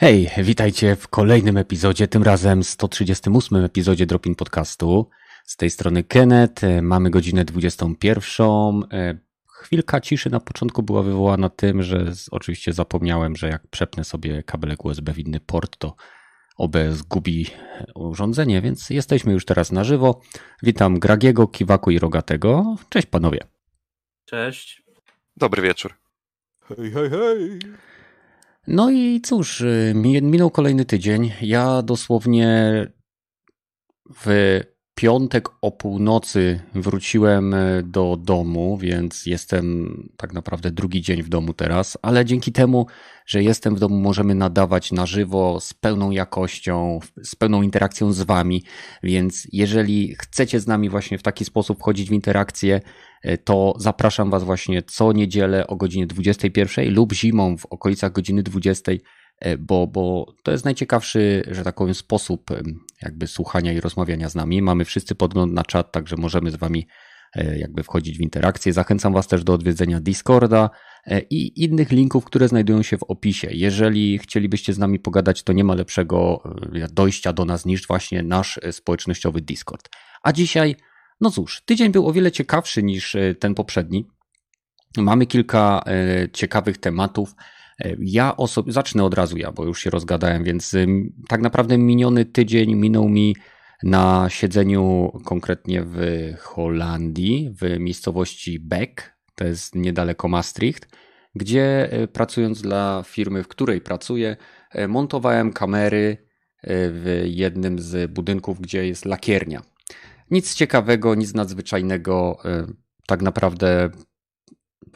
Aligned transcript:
Hej, 0.00 0.30
witajcie 0.38 0.96
w 0.96 1.08
kolejnym 1.08 1.56
epizodzie, 1.56 2.08
tym 2.08 2.22
razem 2.22 2.64
138 2.64 3.64
epizodzie 3.64 4.06
Dropin 4.06 4.34
Podcastu. 4.34 5.10
Z 5.44 5.56
tej 5.56 5.70
strony 5.70 6.04
Kenneth, 6.04 6.62
mamy 6.82 7.10
godzinę 7.10 7.44
21. 7.44 8.48
E, 8.92 9.18
chwilka 9.46 10.00
ciszy 10.00 10.30
na 10.30 10.40
początku 10.40 10.82
była 10.82 11.02
wywołana 11.02 11.48
tym, 11.48 11.82
że 11.82 12.12
oczywiście 12.30 12.72
zapomniałem, 12.72 13.36
że 13.36 13.48
jak 13.48 13.66
przepnę 13.66 14.04
sobie 14.04 14.42
kabelek 14.42 14.84
USB 14.84 15.12
w 15.12 15.18
inny 15.18 15.40
port, 15.40 15.76
to 15.78 15.96
OBS 16.56 17.02
gubi 17.02 17.46
urządzenie, 17.94 18.60
więc 18.60 18.90
jesteśmy 18.90 19.32
już 19.32 19.44
teraz 19.44 19.72
na 19.72 19.84
żywo. 19.84 20.20
Witam 20.62 20.98
Gragiego, 20.98 21.46
Kiwaku 21.46 21.90
i 21.90 21.98
Rogatego. 21.98 22.76
Cześć 22.88 23.06
panowie. 23.06 23.40
Cześć. 24.24 24.82
Dobry 25.36 25.62
wieczór. 25.62 25.94
Hej, 26.68 26.90
hej, 26.90 27.10
hej. 27.10 27.58
No 28.70 28.90
i 28.90 29.20
cóż, 29.20 29.60
y, 29.60 29.92
minął 30.22 30.50
kolejny 30.50 30.84
tydzień. 30.84 31.32
Ja 31.40 31.82
dosłownie 31.82 32.86
w 34.24 34.60
piątek 34.94 35.48
o 35.62 35.70
północy 35.70 36.60
wróciłem 36.74 37.54
y, 37.54 37.82
do 37.82 38.16
domu, 38.16 38.78
więc 38.78 39.26
jestem 39.26 39.94
tak 40.16 40.32
naprawdę 40.32 40.70
drugi 40.70 41.02
dzień 41.02 41.22
w 41.22 41.28
domu 41.28 41.54
teraz, 41.54 41.98
ale 42.02 42.24
dzięki 42.24 42.52
temu, 42.52 42.86
że 43.26 43.42
jestem 43.42 43.74
w 43.74 43.80
domu, 43.80 43.96
możemy 43.96 44.34
nadawać 44.34 44.92
na 44.92 45.06
żywo 45.06 45.60
z 45.60 45.74
pełną 45.74 46.10
jakością, 46.10 46.98
z 47.22 47.34
pełną 47.34 47.62
interakcją 47.62 48.12
z 48.12 48.22
Wami. 48.22 48.62
Więc 49.02 49.48
jeżeli 49.52 50.14
chcecie 50.14 50.60
z 50.60 50.66
nami 50.66 50.88
właśnie 50.88 51.18
w 51.18 51.22
taki 51.22 51.44
sposób 51.44 51.78
wchodzić 51.78 52.08
w 52.08 52.12
interakcję, 52.12 52.80
to 53.44 53.74
zapraszam 53.78 54.30
Was 54.30 54.44
właśnie 54.44 54.82
co 54.82 55.12
niedzielę 55.12 55.66
o 55.66 55.76
godzinie 55.76 56.06
21 56.06 56.94
lub 56.94 57.12
zimą 57.12 57.56
w 57.56 57.66
okolicach 57.66 58.12
godziny 58.12 58.42
20, 58.42 58.92
e, 59.40 59.56
bo, 59.58 59.86
bo 59.86 60.34
to 60.42 60.52
jest 60.52 60.64
najciekawszy, 60.64 61.42
że 61.50 61.64
tak 61.64 61.74
powiem, 61.74 61.94
sposób 61.94 62.50
jakby 63.02 63.26
słuchania 63.26 63.72
i 63.72 63.80
rozmawiania 63.80 64.28
z 64.28 64.34
nami. 64.34 64.62
Mamy 64.62 64.84
wszyscy 64.84 65.14
podgląd 65.14 65.52
na 65.52 65.64
czat, 65.64 65.92
także 65.92 66.16
możemy 66.16 66.50
z 66.50 66.56
Wami 66.56 66.86
e, 67.34 67.58
jakby 67.58 67.82
wchodzić 67.82 68.18
w 68.18 68.20
interakcję. 68.20 68.72
Zachęcam 68.72 69.12
Was 69.12 69.26
też 69.26 69.44
do 69.44 69.52
odwiedzenia 69.52 70.00
Discorda 70.00 70.70
i 71.30 71.64
innych 71.64 71.90
linków, 71.90 72.24
które 72.24 72.48
znajdują 72.48 72.82
się 72.82 72.98
w 72.98 73.02
opisie. 73.02 73.48
Jeżeli 73.50 74.18
chcielibyście 74.18 74.72
z 74.72 74.78
nami 74.78 74.98
pogadać, 74.98 75.42
to 75.42 75.52
nie 75.52 75.64
ma 75.64 75.74
lepszego 75.74 76.42
dojścia 76.92 77.32
do 77.32 77.44
nas 77.44 77.66
niż 77.66 77.86
właśnie 77.86 78.22
nasz 78.22 78.60
społecznościowy 78.70 79.40
Discord. 79.40 79.88
A 80.22 80.32
dzisiaj 80.32 80.76
no 81.20 81.30
cóż, 81.30 81.62
tydzień 81.64 81.92
był 81.92 82.08
o 82.08 82.12
wiele 82.12 82.32
ciekawszy 82.32 82.82
niż 82.82 83.14
e, 83.14 83.34
ten 83.34 83.54
poprzedni. 83.54 84.06
Mamy 84.96 85.26
kilka 85.26 85.82
e, 85.86 86.28
ciekawych 86.32 86.78
tematów. 86.78 87.34
E, 87.78 87.96
ja 88.00 88.36
osobiście, 88.36 88.72
zacznę 88.72 89.04
od 89.04 89.14
razu 89.14 89.36
ja, 89.36 89.52
bo 89.52 89.64
już 89.64 89.80
się 89.82 89.90
rozgadałem, 89.90 90.44
więc 90.44 90.76
tak 91.28 91.40
naprawdę 91.40 91.78
miniony 91.78 92.24
tydzień 92.24 92.74
minął 92.74 93.08
mi 93.08 93.36
na 93.82 94.26
siedzeniu 94.28 95.12
konkretnie 95.24 95.82
w 95.84 95.98
Holandii, 96.40 97.50
w 97.60 97.78
miejscowości 97.78 98.60
Beck, 98.60 99.12
to 99.34 99.44
jest 99.44 99.74
niedaleko 99.74 100.28
Maastricht, 100.28 100.88
gdzie 101.34 101.90
pracując 102.12 102.62
dla 102.62 103.02
firmy, 103.06 103.42
w 103.42 103.48
której 103.48 103.80
pracuję, 103.80 104.36
montowałem 104.88 105.52
kamery 105.52 106.16
w 106.64 107.22
jednym 107.26 107.78
z 107.78 108.10
budynków, 108.10 108.60
gdzie 108.60 108.86
jest 108.86 109.04
lakiernia. 109.04 109.62
Nic 110.30 110.54
ciekawego, 110.54 111.14
nic 111.14 111.34
nadzwyczajnego. 111.34 112.38
E, 112.44 112.66
tak 113.06 113.22
naprawdę 113.22 113.90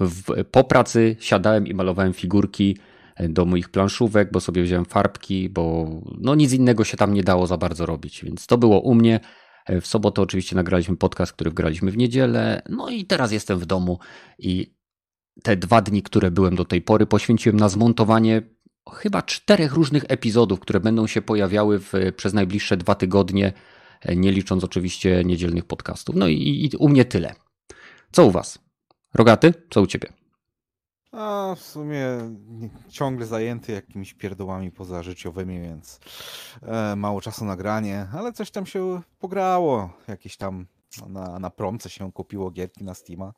w, 0.00 0.44
po 0.50 0.65
pracy 0.65 1.16
siadałem 1.20 1.66
i 1.66 1.75
malowałem 1.75 2.12
figurki 2.12 2.78
e, 3.16 3.28
do 3.28 3.44
moich 3.44 3.69
planszówek, 3.69 4.32
bo 4.32 4.41
sobie 4.41 4.62
wziąłem 4.62 4.84
farbki, 4.84 5.48
bo 5.48 5.88
no 6.21 6.34
nic 6.34 6.53
innego 6.53 6.84
się 6.84 6.97
tam 6.97 7.15
nie 7.15 7.22
dało 7.22 7.47
za 7.47 7.56
bardzo 7.56 7.87
robić, 7.87 8.25
więc 8.25 8.47
to 8.47 8.59
było 8.59 8.81
u 8.81 8.94
mnie. 8.94 9.21
E, 9.66 9.81
w 9.81 9.87
sobotę 9.87 10.22
oczywiście 10.22 10.56
nagraliśmy 10.56 10.97
podcast, 10.97 11.32
który 11.32 11.50
wgraliśmy 11.50 11.91
w 11.91 11.97
niedzielę. 11.97 12.62
No 12.69 12.88
i 12.88 13.04
teraz 13.04 13.32
jestem 13.32 13.59
w 13.59 13.66
domu 13.66 13.98
i 14.38 14.75
te 15.42 15.56
dwa 15.56 15.82
dni, 15.82 16.03
które 16.03 16.31
byłem 16.31 16.56
do 16.56 16.65
tej 16.65 16.82
pory, 16.82 17.06
poświęciłem 17.06 17.56
na 17.56 17.69
zmontowanie 17.69 18.42
chyba 18.92 19.22
czterech 19.22 19.72
różnych 19.72 20.04
epizodów, 20.09 20.60
które 20.60 20.81
będą 20.81 21.06
się 21.06 21.22
pojawiały 21.22 21.78
w, 21.78 21.92
przez 22.16 22.32
najbliższe 22.32 22.76
dwa 22.76 22.94
tygodnie 22.94 23.53
nie 24.16 24.32
licząc 24.32 24.64
oczywiście 24.64 25.22
niedzielnych 25.24 25.64
podcastów. 25.64 26.16
No 26.16 26.28
i, 26.28 26.70
i 26.72 26.76
u 26.76 26.88
mnie 26.88 27.04
tyle. 27.04 27.34
Co 28.12 28.26
u 28.26 28.30
Was? 28.30 28.58
Rogaty, 29.14 29.54
co 29.70 29.82
u 29.82 29.86
Ciebie? 29.86 30.12
A 31.12 31.54
w 31.58 31.62
sumie 31.62 32.06
ciągle 32.88 33.26
zajęty 33.26 33.72
jakimiś 33.72 34.14
pierdołami 34.14 34.70
pozażyciowymi, 34.70 35.60
więc 35.60 36.00
e, 36.62 36.96
mało 36.96 37.20
czasu 37.20 37.44
na 37.44 37.56
granie, 37.56 38.06
ale 38.12 38.32
coś 38.32 38.50
tam 38.50 38.66
się 38.66 39.02
pograło. 39.18 39.92
Jakieś 40.08 40.36
tam 40.36 40.66
na, 41.08 41.38
na 41.38 41.50
promce 41.50 41.91
się 41.91 42.12
kupiło 42.12 42.50
gierki 42.50 42.84
na 42.84 42.94
Steama. 42.94 43.32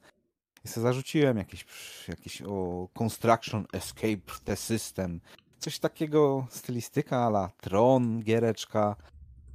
I 0.65 0.69
sobie 0.69 0.83
zarzuciłem 0.83 1.37
jakieś, 1.39 1.67
jakieś 2.09 2.43
o 2.43 2.89
Construction 2.99 3.67
Escape 3.73 4.41
The 4.45 4.57
System. 4.57 5.21
Coś 5.59 5.79
takiego, 5.79 6.47
stylistyka 6.51 7.19
ala 7.19 7.51
Tron, 7.61 8.23
giereczka 8.23 8.97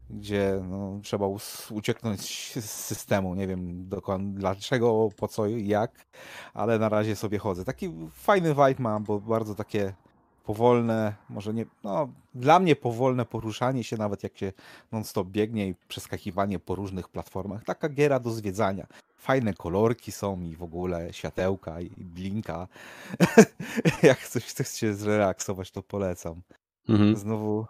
gdzie 0.10 0.62
no, 0.70 1.00
trzeba 1.04 1.26
ucieknąć 1.72 2.22
z 2.56 2.72
systemu. 2.72 3.36
Nie 3.36 3.48
wiem 3.48 3.90
dokładnie 3.90 4.34
dlaczego, 4.34 5.10
po 5.18 5.28
co 5.28 5.48
i 5.48 5.68
jak, 5.68 6.06
ale 6.54 6.80
na 6.80 6.90
razie 6.90 7.16
sobie 7.16 7.38
chodzę. 7.38 7.66
Taki 7.66 7.92
fajny 8.12 8.50
vibe 8.50 8.76
mam, 8.80 9.04
bo 9.04 9.20
bardzo 9.20 9.56
takie 9.56 9.94
powolne, 10.44 11.16
może 11.30 11.54
nie, 11.54 11.66
no 11.84 12.10
dla 12.36 12.60
mnie 12.60 12.76
powolne 12.76 13.26
poruszanie 13.26 13.84
się, 13.84 13.98
nawet 13.98 14.24
jak 14.24 14.38
się 14.38 14.54
non-stop 14.92 15.28
biegnie 15.28 15.68
i 15.68 15.76
przeskakiwanie 15.88 16.60
po 16.60 16.76
różnych 16.76 17.10
platformach. 17.10 17.64
Taka 17.64 17.90
giera 17.90 18.20
do 18.20 18.32
zwiedzania. 18.32 18.88
Fajne 19.16 19.54
kolorki 19.54 20.12
są 20.12 20.42
i 20.42 20.56
w 20.56 20.64
ogóle 20.64 21.14
światełka 21.14 21.82
i 21.82 21.90
blinka. 21.98 22.68
jak 24.04 24.28
coś 24.28 24.46
chcesz 24.46 24.74
się 24.74 24.94
zrelaksować, 24.94 25.72
to 25.72 25.84
polecam. 25.84 26.42
Mhm. 26.90 27.16
Znowu 27.16 27.66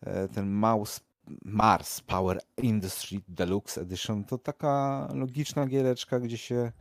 e, 0.00 0.28
ten 0.28 0.50
mouse 0.50 1.00
Mars 1.44 2.00
Power 2.00 2.40
Industry 2.62 3.20
Deluxe 3.28 3.80
Edition 3.80 4.24
to 4.24 4.38
taka 4.38 5.08
logiczna 5.14 5.66
giereczka, 5.66 6.20
gdzie 6.20 6.38
się 6.38 6.72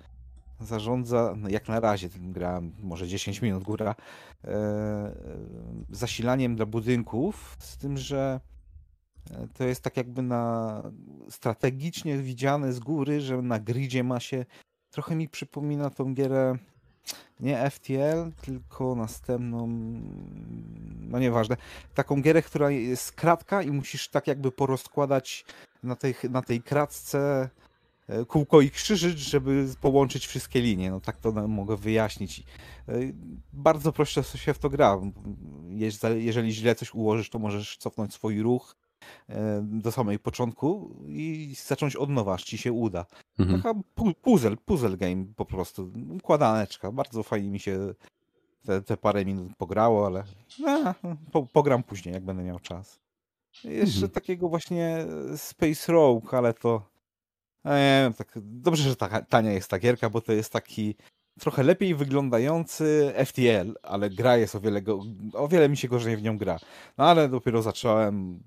zarządza, 0.60 1.34
no 1.38 1.50
jak 1.50 1.68
na 1.68 1.80
razie 1.80 2.10
tym 2.10 2.32
grałem, 2.32 2.76
może 2.80 3.08
10 3.08 3.42
minut 3.42 3.64
góra, 3.64 3.96
e, 4.44 5.16
zasilaniem 5.90 6.56
dla 6.56 6.66
budynków, 6.66 7.56
z 7.60 7.78
tym, 7.78 7.98
że 7.98 8.40
e, 9.32 9.48
to 9.48 9.64
jest 9.64 9.82
tak 9.82 9.98
jakby 9.98 10.22
na 10.22 10.84
strategicznie 11.30 12.18
widziane 12.18 12.74
z 12.74 12.80
góry, 12.80 13.22
że 13.22 13.42
na 13.42 13.60
gridzie 13.60 14.04
ma 14.04 14.20
się, 14.20 14.46
trochę 14.92 15.16
mi 15.16 15.30
przypomina 15.30 15.90
tą 15.90 16.14
gierę 16.14 16.58
nie 17.40 17.70
FTL, 17.70 18.32
tylko 18.42 18.96
następną, 18.96 19.68
no 21.02 21.20
nieważne, 21.20 21.58
taką 21.94 22.22
gierę, 22.22 22.42
która 22.42 22.72
jest 22.72 23.12
kratka 23.12 23.62
i 23.62 23.72
musisz 23.72 24.10
tak 24.10 24.28
jakby 24.28 24.52
porozkładać 24.52 25.46
na 25.84 25.96
tej, 25.96 26.16
na 26.30 26.42
tej 26.42 26.62
kratce 26.62 27.50
e, 28.08 28.26
kółko 28.26 28.62
i 28.62 28.70
krzyżyk, 28.70 29.18
żeby 29.18 29.68
połączyć 29.82 30.28
wszystkie 30.28 30.62
linie. 30.62 30.92
No 30.92 31.00
tak 31.00 31.18
to 31.18 31.32
mogę 31.48 31.78
wyjaśnić. 31.78 32.40
E, 32.40 32.94
bardzo 33.54 33.92
prosto 33.92 34.24
się 34.24 34.54
w 34.54 34.60
to 34.60 34.70
gra. 34.70 35.00
Jeżeli 36.16 36.54
źle 36.54 36.76
coś 36.76 36.94
ułożysz, 36.94 37.30
to 37.30 37.40
możesz 37.40 37.78
cofnąć 37.78 38.14
swój 38.14 38.42
ruch 38.42 38.76
do 39.62 39.92
samej 39.92 40.20
początku 40.20 40.96
i 41.08 41.56
zacząć 41.66 41.96
od 41.96 42.10
nowa, 42.10 42.34
aż 42.34 42.44
ci 42.44 42.58
się 42.58 42.72
uda. 42.72 43.06
Mhm. 43.40 43.62
Taka 43.62 43.80
puzzle, 44.22 44.58
puzzle 44.58 44.98
game 44.98 45.26
po 45.36 45.46
prostu, 45.46 45.92
układaneczka. 46.10 46.92
Bardzo 46.92 47.24
fajnie 47.24 47.50
mi 47.50 47.60
się 47.60 47.94
te, 48.66 48.82
te 48.82 48.98
parę 48.98 49.26
minut 49.26 49.52
pograło, 49.58 50.06
ale 50.06 50.24
a, 50.68 50.94
po, 51.32 51.44
pogram 51.44 51.84
później, 51.84 52.14
jak 52.14 52.26
będę 52.26 52.44
miał 52.44 52.60
czas. 52.60 53.00
Jeszcze 53.64 53.96
mhm. 53.96 54.12
takiego 54.12 54.50
właśnie 54.50 55.06
Space 55.38 55.92
Rogue, 55.92 56.28
ale 56.32 56.54
to 56.54 56.90
e, 57.66 58.12
tak, 58.18 58.40
dobrze, 58.42 58.90
że 58.90 58.96
ta, 58.96 59.22
tania 59.22 59.52
jest 59.52 59.70
ta 59.70 59.80
gierka, 59.80 60.10
bo 60.10 60.22
to 60.22 60.34
jest 60.34 60.54
taki 60.54 60.96
trochę 61.40 61.64
lepiej 61.64 61.96
wyglądający 61.96 63.14
FTL, 63.26 63.74
ale 63.84 64.10
gra 64.10 64.38
jest 64.38 64.56
o 64.56 64.60
wiele, 64.60 64.82
o 65.34 65.48
wiele 65.48 65.70
mi 65.70 65.78
się 65.78 65.88
gorzej 65.88 66.18
w 66.18 66.24
nią 66.24 66.38
gra. 66.38 66.60
No 66.98 67.06
ale 67.06 67.30
dopiero 67.30 67.62
zacząłem 67.62 68.40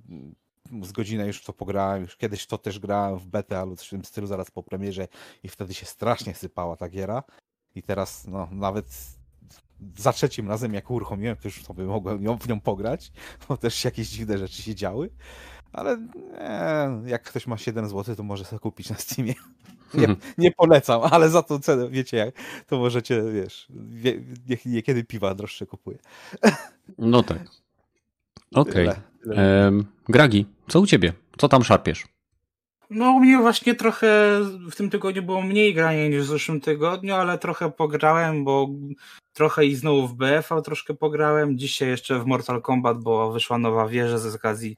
z 0.82 0.92
godzinę 0.92 1.26
już 1.26 1.38
w 1.42 1.44
to 1.44 1.52
pograłem, 1.52 2.02
już 2.02 2.16
kiedyś 2.16 2.46
to 2.46 2.58
też 2.58 2.78
grałem 2.78 3.18
w 3.18 3.26
betę 3.26 3.58
albo 3.58 3.76
coś 3.76 3.86
w 3.86 3.90
tym 3.90 4.04
stylu 4.04 4.26
zaraz 4.26 4.50
po 4.50 4.62
premierze 4.62 5.08
i 5.42 5.48
wtedy 5.48 5.74
się 5.74 5.86
strasznie 5.86 6.34
sypała 6.34 6.76
ta 6.76 6.88
giera 6.88 7.22
i 7.74 7.82
teraz 7.82 8.26
no 8.26 8.48
nawet 8.52 8.86
za 9.96 10.12
trzecim 10.12 10.48
razem 10.48 10.74
jak 10.74 10.90
uruchomiłem, 10.90 11.36
to 11.36 11.48
już 11.48 11.64
sobie 11.64 11.84
mogłem 11.84 12.24
ją, 12.24 12.38
w 12.38 12.48
nią 12.48 12.60
pograć, 12.60 13.12
bo 13.48 13.56
też 13.56 13.84
jakieś 13.84 14.08
dziwne 14.08 14.38
rzeczy 14.38 14.62
się 14.62 14.74
działy, 14.74 15.10
ale 15.72 15.96
nie, 15.96 17.10
jak 17.10 17.22
ktoś 17.22 17.46
ma 17.46 17.58
7 17.58 17.88
zł, 17.88 18.16
to 18.16 18.22
może 18.22 18.44
sobie 18.44 18.60
kupić 18.60 18.90
na 18.90 18.96
Steamie. 18.96 19.34
Nie, 19.94 20.06
mhm. 20.06 20.32
nie 20.38 20.52
polecam, 20.52 21.00
ale 21.10 21.30
za 21.30 21.42
tą 21.42 21.58
cenę, 21.58 21.88
wiecie 21.88 22.16
jak, 22.16 22.34
to 22.66 22.78
możecie, 22.78 23.22
wiesz, 23.32 23.66
wie, 23.70 24.20
niekiedy 24.66 25.04
piwa 25.04 25.34
droższe 25.34 25.66
kupuje. 25.66 25.98
No 26.98 27.22
tak. 27.22 27.38
Okej. 28.54 28.88
Okay. 28.88 29.15
Gragi, 30.08 30.46
co 30.68 30.80
u 30.80 30.86
ciebie? 30.86 31.12
Co 31.38 31.48
tam 31.48 31.64
szarpiesz? 31.64 32.04
No, 32.90 33.10
u 33.10 33.20
mnie 33.20 33.38
właśnie 33.38 33.74
trochę 33.74 34.40
w 34.70 34.76
tym 34.76 34.90
tygodniu 34.90 35.22
było 35.22 35.42
mniej 35.42 35.74
grania 35.74 36.08
niż 36.08 36.22
w 36.22 36.28
zeszłym 36.28 36.60
tygodniu, 36.60 37.14
ale 37.14 37.38
trochę 37.38 37.70
pograłem, 37.70 38.44
bo 38.44 38.68
trochę 39.32 39.66
i 39.66 39.74
znowu 39.74 40.08
w 40.08 40.14
BF-a 40.14 40.62
troszkę 40.62 40.94
pograłem. 40.94 41.58
Dzisiaj 41.58 41.88
jeszcze 41.88 42.18
w 42.18 42.26
Mortal 42.26 42.62
Kombat, 42.62 42.98
bo 43.02 43.32
wyszła 43.32 43.58
nowa 43.58 43.88
wieża 43.88 44.18
z 44.18 44.34
okazji 44.34 44.76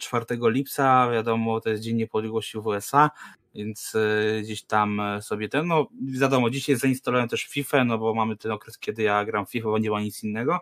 4 0.00 0.24
e, 0.30 0.50
lipca. 0.50 1.10
Wiadomo, 1.10 1.60
to 1.60 1.70
jest 1.70 1.82
Dzień 1.82 1.96
Niepodległości 1.96 2.58
w 2.58 2.66
USA, 2.66 3.10
więc 3.54 3.94
e, 3.94 4.42
gdzieś 4.42 4.62
tam 4.62 5.00
e, 5.00 5.22
sobie 5.22 5.48
ten, 5.48 5.66
no 5.66 5.86
wiadomo, 6.02 6.50
dzisiaj 6.50 6.76
zainstalowałem 6.76 7.28
też 7.28 7.44
FIFA, 7.44 7.84
no 7.84 7.98
bo 7.98 8.14
mamy 8.14 8.36
ten 8.36 8.52
okres, 8.52 8.78
kiedy 8.78 9.02
ja 9.02 9.24
gram 9.24 9.46
FIFA, 9.46 9.68
bo 9.68 9.78
nie 9.78 9.90
ma 9.90 10.00
nic 10.00 10.24
innego. 10.24 10.60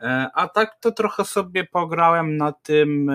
E, 0.00 0.30
a 0.34 0.48
tak 0.48 0.80
to 0.80 0.92
trochę 0.92 1.24
sobie 1.24 1.64
pograłem 1.64 2.36
na 2.36 2.52
tym 2.52 3.10
e, 3.10 3.14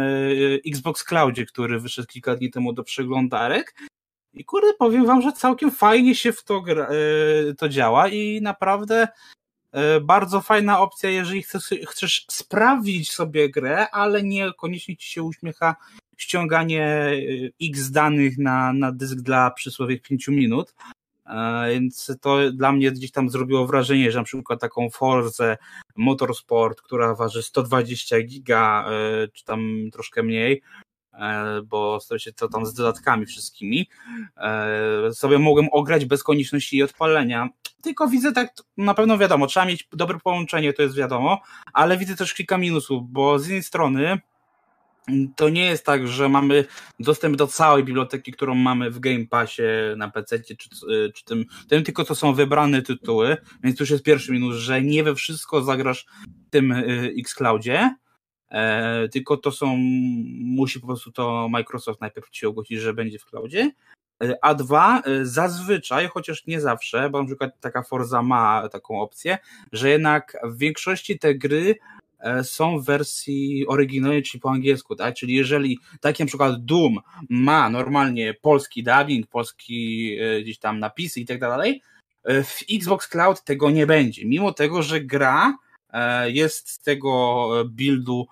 Xbox 0.68 1.04
Cloudzie, 1.04 1.46
który 1.46 1.80
wyszedł 1.80 2.08
kilka 2.08 2.36
dni 2.36 2.52
temu 2.52 2.74
do 2.74 2.84
przeglądarek. 2.84 3.76
I 4.34 4.46
kurde, 4.46 4.74
powiem 4.74 5.06
wam, 5.06 5.22
że 5.22 5.32
całkiem 5.32 5.72
fajnie 5.72 6.16
się 6.16 6.32
w 6.32 6.44
to, 6.44 6.62
gra, 6.62 6.88
e, 6.88 7.54
to 7.54 7.70
działa 7.70 8.08
i 8.08 8.42
naprawdę 8.42 9.08
bardzo 10.02 10.42
fajna 10.42 10.80
opcja, 10.80 11.10
jeżeli 11.10 11.44
chcesz, 11.44 11.74
chcesz 11.88 12.26
sprawdzić 12.32 13.12
sobie 13.12 13.50
grę, 13.50 13.90
ale 13.90 14.24
niekoniecznie 14.24 14.98
ci 14.98 15.08
się 15.12 15.24
uśmiecha 15.24 15.76
ściąganie 16.18 17.12
X 17.62 17.92
danych 17.92 18.38
na, 18.38 18.74
na 18.74 18.92
dysk 18.92 19.18
dla 19.18 19.52
przysłowych 19.52 20.02
5 20.02 20.28
minut. 20.28 20.74
Więc 21.70 22.12
to 22.22 22.52
dla 22.52 22.72
mnie 22.72 22.92
gdzieś 22.92 23.12
tam 23.12 23.30
zrobiło 23.30 23.68
wrażenie, 23.68 24.12
że 24.12 24.20
na 24.20 24.26
przykład 24.26 24.62
taką 24.62 24.90
Forze 24.90 25.58
Motorsport, 25.96 26.82
która 26.82 27.16
waży 27.16 27.44
120 27.44 28.22
giga, 28.22 28.86
e, 28.90 29.28
czy 29.28 29.46
tam 29.46 29.90
troszkę 29.94 30.24
mniej, 30.24 30.62
e, 31.14 31.62
bo 31.62 32.00
staram 32.00 32.20
się 32.20 32.34
to 32.34 32.48
tam 32.48 32.66
z 32.66 32.74
dodatkami 32.74 33.26
wszystkimi, 33.26 33.90
e, 34.38 35.14
sobie 35.14 35.40
mogłem 35.40 35.68
ograć 35.72 36.06
bez 36.06 36.24
konieczności 36.24 36.78
jej 36.78 36.84
odpalenia. 36.84 37.50
Tylko 37.82 38.08
widzę 38.08 38.32
tak, 38.32 38.54
na 38.78 38.94
pewno 38.94 39.18
wiadomo, 39.18 39.48
trzeba 39.48 39.66
mieć 39.66 39.88
dobre 39.94 40.20
połączenie, 40.24 40.74
to 40.74 40.82
jest 40.82 40.96
wiadomo, 40.96 41.42
ale 41.74 41.98
widzę 41.98 42.16
też 42.16 42.34
kilka 42.34 42.58
minusów, 42.58 43.04
bo 43.12 43.40
z 43.40 43.48
jednej 43.48 43.64
strony 43.64 44.20
to 45.36 45.50
nie 45.50 45.66
jest 45.66 45.86
tak, 45.86 46.08
że 46.08 46.30
mamy 46.30 46.66
dostęp 47.00 47.36
do 47.36 47.48
całej 47.48 47.84
biblioteki, 47.84 48.32
którą 48.32 48.56
mamy 48.56 48.92
w 48.92 49.00
Game 49.00 49.26
Passie 49.30 49.64
na 49.98 50.12
PC, 50.12 50.40
czy, 50.40 50.56
czy 51.14 51.26
tym, 51.26 51.46
tym 51.68 51.84
tylko 51.84 52.06
to 52.06 52.16
są 52.16 52.34
wybrane 52.34 52.82
tytuły, 52.82 53.38
więc 53.64 53.80
już 53.80 53.90
jest 53.90 54.04
pierwszy 54.04 54.32
minus, 54.32 54.56
że 54.56 54.82
nie 54.82 55.04
we 55.04 55.16
wszystko 55.16 55.62
zagrasz 55.62 56.06
w 56.48 56.50
tym 56.50 56.72
y, 56.72 57.14
Xcloudzie, 57.20 57.96
e, 58.50 59.10
tylko 59.10 59.38
to 59.38 59.52
są, 59.52 59.76
musi 60.40 60.80
po 60.80 60.88
prostu 60.88 61.12
to 61.12 61.50
Microsoft 61.50 62.02
najpierw 62.02 62.30
ci 62.30 62.46
ogłosić, 62.46 62.80
że 62.80 62.94
będzie 62.94 63.20
w 63.20 63.26
cloudzie, 63.26 63.72
e, 64.24 64.38
a 64.42 64.54
dwa, 64.54 65.02
e, 65.02 65.26
zazwyczaj, 65.26 66.08
chociaż 66.08 66.46
nie 66.46 66.62
zawsze, 66.62 67.10
bo 67.10 67.20
na 67.20 67.26
przykład 67.26 67.60
taka 67.60 67.84
Forza 67.84 68.22
ma 68.22 68.70
taką 68.70 69.02
opcję, 69.02 69.38
że 69.72 69.90
jednak 69.90 70.38
w 70.44 70.58
większości 70.58 71.20
te 71.20 71.36
gry 71.36 71.76
są 72.44 72.80
w 72.80 72.86
wersji 72.86 73.68
oryginalnej, 73.68 74.24
czyli 74.24 74.42
po 74.42 74.52
angielsku, 74.52 74.96
tak? 74.96 75.16
Czyli 75.16 75.34
jeżeli 75.34 75.80
taki 76.02 76.24
na 76.24 76.28
przykład 76.28 76.66
Doom 76.66 77.00
ma 77.30 77.70
normalnie 77.70 78.34
polski 78.34 78.84
dubbing, 78.84 79.28
polski 79.28 80.12
e, 80.20 80.42
gdzieś 80.42 80.60
tam 80.60 80.80
napisy 80.80 81.20
i 81.20 81.26
tak 81.26 81.40
dalej, 81.40 81.82
e, 82.24 82.44
w 82.44 82.60
Xbox 82.72 83.08
Cloud 83.08 83.44
tego 83.44 83.70
nie 83.70 83.88
będzie, 83.88 84.26
mimo 84.26 84.54
tego, 84.54 84.84
że 84.84 85.02
gra 85.02 85.58
jest 86.26 86.70
z 86.70 86.80
tego 86.80 87.50
buildu 87.70 88.28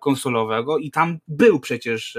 konsolowego 0.00 0.78
i 0.78 0.90
tam 0.90 1.18
był 1.28 1.60
przecież 1.60 2.18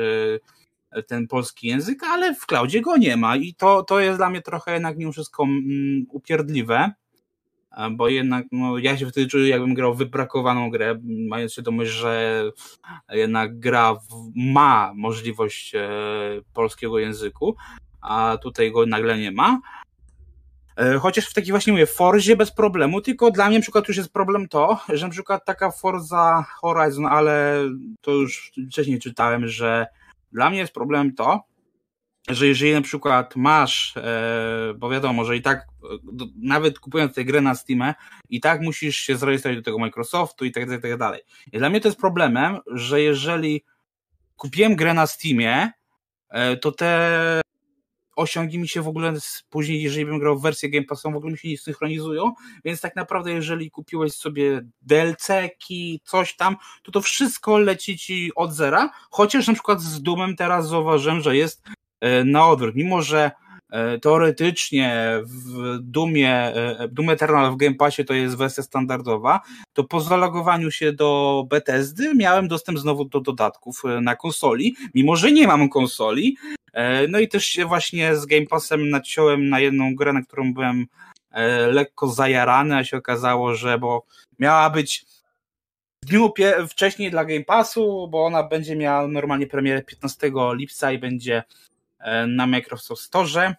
ten 1.08 1.28
polski 1.28 1.68
język, 1.68 2.04
ale 2.04 2.36
w 2.36 2.46
cloudzie 2.46 2.82
go 2.82 2.98
nie 2.98 3.18
ma 3.18 3.36
i 3.36 3.54
to, 3.54 3.84
to 3.84 4.00
jest 4.00 4.20
dla 4.20 4.30
mnie 4.30 4.42
trochę 4.42 4.74
jednak 4.74 4.98
mimo 4.98 5.12
wszystko 5.12 5.44
mm, 5.44 6.06
upierdliwe 6.10 6.92
bo 7.92 8.08
jednak 8.10 8.46
no, 8.52 8.78
ja 8.78 8.98
się 8.98 9.08
wtedy 9.08 9.28
czuję, 9.28 9.48
jakbym 9.48 9.74
grał 9.74 9.94
wybrakowaną 9.94 10.70
grę, 10.70 11.00
mając 11.04 11.54
świadomość, 11.54 11.92
że 11.92 12.44
jednak 13.10 13.60
gra 13.60 13.96
w, 13.96 14.32
ma 14.36 14.92
możliwość 14.96 15.76
e, 15.76 15.90
polskiego 16.54 17.00
języku, 17.00 17.56
a 18.02 18.38
tutaj 18.42 18.72
go 18.72 18.86
nagle 18.86 19.18
nie 19.18 19.32
ma. 19.32 19.60
E, 20.80 20.98
chociaż 20.98 21.30
w 21.30 21.34
takiej 21.34 21.52
właśnie 21.52 21.74
mówię, 21.74 21.86
Forzie 21.86 22.36
bez 22.36 22.52
problemu, 22.52 23.02
tylko 23.02 23.32
dla 23.32 23.48
mnie 23.48 23.58
na 23.58 23.62
przykład 23.62 23.88
już 23.88 23.98
jest 23.98 24.14
problem 24.14 24.48
to, 24.48 24.80
że 24.90 25.06
na 25.06 25.12
przykład 25.12 25.46
taka 25.46 25.72
Forza 25.72 26.46
Horizon, 26.62 27.06
ale 27.06 27.64
to 28.02 28.12
już 28.12 28.52
wcześniej 28.68 29.00
czytałem, 29.00 29.48
że 29.48 29.88
dla 30.32 30.50
mnie 30.50 30.60
jest 30.60 30.74
problem 30.74 31.16
to, 31.16 31.44
że 32.30 32.48
jeżeli 32.48 32.74
na 32.74 32.82
przykład 32.82 33.36
masz, 33.36 33.98
e, 33.98 34.74
bo 34.78 34.90
wiadomo, 34.90 35.26
że 35.26 35.38
i 35.38 35.42
tak 35.42 35.68
nawet 36.42 36.80
kupując 36.80 37.14
tę 37.14 37.26
grę 37.26 37.42
na 37.42 37.56
Steamie, 37.56 37.94
i 38.30 38.40
tak 38.40 38.62
musisz 38.62 38.96
się 38.96 39.18
zarejestrować 39.18 39.58
do 39.58 39.64
tego 39.64 39.80
Microsoftu 39.80 40.46
i 40.46 40.52
tak 40.52 40.66
dalej, 40.66 40.80
i 40.80 40.82
tak 40.82 40.98
dalej. 40.98 41.22
I 41.52 41.58
dla 41.58 41.70
mnie 41.70 41.82
to 41.82 41.88
jest 41.88 42.00
problemem, 42.00 42.58
że 42.68 43.02
jeżeli 43.02 43.64
kupiłem 44.36 44.76
grę 44.76 44.94
na 44.94 45.08
Steamie, 45.08 45.72
e, 46.30 46.58
to 46.58 46.72
te 46.72 47.42
osiągi 48.16 48.60
mi 48.60 48.68
się 48.68 48.82
w 48.82 48.88
ogóle 48.88 49.14
później, 49.50 49.82
jeżeli 49.82 50.06
bym 50.06 50.20
grał 50.20 50.40
w 50.40 50.42
wersję 50.42 50.70
Game 50.70 50.86
Passową, 50.86 51.14
w 51.14 51.18
ogóle 51.18 51.32
mi 51.32 51.38
się 51.38 51.48
nie 51.48 51.58
synchronizują, 51.58 52.34
więc 52.66 52.82
tak 52.82 52.96
naprawdę 52.96 53.32
jeżeli 53.32 53.72
kupiłeś 53.72 54.14
sobie 54.14 54.62
DLC-ki, 54.82 56.02
coś 56.04 56.36
tam, 56.36 56.58
to 56.84 56.92
to 56.92 57.02
wszystko 57.02 57.58
leci 57.58 57.98
ci 57.98 58.32
od 58.36 58.54
zera, 58.54 58.90
chociaż 59.12 59.48
na 59.48 59.54
przykład 59.54 59.82
z 59.82 60.02
Doomem 60.02 60.36
teraz 60.36 60.70
zauważyłem, 60.70 61.22
że 61.22 61.38
jest 61.38 61.62
E, 61.64 61.89
na 62.26 62.48
odwrót. 62.48 62.76
Mimo, 62.76 63.02
że 63.02 63.32
e, 63.72 64.00
teoretycznie 64.00 65.20
w 65.24 65.78
Dumie, 65.80 66.32
e, 66.32 66.88
Doom 66.92 67.10
Eternal 67.10 67.52
w 67.52 67.58
Game 67.58 67.76
Passie 67.76 68.06
to 68.06 68.14
jest 68.14 68.38
wersja 68.38 68.64
standardowa, 68.64 69.40
to 69.74 69.84
po 69.84 70.02
zalogowaniu 70.02 70.72
się 70.72 70.94
do 70.94 71.44
Bethesdy 71.50 72.16
miałem 72.16 72.48
dostęp 72.48 72.80
znowu 72.80 73.06
do 73.06 73.20
dodatków 73.20 73.84
na 74.02 74.16
konsoli, 74.16 74.76
mimo 74.94 75.16
że 75.16 75.32
nie 75.32 75.48
mam 75.48 75.70
konsoli. 75.70 76.38
No 77.10 77.20
i 77.20 77.28
też 77.28 77.46
się 77.46 77.66
właśnie 77.66 78.16
z 78.16 78.26
Game 78.26 78.46
Passem 78.46 78.90
naciąłem 78.90 79.50
na 79.50 79.60
jedną 79.60 79.96
grę, 79.96 80.14
na 80.14 80.22
którą 80.22 80.54
byłem 80.54 80.86
lekko 81.72 82.08
zajarany, 82.08 82.76
a 82.76 82.84
się 82.84 82.98
okazało, 82.98 83.56
że 83.56 83.78
bo 83.78 84.06
miała 84.40 84.70
być 84.70 85.06
w 86.04 86.08
dniu 86.08 86.34
wcześniej 86.70 87.12
dla 87.12 87.26
Game 87.26 87.44
Passu, 87.44 88.08
bo 88.12 88.26
ona 88.26 88.44
będzie 88.44 88.76
miała 88.76 89.08
normalnie 89.08 89.48
premierę 89.48 89.84
15 89.84 90.32
lipca 90.54 90.92
i 90.92 91.00
będzie 91.00 91.44
E, 91.79 91.79
na 92.28 92.48
Microsoft 92.48 93.02
Store, 93.02 93.56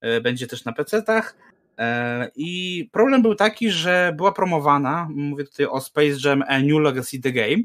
e, 0.00 0.20
będzie 0.20 0.46
też 0.46 0.64
na 0.64 0.72
PC-tach. 0.72 1.36
E, 1.78 2.30
I 2.36 2.88
problem 2.92 3.22
był 3.22 3.34
taki, 3.34 3.70
że 3.70 4.12
była 4.16 4.32
promowana, 4.32 5.08
mówię 5.10 5.44
tutaj 5.44 5.66
o 5.66 5.80
Space 5.80 6.28
Jam 6.28 6.44
A 6.48 6.58
New 6.58 6.80
Legacy 6.80 7.20
The 7.20 7.32
Game, 7.32 7.62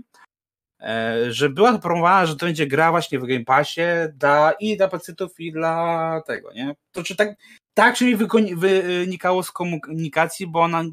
że 1.29 1.49
była 1.49 1.79
promowana, 1.79 2.25
że 2.25 2.35
to 2.35 2.45
będzie 2.45 2.67
gra 2.67 2.91
właśnie 2.91 3.19
w 3.19 3.25
Game 3.25 3.45
Passie 3.45 3.81
da, 4.13 4.51
i 4.59 4.77
dla 4.77 4.87
PC-ów, 4.87 5.39
i 5.39 5.51
dla 5.51 6.21
tego, 6.27 6.53
nie? 6.53 6.75
To 6.91 7.03
czy 7.03 7.15
tak, 7.15 7.29
tak 7.73 7.97
się 7.97 8.05
mi 8.05 8.15
wynikało 8.55 9.43
z 9.43 9.51
komunikacji, 9.51 10.47
bo 10.47 10.61
ona 10.61 10.83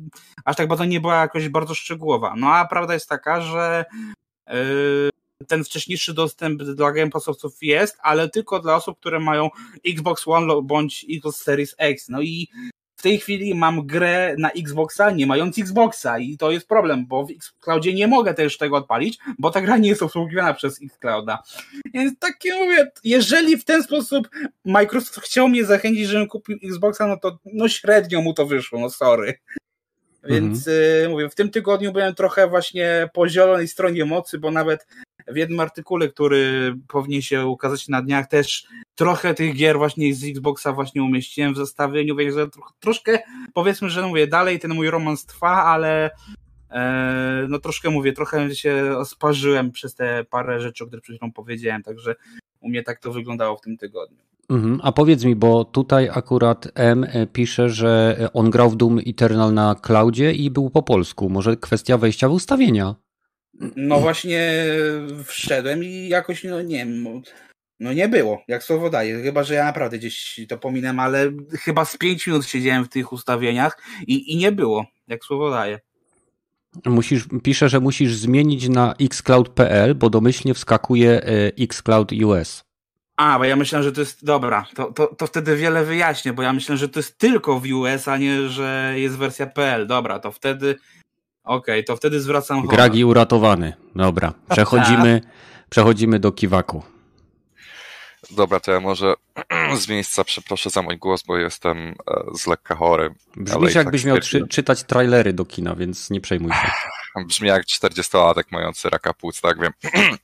aż 0.45 0.57
tak 0.57 0.69
bardzo 0.69 0.85
nie 0.85 1.01
była 1.01 1.21
jakoś 1.21 1.49
bardzo 1.49 1.75
szczegółowa. 1.75 2.35
No 2.37 2.55
a 2.55 2.65
prawda 2.65 2.95
jest 2.95 3.09
taka, 3.09 3.41
że 3.41 3.85
ten 5.49 5.65
wcześniejszy 5.65 6.15
dostęp 6.15 6.63
dla 6.63 6.93
Game 6.93 7.11
Passowców 7.11 7.57
jest, 7.63 7.97
ale 8.03 8.29
tylko 8.29 8.61
dla 8.61 8.77
osób, 8.77 8.99
które 9.01 9.21
mają 9.21 9.49
Xbox 9.87 10.23
One 10.27 10.55
bądź 10.63 11.07
Xbox 11.11 11.43
Series 11.43 11.75
X. 11.79 12.09
No 12.09 12.21
i 12.21 12.49
w 12.97 13.03
tej 13.03 13.19
chwili 13.19 13.55
mam 13.55 13.87
grę 13.87 14.35
na 14.39 14.51
Xboxa, 14.51 15.11
nie 15.11 15.27
mając 15.27 15.59
Xboxa 15.59 16.19
i 16.19 16.37
to 16.37 16.51
jest 16.51 16.69
problem, 16.69 17.07
bo 17.07 17.27
w 17.27 17.31
Xcloudzie 17.31 17.95
nie 17.95 18.07
mogę 18.07 18.35
też 18.35 18.59
tego 18.59 18.77
odpalić, 18.77 19.19
bo 19.39 19.51
ta 19.51 19.61
gra 19.61 19.77
nie 19.77 19.89
jest 19.89 20.03
obsługiwana 20.03 20.55
przez 20.55 20.83
Xclouda. 20.83 21.43
Więc 21.95 22.19
takie 22.19 22.55
mówię, 22.55 22.91
jeżeli 23.05 23.57
w 23.57 23.65
ten 23.65 23.83
sposób 23.83 24.29
Microsoft 24.65 25.21
chciał 25.21 25.49
mnie 25.49 25.65
zachęcić, 25.65 26.07
żebym 26.07 26.29
kupił 26.29 26.59
Xboxa, 26.65 27.07
no 27.07 27.17
to 27.17 27.39
no 27.45 27.69
średnio 27.69 28.21
mu 28.21 28.35
to 28.35 28.47
wyszło, 28.47 28.81
no 28.81 28.91
sorry. 28.91 29.35
Więc 30.25 30.69
mhm. 30.69 31.07
y, 31.07 31.09
mówię, 31.09 31.29
w 31.29 31.35
tym 31.35 31.51
tygodniu 31.51 31.93
byłem 31.93 32.15
trochę 32.15 32.49
właśnie 32.49 33.09
po 33.15 33.29
zielonej 33.29 33.69
stronie 33.69 34.05
mocy, 34.05 34.39
bo 34.39 34.51
nawet 34.51 34.87
w 35.29 35.37
jednym 35.37 35.61
artykule, 35.61 36.09
który 36.09 36.75
powinien 36.88 37.23
się 37.23 37.47
ukazać 37.47 37.88
na 37.88 38.02
dniach, 38.02 38.29
też 38.29 38.67
trochę 38.95 39.35
tych 39.35 39.55
gier 39.55 39.79
właśnie 39.79 40.14
z 40.14 40.25
Xboxa 40.25 40.73
właśnie 40.73 41.02
umieściłem 41.02 41.55
w 41.55 41.57
zestawieniu, 41.57 42.17
więc 42.17 42.37
troszkę 42.81 43.19
powiedzmy, 43.55 43.91
że 43.91 44.07
mówię, 44.07 44.26
dalej 44.26 44.59
ten 44.59 44.75
mój 44.75 44.91
romans 44.91 45.26
trwa, 45.26 45.64
ale 45.64 46.11
e, 46.71 47.47
no 47.49 47.59
troszkę 47.59 47.91
mówię, 47.91 48.12
trochę 48.12 48.55
się 48.55 48.95
sparzyłem 49.05 49.71
przez 49.71 49.95
te 49.95 50.25
parę 50.25 50.61
rzeczy, 50.61 50.85
o 50.85 50.87
których 50.87 51.02
przed 51.02 51.17
chwilą 51.17 51.33
powiedziałem, 51.33 51.83
także 51.83 52.14
u 52.61 52.69
mnie 52.69 52.83
tak 52.83 53.00
to 53.00 53.12
wyglądało 53.12 53.57
w 53.57 53.61
tym 53.61 53.76
tygodniu. 53.76 54.19
Mhm. 54.50 54.81
A 54.83 54.93
powiedz 54.93 55.25
mi, 55.25 55.37
bo 55.37 55.64
tutaj 55.64 56.09
akurat 56.12 56.69
M 56.75 57.07
pisze, 57.33 57.71
że 57.71 58.17
on 58.35 58.50
grał 58.50 58.71
w 58.71 58.76
Doom 58.76 58.99
Eternal 59.07 59.55
na 59.55 59.75
cloudzie 59.75 60.33
i 60.33 60.50
był 60.50 60.71
po 60.71 60.83
polsku. 60.83 61.29
Może 61.29 61.57
kwestia 61.57 61.99
wejścia 61.99 62.29
w 62.29 62.33
ustawienia? 62.33 62.95
No 63.77 64.01
właśnie 64.01 64.65
wszedłem 65.25 65.85
i 65.85 66.09
jakoś, 66.09 66.45
no 66.45 66.63
nie 66.63 66.77
wiem, 66.77 67.23
no 67.81 67.93
nie 67.93 68.09
było, 68.09 68.43
jak 68.49 68.63
słowo 68.63 68.91
daje. 68.91 69.23
Chyba, 69.23 69.45
że 69.45 69.55
ja 69.55 69.65
naprawdę 69.65 69.99
gdzieś 69.99 70.41
to 70.49 70.59
pominę, 70.59 70.95
ale 70.99 71.33
chyba 71.61 71.85
z 71.85 71.97
5 71.97 72.27
minut 72.27 72.47
siedziałem 72.47 72.85
w 72.85 72.89
tych 72.89 73.13
ustawieniach 73.13 73.79
i, 74.07 74.33
i 74.33 74.37
nie 74.37 74.53
było, 74.53 74.87
jak 75.09 75.25
słowo 75.25 75.51
daje. 75.51 75.81
Musisz, 76.87 77.25
pisze, 77.43 77.69
że 77.69 77.81
musisz 77.81 78.15
zmienić 78.15 78.69
na 78.69 78.95
xcloud.pl, 79.01 79.95
bo 79.95 80.11
domyślnie 80.11 80.55
wskakuje 80.55 81.11
e, 81.11 81.53
xcloud 81.59 82.13
US. 82.25 82.65
A, 83.17 83.39
bo 83.39 83.45
ja 83.45 83.57
myślałem, 83.57 83.85
że 83.85 83.93
to 83.93 84.01
jest. 84.01 84.25
Dobra, 84.25 84.67
to, 84.75 84.93
to, 84.93 85.07
to 85.07 85.27
wtedy 85.27 85.57
wiele 85.57 85.85
wyjaśnię, 85.85 86.33
bo 86.33 86.43
ja 86.43 86.53
myślałem, 86.53 86.79
że 86.79 86.89
to 86.89 86.99
jest 86.99 87.19
tylko 87.19 87.61
w 87.61 87.73
US, 87.73 88.09
a 88.09 88.17
nie, 88.17 88.49
że 88.49 88.95
jest 88.97 89.17
wersja 89.17 89.47
PL. 89.47 89.87
Dobra, 89.87 90.19
to 90.19 90.33
wtedy. 90.33 90.79
Okej, 91.45 91.75
okay, 91.75 91.83
to 91.83 91.97
wtedy 91.97 92.21
zwracam 92.21 92.57
honor. 92.57 92.75
Gragi 92.75 93.05
uratowany. 93.05 93.73
Dobra, 93.97 94.33
przechodzimy, 94.53 95.21
przechodzimy 95.71 96.19
do 96.19 96.33
Kiwaku. 96.33 96.83
Dobra, 98.31 98.61
to 98.61 98.73
ja 98.73 98.81
może 98.81 99.15
z 99.83 99.89
miejsca 99.89 100.25
przeproszę 100.25 100.71
za 100.71 100.83
mój 100.83 100.99
głos, 100.99 101.23
bo 101.23 101.37
jestem 101.37 101.79
e, 101.79 101.95
z 102.35 102.47
lekka 102.47 102.75
chory. 102.75 103.15
Brzmisz 103.37 103.75
jakbyś 103.75 104.03
tak 104.03 104.09
miał 104.09 104.19
czy, 104.19 104.49
czytać 104.49 104.85
trailery 104.85 105.33
do 105.33 105.45
kina, 105.45 105.75
więc 105.75 106.11
nie 106.11 106.21
przejmuj 106.21 106.53
się. 106.53 106.71
Brzmi 107.27 107.49
jak 107.49 107.65
40-latek 107.65 108.45
mający 108.51 108.91
raka 108.91 109.15
płuc, 109.15 109.41
tak 109.41 109.61
wiem. 109.61 109.73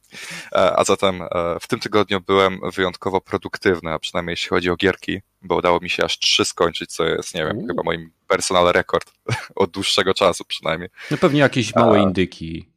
E, 0.53 0.77
a 0.77 0.85
zatem 0.85 1.23
e, 1.23 1.29
w 1.61 1.69
tym 1.69 1.81
tygodniu 1.81 2.21
byłem 2.21 2.61
wyjątkowo 2.75 3.21
produktywny, 3.21 3.93
a 3.93 3.99
przynajmniej 3.99 4.33
jeśli 4.33 4.49
chodzi 4.49 4.71
o 4.71 4.77
gierki, 4.77 5.21
bo 5.43 5.57
udało 5.57 5.81
mi 5.81 5.91
się 5.91 6.05
aż 6.05 6.19
trzy 6.19 6.45
skończyć, 6.45 6.93
co 6.93 7.05
jest, 7.05 7.35
nie 7.35 7.45
wiem, 7.45 7.67
chyba 7.67 7.83
moim 7.83 8.11
personal 8.29 8.73
rekord 8.73 9.13
od 9.55 9.71
dłuższego 9.71 10.15
czasu 10.15 10.45
przynajmniej. 10.45 10.91
No 11.11 11.17
pewnie 11.17 11.41
jakieś 11.41 11.75
małe 11.75 12.01
indyki. 12.01 12.69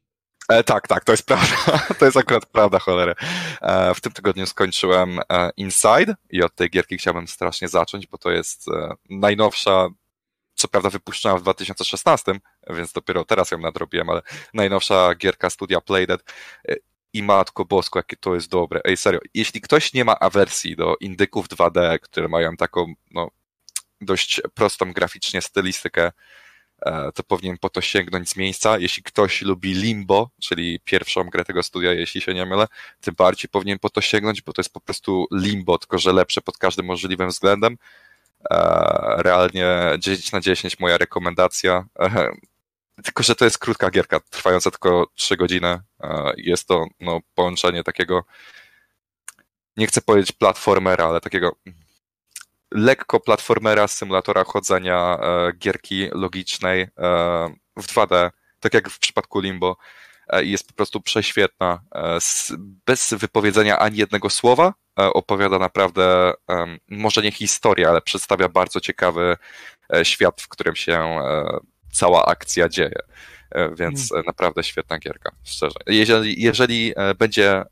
E, 0.50 0.64
tak, 0.64 0.88
tak, 0.88 1.04
to 1.04 1.12
jest 1.14 1.26
prawda. 1.26 1.56
To 2.00 2.06
jest 2.06 2.18
akurat 2.18 2.46
prawda, 2.46 2.80
cholery. 2.80 3.16
E, 3.62 3.94
w 3.94 4.02
tym 4.02 4.12
tygodniu 4.12 4.46
skończyłem 4.46 5.20
e, 5.20 5.50
Inside 5.58 6.16
i 6.30 6.44
od 6.44 6.56
tej 6.56 6.70
gierki 6.70 6.98
chciałbym 6.98 7.28
strasznie 7.28 7.68
zacząć, 7.68 8.08
bo 8.08 8.18
to 8.18 8.32
jest 8.32 8.68
e, 8.68 8.94
najnowsza, 9.10 9.88
co 10.54 10.68
prawda 10.68 10.90
wypuszczona 10.90 11.38
w 11.38 11.42
2016, 11.42 12.34
więc 12.70 12.92
dopiero 12.92 13.26
teraz 13.26 13.52
ją 13.52 13.58
nadrobiłem, 13.58 14.10
ale 14.10 14.22
najnowsza 14.54 15.16
gierka 15.16 15.50
studia 15.50 15.82
Playdead 15.82 16.24
e, 16.70 16.76
i 17.14 17.24
matko 17.24 17.66
bosko, 17.66 18.00
jakie 18.00 18.16
to 18.16 18.36
jest 18.36 18.50
dobre. 18.50 18.82
Ej, 18.84 18.98
serio, 18.98 19.20
jeśli 19.34 19.62
ktoś 19.62 19.94
nie 19.94 20.06
ma 20.06 20.20
awersji 20.20 20.76
do 20.76 20.96
indyków 21.00 21.48
2D, 21.48 22.00
które 22.00 22.28
mają 22.28 22.58
taką, 22.58 22.94
no, 23.12 23.30
dość 24.02 24.42
prostą 24.54 24.94
graficznie 24.94 25.42
stylistykę, 25.42 26.12
E, 26.86 27.12
to 27.12 27.24
powinien 27.24 27.58
po 27.58 27.70
to 27.70 27.82
sięgnąć 27.82 28.30
z 28.30 28.36
miejsca. 28.36 28.78
Jeśli 28.78 29.04
ktoś 29.04 29.42
lubi 29.42 29.74
Limbo, 29.74 30.30
czyli 30.42 30.80
pierwszą 30.80 31.24
grę 31.24 31.46
tego 31.46 31.64
studia, 31.64 31.94
jeśli 31.94 32.22
się 32.22 32.34
nie 32.34 32.46
mylę, 32.46 32.68
tym 33.02 33.16
bardziej 33.18 33.50
powinien 33.50 33.80
po 33.80 33.90
to 33.90 34.02
sięgnąć, 34.02 34.42
bo 34.42 34.54
to 34.54 34.62
jest 34.62 34.74
po 34.74 34.82
prostu 34.82 35.28
Limbo, 35.32 35.78
tylko 35.78 35.98
że 35.98 36.14
lepsze 36.14 36.42
pod 36.42 36.58
każdym 36.58 36.86
możliwym 36.86 37.30
względem. 37.30 37.78
E, 38.52 39.16
realnie 39.18 39.68
10 40.00 40.32
na 40.32 40.42
10 40.42 40.80
moja 40.80 40.98
rekomendacja. 40.98 41.86
E, 42.00 42.32
tylko, 43.04 43.24
że 43.24 43.36
to 43.36 43.46
jest 43.46 43.58
krótka 43.58 43.90
gierka, 43.92 44.20
trwająca 44.20 44.72
tylko 44.72 45.08
3 45.16 45.38
godziny. 45.38 45.80
Jest 46.38 46.68
to 46.68 46.86
no, 47.00 47.20
połączenie 47.36 47.84
takiego, 47.84 48.24
nie 49.78 49.88
chcę 49.88 50.02
powiedzieć 50.02 50.32
platformera, 50.32 51.06
ale 51.06 51.22
takiego 51.22 51.56
lekko 52.72 53.20
platformera, 53.20 53.88
symulatora 53.88 54.44
chodzenia, 54.44 55.18
e, 55.22 55.54
gierki 55.58 56.10
logicznej 56.12 56.82
e, 56.82 56.88
w 57.78 57.88
2D, 57.88 58.30
tak 58.60 58.74
jak 58.74 58.90
w 58.90 59.00
przypadku 59.00 59.40
Limbo. 59.40 59.78
E, 60.28 60.44
jest 60.44 60.68
po 60.68 60.74
prostu 60.74 61.02
prześwietna. 61.02 61.82
Bez 62.86 63.14
wypowiedzenia 63.14 63.80
ani 63.80 63.98
jednego 63.98 64.30
słowa 64.30 64.74
opowiada 64.96 65.60
naprawdę, 65.60 66.34
może 66.90 67.22
nie 67.22 67.32
historię, 67.32 67.90
ale 67.90 68.02
przedstawia 68.02 68.50
bardzo 68.50 68.80
ciekawy 68.80 69.38
świat, 70.04 70.42
w 70.42 70.48
którym 70.48 70.76
się 70.76 71.20
cała 71.92 72.26
akcja 72.26 72.70
dzieje. 72.70 73.00
Więc 73.76 74.12
mm. 74.12 74.26
naprawdę 74.26 74.64
świetna 74.64 75.00
gierka, 75.00 75.32
szczerze. 75.44 75.80
Jeżeli, 75.88 76.42
jeżeli 76.42 76.94
będzie 77.20 77.64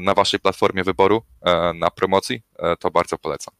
na 0.00 0.14
waszej 0.14 0.40
platformie 0.40 0.84
wyboru 0.84 1.22
na 1.74 1.90
promocji, 1.90 2.42
to 2.80 2.90
bardzo 2.90 3.18
polecam 3.18 3.54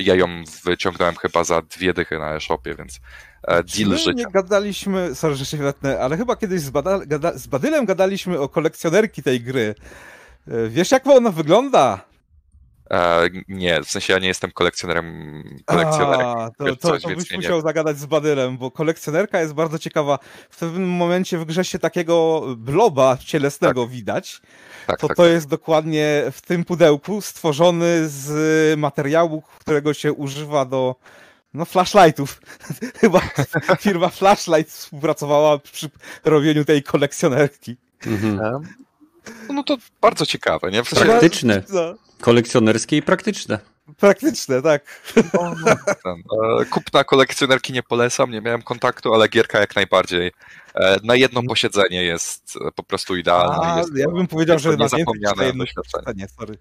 ja 0.00 0.14
ją 0.14 0.44
wyciągnąłem 0.64 1.14
chyba 1.16 1.44
za 1.44 1.62
dwie 1.62 1.94
dychy 1.94 2.18
na 2.18 2.34
e-shopie, 2.34 2.74
więc 2.74 3.00
e, 3.42 3.62
deal 3.62 3.88
My 3.88 3.98
życia. 3.98 4.12
nie 4.12 4.26
gadaliśmy, 4.26 5.14
sorry, 5.14 5.34
że 5.34 5.44
się 5.46 5.56
wetnę, 5.56 6.00
ale 6.00 6.16
chyba 6.16 6.36
kiedyś 6.36 6.60
z, 6.60 6.70
Bada, 6.70 6.98
gada, 7.06 7.38
z 7.38 7.46
Badylem 7.46 7.84
gadaliśmy 7.84 8.40
o 8.40 8.48
kolekcjonerki 8.48 9.22
tej 9.22 9.40
gry. 9.40 9.74
E, 10.48 10.68
wiesz, 10.68 10.90
jak 10.90 11.06
ona 11.06 11.30
wygląda? 11.30 12.09
E, 12.90 13.28
nie, 13.48 13.82
w 13.82 13.90
sensie 13.90 14.12
ja 14.12 14.18
nie 14.18 14.28
jestem 14.28 14.50
kolekcjonerem 14.50 15.42
kolekcjonerek. 15.64 16.26
A, 16.26 16.50
to, 16.58 16.64
to, 16.64 16.76
coś, 16.76 17.02
to 17.02 17.08
byś 17.08 17.32
musiał 17.32 17.56
nie. 17.56 17.62
zagadać 17.62 17.98
z 17.98 18.06
Badylem, 18.06 18.58
bo 18.58 18.70
kolekcjonerka 18.70 19.40
jest 19.40 19.54
bardzo 19.54 19.78
ciekawa. 19.78 20.18
W 20.50 20.58
pewnym 20.58 20.88
momencie 20.88 21.38
w 21.38 21.44
grze 21.44 21.64
się 21.64 21.78
takiego 21.78 22.42
bloba 22.56 23.16
cielesnego 23.16 23.82
tak. 23.82 23.90
widać 23.90 24.40
tak, 24.86 25.00
to 25.00 25.08
tak, 25.08 25.16
to 25.16 25.22
tak. 25.22 25.32
jest 25.32 25.48
dokładnie 25.48 26.24
w 26.32 26.40
tym 26.40 26.64
pudełku 26.64 27.20
stworzony 27.20 28.08
z 28.08 28.78
materiału, 28.78 29.42
którego 29.58 29.94
się 29.94 30.12
używa 30.12 30.64
do 30.64 30.94
no, 31.54 31.64
flashlightów. 31.64 32.40
Chyba 33.00 33.20
firma 33.80 34.08
Flashlight 34.08 34.72
współpracowała 34.72 35.58
przy 35.58 35.90
robieniu 36.24 36.64
tej 36.64 36.82
kolekcjonerki. 36.82 37.76
Mhm. 38.06 38.66
No 39.52 39.62
to 39.62 39.76
bardzo 40.00 40.26
ciekawe, 40.26 40.70
nie? 40.70 40.84
W 40.84 40.88
sensie... 40.88 41.04
Praktyczne. 41.04 41.62
No. 41.72 41.94
Kolekcjonerskie 42.20 42.96
i 42.96 43.02
praktyczne. 43.02 43.58
Praktyczne, 43.96 44.62
tak. 44.62 45.02
No, 45.34 45.54
no, 46.04 46.64
kupna 46.70 47.04
kolekcjonerki 47.04 47.72
nie 47.72 47.82
polecam, 47.82 48.30
nie 48.30 48.40
miałem 48.40 48.62
kontaktu, 48.62 49.14
ale 49.14 49.28
gierka 49.28 49.60
jak 49.60 49.76
najbardziej. 49.76 50.32
E, 50.74 50.96
na 51.04 51.14
jedno 51.14 51.42
posiedzenie 51.42 52.02
jest 52.02 52.58
po 52.74 52.82
prostu 52.82 53.16
idealna. 53.16 53.62
A, 53.62 53.82
ja 53.94 54.08
bym 54.08 54.26
powiedział, 54.26 54.58
że 54.58 54.70
na 54.70 54.76
niezapomniane 54.76 55.52
doświadczenie. 55.52 56.28
Sorry, 56.28 56.58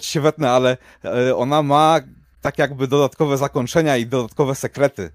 ci 0.00 0.10
się 0.10 0.20
wetnę, 0.20 0.50
ale 0.50 0.76
e, 1.04 1.36
ona 1.36 1.62
ma 1.62 2.00
tak 2.40 2.58
jakby 2.58 2.88
dodatkowe 2.88 3.38
zakończenia 3.38 3.96
i 3.96 4.06
dodatkowe 4.06 4.54
sekrety. 4.54 5.10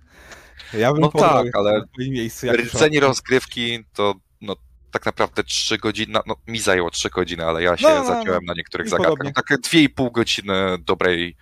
Ja 0.74 0.94
bym 0.94 1.02
no 1.02 1.12
tak, 1.12 1.48
ale 1.54 1.82
miejscu, 1.98 2.48
rdzenie 2.52 3.00
rozgrywki 3.00 3.86
to 3.94 4.16
tak 4.96 5.06
naprawdę 5.06 5.44
3 5.44 5.78
godziny, 5.78 6.14
no, 6.14 6.24
no, 6.26 6.36
mi 6.48 6.60
zajęło 6.60 6.92
3 6.92 7.10
godziny, 7.10 7.46
ale 7.46 7.64
ja 7.64 7.78
się 7.78 7.88
no, 7.88 7.96
no 7.96 8.06
zaciąłem 8.06 8.46
no, 8.46 8.54
na 8.54 8.58
niektórych 8.58 8.90
zagadkach. 8.90 9.34
Takie 9.34 9.56
2,5 9.56 10.12
godziny 10.12 10.78
dobrej, 10.80 11.36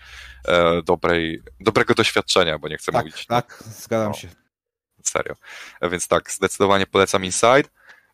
e, 0.48 0.82
dobrej, 0.82 1.42
dobrego 1.60 1.94
doświadczenia, 1.94 2.60
bo 2.60 2.68
nie 2.68 2.78
chcę 2.78 2.92
tak, 2.92 3.06
mówić. 3.06 3.26
Tak, 3.26 3.64
zgadzam 3.66 4.12
no, 4.12 4.18
się. 4.18 4.28
Serio. 5.04 5.36
E, 5.82 5.90
więc 5.90 6.08
tak, 6.08 6.32
zdecydowanie 6.32 6.86
polecam 6.86 7.26
Inside. 7.26 7.58
E, 7.58 7.64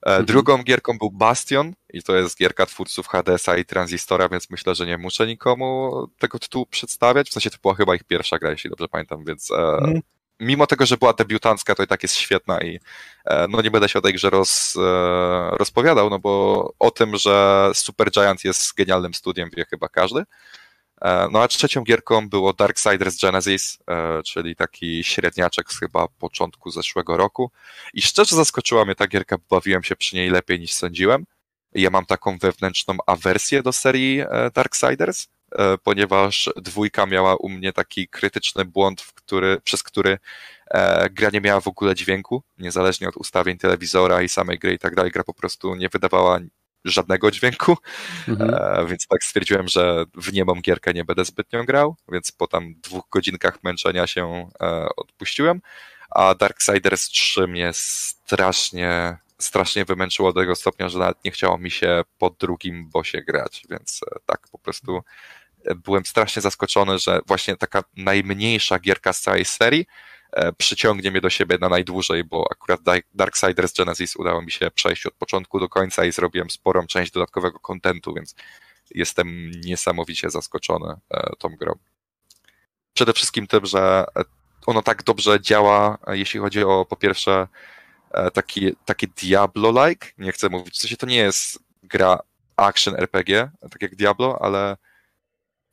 mhm. 0.05 0.25
Drugą 0.25 0.63
gierką 0.63 0.97
był 0.97 1.11
Bastion 1.11 1.73
i 1.93 2.03
to 2.03 2.15
jest 2.15 2.37
gierka 2.37 2.65
twórców 2.65 3.07
Hadesa 3.07 3.57
i 3.57 3.65
Transistora, 3.65 4.29
więc 4.29 4.49
myślę, 4.49 4.75
że 4.75 4.85
nie 4.85 4.97
muszę 4.97 5.27
nikomu 5.27 5.91
tego 6.17 6.39
tytułu 6.39 6.65
przedstawiać. 6.65 7.29
W 7.29 7.33
sensie 7.33 7.49
to 7.49 7.57
była 7.61 7.75
chyba 7.75 7.95
ich 7.95 8.03
pierwsza 8.03 8.39
gra, 8.39 8.51
jeśli 8.51 8.69
dobrze 8.69 8.87
pamiętam, 8.87 9.25
więc 9.25 9.51
mhm 9.51 10.01
mimo 10.39 10.67
tego, 10.67 10.85
że 10.85 10.97
była 10.97 11.13
debiutancka, 11.13 11.75
to 11.75 11.83
i 11.83 11.87
tak 11.87 12.03
jest 12.03 12.15
świetna 12.15 12.61
i 12.61 12.79
e, 13.25 13.47
no 13.47 13.61
nie 13.61 13.71
będę 13.71 13.89
się 13.89 13.99
o 13.99 14.01
tej 14.01 14.13
grze 14.13 14.29
roz, 14.29 14.75
e, 14.77 15.49
rozpowiadał, 15.57 16.09
no 16.09 16.19
bo 16.19 16.73
o 16.79 16.91
tym, 16.91 17.17
że 17.17 17.69
Super 17.73 18.11
Giant 18.11 18.43
jest 18.43 18.75
genialnym 18.75 19.13
studiem 19.13 19.49
wie 19.57 19.65
chyba 19.65 19.89
każdy. 19.89 20.23
E, 21.01 21.27
no 21.31 21.43
a 21.43 21.47
trzecią 21.47 21.83
gierką 21.83 22.29
było 22.29 22.53
Darksiders 22.53 23.21
Genesis, 23.21 23.77
czyli 24.25 24.55
taki 24.55 25.03
średniaczek 25.03 25.71
z 25.71 25.79
chyba 25.79 26.07
początku 26.07 26.71
zeszłego 26.71 27.17
roku 27.17 27.51
i 27.93 28.01
szczerze 28.01 28.35
zaskoczyła 28.35 28.85
mnie 28.85 28.95
ta 28.95 29.07
gierka, 29.07 29.37
bawiłem 29.49 29.83
się 29.83 29.95
przy 29.95 30.15
niej 30.15 30.29
lepiej 30.29 30.59
niż 30.59 30.73
sądziłem. 30.73 31.25
Ja 31.73 31.89
mam 31.89 32.05
taką 32.05 32.37
wewnętrzną 32.37 32.97
awersję 33.07 33.63
do 33.63 33.73
serii 33.73 34.23
Darksiders, 34.53 35.27
ponieważ 35.83 36.49
dwójka 36.55 37.05
miała 37.05 37.35
u 37.35 37.49
mnie 37.49 37.73
taki 37.73 38.07
krytyczny 38.07 38.65
błąd, 38.65 39.01
który, 39.15 39.61
przez 39.63 39.83
który 39.83 40.17
e, 40.71 41.09
gra 41.09 41.29
nie 41.33 41.41
miała 41.41 41.61
w 41.61 41.67
ogóle 41.67 41.95
dźwięku, 41.95 42.43
niezależnie 42.57 43.09
od 43.09 43.17
ustawień 43.17 43.57
telewizora 43.57 44.21
i 44.21 44.29
samej 44.29 44.59
gry 44.59 44.73
i 44.73 44.79
tak 44.79 44.95
dalej, 44.95 45.11
gra 45.11 45.23
po 45.23 45.33
prostu 45.33 45.75
nie 45.75 45.89
wydawała 45.89 46.39
żadnego 46.85 47.31
dźwięku, 47.31 47.77
mhm. 48.27 48.53
E, 48.53 48.85
więc 48.87 49.07
tak 49.07 49.23
stwierdziłem, 49.23 49.67
że 49.67 50.05
w 50.15 50.33
niemą 50.33 50.61
gierkę 50.61 50.93
nie 50.93 51.05
będę 51.05 51.25
zbytnio 51.25 51.63
grał, 51.63 51.95
więc 52.11 52.31
po 52.31 52.47
tam 52.47 52.75
dwóch 52.83 53.03
godzinkach 53.11 53.63
męczenia 53.63 54.07
się 54.07 54.49
odpuściłem, 54.97 55.61
a 56.09 56.35
Darksiders 56.35 57.07
3 57.07 57.47
mnie 57.47 57.69
strasznie 57.73 59.17
strasznie 59.41 59.85
wymęczyło 59.85 60.33
do 60.33 60.39
tego 60.41 60.55
stopnia, 60.55 60.89
że 60.89 60.99
nawet 60.99 61.25
nie 61.25 61.31
chciało 61.31 61.57
mi 61.57 61.71
się 61.71 62.01
po 62.17 62.29
drugim 62.29 62.89
bosie 62.89 63.21
grać, 63.21 63.65
więc 63.69 64.01
tak 64.25 64.47
po 64.51 64.59
prostu 64.59 65.03
byłem 65.75 66.05
strasznie 66.05 66.41
zaskoczony, 66.41 66.99
że 66.99 67.19
właśnie 67.27 67.55
taka 67.55 67.83
najmniejsza 67.97 68.79
gierka 68.79 69.13
z 69.13 69.21
całej 69.21 69.45
serii 69.45 69.85
e, 70.31 70.53
przyciągnie 70.53 71.11
mnie 71.11 71.21
do 71.21 71.29
siebie 71.29 71.57
na 71.61 71.69
najdłużej, 71.69 72.23
bo 72.23 72.47
akurat 72.51 72.79
Darksiders 73.13 73.73
Genesis 73.73 74.15
udało 74.15 74.41
mi 74.41 74.51
się 74.51 74.71
przejść 74.71 75.05
od 75.05 75.13
początku 75.13 75.59
do 75.59 75.69
końca 75.69 76.05
i 76.05 76.11
zrobiłem 76.11 76.49
sporą 76.49 76.87
część 76.87 77.11
dodatkowego 77.11 77.59
kontentu, 77.59 78.13
więc 78.13 78.35
jestem 78.91 79.51
niesamowicie 79.51 80.29
zaskoczony 80.29 80.95
e, 81.09 81.31
tą 81.39 81.49
grą. 81.49 81.73
Przede 82.93 83.13
wszystkim 83.13 83.47
tym, 83.47 83.65
że 83.65 84.05
ono 84.65 84.81
tak 84.81 85.03
dobrze 85.03 85.41
działa, 85.41 85.97
jeśli 86.07 86.39
chodzi 86.39 86.63
o 86.63 86.85
po 86.85 86.95
pierwsze 86.95 87.47
taki, 88.33 88.75
taki 88.85 89.07
Diablo-like, 89.07 90.07
nie 90.17 90.31
chcę 90.31 90.49
mówić, 90.49 90.73
w 90.73 90.77
sensie 90.77 90.97
to 90.97 91.05
nie 91.05 91.17
jest 91.17 91.59
gra 91.83 92.19
action 92.57 92.95
RPG, 92.95 93.49
tak 93.71 93.81
jak 93.81 93.95
Diablo, 93.95 94.37
ale 94.41 94.77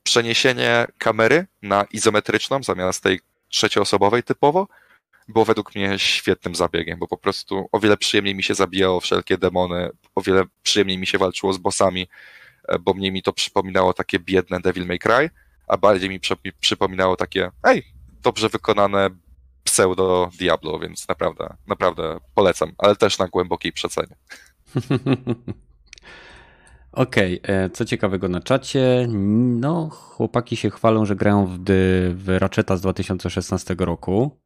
przeniesienie 0.03 0.87
kamery 0.97 1.47
na 1.61 1.85
izometryczną 1.91 2.63
zamiast 2.63 3.03
tej 3.03 3.19
trzecioosobowej 3.49 4.23
typowo 4.23 4.67
było 5.27 5.45
według 5.45 5.75
mnie 5.75 5.99
świetnym 5.99 6.55
zabiegiem, 6.55 6.99
bo 6.99 7.07
po 7.07 7.17
prostu 7.17 7.69
o 7.71 7.79
wiele 7.79 7.97
przyjemniej 7.97 8.35
mi 8.35 8.43
się 8.43 8.55
zabijało 8.55 8.99
wszelkie 8.99 9.37
demony, 9.37 9.89
o 10.15 10.21
wiele 10.21 10.43
przyjemniej 10.63 10.97
mi 10.97 11.07
się 11.07 11.17
walczyło 11.17 11.53
z 11.53 11.57
bossami, 11.57 12.07
e, 12.67 12.79
bo 12.79 12.93
mniej 12.93 13.11
mi 13.11 13.23
to 13.23 13.33
przypominało 13.33 13.93
takie 13.93 14.19
biedne 14.19 14.59
Devil 14.59 14.85
May 14.85 14.99
Cry, 14.99 15.29
a 15.67 15.77
bardziej 15.77 16.09
mi 16.09 16.19
przypominało 16.59 17.15
takie, 17.15 17.51
ej, 17.63 17.83
dobrze 18.23 18.49
wykonane 18.49 19.09
pseudo 19.67 20.29
Diablo, 20.39 20.79
więc 20.79 21.07
naprawdę, 21.07 21.55
naprawdę 21.67 22.19
polecam, 22.35 22.71
ale 22.77 22.95
też 22.95 23.19
na 23.19 23.27
głębokiej 23.27 23.71
przecenie. 23.71 24.15
Okej, 26.91 27.41
okay. 27.41 27.55
E, 27.55 27.69
co 27.69 27.85
ciekawego 27.85 28.29
na 28.29 28.41
czacie, 28.41 29.07
no 29.09 29.89
chłopaki 29.89 30.55
się 30.55 30.69
chwalą, 30.69 31.05
że 31.05 31.15
grają 31.15 31.45
w, 31.45 31.57
w 32.15 32.37
Ratcheta 32.39 32.77
z 32.77 32.81
2016 32.81 33.75
roku. 33.79 34.41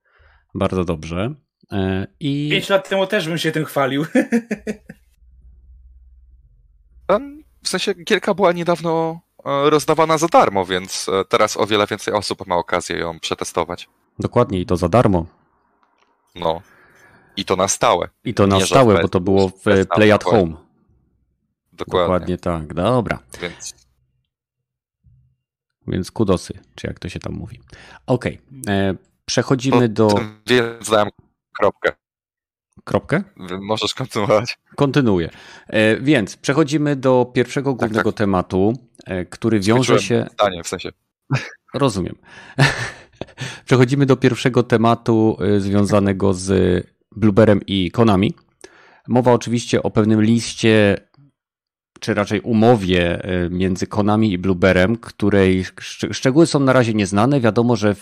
Bardzo 0.55 0.83
dobrze. 0.83 1.35
E, 1.71 2.07
I... 2.19 2.49
Pięć 2.51 2.69
lat 2.69 2.89
temu 2.89 3.07
też 3.07 3.27
bym 3.27 3.37
się 3.37 3.51
tym 3.51 3.65
chwalił. 3.65 4.05
W 7.63 7.69
sensie 7.69 7.93
gierka 7.93 8.33
była 8.33 8.51
niedawno 8.51 9.21
e, 9.45 9.69
rozdawana 9.69 10.17
za 10.17 10.27
darmo, 10.27 10.65
więc 10.65 11.09
teraz 11.29 11.57
o 11.57 11.67
wiele 11.67 11.87
więcej 11.87 12.13
osób 12.13 12.47
ma 12.47 12.55
okazję 12.55 12.97
ją 12.97 13.19
przetestować. 13.19 13.89
Dokładnie 14.19 14.59
i 14.59 14.65
to 14.65 14.77
za 14.77 14.89
darmo. 14.89 15.25
No. 16.35 16.61
I 17.37 17.45
to 17.45 17.55
na 17.55 17.67
stałe. 17.67 18.09
I 18.23 18.33
to 18.33 18.47
na 18.47 18.57
Nie, 18.57 18.65
stałe, 18.65 19.01
bo 19.01 19.07
to 19.07 19.19
było 19.19 19.49
w 19.49 19.87
Play 19.95 20.11
at 20.11 20.23
Home. 20.23 20.53
Dokładnie. 21.73 22.05
Dokładnie 22.05 22.37
tak, 22.37 22.73
dobra. 22.73 23.19
Więc... 23.41 23.81
Więc 25.87 26.11
kudosy, 26.11 26.53
czy 26.75 26.87
jak 26.87 26.99
to 26.99 27.09
się 27.09 27.19
tam 27.19 27.33
mówi. 27.33 27.59
Okej, 28.05 28.39
okay. 28.61 28.73
E, 28.75 28.95
przechodzimy 29.25 29.89
do... 29.89 30.09
Więc 30.45 30.89
dałem 30.89 31.09
kropkę. 31.57 31.91
Kropkę? 32.83 33.23
Możesz 33.61 33.93
kontynuować. 33.93 34.57
Kontynuuję. 34.75 35.29
E, 35.67 35.97
więc 35.97 36.37
przechodzimy 36.37 36.95
do 36.95 37.31
pierwszego 37.33 37.73
głównego 37.73 38.11
tak, 38.11 38.13
tak. 38.13 38.17
tematu, 38.17 38.73
e, 39.05 39.25
który 39.25 39.59
wiąże 39.59 39.99
się... 39.99 40.27
Zdanie, 40.33 40.63
w 40.63 40.67
sensie. 40.67 40.89
Rozumiem. 41.73 42.15
Przechodzimy 43.65 44.05
do 44.05 44.15
pierwszego 44.15 44.63
tematu 44.63 45.37
związanego 45.57 46.33
z 46.33 46.51
Blueberem 47.15 47.61
i 47.67 47.91
Konami. 47.91 48.33
Mowa 49.07 49.33
oczywiście 49.33 49.83
o 49.83 49.91
pewnym 49.91 50.21
liście 50.21 50.97
czy 52.01 52.13
raczej 52.13 52.41
umowie 52.41 53.23
e, 53.23 53.49
między 53.49 53.87
Konami 53.87 54.31
i 54.31 54.37
Blueberem, 54.37 54.97
której 54.97 55.65
szczegóły 56.11 56.45
są 56.45 56.59
na 56.59 56.73
razie 56.73 56.93
nieznane. 56.93 57.39
Wiadomo, 57.39 57.75
że 57.75 57.95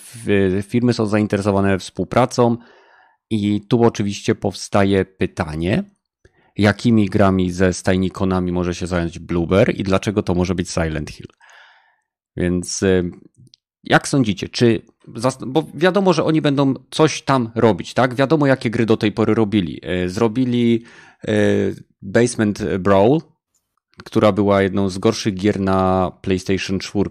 firmy 0.64 0.94
są 0.94 1.06
zainteresowane 1.06 1.80
współpracą 1.80 2.58
i 3.30 3.62
tu 3.62 3.84
oczywiście 3.84 4.36
powstaje 4.36 5.06
pytanie, 5.06 5.84
jakimi 6.58 7.06
grami 7.06 7.52
ze 7.52 7.74
stajni 7.74 8.12
Konami 8.12 8.52
może 8.52 8.76
się 8.76 8.88
zająć 8.88 9.20
Blueber 9.20 9.76
i 9.76 9.84
dlaczego 9.84 10.24
to 10.24 10.36
może 10.36 10.56
być 10.56 10.70
Silent 10.70 11.12
Hill. 11.12 11.28
Więc 12.38 12.84
jak 13.84 14.08
sądzicie, 14.08 14.50
czy 14.50 14.82
bo 15.48 15.66
wiadomo, 15.74 16.14
że 16.14 16.24
oni 16.24 16.42
będą 16.42 16.74
coś 16.92 17.22
tam 17.22 17.52
robić, 17.56 17.94
tak? 17.94 18.16
Wiadomo, 18.16 18.48
jakie 18.48 18.70
gry 18.70 18.86
do 18.86 18.98
tej 18.98 19.12
pory 19.12 19.34
robili. 19.34 19.80
E, 19.84 20.10
zrobili 20.10 20.84
Basement 22.02 22.64
Brawl, 22.80 23.18
która 24.04 24.32
była 24.32 24.62
jedną 24.62 24.90
z 24.90 24.98
gorszych 24.98 25.34
gier 25.34 25.60
na 25.60 26.12
PlayStation 26.22 26.80
4. 26.80 27.10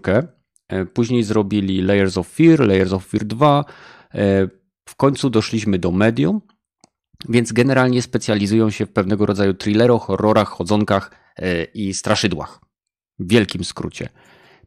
E, 0.67 0.85
później 0.85 1.23
zrobili 1.23 1.81
Layers 1.81 2.17
of 2.17 2.27
Fear, 2.27 2.59
Layers 2.59 2.93
of 2.93 3.05
Fear 3.05 3.25
2. 3.25 3.65
E, 4.13 4.47
w 4.85 4.95
końcu 4.95 5.29
doszliśmy 5.29 5.79
do 5.79 5.91
Medium, 5.91 6.41
więc 7.29 7.51
generalnie 7.51 8.01
specjalizują 8.01 8.69
się 8.69 8.85
w 8.85 8.91
pewnego 8.91 9.25
rodzaju 9.25 9.53
thrillerach, 9.53 10.01
horrorach, 10.01 10.49
chodzonkach 10.49 11.11
e, 11.37 11.63
i 11.63 11.93
straszydłach. 11.93 12.59
W 13.19 13.29
wielkim 13.29 13.63
skrócie. 13.63 14.09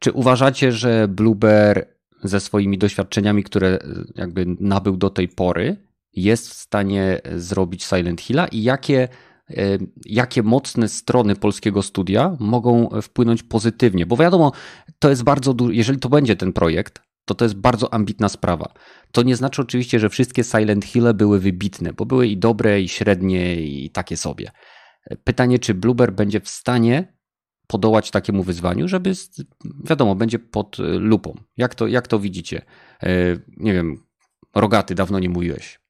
Czy 0.03 0.13
uważacie, 0.13 0.73
że 0.73 1.09
Blueber 1.09 1.89
ze 2.23 2.41
swoimi 2.41 2.79
doświadczeniami, 2.79 3.45
które 3.45 3.79
jakby 4.15 4.47
nabył 4.61 4.97
do 4.97 5.11
tej 5.11 5.29
pory, 5.29 5.77
jest 6.13 6.51
w 6.51 6.53
stanie 6.53 7.21
zrobić 7.37 7.85
Silent 7.85 8.21
Hilla 8.21 8.47
i 8.47 8.63
jakie 8.63 9.09
E, 9.57 9.79
jakie 10.07 10.43
mocne 10.43 10.89
strony 10.89 11.37
polskiego 11.37 11.83
studia 11.83 12.37
mogą 12.41 12.89
wpłynąć 13.03 13.43
pozytywnie, 13.43 14.07
bo 14.07 14.17
wiadomo, 14.17 14.53
to 14.99 15.11
jest 15.11 15.23
bardzo 15.23 15.55
dużo, 15.55 15.71
jeżeli 15.71 15.99
to 15.99 16.09
będzie 16.09 16.37
ten 16.37 16.53
projekt, 16.53 17.03
to 17.25 17.35
to 17.35 17.45
jest 17.45 17.55
bardzo 17.55 17.95
ambitna 17.95 18.29
sprawa. 18.29 18.73
To 19.13 19.23
nie 19.23 19.37
znaczy 19.37 19.63
oczywiście, 19.63 19.99
że 19.99 20.09
wszystkie 20.09 20.45
Silent 20.45 20.85
Hill 20.85 21.15
były 21.15 21.41
wybitne, 21.41 21.93
bo 21.93 22.07
były 22.07 22.27
i 22.27 22.37
dobre, 22.37 22.81
i 22.81 22.89
średnie, 22.89 23.55
i 23.57 23.91
takie 23.91 24.17
sobie. 24.17 24.51
Pytanie, 25.25 25.59
czy 25.59 25.75
Blueber 25.75 26.13
będzie 26.13 26.41
w 26.41 26.49
stanie 26.49 27.12
podołać 27.73 28.11
takiemu 28.11 28.43
wyzwaniu, 28.43 28.89
żeby, 28.89 29.13
wiadomo, 29.85 30.15
będzie 30.15 30.39
pod 30.39 30.77
lupą. 30.79 31.35
Jak 31.57 31.75
to, 31.75 31.87
jak 31.87 32.09
to 32.09 32.19
widzicie? 32.19 32.63
E, 33.03 33.09
nie 33.57 33.73
wiem, 33.73 34.05
Rogaty, 34.55 34.95
dawno 34.95 35.19
nie 35.19 35.29
mówiłeś. 35.29 35.81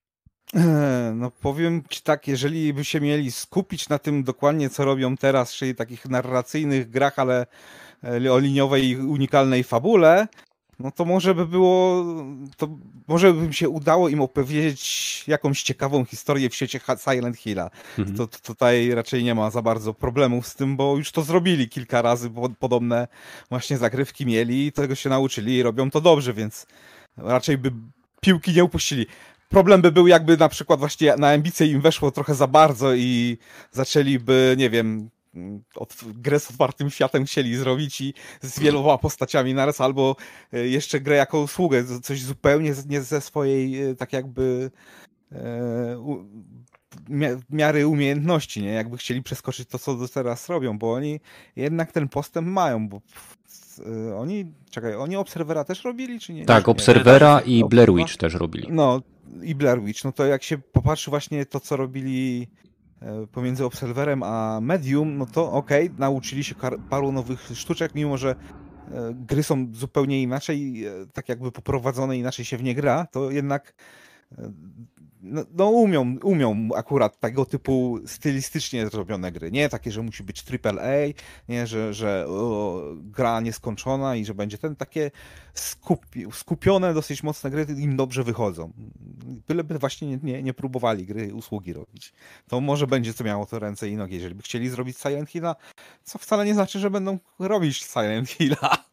No 1.15 1.31
powiem 1.31 1.83
ci 1.89 2.03
tak, 2.03 2.29
jeżeli 2.29 2.73
by 2.75 2.85
się 2.85 3.01
mieli 3.01 3.33
skupić 3.33 3.89
na 3.89 3.99
tym 3.99 4.25
dokładnie, 4.25 4.71
co 4.71 4.85
robią 4.85 5.17
teraz, 5.17 5.53
czyli 5.55 5.75
takich 5.75 6.09
narracyjnych 6.09 6.91
grach, 6.91 7.19
ale 7.19 7.47
e, 8.05 8.33
o 8.33 8.39
liniowej 8.39 8.97
unikalnej 8.97 9.65
fabule, 9.65 10.29
no 10.83 10.91
to 10.91 11.05
może 11.05 11.35
by 11.35 11.47
było, 11.47 12.05
to 12.57 12.69
może 13.09 13.33
by 13.33 13.53
się 13.53 13.69
udało 13.69 14.09
im 14.09 14.21
opowiedzieć 14.21 15.25
jakąś 15.27 15.63
ciekawą 15.63 16.05
historię 16.05 16.51
w 16.51 16.55
świecie 16.55 16.81
Silent 17.05 17.37
Hilla. 17.37 17.71
Mhm. 17.99 18.17
To, 18.17 18.27
to, 18.27 18.39
tutaj 18.39 18.91
raczej 18.95 19.25
nie 19.25 19.35
ma 19.35 19.51
za 19.51 19.63
bardzo 19.63 19.95
problemów 19.95 20.47
z 20.47 20.55
tym, 20.55 20.77
bo 20.77 20.97
już 20.97 21.13
to 21.13 21.23
zrobili 21.23 21.69
kilka 21.69 22.03
razy, 22.03 22.31
bo 22.31 22.49
podobne 22.49 23.09
właśnie 23.51 23.79
zagrywki 23.79 24.27
mieli, 24.27 24.73
tego 24.73 24.95
się 24.95 25.11
nauczyli 25.11 25.57
i 25.57 25.63
robią 25.63 25.91
to 25.91 26.01
dobrze, 26.01 26.33
więc 26.33 26.67
raczej 27.17 27.59
by 27.59 27.73
piłki 28.21 28.53
nie 28.53 28.65
upuścili. 28.65 29.07
Problem 29.49 29.83
by 29.83 29.93
był, 29.93 30.07
jakby 30.07 30.37
na 30.37 30.49
przykład 30.49 30.81
właśnie 30.81 31.17
na 31.17 31.31
ambicje 31.31 31.67
im 31.67 31.81
weszło 31.81 32.11
trochę 32.11 32.35
za 32.35 32.47
bardzo 32.47 32.95
i 32.95 33.39
zaczęliby, 33.73 34.55
nie 34.59 34.71
wiem, 34.71 35.11
od, 35.75 35.97
grę 36.05 36.41
z 36.41 36.51
otwartym 36.51 36.91
światem 36.91 37.25
chcieli 37.25 37.57
zrobić 37.57 38.01
i 38.01 38.15
z 38.41 38.61
wieloma 38.61 38.99
postaciami 38.99 39.55
naraz, 39.55 39.81
albo 39.81 40.17
e, 40.53 40.69
jeszcze 40.69 41.01
grę 41.01 41.17
jako 41.17 41.41
usługę, 41.41 41.85
coś 42.03 42.23
zupełnie 42.23 42.75
nie 42.89 43.03
ze 43.03 43.21
swojej 43.21 43.83
e, 43.83 43.95
tak 43.95 44.13
jakby 44.13 44.71
e, 45.33 46.23
miary 47.51 47.87
umiejętności, 47.87 48.63
nie? 48.63 48.69
Jakby 48.73 48.97
chcieli 48.97 49.23
przeskoczyć 49.23 49.69
to, 49.69 49.79
co 49.79 50.09
teraz 50.09 50.49
robią, 50.49 50.79
bo 50.79 50.93
oni 50.93 51.21
jednak 51.57 51.93
ten 51.93 52.09
postęp 52.09 52.49
mają, 52.49 52.89
bo 52.89 53.01
oni, 54.17 54.53
czekaj, 54.71 54.95
oni 54.95 55.17
Obserwera 55.17 55.65
też 55.65 55.85
robili, 55.85 56.21
czy 56.21 56.33
nie? 56.33 56.45
Tak, 56.45 56.69
Obserwera 56.69 57.41
i 57.41 57.65
Blair 57.65 57.95
Witch 57.95 58.17
też 58.17 58.35
robili. 58.35 58.69
No, 58.71 59.03
i 59.43 59.55
Blair 59.55 59.83
Witch, 59.83 60.05
no 60.05 60.13
to 60.13 60.27
jak 60.27 60.43
się 60.43 60.59
popatrzy 60.59 61.11
właśnie 61.11 61.47
to, 61.47 61.61
co 61.61 61.77
robili 61.77 62.49
e, 62.65 62.72
pomiędzy 63.33 63.65
Obserwerem 63.65 64.23
a 64.23 64.61
Medium, 64.63 65.19
no 65.19 65.27
to 65.27 65.53
okej, 65.53 65.87
okay, 65.87 65.99
nauczyli 65.99 66.45
się 66.45 66.55
paru 66.91 67.13
nowych 67.13 67.51
sztuczek, 67.55 67.95
mimo 67.95 68.19
że 68.19 68.31
e, 68.31 69.15
gry 69.15 69.43
są 69.43 69.67
zupełnie 69.73 70.23
inaczej, 70.23 70.87
e, 70.87 70.91
tak 71.13 71.29
jakby 71.29 71.53
poprowadzone, 71.53 72.19
inaczej 72.19 72.45
się 72.45 72.57
w 72.57 72.63
nie 72.63 72.75
gra, 72.75 73.07
to 73.13 73.31
jednak 73.31 73.75
no, 75.23 75.45
no 75.55 75.71
umią, 75.71 76.17
umią 76.23 76.69
akurat 76.77 77.21
tego 77.21 77.45
typu 77.45 78.01
stylistycznie 78.07 78.89
zrobione 78.89 79.33
gry. 79.33 79.51
Nie 79.51 79.69
takie, 79.69 79.91
że 79.91 80.03
musi 80.03 80.23
być 80.23 80.45
AAA, 80.65 81.13
nie, 81.49 81.67
że, 81.67 81.95
że 81.95 82.27
o, 82.29 82.83
gra 82.97 83.41
nieskończona 83.41 84.17
i 84.17 84.25
że 84.25 84.35
będzie 84.35 84.59
ten, 84.59 84.77
takie 84.77 85.11
skupi, 85.55 86.27
skupione, 86.33 86.95
dosyć 86.95 87.23
mocne 87.23 87.51
gry 87.51 87.67
im 87.79 87.97
dobrze 87.97 88.25
wychodzą. 88.25 88.73
Byleby 89.49 89.79
właśnie 89.79 90.09
nie, 90.09 90.19
nie, 90.23 90.43
nie 90.43 90.55
próbowali 90.55 91.07
gry, 91.07 91.35
usługi 91.35 91.73
robić. 91.73 92.13
To 92.49 92.61
może 92.61 92.87
będzie 92.87 93.15
co 93.15 93.25
miało 93.25 93.47
to 93.47 93.59
ręce 93.59 93.89
i 93.89 93.97
nogi. 93.97 94.15
Jeżeli 94.15 94.35
by 94.35 94.43
chcieli 94.43 94.69
zrobić 94.69 94.99
Silent 94.99 95.31
Hilla, 95.31 95.57
co 96.03 96.19
wcale 96.19 96.45
nie 96.45 96.55
znaczy, 96.55 96.79
że 96.79 96.91
będą 96.91 97.19
robić 97.39 97.83
Silent 97.83 98.29
Hilla. 98.29 98.85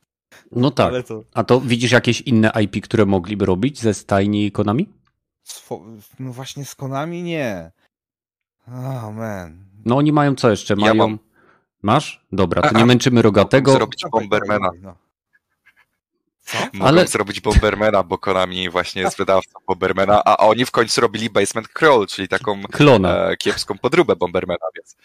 No 0.52 0.72
tak. 0.72 1.08
To... 1.08 1.24
A 1.34 1.44
to 1.44 1.62
widzisz 1.62 1.92
jakieś 1.92 2.22
inne 2.22 2.52
IP, 2.62 2.84
które 2.84 3.06
mogliby 3.06 3.46
robić 3.46 3.82
ze 3.82 3.94
stajni 3.94 4.52
Konami? 4.52 4.99
No 6.20 6.34
właśnie 6.34 6.66
z 6.66 6.76
Konami 6.76 7.24
nie. 7.24 7.72
Oh 8.68 9.12
man. 9.12 9.66
No 9.86 9.98
oni 9.98 10.12
mają 10.12 10.36
co 10.36 10.50
jeszcze? 10.50 10.74
Ja 10.74 10.80
Mają... 10.80 10.96
mam. 10.96 11.20
Masz? 11.82 12.26
Dobra, 12.32 12.62
to 12.70 12.78
nie 12.78 12.86
męczymy 12.86 13.22
rogatego. 13.22 13.72
Zrobić 13.72 14.04
Bombermana. 14.12 14.70
No. 14.82 14.96
Mogą 16.74 16.86
Ale- 16.90 17.08
zrobić 17.18 17.42
Bombermana, 17.42 18.04
bo 18.04 18.18
Konami 18.18 18.70
właśnie 18.70 19.02
jest 19.02 19.18
wydawcą 19.18 19.52
Bombermana, 19.68 20.22
a 20.26 20.38
oni 20.38 20.66
w 20.66 20.72
końcu 20.72 21.02
robili 21.02 21.30
Basement 21.30 21.68
Crawl, 21.68 22.06
czyli 22.06 22.28
taką 22.28 22.64
Klona. 22.64 23.30
e, 23.30 23.38
kiepską 23.38 23.78
podróbę 23.78 24.16
Bombermana, 24.16 24.66
więc 24.76 24.96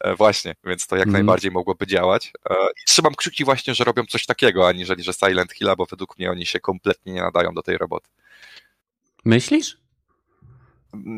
e, 0.00 0.14
właśnie, 0.16 0.54
więc 0.64 0.86
to 0.86 0.96
jak 0.96 1.06
Mhm. 1.06 1.12
najbardziej 1.26 1.50
mogłoby 1.50 1.86
działać. 1.86 2.32
E, 2.50 2.54
I 2.54 2.84
trzymam 2.86 3.14
kciuki 3.14 3.44
właśnie, 3.44 3.74
że 3.74 3.84
robią 3.84 4.02
coś 4.06 4.26
takiego, 4.26 4.68
aniżeli 4.68 5.02
że 5.02 5.12
Silent 5.12 5.52
Hill, 5.52 5.68
bo 5.78 5.86
według 5.86 6.18
mnie 6.18 6.30
oni 6.30 6.46
się 6.46 6.60
kompletnie 6.60 7.12
nie 7.12 7.22
nadają 7.22 7.54
do 7.54 7.62
tej 7.62 7.78
roboty. 7.78 8.08
Myślisz? 9.24 9.78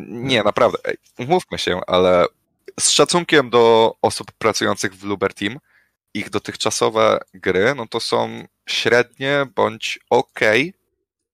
Nie, 0.09 0.43
naprawdę, 0.43 0.79
ej, 0.85 0.97
umówmy 1.19 1.59
się, 1.59 1.81
ale 1.87 2.27
z 2.81 2.91
szacunkiem 2.91 3.51
do 3.51 3.95
osób 4.03 4.33
pracujących 4.33 4.95
w 4.95 5.01
Bluebird 5.01 5.39
Team, 5.39 5.59
ich 6.15 6.31
dotychczasowe 6.31 7.19
gry, 7.35 7.75
no 7.77 7.87
to 7.87 8.01
są 8.01 8.45
średnie 8.69 9.47
bądź 9.55 9.99
ok 10.11 10.41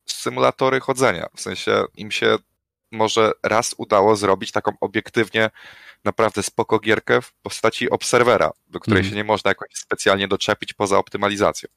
symulatory 0.07 0.81
chodzenia. 0.81 1.27
W 1.37 1.41
sensie 1.41 1.85
im 1.97 2.11
się 2.11 2.37
może 2.93 3.33
raz 3.43 3.75
udało 3.79 4.17
zrobić 4.17 4.53
taką 4.53 4.73
obiektywnie 4.81 5.51
naprawdę 6.05 6.43
spoko 6.43 6.79
gierkę 6.79 7.23
w 7.23 7.33
postaci 7.33 7.91
obserwera, 7.91 8.51
do 8.69 8.81
której 8.81 8.99
Mhm. 8.99 9.11
się 9.11 9.17
nie 9.17 9.25
można 9.25 9.49
jakoś 9.51 9.69
specjalnie 9.75 10.29
doczepić 10.29 10.73
poza 10.73 10.99
optymalizacją. 10.99 11.69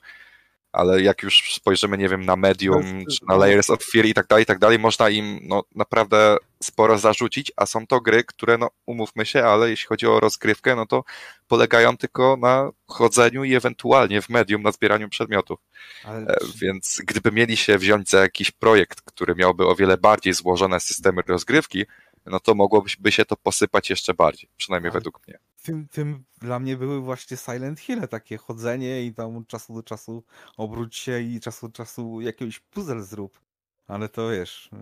Ale 0.72 1.02
jak 1.02 1.24
już 1.24 1.54
spojrzymy, 1.54 1.98
nie 1.98 2.10
wiem, 2.10 2.26
na 2.26 2.36
Medium, 2.36 3.00
jest- 3.00 3.20
czy 3.20 3.26
na 3.26 3.36
Layers 3.38 3.70
of 3.70 3.84
Fear 3.84 4.06
i 4.06 4.14
tak 4.14 4.28
dalej, 4.28 4.44
i 4.44 4.46
tak 4.46 4.60
dalej, 4.60 4.80
można 4.80 5.10
im 5.10 5.40
no, 5.44 5.64
naprawdę 5.76 6.38
sporo 6.66 6.98
zarzucić, 6.98 7.52
a 7.56 7.66
są 7.66 7.88
to 7.88 8.02
gry, 8.02 8.24
które, 8.24 8.58
no 8.58 8.70
umówmy 8.86 9.26
się, 9.26 9.44
ale 9.44 9.70
jeśli 9.70 9.88
chodzi 9.88 10.08
o 10.08 10.20
rozgrywkę, 10.20 10.76
no 10.76 10.86
to 10.86 11.04
polegają 11.48 11.98
tylko 11.98 12.38
na 12.38 12.72
chodzeniu 12.88 13.44
i 13.44 13.56
ewentualnie 13.56 14.22
w 14.22 14.30
Medium 14.30 14.62
na 14.62 14.72
zbieraniu 14.72 15.10
przedmiotów. 15.10 15.60
Ale 16.04 16.18
E, 16.28 16.36
Więc 16.62 17.02
gdyby 17.06 17.32
mieli 17.32 17.58
się 17.58 17.78
wziąć 17.78 18.10
za 18.10 18.20
jakiś 18.20 18.52
projekt, 18.52 19.02
który 19.02 19.36
miałby 19.36 19.68
o 19.68 19.76
wiele 19.76 19.98
bardziej 19.98 20.34
złożone 20.34 20.80
systemy 20.80 21.22
rozgrywki, 21.28 21.86
no 22.26 22.40
to 22.40 22.56
mogłoby 22.56 23.12
się 23.12 23.26
to 23.26 23.36
posypać 23.38 23.90
jeszcze 23.90 24.14
bardziej, 24.14 24.50
przynajmniej 24.58 24.90
Ale- 24.92 25.00
według 25.00 25.28
mnie. 25.28 25.38
tym, 25.64 25.88
tym 25.88 26.24
dla 26.42 26.60
mnie 26.60 26.78
były 26.78 27.02
właśnie 27.02 27.38
Silent 27.38 27.80
Hill, 27.80 28.08
takie 28.08 28.38
chodzenie 28.38 29.06
i 29.06 29.14
tam 29.14 29.38
od 29.38 29.48
czasu 29.48 29.74
do 29.76 29.84
czasu 29.84 30.24
obróć 30.58 30.96
się 30.96 31.22
i 31.22 31.40
czasu 31.40 31.68
do 31.68 31.74
czasu 31.74 32.22
jakiegoś 32.22 32.60
puzzle 32.60 33.04
zrób. 33.04 33.40
Ale 33.88 34.10
to 34.10 34.30
wiesz, 34.30 34.70
e, 34.74 34.78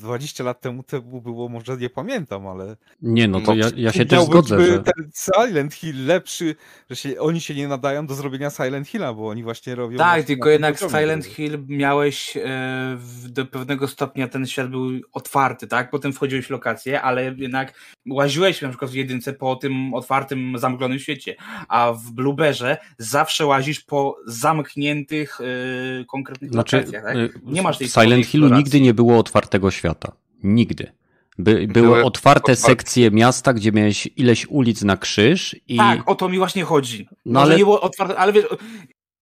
20 0.00 0.44
lat 0.44 0.60
temu 0.60 0.82
temu 0.82 1.20
było, 1.20 1.48
może 1.48 1.76
nie 1.76 1.90
pamiętam, 1.90 2.46
ale 2.46 2.76
Nie, 3.02 3.28
no 3.28 3.40
to 3.40 3.54
No, 3.54 3.54
ja, 3.54 3.70
ja 3.76 3.92
się 3.92 4.06
też 4.06 4.22
zgodzę, 4.24 4.56
być, 4.56 4.66
że... 4.66 4.82
ten 4.82 5.10
Silent 5.14 5.74
Hill 5.74 6.06
lepszy, 6.06 6.54
że 6.90 6.96
się, 6.96 7.20
oni 7.20 7.40
się 7.40 7.54
nie 7.54 7.68
nadają 7.68 8.06
do 8.06 8.14
zrobienia 8.14 8.50
Silent 8.50 8.88
Hilla, 8.88 9.14
bo 9.14 9.28
oni 9.28 9.42
właśnie 9.42 9.74
robią... 9.74 9.98
Tak, 9.98 10.24
tylko 10.24 10.50
jednak 10.50 10.78
Silent. 10.78 11.24
Hill 11.24 11.64
miałeś 11.68 12.36
e, 12.36 12.98
do 13.28 13.46
pewnego 13.46 13.88
stopnia 13.88 14.28
ten 14.28 14.46
świat 14.46 14.70
był 14.70 14.90
otwarty, 15.12 15.66
tak? 15.66 15.90
Potem 15.90 16.12
wchodziłeś 16.12 16.46
w 16.46 16.50
lokacje, 16.50 17.02
ale 17.02 17.34
jednak 17.36 17.74
łaziłeś 18.10 18.62
na 18.62 18.68
przykład 18.68 18.90
w 18.90 18.94
jedynce 18.94 19.32
po 19.32 19.56
tym 19.56 19.94
otwartym, 19.94 20.58
zamklonym 20.58 20.98
świecie, 20.98 21.36
a 21.68 21.92
w 21.92 22.10
Blueberze 22.10 22.76
zawsze 22.98 23.46
łazisz 23.46 23.80
po 23.80 24.16
zamkniętych 24.26 25.38
e, 25.40 26.04
konkretnych 26.04 26.52
Znaczy, 26.52 26.76
lokacjach, 26.76 27.04
tak? 27.04 27.16
Nie 27.42 27.62
masz 27.62 27.78
tej 27.78 27.88
Silent 27.88 28.26
eksploracji. 28.44 28.64
nigdy 28.64 28.80
nie 28.80 28.94
było 28.94 29.18
otwartego 29.18 29.70
świata. 29.70 30.12
Nigdy. 30.42 30.92
By, 31.38 31.52
były 31.54 31.66
Były 31.66 32.04
otwarte 32.04 32.52
otwarte- 32.52 32.66
sekcje 32.66 33.10
miasta, 33.10 33.52
gdzie 33.52 33.72
miałeś 33.72 34.08
ileś 34.16 34.46
ulic 34.46 34.82
na 34.82 34.96
krzyż 34.96 35.56
i... 35.68 35.76
Tak, 35.76 36.08
o 36.10 36.14
to 36.14 36.28
mi 36.28 36.38
właśnie 36.38 36.64
chodzi. 36.64 37.08
No 37.24 37.40
ale- 37.40 37.48
ale 37.48 37.58
nie 37.58 37.64
było 37.64 37.80
otwarte, 37.80 38.16
ale 38.16 38.32
wiesz, 38.32 38.44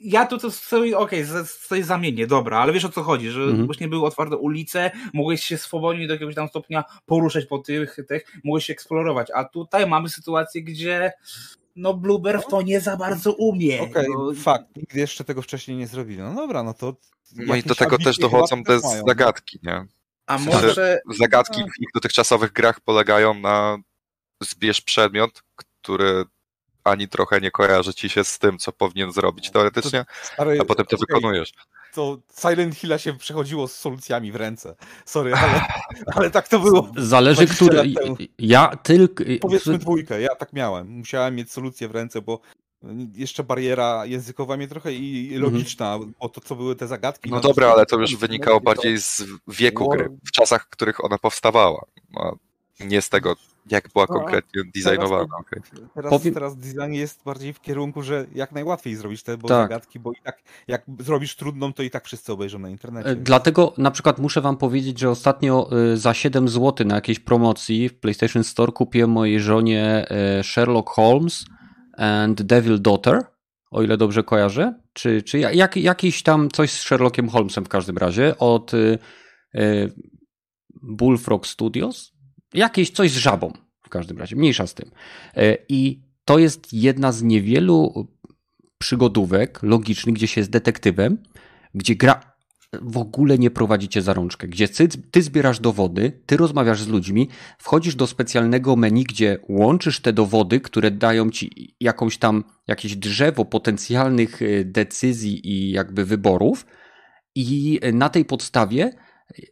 ja 0.00 0.26
to, 0.26 0.38
to 0.38 0.50
sobie, 0.50 0.98
okej, 0.98 1.24
okay, 1.24 1.44
sobie 1.44 1.84
zamienię, 1.84 2.26
dobra, 2.26 2.58
ale 2.58 2.72
wiesz 2.72 2.84
o 2.84 2.88
co 2.88 3.02
chodzi, 3.02 3.30
że 3.30 3.42
Mhm. 3.42 3.66
właśnie 3.66 3.88
były 3.88 4.06
otwarte 4.06 4.36
ulice, 4.36 4.90
mogłeś 5.14 5.44
się 5.44 5.58
swobodnie 5.58 6.06
do 6.06 6.12
jakiegoś 6.12 6.34
tam 6.34 6.48
stopnia 6.48 6.84
poruszać 7.06 7.46
po 7.46 7.58
tych, 7.58 7.96
tych, 8.08 8.24
mogłeś 8.44 8.64
się 8.64 8.72
eksplorować, 8.72 9.28
a 9.34 9.44
tutaj 9.44 9.86
mamy 9.86 10.08
sytuację, 10.08 10.62
gdzie 10.62 11.12
no 11.76 11.94
Blueber 11.94 12.42
w 12.42 12.46
to 12.46 12.62
nie 12.62 12.80
za 12.80 12.96
bardzo 12.96 13.32
umie. 13.32 13.82
Okej, 13.82 14.06
no, 14.14 14.32
fakt, 14.34 14.76
nigdy 14.76 15.00
jeszcze 15.00 15.24
tego 15.24 15.42
wcześniej 15.42 15.76
nie 15.76 15.86
zrobili. 15.86 16.18
No 16.18 16.34
dobra, 16.34 16.62
no 16.62 16.74
to... 16.74 16.96
No 17.36 17.56
i 17.56 17.62
do 17.62 17.74
tego 17.74 17.98
też 17.98 18.18
dochodzą 18.18 18.64
te 18.64 18.78
mają. 18.78 19.02
zagadki, 19.06 19.58
nie? 19.62 19.86
a 20.26 20.38
w 20.38 20.44
sensie- 20.44 20.66
może, 20.66 21.00
Zagadki 21.18 21.62
w 21.62 21.82
ich 21.82 21.88
dotychczasowych 21.94 22.52
grach 22.52 22.80
polegają 22.80 23.34
na 23.34 23.78
zbierz 24.42 24.80
przedmiot, 24.80 25.42
który 25.56 26.24
ani 26.84 27.08
trochę 27.08 27.40
nie 27.40 27.50
kojarzy 27.50 27.94
ci 27.94 28.08
się 28.08 28.24
z 28.24 28.38
tym, 28.38 28.58
co 28.58 28.72
powinien 28.72 29.12
zrobić 29.12 29.50
teoretycznie, 29.50 30.04
Stary, 30.22 30.58
a 30.60 30.64
potem 30.64 30.86
to 30.86 30.96
wykonujesz. 30.96 31.52
To 31.94 32.18
Silent 32.40 32.74
Hilla 32.74 32.98
się 32.98 33.12
przechodziło 33.12 33.68
z 33.68 33.74
solucjami 33.74 34.32
w 34.32 34.36
ręce. 34.36 34.74
Sorry, 35.04 35.34
ale, 35.34 35.60
ale 36.16 36.30
tak 36.30 36.48
to 36.48 36.58
było. 36.58 36.88
Zależy, 36.96 37.46
20 37.46 37.64
który... 37.64 38.28
Ja 38.38 38.76
tylko... 38.82 39.24
Powiedzmy 39.40 39.78
dwójkę, 39.78 40.20
ja 40.20 40.34
tak 40.34 40.52
miałem. 40.52 40.88
Musiałem 40.88 41.34
mieć 41.34 41.52
solucję 41.52 41.88
w 41.88 41.90
ręce, 41.90 42.22
bo 42.22 42.40
jeszcze 43.14 43.44
bariera 43.44 44.06
językowa 44.06 44.56
mnie 44.56 44.68
trochę 44.68 44.92
i 44.92 45.32
i 45.32 45.36
logiczna, 45.36 45.98
bo 46.20 46.28
to 46.28 46.40
co 46.40 46.56
były 46.56 46.76
te 46.76 46.86
zagadki. 46.86 47.30
No 47.30 47.40
dobra, 47.40 47.72
ale 47.72 47.86
to 47.86 47.96
już 47.96 48.16
wynikało 48.16 48.60
bardziej 48.60 48.98
z 48.98 49.24
wieku 49.48 49.88
War- 49.88 49.98
gry, 49.98 50.08
w 50.26 50.32
czasach, 50.32 50.66
w 50.66 50.70
których 50.70 51.04
ona 51.04 51.18
powstawała, 51.18 51.84
a 52.16 52.32
nie 52.80 53.02
z 53.02 53.08
tego, 53.08 53.36
jak 53.70 53.88
była 53.92 54.06
No, 54.08 54.14
konkretnie 54.14 54.62
designowana. 54.74 55.26
to- 55.30 55.36
okej. 55.40 55.62
Teraz, 55.94 56.10
Powiem- 56.10 56.34
teraz 56.34 56.56
design 56.56 56.92
jest 56.92 57.24
bardziej 57.24 57.52
w 57.52 57.60
kierunku, 57.60 58.02
że 58.02 58.26
jak 58.34 58.52
najłatwiej 58.52 58.96
zrobić 58.96 59.22
te 59.22 59.36
bo 59.38 59.48
Tak. 59.48 59.64
zagadki, 59.70 60.00
bo 60.00 60.12
i 60.12 60.16
tak 60.24 60.42
jak 60.68 60.84
zrobisz 61.00 61.36
trudną, 61.36 61.72
to 61.72 61.82
i 61.82 61.90
tak 61.90 62.04
wszyscy 62.04 62.32
obejrzą 62.32 62.58
na 62.58 62.68
internecie. 62.70 63.08
E, 63.10 63.16
Dlatego 63.16 63.72
na 63.78 63.90
przykład 63.90 64.18
muszę 64.18 64.40
wam 64.40 64.56
powiedzieć, 64.56 64.98
że 64.98 65.10
ostatnio 65.10 65.70
e, 65.92 65.96
za 65.96 66.14
7 66.14 66.48
zł 66.48 66.86
na 66.86 66.94
jakiejś 66.94 67.18
promocji 67.20 67.88
w 67.88 67.98
PlayStation 67.98 68.44
Store 68.44 68.72
kupiłem 68.72 69.10
mojej 69.10 69.40
żonie 69.40 70.06
e, 70.10 70.44
Sherlock 70.44 70.88
Holmes 70.90 71.44
and 71.98 72.42
Devil 72.42 72.82
Daughter, 72.82 73.20
o 73.70 73.82
ile 73.82 73.96
dobrze 73.96 74.22
kojarzę, 74.22 74.74
czy, 74.92 75.22
czy 75.22 75.38
ja- 75.38 75.52
jak, 75.52 75.76
jakiś 75.76 76.22
tam 76.22 76.48
coś 76.50 76.70
z 76.72 76.80
Sherlockiem 76.80 77.28
Holmesem 77.28 77.64
w 77.64 77.68
każdym 77.68 77.98
razie 77.98 78.38
od 78.38 78.72
Bullfrog 80.82 81.46
Studios, 81.46 82.12
jakieś 82.54 82.90
coś 82.90 83.10
z 83.10 83.16
żabą 83.16 83.52
w 83.82 83.88
każdym 83.88 84.18
razie, 84.18 84.36
mniejsza 84.36 84.66
z 84.66 84.74
tym. 84.74 84.90
E, 85.36 85.56
I 85.68 86.02
to 86.24 86.38
jest 86.38 86.72
jedna 86.72 87.12
z 87.12 87.22
niewielu 87.22 88.08
przygodówek 88.78 89.62
logicznych, 89.62 90.14
gdzie 90.14 90.26
się 90.26 90.40
jest 90.40 90.50
detektywem, 90.50 91.18
gdzie 91.74 91.96
gra 91.96 92.34
w 92.82 92.98
ogóle 92.98 93.38
nie 93.38 93.50
prowadzicie 93.50 94.02
za 94.02 94.14
rączkę, 94.14 94.48
gdzie 94.48 94.68
ty, 94.68 94.88
ty 94.88 95.22
zbierasz 95.22 95.60
dowody, 95.60 96.20
ty 96.26 96.36
rozmawiasz 96.36 96.82
z 96.82 96.88
ludźmi, 96.88 97.28
wchodzisz 97.58 97.94
do 97.94 98.06
specjalnego 98.06 98.76
menu, 98.76 99.04
gdzie 99.04 99.38
łączysz 99.48 100.00
te 100.00 100.12
dowody, 100.12 100.60
które 100.60 100.90
dają 100.90 101.30
ci 101.30 101.76
jakąś 101.80 102.18
tam, 102.18 102.44
jakieś 102.68 102.96
drzewo 102.96 103.44
potencjalnych 103.44 104.42
e, 104.42 104.64
decyzji 104.64 105.48
i 105.50 105.70
jakby 105.70 106.04
wyborów 106.04 106.66
i 107.34 107.80
na 107.92 108.08
tej 108.08 108.24
podstawie 108.24 108.90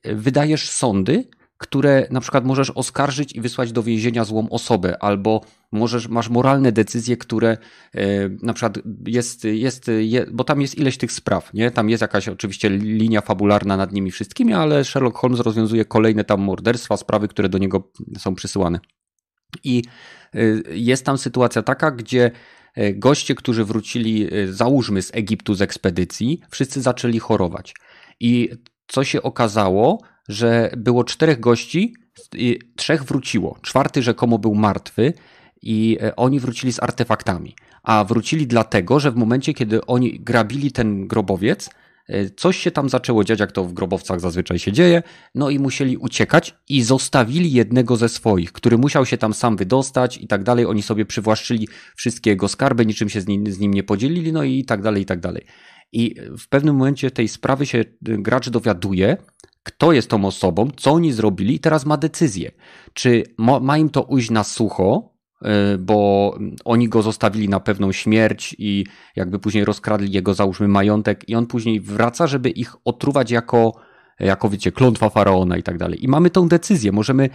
wydajesz 0.05 0.71
sądy, 0.71 1.29
które 1.63 2.07
na 2.11 2.21
przykład 2.21 2.45
możesz 2.45 2.71
oskarżyć 2.71 3.33
i 3.33 3.41
wysłać 3.41 3.73
do 3.73 3.83
więzienia 3.83 4.25
złą 4.25 4.49
osobę, 4.51 5.03
albo 5.03 5.41
możesz, 5.73 6.09
masz 6.09 6.29
moralne 6.29 6.73
decyzje, 6.73 7.17
które 7.17 7.57
e, 7.95 8.29
na 8.43 8.53
przykład 8.53 8.79
jest, 9.07 9.45
jest 9.45 9.91
je, 10.01 10.27
bo 10.33 10.45
tam 10.45 10.61
jest 10.61 10.79
ileś 10.79 10.99
tych 10.99 11.13
spraw, 11.13 11.55
nie? 11.55 11.71
Tam 11.71 11.91
jest 11.91 12.01
jakaś 12.01 12.29
oczywiście 12.29 12.71
linia 12.71 13.21
fabularna 13.21 13.77
nad 13.77 13.93
nimi 13.93 14.11
wszystkimi, 14.11 14.55
ale 14.55 14.85
Sherlock 14.85 15.19
Holmes 15.19 15.41
rozwiązuje 15.41 15.85
kolejne 15.85 16.25
tam 16.25 16.41
morderstwa, 16.41 16.97
sprawy, 16.97 17.29
które 17.29 17.49
do 17.49 17.59
niego 17.59 17.91
są 18.19 18.35
przysyłane. 18.35 18.81
I 19.65 19.83
y, 20.35 20.63
jest 20.71 21.05
tam 21.07 21.19
sytuacja 21.19 21.63
taka, 21.63 21.91
gdzie 21.91 22.31
y, 22.79 22.95
goście, 22.95 23.35
którzy 23.35 23.65
wrócili, 23.65 24.29
załóżmy 24.51 25.03
z 25.03 25.15
Egiptu 25.15 25.55
z 25.55 25.63
ekspedycji, 25.63 26.41
wszyscy 26.51 26.81
zaczęli 26.81 27.19
chorować. 27.19 27.75
I 28.21 28.51
co 28.87 29.05
się 29.05 29.23
okazało, 29.23 30.12
że 30.29 30.71
było 30.77 31.05
czterech 31.05 31.41
gości, 31.41 31.95
trzech 32.77 33.05
wróciło. 33.05 33.59
Czwarty 33.63 34.03
rzekomo 34.03 34.39
był 34.39 34.55
martwy 34.55 35.13
i 35.63 35.99
e, 36.01 36.17
oni 36.17 36.41
wrócili 36.41 36.73
z 36.73 36.83
artefaktami. 36.83 37.55
A 37.83 38.05
wrócili 38.05 38.47
dlatego, 38.47 39.01
że 39.01 39.11
w 39.11 39.17
momencie, 39.17 39.55
kiedy 39.55 39.87
oni 39.87 40.21
grabili 40.21 40.73
ten 40.73 41.09
grobowiec, 41.09 41.71
e, 42.09 42.31
coś 42.31 42.57
się 42.57 42.71
tam 42.71 42.89
zaczęło 42.89 43.25
dziać, 43.25 43.41
jak 43.41 43.53
to 43.53 43.65
w 43.65 43.73
grobowcach 43.73 44.21
zazwyczaj 44.21 44.59
się 44.59 44.73
dzieje, 44.73 45.03
no 45.35 45.51
i 45.51 45.59
musieli 45.59 45.97
uciekać 45.97 46.55
i 46.69 46.83
zostawili 46.83 47.53
jednego 47.53 47.97
ze 47.97 48.09
swoich, 48.09 48.53
który 48.53 48.79
musiał 48.79 49.07
się 49.07 49.19
tam 49.19 49.35
sam 49.35 49.57
wydostać 49.57 50.19
i 50.19 50.27
tak 50.27 50.43
dalej. 50.43 50.67
Oni 50.67 50.83
sobie 50.83 51.07
przywłaszczyli 51.07 51.69
wszystkie 51.97 52.31
jego 52.31 52.49
skarby, 52.49 52.87
niczym 52.87 53.09
się 53.09 53.21
z 53.21 53.27
nim, 53.27 53.53
z 53.53 53.59
nim 53.59 53.75
nie 53.75 53.83
podzielili, 53.83 54.33
no 54.33 54.43
i 54.43 54.65
tak 54.65 54.83
dalej, 54.83 55.03
i 55.03 55.07
tak 55.07 55.21
dalej. 55.21 55.47
I 55.93 56.15
w 56.39 56.49
pewnym 56.49 56.77
momencie 56.77 57.11
tej 57.11 57.29
sprawy 57.29 57.67
się 57.67 57.79
y, 57.79 57.87
gracz 58.03 58.49
dowiaduje, 58.49 59.17
kto 59.63 59.93
jest 59.93 60.11
tą 60.11 60.25
osobą, 60.25 60.69
co 60.77 60.93
oni 60.93 61.13
zrobili 61.13 61.55
i 61.55 61.61
teraz 61.61 61.87
ma 61.87 61.97
decyzję. 61.97 62.51
Czy 62.93 63.25
ma, 63.39 63.79
im 63.79 63.91
to 63.91 64.03
ujść 64.03 64.31
na 64.31 64.45
sucho, 64.45 65.15
y, 65.75 65.79
bo 65.79 66.39
oni 66.65 66.89
go 66.89 67.03
zostawili 67.03 67.49
na 67.49 67.61
pewną 67.61 67.93
śmierć 67.93 68.57
i 68.59 68.87
jakby 69.17 69.39
później 69.39 69.65
rozkradli 69.65 70.13
jego, 70.13 70.35
załóżmy, 70.35 70.69
majątek 70.69 71.29
i 71.29 71.35
on 71.35 71.47
później 71.47 71.81
wraca, 71.81 72.27
żeby 72.27 72.51
ich 72.51 72.77
otruwać 72.85 73.31
jako, 73.31 73.73
jako 74.21 74.49
wiecie, 74.49 74.73
klątwa 74.73 75.11
faraona 75.11 75.57
i 75.57 75.63
tak 75.63 75.79
dalej. 75.79 76.05
I 76.05 76.09
mamy 76.09 76.31
tą 76.31 76.49
decyzję, 76.49 76.93
możemy 76.93 77.31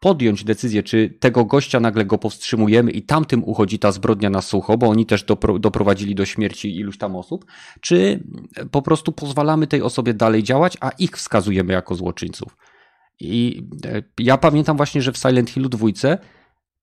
podjąć 0.00 0.44
decyzję, 0.44 0.82
czy 0.82 1.16
tego 1.20 1.44
gościa 1.44 1.80
nagle 1.80 2.04
go 2.04 2.18
powstrzymujemy 2.18 2.90
i 2.90 3.02
tamtym 3.02 3.44
uchodzi 3.44 3.78
ta 3.78 3.92
zbrodnia 3.92 4.30
na 4.30 4.42
sucho, 4.42 4.78
bo 4.78 4.88
oni 4.88 5.06
też 5.06 5.24
dopro, 5.24 5.58
doprowadzili 5.58 6.14
do 6.14 6.26
śmierci 6.26 6.76
iluś 6.76 6.98
tam 6.98 7.16
osób, 7.16 7.44
czy 7.80 8.24
po 8.70 8.82
prostu 8.82 9.12
pozwalamy 9.12 9.66
tej 9.66 9.82
osobie 9.82 10.14
dalej 10.14 10.42
działać, 10.42 10.76
a 10.80 10.90
ich 10.90 11.10
wskazujemy 11.10 11.72
jako 11.72 11.94
złoczyńców. 11.94 12.56
I 13.20 13.62
e, 13.86 14.02
ja 14.18 14.38
pamiętam 14.38 14.76
właśnie, 14.76 15.02
że 15.02 15.12
w 15.12 15.18
Silent 15.18 15.50
Hillu 15.50 15.68
dwójce 15.68 16.18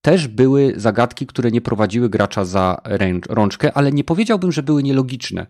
też 0.01 0.27
były 0.27 0.73
zagadki, 0.75 1.27
które 1.27 1.51
nie 1.51 1.61
prowadziły 1.61 2.09
gracza 2.09 2.45
za 2.45 2.81
rączkę, 3.29 3.77
ale 3.77 3.91
nie 3.91 4.03
powiedziałbym, 4.03 4.51
że 4.51 4.63
były 4.63 4.83
nielogiczne. 4.83 5.47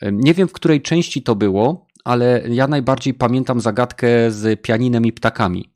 E, 0.00 0.12
nie 0.12 0.34
wiem, 0.34 0.48
w 0.48 0.52
której 0.52 0.82
części 0.82 1.22
to 1.22 1.34
było, 1.34 1.86
ale 2.04 2.42
ja 2.48 2.68
najbardziej 2.68 3.14
pamiętam 3.14 3.60
zagadkę 3.60 4.30
z 4.30 4.62
pianinem 4.62 5.06
i 5.06 5.12
ptakami 5.12 5.75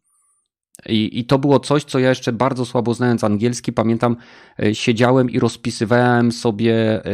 i, 0.87 1.19
I 1.19 1.25
to 1.25 1.39
było 1.39 1.61
coś, 1.61 1.85
co 1.85 1.99
ja 1.99 2.09
jeszcze 2.09 2.33
bardzo 2.33 2.65
słabo 2.67 2.95
znając 2.95 3.25
angielski, 3.25 3.73
pamiętam, 3.73 4.17
e, 4.63 4.75
siedziałem 4.75 5.31
i 5.31 5.39
rozpisywałem 5.39 6.33
sobie 6.33 7.05
e, 7.05 7.11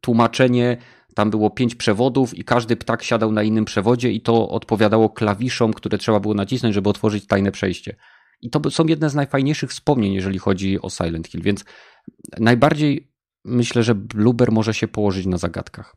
tłumaczenie. 0.00 0.76
Tam 1.14 1.30
było 1.30 1.50
pięć 1.50 1.74
przewodów 1.74 2.38
i 2.38 2.44
każdy 2.44 2.76
ptak 2.76 3.02
siadał 3.02 3.32
na 3.32 3.42
innym 3.42 3.64
przewodzie 3.64 4.12
i 4.12 4.20
to 4.20 4.48
odpowiadało 4.48 5.10
klawiszom, 5.10 5.72
które 5.72 5.98
trzeba 5.98 6.20
było 6.20 6.34
nacisnąć, 6.34 6.74
żeby 6.74 6.88
otworzyć 6.88 7.26
tajne 7.26 7.52
przejście. 7.52 7.96
I 8.40 8.50
to 8.50 8.70
są 8.70 8.86
jedne 8.86 9.10
z 9.10 9.14
najfajniejszych 9.14 9.70
wspomnień, 9.70 10.12
jeżeli 10.12 10.38
chodzi 10.38 10.82
o 10.82 10.90
Silent 10.90 11.28
Hill, 11.28 11.42
więc 11.42 11.64
najbardziej 12.38 13.12
myślę, 13.44 13.82
że 13.82 13.94
Bluber 13.94 14.52
może 14.52 14.74
się 14.74 14.88
położyć 14.88 15.26
na 15.26 15.38
zagadkach. 15.38 15.96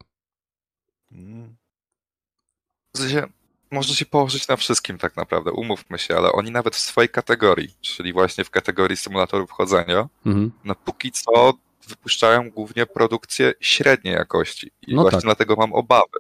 W 2.94 2.98
sensie, 2.98 3.24
można 3.72 3.96
się 3.96 4.06
położyć 4.06 4.48
na 4.48 4.56
wszystkim 4.56 4.98
tak 4.98 5.16
naprawdę, 5.16 5.52
umówmy 5.52 6.00
się, 6.00 6.16
ale 6.18 6.32
oni 6.32 6.52
nawet 6.52 6.76
w 6.76 6.80
swojej 6.80 7.10
kategorii, 7.10 7.76
czyli 7.82 8.14
właśnie 8.14 8.44
w 8.44 8.50
kategorii 8.50 8.98
symulatorów 8.98 9.52
chodzenia, 9.52 10.10
mhm. 10.26 10.52
no 10.64 10.76
póki 10.76 11.12
co 11.12 11.54
wypuszczają 11.88 12.50
głównie 12.50 12.86
produkcje 12.86 13.54
średniej 13.60 14.14
jakości 14.14 14.72
i 14.88 14.96
no 14.96 15.02
właśnie 15.02 15.18
tak. 15.18 15.26
dlatego 15.26 15.56
mam 15.56 15.74
obawy. 15.74 16.20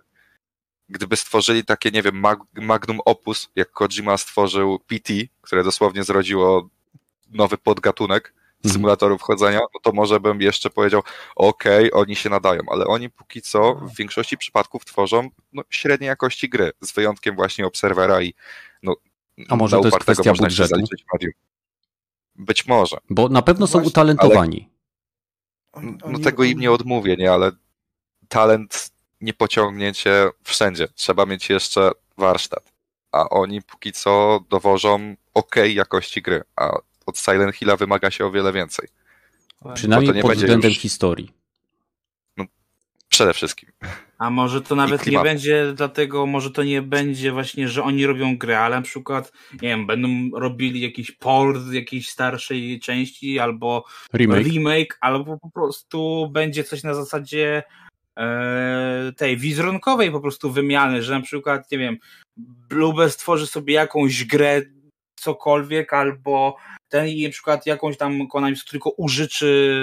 Gdyby 0.89 1.15
stworzyli 1.15 1.65
takie, 1.65 1.91
nie 1.91 2.01
wiem, 2.01 2.23
magnum 2.53 2.99
opus, 3.05 3.49
jak 3.55 3.71
Kojima 3.71 4.17
stworzył 4.17 4.79
PT, 4.79 5.13
które 5.41 5.63
dosłownie 5.63 6.03
zrodziło 6.03 6.69
nowy 7.29 7.57
podgatunek. 7.57 8.33
Symulatorów 8.69 9.21
chodzenia, 9.21 9.59
no 9.59 9.79
to 9.83 9.91
może 9.91 10.19
bym 10.19 10.41
jeszcze 10.41 10.69
powiedział, 10.69 11.01
okej, 11.35 11.91
okay, 11.91 12.01
oni 12.01 12.15
się 12.15 12.29
nadają, 12.29 12.61
ale 12.71 12.85
oni 12.85 13.09
póki 13.09 13.41
co 13.41 13.75
w 13.75 13.95
większości 13.95 14.37
przypadków 14.37 14.85
tworzą 14.85 15.29
no, 15.53 15.63
średniej 15.69 16.07
jakości 16.07 16.49
gry, 16.49 16.71
z 16.81 16.91
wyjątkiem 16.91 17.35
właśnie 17.35 17.67
Obserwera 17.67 18.21
i 18.21 18.33
no, 18.83 18.95
A 19.49 19.55
może 19.55 19.77
to 19.77 19.85
jest 19.85 19.97
kwestia 19.97 20.33
budżetu? 20.33 20.75
Być 22.35 22.67
może. 22.67 22.97
Bo 23.09 23.29
na 23.29 23.41
pewno 23.41 23.67
są 23.67 23.71
właśnie, 23.71 23.87
utalentowani. 23.87 24.69
Ale, 25.71 25.85
no 26.07 26.19
tego 26.19 26.43
im 26.43 26.59
nie 26.59 26.71
odmówię, 26.71 27.15
nie, 27.15 27.31
ale 27.31 27.51
talent 28.27 28.91
nie 29.21 29.33
pociągnie 29.33 29.93
cię 29.93 30.29
wszędzie. 30.43 30.87
Trzeba 30.87 31.25
mieć 31.25 31.49
jeszcze 31.49 31.91
warsztat. 32.17 32.71
A 33.11 33.29
oni 33.29 33.61
póki 33.61 33.91
co 33.91 34.39
dowożą 34.49 35.15
ok 35.33 35.55
jakości 35.73 36.21
gry, 36.21 36.43
a 36.55 36.71
od 37.05 37.17
Silent 37.17 37.55
Hilla 37.55 37.77
wymaga 37.77 38.11
się 38.11 38.25
o 38.25 38.31
wiele 38.31 38.53
więcej. 38.53 38.87
Przynajmniej 39.73 40.21
pod 40.21 40.33
względem 40.33 40.71
już... 40.71 40.79
historii. 40.79 41.31
No, 42.37 42.45
przede 43.09 43.33
wszystkim. 43.33 43.69
A 44.17 44.29
może 44.29 44.61
to 44.61 44.75
nawet 44.75 45.07
nie 45.07 45.19
będzie 45.19 45.73
dlatego, 45.75 46.25
może 46.25 46.51
to 46.51 46.63
nie 46.63 46.81
będzie 46.81 47.31
właśnie, 47.31 47.67
że 47.67 47.83
oni 47.83 48.05
robią 48.05 48.37
grę, 48.37 48.59
ale 48.59 48.75
na 48.75 48.81
przykład, 48.81 49.31
nie 49.53 49.69
wiem, 49.69 49.87
będą 49.87 50.39
robili 50.39 50.81
jakiś 50.81 51.11
port 51.11 51.61
z 51.61 51.73
jakiejś 51.73 52.09
starszej 52.09 52.79
części, 52.79 53.39
albo 53.39 53.85
remake, 54.13 54.43
remake 54.43 54.97
albo 55.01 55.37
po 55.37 55.49
prostu 55.49 56.29
będzie 56.31 56.63
coś 56.63 56.83
na 56.83 56.93
zasadzie 56.93 57.63
e, 58.19 59.11
tej 59.17 59.37
wizerunkowej 59.37 60.11
po 60.11 60.21
prostu 60.21 60.51
wymiany, 60.51 61.03
że 61.03 61.13
na 61.13 61.21
przykład, 61.21 61.71
nie 61.71 61.77
wiem, 61.77 61.97
Bluebird 62.69 63.13
stworzy 63.13 63.47
sobie 63.47 63.73
jakąś 63.73 64.25
grę 64.25 64.61
cokolwiek, 65.15 65.93
albo 65.93 66.57
ten 66.91 67.07
i 67.07 67.23
na 67.23 67.29
przykład 67.29 67.65
jakąś 67.65 67.97
tam 67.97 68.27
Konami 68.27 68.55
tylko 68.69 68.89
użyczy 68.89 69.81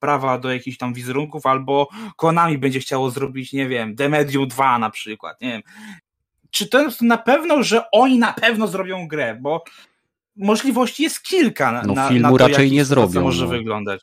prawa 0.00 0.38
do 0.38 0.52
jakichś 0.52 0.78
tam 0.78 0.94
wizerunków, 0.94 1.46
albo 1.46 1.88
Konami 2.16 2.58
będzie 2.58 2.80
chciało 2.80 3.10
zrobić, 3.10 3.52
nie 3.52 3.68
wiem, 3.68 3.96
The 3.96 4.08
Medium 4.08 4.48
2 4.48 4.78
na 4.78 4.90
przykład, 4.90 5.40
nie 5.40 5.48
wiem. 5.48 5.62
Czy 6.50 6.68
to 6.68 6.82
jest 6.82 7.02
na 7.02 7.18
pewno, 7.18 7.62
że 7.62 7.90
oni 7.90 8.18
na 8.18 8.32
pewno 8.32 8.66
zrobią 8.66 9.08
grę, 9.08 9.38
bo 9.40 9.64
możliwości 10.36 11.02
jest 11.02 11.22
kilka 11.22 11.72
na, 11.72 11.82
no, 11.82 11.94
na, 11.94 12.08
filmu 12.08 12.22
na 12.22 12.38
to, 12.38 12.48
raczej 12.48 12.72
nie 12.72 12.84
zrobią. 12.84 13.20
może 13.20 13.44
no. 13.44 13.50
wyglądać. 13.50 14.00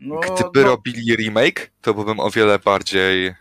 No, 0.00 0.20
Gdyby 0.20 0.60
no... 0.60 0.66
robili 0.66 1.16
remake, 1.16 1.70
to 1.82 1.94
byłbym 1.94 2.20
o 2.20 2.30
wiele 2.30 2.58
bardziej 2.58 3.26
e, 3.26 3.34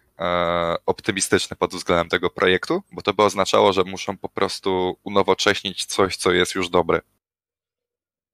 optymistyczny 0.86 1.56
pod 1.56 1.74
względem 1.74 2.10
tego 2.10 2.30
projektu, 2.30 2.84
bo 2.92 3.02
to 3.02 3.14
by 3.14 3.24
oznaczało, 3.24 3.74
że 3.74 3.84
muszą 3.84 4.18
po 4.18 4.30
prostu 4.30 4.98
unowocześnić 5.04 5.86
coś, 5.86 6.18
co 6.18 6.32
jest 6.32 6.56
już 6.56 6.70
dobre 6.70 7.02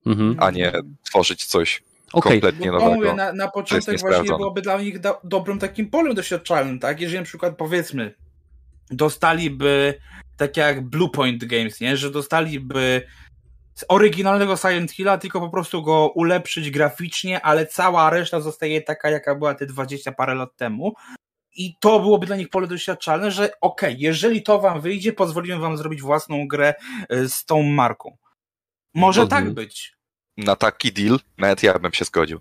mhm. 0.06 0.36
a 0.40 0.52
nie 0.52 0.72
tworzyć 1.04 1.46
coś 1.46 1.84
okay. 2.14 2.32
kompletnie 2.32 2.68
no, 2.68 2.74
nowego. 2.74 2.96
Mówię, 2.96 3.14
na, 3.14 3.34
na 3.34 3.48
początek 3.48 4.00
właśnie 4.00 4.24
byłoby 4.24 4.62
dla 4.62 4.82
nich 4.82 5.00
do, 5.00 5.20
dobrym 5.24 5.60
takim 5.60 5.90
polem 5.90 6.16
doświadczalnym, 6.16 6.80
tak? 6.80 7.02
Jeżeli 7.02 7.20
na 7.20 7.26
przykład 7.26 7.58
powiedzmy 7.58 8.14
dostaliby 8.92 9.94
tak 10.38 10.58
jak 10.58 10.82
Bluepoint 10.82 11.46
Games, 11.46 11.80
nie? 11.80 11.98
Że 11.98 12.12
dostaliby 12.12 13.02
z 13.76 13.86
oryginalnego 13.88 14.58
Silent 14.58 14.92
Hilla, 14.92 15.18
tylko 15.18 15.40
po 15.40 15.50
prostu 15.50 15.84
go 15.84 16.12
ulepszyć 16.16 16.72
graficznie, 16.72 17.42
ale 17.42 17.66
cała 17.66 18.10
reszta 18.10 18.40
zostaje 18.42 18.82
taka, 18.82 19.10
jaka 19.10 19.36
była 19.36 19.56
te 19.56 19.66
20 19.66 20.12
parę 20.12 20.36
lat 20.36 20.56
temu. 20.56 20.94
I 21.56 21.76
to 21.80 22.00
byłoby 22.00 22.26
dla 22.26 22.36
nich 22.36 22.50
pole 22.50 22.68
doświadczalne, 22.68 23.32
że 23.32 23.44
okej, 23.62 23.90
okay, 23.90 23.96
jeżeli 24.00 24.44
to 24.44 24.60
wam 24.60 24.82
wyjdzie, 24.82 25.14
pozwolimy 25.14 25.60
wam 25.60 25.78
zrobić 25.78 26.02
własną 26.02 26.48
grę 26.48 26.74
e, 27.10 27.30
z 27.30 27.46
tą 27.46 27.64
marką. 27.64 28.18
Może 28.94 29.22
no, 29.22 29.28
tak 29.28 29.54
być. 29.54 29.98
Na 30.38 30.56
taki 30.56 30.92
deal 30.92 31.20
nawet 31.38 31.64
ja 31.64 31.80
bym 31.80 31.94
się 31.94 32.06
zgodził. 32.06 32.40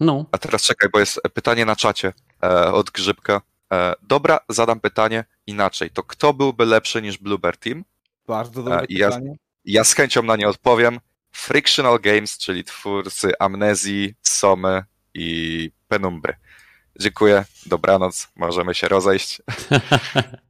No. 0.00 0.26
A 0.32 0.38
teraz 0.38 0.62
czekaj, 0.62 0.90
bo 0.92 1.00
jest 1.00 1.20
pytanie 1.34 1.64
na 1.64 1.76
czacie 1.76 2.12
e, 2.42 2.72
od 2.72 2.90
Grzybka. 2.90 3.40
E, 3.72 3.94
dobra, 4.02 4.40
zadam 4.48 4.80
pytanie 4.80 5.24
inaczej. 5.46 5.90
To 5.90 6.02
kto 6.02 6.32
byłby 6.32 6.64
lepszy 6.64 7.02
niż 7.02 7.18
Bluebird 7.18 7.60
Team? 7.60 7.84
Bardzo 8.26 8.62
dobre 8.62 8.80
e, 8.80 8.86
ja, 8.88 9.08
pytanie. 9.08 9.36
Ja 9.64 9.84
z 9.84 9.94
chęcią 9.94 10.22
na 10.22 10.36
nie 10.36 10.48
odpowiem. 10.48 11.00
Frictional 11.32 12.00
Games, 12.00 12.38
czyli 12.38 12.64
twórcy 12.64 13.32
Amnezji, 13.38 14.14
Somy 14.22 14.84
i 15.14 15.70
Penumbry. 15.88 16.36
Dziękuję, 17.00 17.44
dobranoc, 17.66 18.28
możemy 18.36 18.74
się 18.74 18.88
rozejść. 18.88 19.42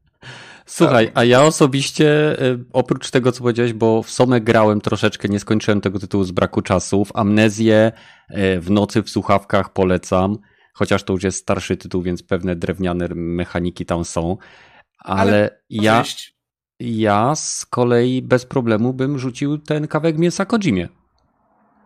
Słuchaj, 0.68 1.10
a 1.14 1.24
ja 1.24 1.42
osobiście, 1.42 2.36
y, 2.42 2.64
oprócz 2.72 3.10
tego, 3.10 3.32
co 3.32 3.40
powiedziałeś, 3.40 3.72
bo 3.72 4.02
w 4.02 4.10
Somę 4.10 4.40
grałem 4.40 4.80
troszeczkę, 4.80 5.28
nie 5.28 5.40
skończyłem 5.40 5.80
tego 5.80 5.98
tytułu 5.98 6.24
z 6.24 6.30
braku 6.30 6.62
czasu. 6.62 7.04
W 7.04 7.16
Amnezję 7.16 7.92
y, 8.30 8.60
w 8.60 8.70
nocy 8.70 9.02
w 9.02 9.10
słuchawkach 9.10 9.72
polecam, 9.72 10.38
chociaż 10.74 11.02
to 11.02 11.12
już 11.12 11.22
jest 11.22 11.38
starszy 11.38 11.76
tytuł, 11.76 12.02
więc 12.02 12.22
pewne 12.22 12.56
drewniane 12.56 13.08
mechaniki 13.14 13.86
tam 13.86 14.04
są. 14.04 14.36
Ale, 14.98 15.20
Ale 15.20 15.60
ja, 15.70 16.04
ja 16.80 17.34
z 17.34 17.66
kolei 17.66 18.22
bez 18.22 18.46
problemu 18.46 18.92
bym 18.92 19.18
rzucił 19.18 19.58
ten 19.58 19.88
kawałek 19.88 20.18
mięsa 20.18 20.44
Kojimie. 20.44 20.88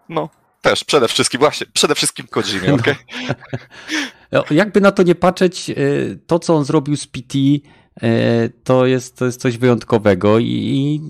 No, 0.09 0.29
też, 0.62 0.85
przede 0.85 1.09
wszystkim, 1.09 1.40
właśnie, 1.40 1.66
przede 1.73 1.95
wszystkim 1.95 2.27
Kojimie, 2.27 2.68
no. 2.68 2.75
okej? 2.75 2.95
Okay? 4.33 4.57
Jakby 4.57 4.81
na 4.81 4.92
to 4.92 5.03
nie 5.03 5.14
patrzeć, 5.14 5.71
y, 5.71 6.18
to 6.27 6.38
co 6.38 6.57
on 6.57 6.64
zrobił 6.64 6.97
z 6.97 7.07
PT 7.07 7.38
to 8.64 8.87
jest, 8.87 9.18
to 9.18 9.24
jest 9.24 9.40
coś 9.40 9.59
wyjątkowego 9.59 10.38
i, 10.38 10.46
i 10.46 11.00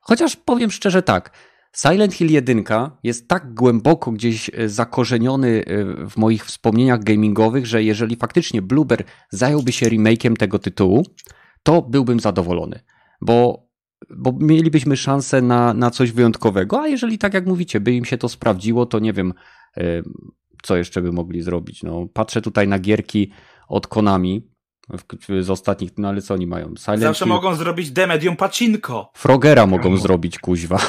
chociaż 0.00 0.36
powiem 0.36 0.70
szczerze 0.70 1.02
tak, 1.02 1.30
Silent 1.76 2.14
Hill 2.14 2.30
1 2.30 2.64
jest 3.02 3.28
tak 3.28 3.54
głęboko 3.54 4.12
gdzieś 4.12 4.50
e, 4.54 4.68
zakorzeniony 4.68 5.64
e, 5.66 5.84
w 6.08 6.16
moich 6.16 6.44
wspomnieniach 6.44 7.04
gamingowych, 7.04 7.66
że 7.66 7.82
jeżeli 7.82 8.16
faktycznie 8.16 8.62
Blueber 8.62 9.04
zająłby 9.30 9.72
się 9.72 9.86
remake'iem 9.86 10.36
tego 10.36 10.58
tytułu, 10.58 11.06
to 11.62 11.82
byłbym 11.82 12.20
zadowolony, 12.20 12.80
bo, 13.20 13.66
bo 14.10 14.32
mielibyśmy 14.40 14.96
szansę 14.96 15.42
na, 15.42 15.74
na 15.74 15.90
coś 15.90 16.12
wyjątkowego, 16.12 16.80
a 16.80 16.88
jeżeli 16.88 17.18
tak 17.18 17.34
jak 17.34 17.46
mówicie, 17.46 17.80
by 17.80 17.92
im 17.92 18.04
się 18.04 18.18
to 18.18 18.28
sprawdziło, 18.28 18.86
to 18.86 18.98
nie 18.98 19.12
wiem, 19.12 19.34
co 20.62 20.76
jeszcze 20.76 21.02
by 21.02 21.12
mogli 21.12 21.42
zrobić. 21.42 21.82
No, 21.82 22.06
patrzę 22.12 22.42
tutaj 22.42 22.68
na 22.68 22.78
gierki 22.78 23.30
od 23.68 23.86
Konami, 23.86 24.48
w, 24.88 25.42
z 25.44 25.50
ostatnich, 25.50 25.90
no 25.98 26.08
ale 26.08 26.22
co 26.22 26.34
oni 26.34 26.46
mają? 26.46 26.74
Silent 26.78 27.02
Zawsze 27.02 27.24
Hill. 27.24 27.34
mogą 27.34 27.54
zrobić 27.54 27.90
Demedium 27.90 28.36
Pacinko. 28.36 29.10
Frogera 29.14 29.66
mogą 29.66 29.90
no. 29.90 29.96
zrobić, 29.96 30.38
kuźwa. 30.38 30.78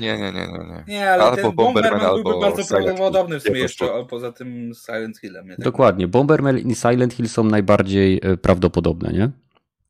Nie, 0.00 0.18
nie, 0.18 0.32
nie, 0.32 0.46
nie. 0.48 0.84
Nie, 0.88 1.10
ale 1.10 1.22
albo 1.24 1.36
ten 1.36 1.52
Bomberman, 1.52 1.90
Bomberman 1.90 2.22
byłby 2.22 2.40
bardzo 2.40 2.64
prawdopodobny 2.64 3.40
w 3.40 3.42
sumie 3.42 3.60
jeszcze, 3.60 4.06
poza 4.10 4.32
tym 4.32 4.72
Silent 4.86 5.18
Hillem. 5.18 5.48
Tak 5.48 5.58
Dokładnie, 5.58 6.08
Bomberman 6.08 6.58
i 6.58 6.74
Silent 6.74 7.14
Hill 7.14 7.28
są 7.28 7.44
najbardziej 7.44 8.20
e, 8.22 8.36
prawdopodobne, 8.36 9.12
nie? 9.12 9.30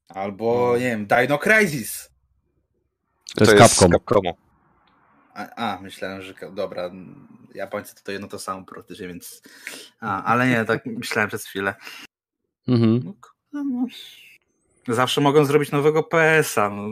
Albo, 0.08 0.74
nie 0.78 0.86
wiem, 0.86 1.06
Dino 1.06 1.38
Crisis. 1.38 2.10
To, 3.34 3.44
to 3.44 3.52
jest 3.52 3.64
Capcom. 3.64 3.92
Capcomu. 3.92 4.34
A, 5.34 5.74
a, 5.74 5.80
myślałem, 5.80 6.22
że 6.22 6.34
dobra, 6.52 6.90
Japońcy 7.54 7.94
to 8.04 8.12
jedno 8.12 8.28
to 8.28 8.38
samo 8.38 8.64
praktycznie, 8.64 9.08
więc. 9.08 9.42
A, 10.00 10.24
ale 10.24 10.48
nie, 10.48 10.64
tak 10.64 10.86
myślałem 10.86 11.28
przez 11.28 11.44
chwilę. 11.44 11.74
Mhm. 12.68 13.12
No, 13.52 13.64
no. 13.64 13.86
Zawsze 14.88 15.20
mogą 15.20 15.44
zrobić 15.44 15.72
nowego 15.72 16.02
PS-a. 16.02 16.70
No, 16.70 16.88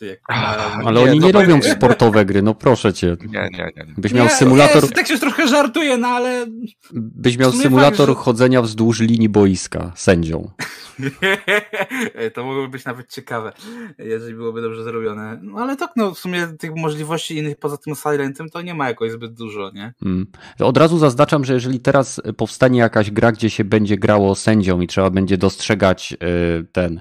jak, 0.00 0.20
ale 0.28 1.02
nie, 1.02 1.10
oni 1.10 1.18
nie 1.18 1.32
robią 1.32 1.62
sportowe 1.62 2.24
gry, 2.24 2.42
no 2.42 2.54
proszę 2.54 2.92
cię. 2.92 3.16
Nie, 3.26 3.48
nie, 3.52 3.58
nie. 3.76 3.84
nie. 3.86 3.94
Byś 3.98 4.12
miał 4.12 4.28
symulator. 4.28 4.82
Nie, 4.82 4.88
tak 4.88 5.06
się 5.06 5.18
trochę 5.18 5.48
żartuje, 5.48 5.96
no 5.96 6.08
ale. 6.08 6.46
Byś 6.94 7.38
miał 7.38 7.52
symulator 7.52 8.06
fakt, 8.06 8.18
że... 8.18 8.24
chodzenia 8.24 8.62
wzdłuż 8.62 9.00
linii 9.00 9.28
boiska 9.28 9.92
sędzią. 9.94 10.50
to 12.34 12.44
mogłoby 12.44 12.68
być 12.68 12.84
nawet 12.84 13.12
ciekawe, 13.12 13.52
jeżeli 13.98 14.34
byłoby 14.34 14.62
dobrze 14.62 14.84
zrobione. 14.84 15.40
No 15.42 15.58
ale 15.58 15.76
tak, 15.76 15.90
no 15.96 16.14
w 16.14 16.18
sumie 16.18 16.46
tych 16.58 16.76
możliwości 16.76 17.36
innych 17.36 17.56
poza 17.58 17.76
tym 17.76 17.94
Silentem 17.94 18.48
to 18.48 18.62
nie 18.62 18.74
ma 18.74 18.88
jakoś 18.88 19.12
zbyt 19.12 19.34
dużo, 19.34 19.70
nie? 19.74 19.94
Hmm. 20.02 20.26
Od 20.60 20.76
razu 20.76 20.98
zaznaczam, 20.98 21.44
że 21.44 21.54
jeżeli 21.54 21.80
teraz 21.80 22.20
powstanie 22.36 22.78
jakaś 22.78 23.10
gra, 23.10 23.32
gdzie 23.32 23.50
się 23.50 23.64
będzie 23.64 23.96
grało 23.96 24.34
sędzią 24.34 24.80
i 24.80 24.86
trzeba 24.86 25.10
będzie 25.10 25.38
dostrzegać 25.38 26.12
y, 26.12 26.66
ten 26.72 27.00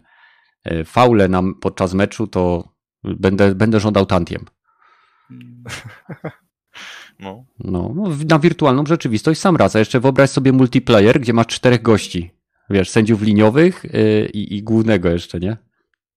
y, 0.71 0.85
faule 0.85 1.27
nam 1.27 1.55
podczas 1.61 1.93
meczu, 1.93 2.27
to 2.27 2.74
będę, 3.19 3.55
będę 3.55 3.79
żądał 3.79 4.05
tantiem. 4.05 4.45
No. 7.19 7.45
No, 7.59 7.91
no. 7.95 8.03
Na 8.29 8.39
wirtualną 8.39 8.85
rzeczywistość 8.85 9.41
sam 9.41 9.55
raz. 9.55 9.75
A 9.75 9.79
jeszcze 9.79 9.99
wyobraź 9.99 10.29
sobie 10.29 10.51
multiplayer, 10.51 11.19
gdzie 11.19 11.33
masz 11.33 11.47
czterech 11.47 11.81
gości 11.81 12.31
wiesz, 12.69 12.89
sędziów 12.89 13.21
liniowych 13.21 13.83
yy, 13.83 14.25
i, 14.33 14.63
głównego 14.63 15.09
jeszcze, 15.09 15.39
nie? 15.39 15.57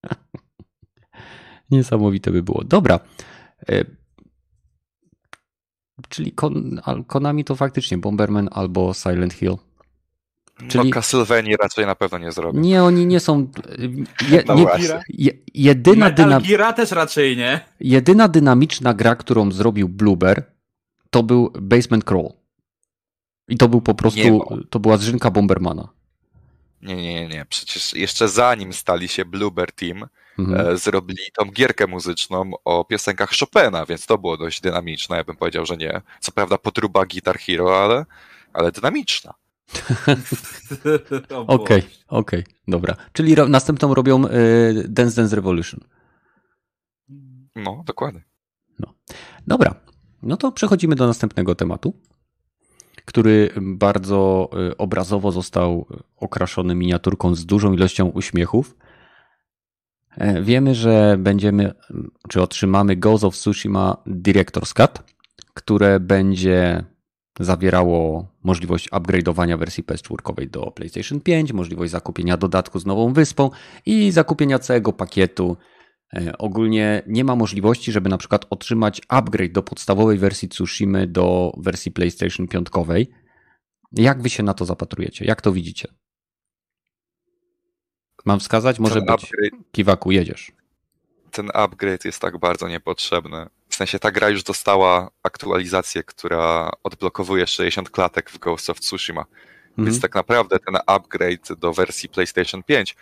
Niesamowite 1.71 2.31
by 2.31 2.43
było. 2.43 2.63
Dobra. 2.63 2.99
Yy, 3.69 3.85
czyli 6.09 6.31
Kon 6.31 6.81
Konami 7.07 7.43
to 7.43 7.55
faktycznie 7.55 7.97
Bomberman 7.97 8.49
albo 8.51 8.93
Silent 8.93 9.33
Hill. 9.33 9.55
Czyli... 10.67 10.89
No 10.89 10.93
Castlevania 10.93 11.55
raczej 11.61 11.85
na 11.85 11.95
pewno 11.95 12.17
nie 12.17 12.31
zrobią. 12.31 12.59
Nie, 12.59 12.83
oni 12.83 13.05
nie 13.05 13.19
są... 13.19 13.47
Je, 14.29 14.43
no 14.47 14.55
nie, 14.55 14.65
je, 15.09 15.31
jedyna 15.53 16.05
Metal 16.05 16.73
też 16.75 16.91
raczej 16.91 17.37
nie. 17.37 17.59
Jedyna 17.79 18.27
dynamiczna 18.27 18.93
gra, 18.93 19.15
którą 19.15 19.51
zrobił 19.51 19.89
Blueber, 19.89 20.43
to 21.09 21.23
był 21.23 21.53
Basement 21.61 22.03
Crawl. 22.03 22.29
I 23.47 23.57
to 23.57 23.67
był 23.67 23.81
po 23.81 23.95
prostu... 23.95 24.41
To 24.69 24.79
była 24.79 24.97
zrzynka 24.97 25.31
Bombermana. 25.31 25.89
Nie, 26.81 26.95
nie, 26.95 27.27
nie. 27.27 27.45
Przecież 27.49 27.93
jeszcze 27.93 28.27
zanim 28.27 28.73
stali 28.73 29.07
się 29.07 29.25
Bluebird 29.25 29.75
Team, 29.75 30.05
mhm. 30.39 30.67
e, 30.67 30.77
zrobili 30.77 31.23
tą 31.33 31.51
gierkę 31.51 31.87
muzyczną 31.87 32.51
o 32.65 32.85
piosenkach 32.85 33.31
Chopina, 33.39 33.85
więc 33.85 34.05
to 34.05 34.17
było 34.17 34.37
dość 34.37 34.61
dynamiczne. 34.61 35.17
Ja 35.17 35.23
bym 35.23 35.35
powiedział, 35.35 35.65
że 35.65 35.77
nie. 35.77 36.01
Co 36.19 36.31
prawda 36.31 36.57
potruba 36.57 37.05
Guitar 37.05 37.39
Hero, 37.39 37.83
ale, 37.83 38.05
ale 38.53 38.71
dynamiczna. 38.71 39.33
Okej, 41.29 41.47
okej, 41.47 41.47
okay, 41.47 41.83
okay, 42.07 42.43
dobra. 42.67 42.95
Czyli 43.13 43.35
ro 43.35 43.47
następną 43.47 43.93
robią 43.93 44.25
y, 44.25 44.85
Dance 44.87 45.15
Dance 45.15 45.35
Revolution. 45.35 45.79
No, 47.55 47.83
dokładnie. 47.85 48.23
No. 48.79 48.93
Dobra, 49.47 49.75
no 50.23 50.37
to 50.37 50.51
przechodzimy 50.51 50.95
do 50.95 51.07
następnego 51.07 51.55
tematu 51.55 51.93
który 53.09 53.49
bardzo 53.61 54.49
y, 54.71 54.77
obrazowo 54.77 55.31
został 55.31 55.85
okraszony 56.17 56.75
miniaturką 56.75 57.35
z 57.35 57.45
dużą 57.45 57.73
ilością 57.73 58.05
uśmiechów. 58.05 58.75
E, 60.17 60.41
wiemy, 60.41 60.75
że 60.75 61.15
będziemy, 61.19 61.73
czy 62.27 62.41
otrzymamy 62.41 62.95
Ghost 62.95 63.23
of 63.23 63.35
Tsushima 63.35 63.97
Director's 64.07 64.73
Cut, 64.73 65.03
które 65.53 65.99
będzie 65.99 66.83
zawierało 67.39 68.27
możliwość 68.43 68.89
upgrade'owania 68.89 69.59
wersji 69.59 69.83
PS4 69.83 70.49
do 70.49 70.71
PlayStation 70.71 71.19
5, 71.19 71.53
możliwość 71.53 71.91
zakupienia 71.91 72.37
dodatku 72.37 72.79
z 72.79 72.85
nową 72.85 73.13
wyspą 73.13 73.49
i 73.85 74.11
zakupienia 74.11 74.59
całego 74.59 74.93
pakietu 74.93 75.57
E, 76.13 76.37
ogólnie 76.37 77.03
nie 77.07 77.23
ma 77.23 77.35
możliwości, 77.35 77.91
żeby 77.91 78.09
na 78.09 78.17
przykład 78.17 78.45
otrzymać 78.49 79.01
upgrade 79.07 79.51
do 79.51 79.63
podstawowej 79.63 80.17
wersji 80.17 80.49
Tsushimy 80.49 81.07
do 81.07 81.53
wersji 81.57 81.91
PlayStation 81.91 82.47
5. 82.47 82.67
Jak 83.91 84.21
wy 84.21 84.29
się 84.29 84.43
na 84.43 84.53
to 84.53 84.65
zapatrujecie? 84.65 85.25
Jak 85.25 85.41
to 85.41 85.51
widzicie? 85.51 85.93
Mam 88.25 88.39
wskazać? 88.39 88.79
Może 88.79 88.95
ten 88.95 89.05
być. 89.05 89.23
Upgrade, 89.23 89.71
Kiwaku, 89.71 90.11
jedziesz. 90.11 90.51
Ten 91.31 91.49
upgrade 91.53 92.05
jest 92.05 92.21
tak 92.21 92.37
bardzo 92.37 92.67
niepotrzebny. 92.67 93.45
W 93.79 93.81
sensie 93.81 93.99
ta 93.99 94.11
gra 94.11 94.29
już 94.29 94.43
dostała 94.43 95.09
aktualizację, 95.23 96.03
która 96.03 96.71
odblokowuje 96.83 97.47
60 97.47 97.89
klatek 97.89 98.29
w 98.29 98.39
Ghost 98.39 98.69
of 98.69 98.79
Tsushima. 98.79 99.21
Mhm. 99.69 99.85
Więc 99.85 100.01
tak 100.01 100.15
naprawdę 100.15 100.59
ten 100.59 100.77
upgrade 100.85 101.59
do 101.59 101.73
wersji 101.73 102.09
PlayStation 102.09 102.63
5 102.63 102.95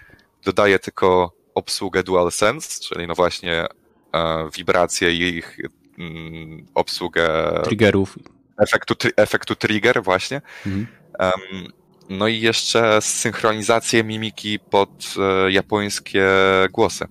dodaje 0.44 0.80
tylko 0.80 1.32
obsługę 1.56 2.04
DualSense, 2.04 2.82
czyli 2.84 3.08
no 3.08 3.16
właśnie 3.16 3.66
e, 4.14 4.50
wibracje 4.56 5.14
i 5.14 5.38
ich 5.38 5.58
mm, 6.00 6.66
obsługę 6.74 7.30
triggerów. 7.64 8.20
Efektu, 8.58 8.94
efektu 9.16 9.56
trigger 9.56 10.04
właśnie. 10.04 10.42
Mhm. 10.66 10.88
Um, 11.20 11.68
no 12.10 12.28
i 12.28 12.40
jeszcze 12.40 13.02
synchronizację 13.02 14.04
mimiki 14.04 14.60
pod 14.60 15.16
e, 15.20 15.52
japońskie 15.52 16.28
głosy 16.72 17.06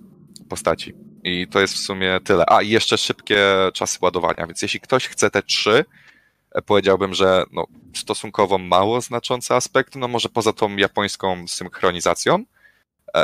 postaci. 0.49 1.06
I 1.27 1.47
to 1.47 1.61
jest 1.61 1.75
w 1.75 1.79
sumie 1.79 2.21
tyle. 2.25 2.45
A, 2.47 2.63
i 2.63 2.69
jeszcze 2.69 2.99
szybkie 2.99 3.39
czasy 3.75 3.99
ładowania, 4.03 4.47
więc 4.47 4.63
jeśli 4.63 4.81
ktoś 4.81 5.09
chce 5.09 5.31
te 5.31 5.43
trzy, 5.43 5.85
e, 6.53 6.63
powiedziałbym, 6.63 7.15
że 7.15 7.45
no, 7.53 7.67
stosunkowo 7.95 8.59
mało 8.59 9.01
znaczący 9.01 9.55
aspekt, 9.55 9.97
no 9.97 10.09
może 10.09 10.29
poza 10.29 10.53
tą 10.53 10.77
japońską 10.77 11.49
synchronizacją, 11.49 12.45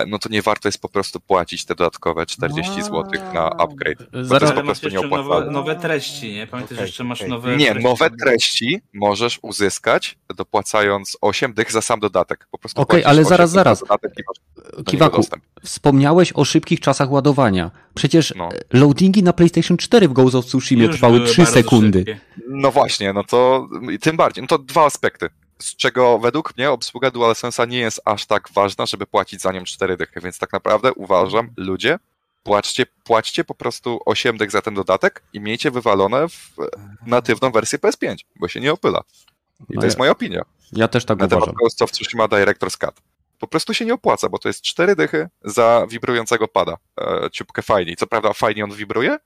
no 0.07 0.19
to 0.19 0.29
nie 0.29 0.43
warto 0.43 0.69
jest 0.69 0.79
po 0.79 0.89
prostu 0.89 1.21
płacić 1.21 1.65
te 1.65 1.75
dodatkowe 1.75 2.27
40 2.27 2.73
no. 2.77 2.85
zł 2.85 3.05
na 3.35 3.51
upgrade. 3.51 3.99
Zaraz 4.13 4.41
to 4.41 4.47
jest 4.47 4.55
po 4.55 4.63
prostu 4.63 4.89
nieopłacalne. 4.89 5.35
Nowe, 5.35 5.51
nowe 5.51 5.77
treści, 5.77 6.33
nie? 6.33 6.47
Pamiętaj, 6.47 6.77
okay, 6.77 6.77
że 6.77 6.83
jeszcze 6.83 7.05
masz 7.05 7.21
okay. 7.21 7.31
nowe 7.31 7.57
Nie, 7.57 7.67
treści. 7.67 7.85
nowe 7.85 8.11
treści 8.11 8.81
możesz 8.95 9.39
uzyskać 9.43 10.19
dopłacając 10.37 11.17
8 11.21 11.55
dych 11.55 11.73
za 11.73 11.83
sam 11.83 12.01
dodatek. 12.01 12.47
Po 12.51 12.59
prostu 12.59 12.81
Okej, 12.81 13.01
okay, 13.01 13.11
ale 13.11 13.25
zaraz, 13.25 13.51
zaraz. 13.51 13.85
Kiwaku, 14.87 15.23
wspomniałeś 15.65 16.33
o 16.35 16.45
szybkich 16.45 16.81
czasach 16.81 17.11
ładowania. 17.11 17.71
Przecież 17.95 18.35
no. 18.37 18.49
loadingi 18.73 19.23
na 19.23 19.33
PlayStation 19.33 19.77
4 19.77 20.09
w 20.09 20.13
Ghost 20.13 20.35
of 20.35 20.47
Tsushima 20.47 20.93
trwały 20.93 21.21
3 21.21 21.47
sekundy. 21.47 21.99
Szybkie. 21.99 22.21
No 22.49 22.71
właśnie, 22.71 23.13
no 23.13 23.25
to 23.25 23.69
tym 24.01 24.17
bardziej. 24.17 24.43
No 24.43 24.49
to 24.49 24.59
dwa 24.59 24.85
aspekty 24.85 25.29
z 25.63 25.77
czego 25.77 26.19
według 26.19 26.57
mnie 26.57 26.71
obsługa 26.71 27.11
DualSense'a 27.11 27.69
nie 27.69 27.79
jest 27.79 28.01
aż 28.05 28.27
tak 28.27 28.49
ważna, 28.55 28.87
żeby 28.87 29.07
płacić 29.07 29.41
za 29.41 29.53
nią 29.53 29.65
4 29.65 29.97
dychy, 29.97 30.21
więc 30.21 30.39
tak 30.39 30.53
naprawdę 30.53 30.93
uważam, 30.93 31.51
ludzie, 31.57 31.99
płaczcie, 32.43 32.87
płaćcie 33.05 33.45
po 33.45 33.55
prostu 33.55 34.01
8 34.07 34.37
dych 34.37 34.51
za 34.51 34.63
ten 34.63 34.75
dodatek 34.75 35.23
i 35.33 35.41
miejcie 35.41 35.71
wywalone 35.71 36.29
w 36.29 36.57
natywną 37.07 37.51
wersję 37.51 37.79
PS5, 37.79 38.17
bo 38.37 38.49
się 38.49 38.61
nie 38.61 38.73
opyla. 38.73 39.03
I 39.61 39.75
no 39.75 39.81
to 39.81 39.87
jest 39.87 39.99
moja 39.99 40.11
opinia. 40.11 40.43
Ja 40.73 40.89
też 40.89 41.05
tak 41.05 41.19
na 41.19 41.27
uważam. 41.27 41.41
Na 41.41 41.47
temat 41.47 41.59
Ghost 41.59 41.83
of 41.83 41.91
Tsushima 41.91 42.27
Director's 42.27 42.79
Cut. 42.79 42.95
Po 43.39 43.47
prostu 43.47 43.75
się 43.75 43.85
nie 43.85 43.95
opłaca, 43.95 44.29
bo 44.29 44.39
to 44.39 44.49
jest 44.49 44.63
4 44.63 44.97
dychy 44.97 45.29
za 45.45 45.87
wibrującego 45.91 46.49
pada. 46.49 46.77
E, 47.01 47.31
ciupkę 47.33 47.63
fajnie. 47.63 47.97
Co 47.97 48.07
prawda 48.07 48.33
fajnie 48.33 48.65
on 48.65 48.73
wibruje, 48.73 49.19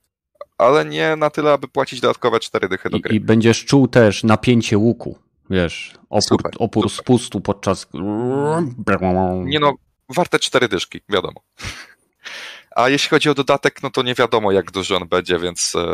ale 0.58 0.84
nie 0.84 1.16
na 1.16 1.30
tyle, 1.30 1.52
aby 1.52 1.68
płacić 1.68 2.00
dodatkowe 2.00 2.40
4 2.40 2.68
dychy 2.68 2.90
do 2.90 3.00
gry. 3.00 3.14
I, 3.14 3.16
i 3.16 3.20
będziesz 3.20 3.64
czuł 3.64 3.88
też 3.88 4.24
napięcie 4.24 4.78
łuku. 4.78 5.18
Wiesz, 5.50 5.94
opór, 6.10 6.22
super, 6.22 6.52
opór 6.58 6.90
super. 6.90 7.04
spustu 7.04 7.40
podczas. 7.40 7.86
Nie 9.44 9.60
no, 9.60 9.74
warte 10.08 10.38
cztery 10.38 10.68
dyszki, 10.68 11.00
wiadomo. 11.08 11.40
A 12.76 12.88
jeśli 12.88 13.08
chodzi 13.10 13.30
o 13.30 13.34
dodatek, 13.34 13.82
no 13.82 13.90
to 13.90 14.02
nie 14.02 14.14
wiadomo, 14.14 14.52
jak 14.52 14.70
duży 14.70 14.96
on 14.96 15.08
będzie, 15.08 15.38
więc 15.38 15.74
e, 15.76 15.86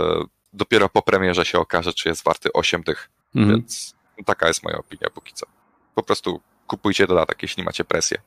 dopiero 0.53 0.89
po 0.89 1.03
premierze 1.03 1.45
się 1.45 1.59
okaże, 1.59 1.93
czy 1.93 2.09
jest 2.09 2.25
warty 2.25 2.53
8 2.53 2.83
dych. 2.83 3.11
Mhm. 3.35 3.57
Więc 3.57 3.95
taka 4.25 4.49
jest 4.49 4.63
moja 4.65 4.79
opinia 4.79 5.11
póki 5.15 5.33
co. 5.35 5.47
Po 5.95 6.03
prostu 6.03 6.41
kupujcie 6.67 7.07
dodatek, 7.07 7.43
jeśli 7.43 7.65
macie 7.65 7.85
presję. 7.85 8.19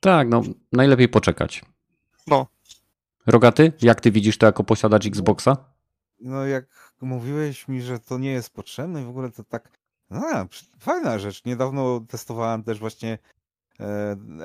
Tak, 0.00 0.28
no 0.28 0.42
najlepiej 0.72 1.08
poczekać. 1.08 1.62
No. 2.26 2.46
Rogaty, 3.26 3.72
jak 3.82 4.00
ty 4.00 4.10
widzisz 4.10 4.38
to 4.38 4.46
jako 4.46 4.64
posiadacz 4.64 5.06
Xboxa? 5.06 5.56
No 6.20 6.46
jak 6.46 6.94
mówiłeś 7.00 7.68
mi, 7.68 7.82
że 7.82 7.98
to 7.98 8.18
nie 8.18 8.30
jest 8.30 8.50
potrzebne 8.50 9.02
i 9.02 9.04
w 9.04 9.08
ogóle 9.08 9.30
to 9.30 9.44
tak 9.44 9.68
a, 10.10 10.46
fajna 10.78 11.18
rzecz. 11.18 11.44
Niedawno 11.44 12.00
testowałem 12.08 12.62
też 12.62 12.78
właśnie 12.78 13.18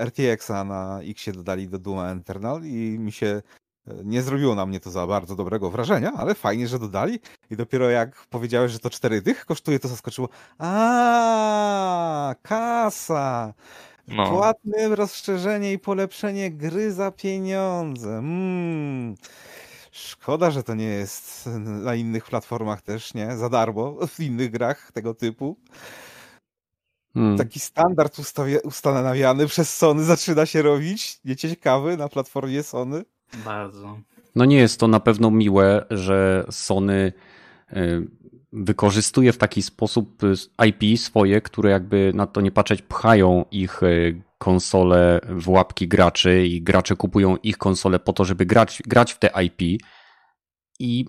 RTX-a 0.05 0.64
na 0.64 0.99
X 1.03 1.30
dodali 1.34 1.70
do 1.70 1.80
Duma 1.80 2.12
Eternal 2.12 2.64
i 2.64 2.99
mi 2.99 3.12
się 3.12 3.41
nie 4.03 4.22
zrobiło 4.22 4.55
na 4.55 4.66
mnie 4.66 4.80
to 4.80 4.91
za 4.91 5.07
bardzo 5.07 5.36
dobrego 5.36 5.70
wrażenia, 5.70 6.12
ale 6.18 6.36
fajnie, 6.36 6.68
że 6.68 6.80
dodali. 6.80 7.20
I 7.51 7.55
dopiero 7.55 7.89
jak 7.89 8.26
powiedziałeś, 8.30 8.72
że 8.72 8.80
to 8.80 8.89
cztery 8.89 9.22
dych 9.22 9.45
kosztuje, 9.45 9.80
to 9.80 9.88
zaskoczyło. 9.88 10.30
A, 10.57 12.36
kasa! 12.41 13.53
No. 14.07 14.30
Płatne 14.30 14.95
rozszerzenie 14.95 15.74
i 15.74 15.80
polepszenie 15.80 16.51
gry 16.51 16.91
za 16.91 17.12
pieniądze. 17.12 18.18
Mm. 18.18 19.16
Szkoda, 20.08 20.52
że 20.52 20.64
to 20.64 20.76
nie 20.76 20.86
jest 20.86 21.50
na 21.60 21.95
innych 21.95 22.26
platformach 22.26 22.82
też, 22.82 23.14
nie? 23.14 23.38
Za 23.38 23.50
darmo, 23.50 24.08
w 24.08 24.20
innych 24.20 24.52
grach 24.52 24.91
tego 24.91 25.14
typu. 25.14 25.58
Hmm. 27.14 27.38
Taki 27.38 27.60
standard 27.60 28.20
ustanawiany 28.64 29.47
przez 29.47 29.78
Sony 29.78 30.04
zaczyna 30.04 30.45
się 30.45 30.62
robić. 30.62 31.20
Nieciekawy 31.26 31.97
na 31.97 32.10
platformie 32.10 32.64
Sony. 32.64 33.04
Bardzo. 33.45 34.00
No 34.36 34.45
nie 34.45 34.58
jest 34.58 34.80
to 34.80 34.88
na 34.88 35.00
pewno 35.00 35.32
miłe, 35.32 35.86
że 35.89 36.45
Sony 36.52 37.14
y, 37.74 38.08
wykorzystuje 38.54 39.34
w 39.34 39.38
taki 39.38 39.62
sposób 39.62 40.22
IP 40.68 41.00
swoje, 41.00 41.41
które 41.41 41.70
jakby 41.70 42.12
na 42.16 42.28
to 42.28 42.41
nie 42.41 42.52
patrzeć 42.52 42.82
pchają 42.82 43.45
ich 43.52 43.84
y, 43.84 44.22
konsole 44.40 45.20
w 45.30 45.50
łapki 45.50 45.88
graczy 45.88 46.48
i 46.48 46.62
gracze 46.62 46.96
kupują 46.96 47.38
ich 47.38 47.58
konsole 47.58 48.00
po 48.00 48.14
to, 48.14 48.26
żeby 48.26 48.46
grać, 48.46 48.82
grać 48.86 49.14
w 49.14 49.20
te 49.20 49.32
IP. 49.44 49.82
I 50.80 51.06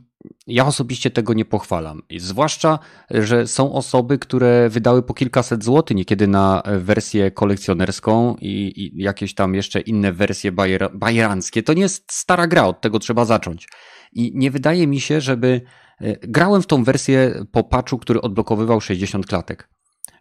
ja 0.47 0.67
osobiście 0.67 1.11
tego 1.11 1.35
nie 1.35 1.45
pochwalam. 1.45 2.03
Zwłaszcza, 2.19 2.79
że 3.11 3.47
są 3.47 3.73
osoby, 3.73 4.19
które 4.19 4.69
wydały 4.69 5.03
po 5.03 5.15
kilkaset 5.15 5.65
złotych 5.65 5.97
niekiedy 5.97 6.29
na 6.29 6.63
wersję 6.79 7.31
kolekcjonerską 7.31 8.37
i, 8.41 8.73
i 8.77 9.03
jakieś 9.03 9.35
tam 9.35 9.55
jeszcze 9.55 9.81
inne 9.81 10.13
wersje 10.13 10.53
bajer, 10.53 10.91
bajeranckie. 10.95 11.63
To 11.63 11.73
nie 11.73 11.83
jest 11.83 12.13
stara 12.13 12.47
gra, 12.47 12.67
od 12.67 12.81
tego 12.81 12.99
trzeba 12.99 13.25
zacząć. 13.25 13.69
I 14.13 14.33
nie 14.35 14.51
wydaje 14.51 14.87
mi 14.87 15.01
się, 15.01 15.21
żeby. 15.21 15.61
E, 16.01 16.17
grałem 16.17 16.63
w 16.63 16.67
tą 16.67 16.85
wersję 16.85 17.45
po 17.53 17.65
patchu, 17.65 17.99
który 17.99 18.21
odblokowywał 18.21 18.81
60 18.81 19.27
klatek. 19.27 19.69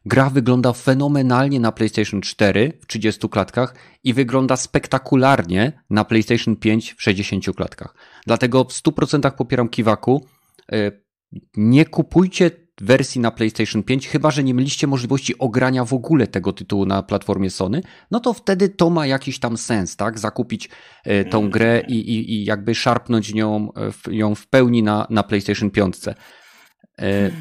Gra 0.10 0.30
wygląda 0.30 0.74
fenomenalnie 0.74 1.60
na 1.60 1.72
PlayStation 1.72 2.22
4 2.22 2.74
w 2.82 2.88
30 2.88 3.30
klatkach 3.30 3.76
i 4.03 4.14
wygląda 4.14 4.55
spektakularnie 4.55 5.82
na 5.89 6.05
PlayStation 6.05 6.55
5 6.55 6.93
w 6.93 7.03
60 7.03 7.55
klatkach. 7.55 7.95
Dlatego 8.26 8.64
w 8.64 8.68
100% 8.68 9.32
popieram 9.32 9.70
Kiwaku. 9.70 10.26
E, 10.72 10.91
nie 11.57 11.86
kupujcie 11.86 12.51
wersji 12.82 13.22
na 13.22 13.32
PlayStation 13.32 13.84
5, 13.84 14.07
chyba 14.07 14.32
że 14.32 14.43
nie 14.43 14.53
mieliście 14.53 14.88
możliwości 14.88 15.38
ogrania 15.38 15.86
w 15.86 15.93
ogóle 15.93 16.28
tego 16.28 16.53
tytułu 16.53 16.86
na 16.86 17.03
platformie 17.03 17.49
Sony, 17.49 17.82
no 18.12 18.20
to 18.20 18.34
wtedy 18.34 18.70
to 18.70 18.89
ma 18.89 19.07
jakiś 19.07 19.39
tam 19.39 19.57
sens, 19.57 19.95
tak? 19.95 20.20
Zakupić 20.20 20.70
e, 21.03 21.26
tą 21.26 21.39
mm. 21.39 21.51
grę 21.51 21.84
i, 21.88 21.95
i, 21.95 22.34
i 22.34 22.45
jakby 22.45 22.76
szarpnąć 22.76 23.34
nią, 23.34 23.72
ją 24.12 24.36
w 24.36 24.47
pełni 24.47 24.84
na, 24.84 25.07
na 25.10 25.24
PlayStation 25.24 25.72
5. 25.72 25.95
E, 26.07 27.32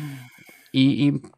I, 0.73 1.07
I 1.07 1.38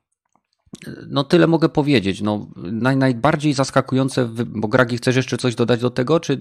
no 1.08 1.24
tyle 1.24 1.46
mogę 1.46 1.68
powiedzieć. 1.68 2.20
No, 2.20 2.50
naj, 2.56 2.96
najbardziej 2.96 3.52
zaskakujące, 3.52 4.28
bo 4.46 4.68
Gragi, 4.68 4.96
chcesz 4.96 5.16
jeszcze 5.16 5.38
coś 5.38 5.54
dodać 5.54 5.80
do 5.80 5.90
tego, 5.90 6.20
czy... 6.20 6.38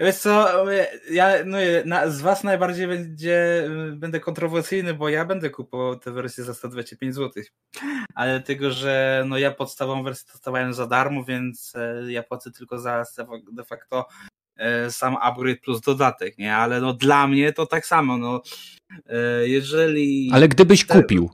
Wiesz 0.00 0.16
co, 0.16 0.64
ja 1.10 1.34
no, 1.44 1.58
na, 1.84 2.10
z 2.10 2.20
was 2.20 2.44
najbardziej 2.44 2.86
będzie, 2.86 3.68
będę 3.92 4.20
kontrowersyjny, 4.20 4.94
bo 4.94 5.08
ja 5.08 5.24
będę 5.24 5.50
kupował 5.50 5.98
tę 5.98 6.12
wersję 6.12 6.44
za 6.44 6.54
125 6.54 7.14
zł. 7.14 7.42
Ale 8.14 8.40
tego, 8.40 8.70
że 8.70 9.24
no 9.26 9.38
ja 9.38 9.50
podstawową 9.50 10.02
wersję 10.02 10.32
dostawałem 10.32 10.74
za 10.74 10.86
darmo, 10.86 11.24
więc 11.24 11.72
e, 11.76 12.12
ja 12.12 12.22
płacę 12.22 12.50
tylko 12.50 12.78
za 12.78 13.04
de 13.52 13.64
facto 13.64 14.06
e, 14.56 14.90
sam 14.90 15.16
upgrade 15.22 15.60
plus 15.60 15.80
dodatek, 15.80 16.38
nie? 16.38 16.56
Ale 16.56 16.80
no 16.80 16.92
dla 16.92 17.26
mnie 17.26 17.52
to 17.52 17.66
tak 17.66 17.86
samo, 17.86 18.18
no 18.18 18.42
jeżeli. 19.44 20.30
Ale 20.32 20.48
gdybyś 20.48 20.84
kupił, 20.84 21.30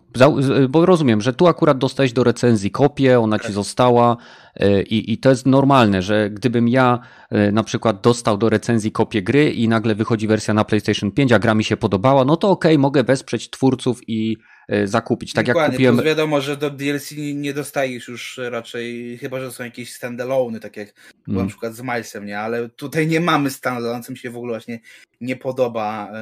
bo 0.68 0.86
rozumiem, 0.86 1.20
że 1.20 1.32
tu 1.32 1.46
akurat 1.46 1.78
dostałeś 1.78 2.12
do 2.12 2.24
recenzji 2.24 2.70
kopię, 2.70 3.20
ona 3.20 3.38
ci 3.38 3.44
tak. 3.44 3.52
została 3.52 4.16
e, 4.56 4.82
i, 4.82 5.12
i 5.12 5.18
to 5.18 5.30
jest 5.30 5.46
normalne, 5.46 6.02
że 6.02 6.30
gdybym 6.30 6.68
ja 6.68 6.98
e, 7.30 7.52
na 7.52 7.62
przykład 7.62 8.00
dostał 8.00 8.38
do 8.38 8.48
recenzji 8.48 8.92
kopię 8.92 9.22
gry 9.22 9.50
i 9.50 9.68
nagle 9.68 9.94
wychodzi 9.94 10.28
wersja 10.28 10.54
na 10.54 10.64
PlayStation 10.64 11.10
5, 11.10 11.32
a 11.32 11.38
gra 11.38 11.54
mi 11.54 11.64
się 11.64 11.76
podobała, 11.76 12.24
no 12.24 12.36
to 12.36 12.50
okej, 12.50 12.72
okay, 12.72 12.78
mogę 12.78 13.04
wesprzeć 13.04 13.50
twórców 13.50 14.00
i 14.08 14.36
zakupić. 14.84 15.32
Tak 15.32 15.46
Dokładnie, 15.46 15.64
jak 15.64 15.72
kupiłem. 15.72 15.94
Plus 15.94 16.06
wiadomo, 16.06 16.40
że 16.40 16.56
do 16.56 16.70
DLC 16.70 17.10
nie 17.34 17.54
dostajesz 17.54 18.08
już 18.08 18.40
raczej, 18.50 19.18
chyba 19.18 19.40
że 19.40 19.52
są 19.52 19.64
jakieś 19.64 19.92
standalone, 19.92 20.60
tak 20.60 20.76
jak 20.76 20.94
hmm. 21.26 21.44
na 21.44 21.48
przykład 21.48 21.74
z 21.74 21.80
Milesem, 21.80 22.26
nie? 22.26 22.38
Ale 22.38 22.68
tutaj 22.68 23.06
nie 23.06 23.20
mamy 23.20 23.50
standalone, 23.50 24.02
co 24.02 24.12
mi 24.12 24.18
się 24.18 24.30
w 24.30 24.36
ogóle 24.36 24.52
właśnie 24.52 24.80
nie 25.20 25.36
podoba, 25.36 26.12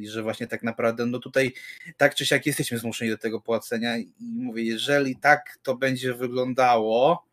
yy, 0.00 0.10
że 0.10 0.22
właśnie 0.22 0.46
tak 0.46 0.62
naprawdę, 0.62 1.06
no 1.06 1.18
tutaj 1.18 1.52
tak 1.96 2.14
czy 2.14 2.26
siak 2.26 2.46
jesteśmy 2.46 2.78
zmuszeni 2.78 3.10
do 3.10 3.18
tego 3.18 3.40
płacenia 3.40 3.98
i 3.98 4.08
mówię, 4.20 4.62
jeżeli 4.62 5.16
tak 5.16 5.58
to 5.62 5.76
będzie 5.76 6.14
wyglądało, 6.14 7.27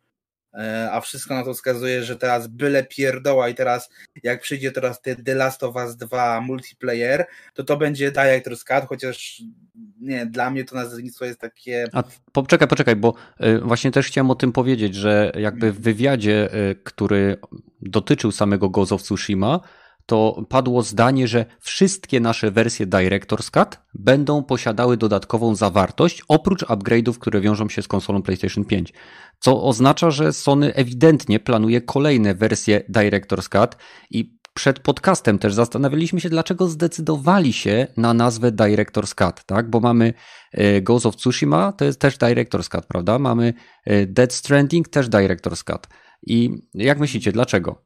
a 0.92 1.00
wszystko 1.00 1.34
na 1.34 1.44
to 1.44 1.54
wskazuje, 1.54 2.02
że 2.02 2.16
teraz 2.16 2.46
byle 2.46 2.84
pierdoła 2.84 3.48
i 3.48 3.54
teraz 3.54 3.90
jak 4.22 4.40
przyjdzie 4.40 4.72
teraz 4.72 5.00
The 5.24 5.34
Last 5.34 5.62
of 5.62 5.76
Us 5.76 5.96
2 5.96 6.40
multiplayer, 6.40 7.26
to 7.54 7.64
to 7.64 7.76
będzie 7.76 8.12
Director's 8.12 8.64
Cut, 8.64 8.88
chociaż 8.88 9.42
nie, 10.00 10.26
dla 10.26 10.50
mnie 10.50 10.64
to 10.64 10.74
nazewnictwo 10.74 11.24
jest 11.24 11.40
takie... 11.40 11.84
A 11.92 12.02
poczekaj, 12.32 12.68
poczekaj, 12.68 12.96
bo 12.96 13.14
e, 13.38 13.58
właśnie 13.58 13.90
też 13.90 14.06
chciałem 14.06 14.30
o 14.30 14.34
tym 14.34 14.52
powiedzieć, 14.52 14.94
że 14.94 15.32
jakby 15.38 15.72
w 15.72 15.80
wywiadzie, 15.80 16.52
e, 16.52 16.74
który 16.74 17.36
dotyczył 17.82 18.32
samego 18.32 18.68
Ghost 18.68 18.92
of 18.92 19.02
Tsushima, 19.02 19.60
to 20.06 20.44
padło 20.48 20.82
zdanie, 20.82 21.28
że 21.28 21.46
wszystkie 21.60 22.20
nasze 22.20 22.50
wersje 22.50 22.86
Director's 22.86 23.50
Cut 23.50 23.78
będą 23.94 24.42
posiadały 24.42 24.96
dodatkową 24.96 25.54
zawartość, 25.54 26.22
oprócz 26.28 26.64
upgrade'ów, 26.64 27.18
które 27.18 27.40
wiążą 27.40 27.68
się 27.68 27.82
z 27.82 27.88
konsolą 27.88 28.22
PlayStation 28.22 28.64
5. 28.64 28.92
Co 29.40 29.62
oznacza, 29.62 30.10
że 30.10 30.32
Sony 30.32 30.74
ewidentnie 30.74 31.40
planuje 31.40 31.80
kolejne 31.80 32.34
wersje 32.34 32.82
Director's 32.90 33.48
Cut 33.48 33.76
i 34.10 34.36
przed 34.54 34.78
podcastem 34.80 35.38
też 35.38 35.54
zastanawialiśmy 35.54 36.20
się, 36.20 36.28
dlaczego 36.28 36.68
zdecydowali 36.68 37.52
się 37.52 37.86
na 37.96 38.14
nazwę 38.14 38.52
Director's 38.52 39.14
Cut, 39.14 39.44
tak? 39.44 39.70
Bo 39.70 39.80
mamy 39.80 40.14
e, 40.52 40.82
Ghost 40.82 41.06
of 41.06 41.16
Tsushima, 41.16 41.72
to 41.72 41.84
jest 41.84 42.00
też 42.00 42.16
Director's 42.16 42.68
Cut, 42.68 42.86
prawda? 42.86 43.18
Mamy 43.18 43.54
e, 43.84 44.06
Dead 44.06 44.32
Stranding, 44.32 44.88
też 44.88 45.08
Director's 45.08 45.64
Cut. 45.64 45.86
I 46.26 46.50
jak 46.74 46.98
myślicie, 46.98 47.32
dlaczego? 47.32 47.85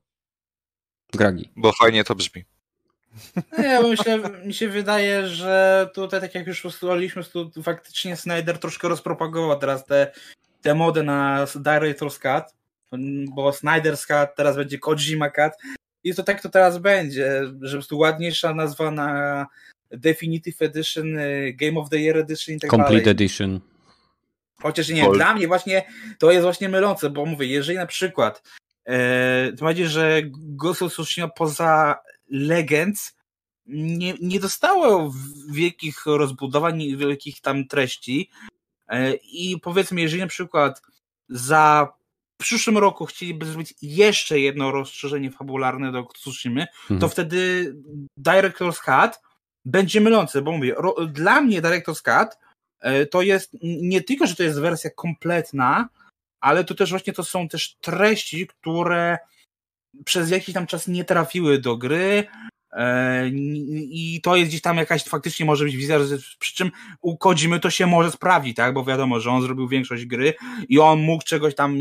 Gragi. 1.12 1.48
Bo 1.56 1.72
fajnie 1.72 2.04
to 2.04 2.14
brzmi. 2.14 2.44
No 3.58 3.64
ja 3.64 3.82
myślę, 3.82 4.18
mi 4.44 4.54
się 4.54 4.68
wydaje, 4.68 5.26
że 5.26 5.88
tutaj, 5.94 6.20
tak 6.20 6.34
jak 6.34 6.46
już 6.46 6.64
ustaliliśmy, 6.64 7.24
tu 7.24 7.62
faktycznie 7.62 8.16
Snyder 8.16 8.58
troszkę 8.58 8.88
rozpropagował 8.88 9.58
teraz 9.58 9.86
te, 9.86 10.12
te 10.62 10.74
mody 10.74 11.02
na 11.02 11.44
Director's 11.44 12.18
Cut, 12.18 12.54
bo 13.34 13.50
Snyder's 13.50 14.06
Cut, 14.06 14.36
teraz 14.36 14.56
będzie 14.56 14.78
Kojima 14.78 15.30
Cut 15.30 15.52
i 16.04 16.14
to 16.14 16.22
tak 16.22 16.42
to 16.42 16.48
teraz 16.48 16.78
będzie, 16.78 17.42
że 17.60 17.82
tu 17.82 17.98
ładniejsza 17.98 18.54
nazwa 18.54 18.90
na 18.90 19.46
Definitive 19.90 20.62
Edition, 20.62 21.18
y, 21.18 21.52
Game 21.52 21.80
of 21.80 21.88
the 21.90 21.98
Year 21.98 22.16
Edition 22.16 22.56
i 22.56 22.60
tak 22.60 22.70
Complete 22.70 22.92
dalej. 22.92 23.08
Edition. 23.08 23.60
Chociaż 24.62 24.88
nie, 24.88 25.10
dla 25.10 25.34
mnie 25.34 25.48
właśnie 25.48 25.82
to 26.18 26.30
jest 26.30 26.42
właśnie 26.42 26.68
mylące, 26.68 27.10
bo 27.10 27.26
mówię, 27.26 27.46
jeżeli 27.46 27.78
na 27.78 27.86
przykład 27.86 28.42
tym 29.56 29.66
bardziej, 29.66 29.88
że 29.88 30.22
Ghost 30.32 30.82
of 30.82 30.92
Tsushima 30.92 31.28
poza 31.28 31.98
Legends 32.30 33.20
nie, 33.66 34.14
nie 34.20 34.40
dostało 34.40 35.12
wielkich 35.50 36.06
rozbudowań, 36.06 36.96
wielkich 36.96 37.40
tam 37.40 37.66
treści. 37.68 38.30
E, 38.88 39.14
I 39.14 39.60
powiedzmy, 39.62 40.00
jeżeli 40.00 40.22
na 40.22 40.28
przykład 40.28 40.82
za 41.28 41.92
w 42.40 42.42
przyszłym 42.42 42.78
roku 42.78 43.06
chcieliby 43.06 43.46
zrobić 43.46 43.74
jeszcze 43.82 44.40
jedno 44.40 44.70
rozszerzenie 44.70 45.30
fabularne 45.30 45.92
do 45.92 46.04
Tsushimy, 46.04 46.66
mhm. 46.82 47.00
to 47.00 47.08
wtedy 47.08 47.74
Director's 48.18 48.80
Cut 48.80 49.20
będzie 49.64 50.00
mylący, 50.00 50.42
bo 50.42 50.52
mówię, 50.52 50.74
ro, 50.76 50.94
dla 51.06 51.40
mnie 51.40 51.62
Director's 51.62 52.02
Cut 52.02 52.38
e, 52.80 53.06
to 53.06 53.22
jest 53.22 53.56
nie 53.62 54.00
tylko, 54.02 54.26
że 54.26 54.36
to 54.36 54.42
jest 54.42 54.60
wersja 54.60 54.90
kompletna, 54.90 55.88
ale 56.40 56.64
to 56.64 56.74
też 56.74 56.90
właśnie 56.90 57.12
to 57.12 57.24
są 57.24 57.48
też 57.48 57.76
treści, 57.80 58.46
które 58.46 59.18
przez 60.04 60.30
jakiś 60.30 60.54
tam 60.54 60.66
czas 60.66 60.88
nie 60.88 61.04
trafiły 61.04 61.58
do 61.58 61.76
gry, 61.76 62.24
e, 62.72 63.28
i 63.28 64.20
to 64.22 64.36
jest 64.36 64.50
gdzieś 64.50 64.60
tam 64.60 64.76
jakaś 64.76 65.04
faktycznie 65.04 65.46
może 65.46 65.64
być 65.64 65.76
wizja, 65.76 65.98
przy 66.38 66.54
czym 66.54 66.70
u 67.00 67.16
Kodzimy 67.16 67.60
to 67.60 67.70
się 67.70 67.86
może 67.86 68.10
sprawdzić, 68.10 68.56
tak? 68.56 68.74
Bo 68.74 68.84
wiadomo, 68.84 69.20
że 69.20 69.30
on 69.30 69.42
zrobił 69.42 69.68
większość 69.68 70.06
gry 70.06 70.34
i 70.68 70.78
on 70.78 71.00
mógł 71.00 71.24
czegoś 71.24 71.54
tam 71.54 71.78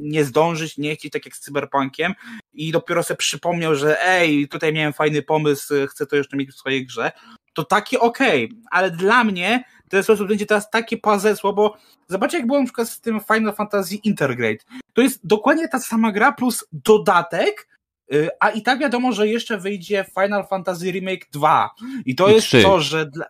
nie 0.00 0.24
zdążyć, 0.24 0.78
nie 0.78 0.96
chcieć, 0.96 1.12
tak 1.12 1.24
jak 1.24 1.36
z 1.36 1.40
Cyberpunkiem 1.40 2.14
i 2.52 2.72
dopiero 2.72 3.02
sobie 3.02 3.18
przypomniał, 3.18 3.74
że 3.74 4.06
ej, 4.06 4.48
tutaj 4.48 4.72
miałem 4.72 4.92
fajny 4.92 5.22
pomysł, 5.22 5.74
chcę 5.88 6.06
to 6.06 6.16
jeszcze 6.16 6.36
mieć 6.36 6.50
w 6.50 6.58
swojej 6.58 6.86
grze. 6.86 7.12
To 7.54 7.64
takie 7.64 8.00
okej, 8.00 8.44
okay, 8.44 8.58
ale 8.70 8.90
dla 8.90 9.24
mnie 9.24 9.64
ten 9.92 10.02
sposób 10.02 10.28
będzie 10.28 10.46
teraz 10.46 10.70
takie 10.70 10.96
pazesło, 10.96 11.52
bo 11.52 11.76
zobaczcie 12.08 12.38
jak 12.38 12.46
było 12.46 12.58
na 12.58 12.64
przykład 12.64 12.88
z 12.88 13.00
tym 13.00 13.20
Final 13.20 13.54
Fantasy 13.54 13.94
Intergrade. 13.94 14.58
To 14.92 15.02
jest 15.02 15.26
dokładnie 15.26 15.68
ta 15.68 15.78
sama 15.78 16.12
gra 16.12 16.32
plus 16.32 16.64
dodatek, 16.72 17.68
y, 18.12 18.28
a 18.40 18.50
i 18.50 18.62
tak 18.62 18.78
wiadomo, 18.78 19.12
że 19.12 19.28
jeszcze 19.28 19.58
wyjdzie 19.58 20.04
Final 20.14 20.46
Fantasy 20.46 20.90
Remake 20.90 21.26
2. 21.32 21.70
I 22.04 22.14
to 22.14 22.28
I 22.28 22.32
jest 22.32 22.46
3. 22.46 22.62
to, 22.62 22.80
że 22.80 23.06
dla... 23.06 23.26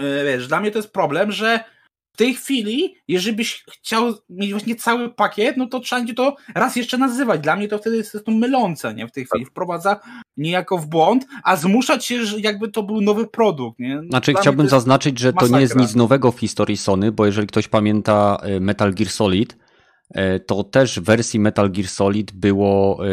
y, 0.00 0.24
wiesz, 0.24 0.48
dla 0.48 0.60
mnie 0.60 0.70
to 0.70 0.78
jest 0.78 0.92
problem, 0.92 1.32
że 1.32 1.64
tej 2.18 2.34
chwili, 2.34 2.94
jeżeli 3.08 3.36
byś 3.36 3.64
chciał 3.72 4.14
mieć 4.30 4.50
właśnie 4.50 4.76
cały 4.76 5.10
pakiet, 5.14 5.56
no 5.56 5.66
to 5.66 5.80
trzeba 5.80 6.00
będzie 6.00 6.14
to 6.14 6.36
raz 6.54 6.76
jeszcze 6.76 6.98
nazywać. 6.98 7.40
Dla 7.40 7.56
mnie 7.56 7.68
to 7.68 7.78
wtedy 7.78 7.96
jest 7.96 8.18
to 8.24 8.32
mylące, 8.32 8.94
nie? 8.94 9.08
W 9.08 9.12
tej 9.12 9.26
chwili 9.26 9.44
wprowadza 9.44 10.00
niejako 10.36 10.78
w 10.78 10.86
błąd, 10.86 11.26
a 11.44 11.56
zmuszać 11.56 12.04
się, 12.04 12.24
że 12.24 12.40
jakby 12.40 12.68
to 12.68 12.82
był 12.82 13.00
nowy 13.00 13.26
produkt, 13.26 13.78
nie? 13.78 14.02
Znaczy, 14.10 14.32
Dla 14.32 14.40
chciałbym 14.40 14.68
zaznaczyć, 14.68 15.18
że 15.18 15.32
to 15.32 15.48
nie 15.48 15.60
jest 15.60 15.74
masakra. 15.74 15.82
nic 15.82 15.94
nowego 15.96 16.32
w 16.32 16.40
historii 16.40 16.76
Sony, 16.76 17.12
bo 17.12 17.26
jeżeli 17.26 17.46
ktoś 17.46 17.68
pamięta 17.68 18.38
e, 18.42 18.60
Metal 18.60 18.94
Gear 18.94 19.10
Solid, 19.10 19.56
e, 20.10 20.40
to 20.40 20.64
też 20.64 21.00
w 21.00 21.04
wersji 21.04 21.40
Metal 21.40 21.70
Gear 21.70 21.88
Solid 21.88 22.32
było 22.32 23.06
e, 23.06 23.10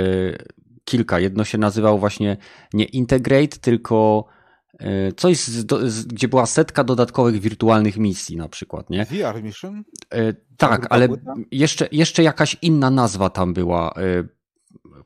kilka. 0.85 1.19
Jedno 1.19 1.43
się 1.43 1.57
nazywało 1.57 1.97
właśnie 1.97 2.37
nie 2.73 2.85
Integrate, 2.85 3.57
tylko 3.61 4.25
coś, 5.17 5.37
z, 5.37 5.71
z, 5.91 6.05
gdzie 6.05 6.27
była 6.27 6.45
setka 6.45 6.83
dodatkowych 6.83 7.41
wirtualnych 7.41 7.97
misji 7.97 8.37
na 8.37 8.49
przykład, 8.49 8.89
nie? 8.89 9.05
VR 9.05 9.43
Mission? 9.43 9.83
E, 10.13 10.33
Tak, 10.57 10.87
ale 10.89 11.07
jeszcze, 11.51 11.87
jeszcze 11.91 12.23
jakaś 12.23 12.57
inna 12.61 12.89
nazwa 12.89 13.29
tam 13.29 13.53
była 13.53 13.93
e, 13.93 14.23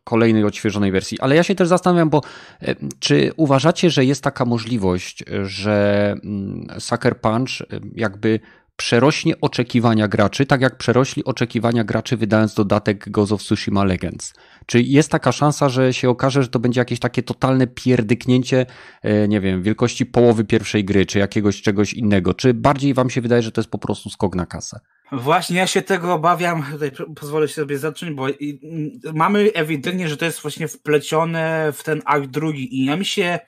kolejnej 0.03 0.43
odświeżonej 0.43 0.91
wersji. 0.91 1.19
Ale 1.19 1.35
ja 1.35 1.43
się 1.43 1.55
też 1.55 1.67
zastanawiam, 1.67 2.09
bo 2.09 2.21
e, 2.61 2.75
czy 2.99 3.31
uważacie, 3.37 3.89
że 3.89 4.05
jest 4.05 4.23
taka 4.23 4.45
możliwość, 4.45 5.23
że 5.43 6.15
mm, 6.23 6.67
Sucker 6.79 7.21
Punch 7.21 7.61
e, 7.61 7.65
jakby 7.95 8.39
przerośnie 8.79 9.41
oczekiwania 9.41 10.07
graczy, 10.07 10.45
tak 10.45 10.61
jak 10.61 10.77
przerośli 10.77 11.23
oczekiwania 11.23 11.83
graczy 11.83 12.17
wydając 12.17 12.53
dodatek 12.53 13.09
Ghost 13.09 13.31
of 13.31 13.41
Tsushima 13.41 13.83
Legends? 13.83 14.33
Czy 14.65 14.81
jest 14.81 15.11
taka 15.11 15.31
szansa, 15.31 15.69
że 15.69 15.93
się 15.93 16.09
okaże, 16.09 16.43
że 16.43 16.49
to 16.49 16.59
będzie 16.59 16.81
jakieś 16.81 16.99
takie 16.99 17.23
totalne 17.23 17.67
pierdyknięcie, 17.67 18.65
e, 19.01 19.27
nie 19.27 19.41
wiem, 19.41 19.63
wielkości 19.63 20.05
połowy 20.05 20.45
pierwszej 20.45 20.85
gry, 20.85 21.05
czy 21.05 21.19
jakiegoś 21.19 21.61
czegoś 21.61 21.93
innego? 21.93 22.33
Czy 22.33 22.53
bardziej 22.53 22.93
wam 22.93 23.09
się 23.09 23.21
wydaje, 23.21 23.41
że 23.41 23.51
to 23.51 23.61
jest 23.61 23.71
po 23.71 23.77
prostu 23.77 24.09
skok 24.09 24.35
na 24.35 24.45
kasę? 24.45 24.79
Właśnie 25.11 25.57
ja 25.57 25.67
się 25.67 25.81
tego 25.81 26.13
obawiam, 26.13 26.63
tutaj 26.71 26.91
pozwolę 27.15 27.47
sobie 27.47 27.77
zacząć, 27.77 28.15
bo 28.15 28.27
mm, 28.27 28.91
mamy 29.13 29.51
ewidentnie, 29.53 30.09
że 30.09 30.17
to 30.17 30.25
jest 30.25 30.41
właśnie 30.41 30.67
wplecione 30.67 31.73
w 31.73 31.83
ten 31.83 32.01
akt 32.05 32.27
drugi 32.27 32.79
i 32.79 32.85
ja 32.85 32.97
mi 32.97 33.05
się, 33.05 33.39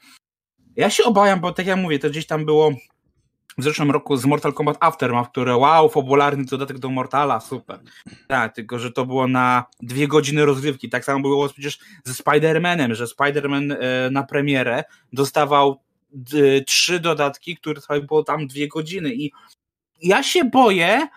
ja 0.75 0.89
się 0.89 1.03
obawiam, 1.03 1.39
bo 1.39 1.51
tak 1.51 1.65
jak 1.65 1.77
mówię, 1.77 1.99
to 1.99 2.09
gdzieś 2.09 2.27
tam 2.27 2.45
było 2.45 2.71
w 3.57 3.63
zeszłym 3.63 3.91
roku 3.91 4.17
z 4.17 4.25
Mortal 4.25 4.53
Kombat 4.53 4.77
Aftermath, 4.79 5.31
które 5.31 5.57
wow, 5.57 5.89
fabularny 5.89 6.45
dodatek 6.45 6.79
do 6.79 6.89
Mortala, 6.89 7.39
super. 7.39 7.79
Tak, 8.27 8.55
tylko 8.55 8.79
że 8.79 8.91
to 8.91 9.05
było 9.05 9.27
na 9.27 9.65
dwie 9.81 10.07
godziny 10.07 10.45
rozgrywki. 10.45 10.89
Tak 10.89 11.05
samo 11.05 11.19
było 11.19 11.49
przecież 11.49 11.79
ze 12.03 12.13
Spider-Manem, 12.13 12.93
że 12.93 13.05
Spider-Man 13.05 13.75
e, 13.79 14.09
na 14.11 14.23
premierę 14.23 14.83
dostawał 15.13 15.81
trzy 16.65 16.99
dodatki, 16.99 17.57
które 17.57 17.81
trwały 17.81 18.01
było 18.01 18.23
tam 18.23 18.47
dwie 18.47 18.67
godziny 18.67 19.13
i 19.13 19.31
ja 20.01 20.23
się 20.23 20.43
boję, 20.43 21.07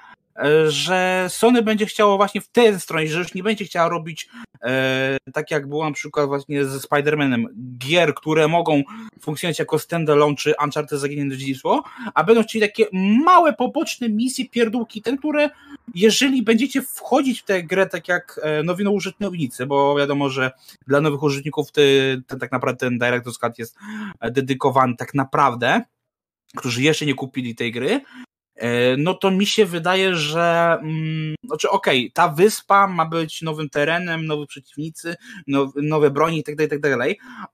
że 0.68 1.26
Sony 1.28 1.62
będzie 1.62 1.86
chciało 1.86 2.16
właśnie 2.16 2.40
w 2.40 2.48
ten 2.48 2.80
stronę, 2.80 3.06
że 3.06 3.18
już 3.18 3.34
nie 3.34 3.42
będzie 3.42 3.64
chciała 3.64 3.88
robić 3.88 4.28
e, 4.62 5.16
tak 5.32 5.50
jak 5.50 5.68
było 5.68 5.84
na 5.84 5.94
przykład 5.94 6.26
właśnie 6.26 6.64
ze 6.64 6.78
Spider-Manem, 6.78 7.44
gier, 7.78 8.14
które 8.14 8.48
mogą 8.48 8.82
funkcjonować 9.20 9.58
jako 9.58 9.78
standalone 9.78 10.36
czy 10.36 10.54
Uncharted 10.64 11.00
Zaginione 11.00 11.36
Dziedzictwo, 11.36 11.82
a 12.14 12.24
będą 12.24 12.42
chcieli 12.42 12.68
takie 12.68 12.86
małe, 13.24 13.52
poboczne 13.52 14.08
misje, 14.08 14.48
pierdółki, 14.48 15.02
ten, 15.02 15.16
które 15.16 15.50
jeżeli 15.94 16.42
będziecie 16.42 16.82
wchodzić 16.82 17.40
w 17.40 17.44
tę 17.44 17.62
grę 17.62 17.86
tak 17.86 18.08
jak 18.08 18.40
e, 18.42 18.62
nowi 18.62 18.86
użytkownicy, 18.86 19.66
bo 19.66 19.96
wiadomo, 19.96 20.28
że 20.28 20.50
dla 20.86 21.00
nowych 21.00 21.22
użytkowników 21.22 21.72
ty, 21.72 22.22
ten, 22.26 22.38
tak 22.38 22.52
naprawdę 22.52 22.78
ten 22.86 22.98
Director's 22.98 23.38
Cut 23.38 23.58
jest 23.58 23.76
e, 24.20 24.30
dedykowany 24.30 24.96
tak 24.96 25.14
naprawdę, 25.14 25.82
którzy 26.56 26.82
jeszcze 26.82 27.06
nie 27.06 27.14
kupili 27.14 27.54
tej 27.54 27.72
gry, 27.72 28.00
E, 28.24 28.33
no 28.98 29.14
to 29.14 29.30
mi 29.30 29.46
się 29.46 29.66
wydaje, 29.66 30.14
że 30.14 30.78
mm, 30.82 31.34
znaczy 31.44 31.70
okej, 31.70 32.12
ta 32.12 32.28
wyspa 32.28 32.86
ma 32.86 33.06
być 33.06 33.42
nowym 33.42 33.68
terenem, 33.68 34.26
nowi 34.26 34.46
przeciwnicy, 34.46 35.16
now, 35.46 35.70
nowe 35.76 36.10
broni 36.10 36.36
itd., 36.36 36.62
itd., 36.62 36.96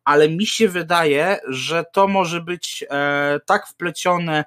ale 0.04 0.28
mi 0.28 0.46
się 0.46 0.68
wydaje, 0.68 1.38
że 1.48 1.84
to 1.92 2.08
może 2.08 2.40
być 2.40 2.84
e, 2.90 3.40
tak 3.46 3.66
wplecione 3.66 4.44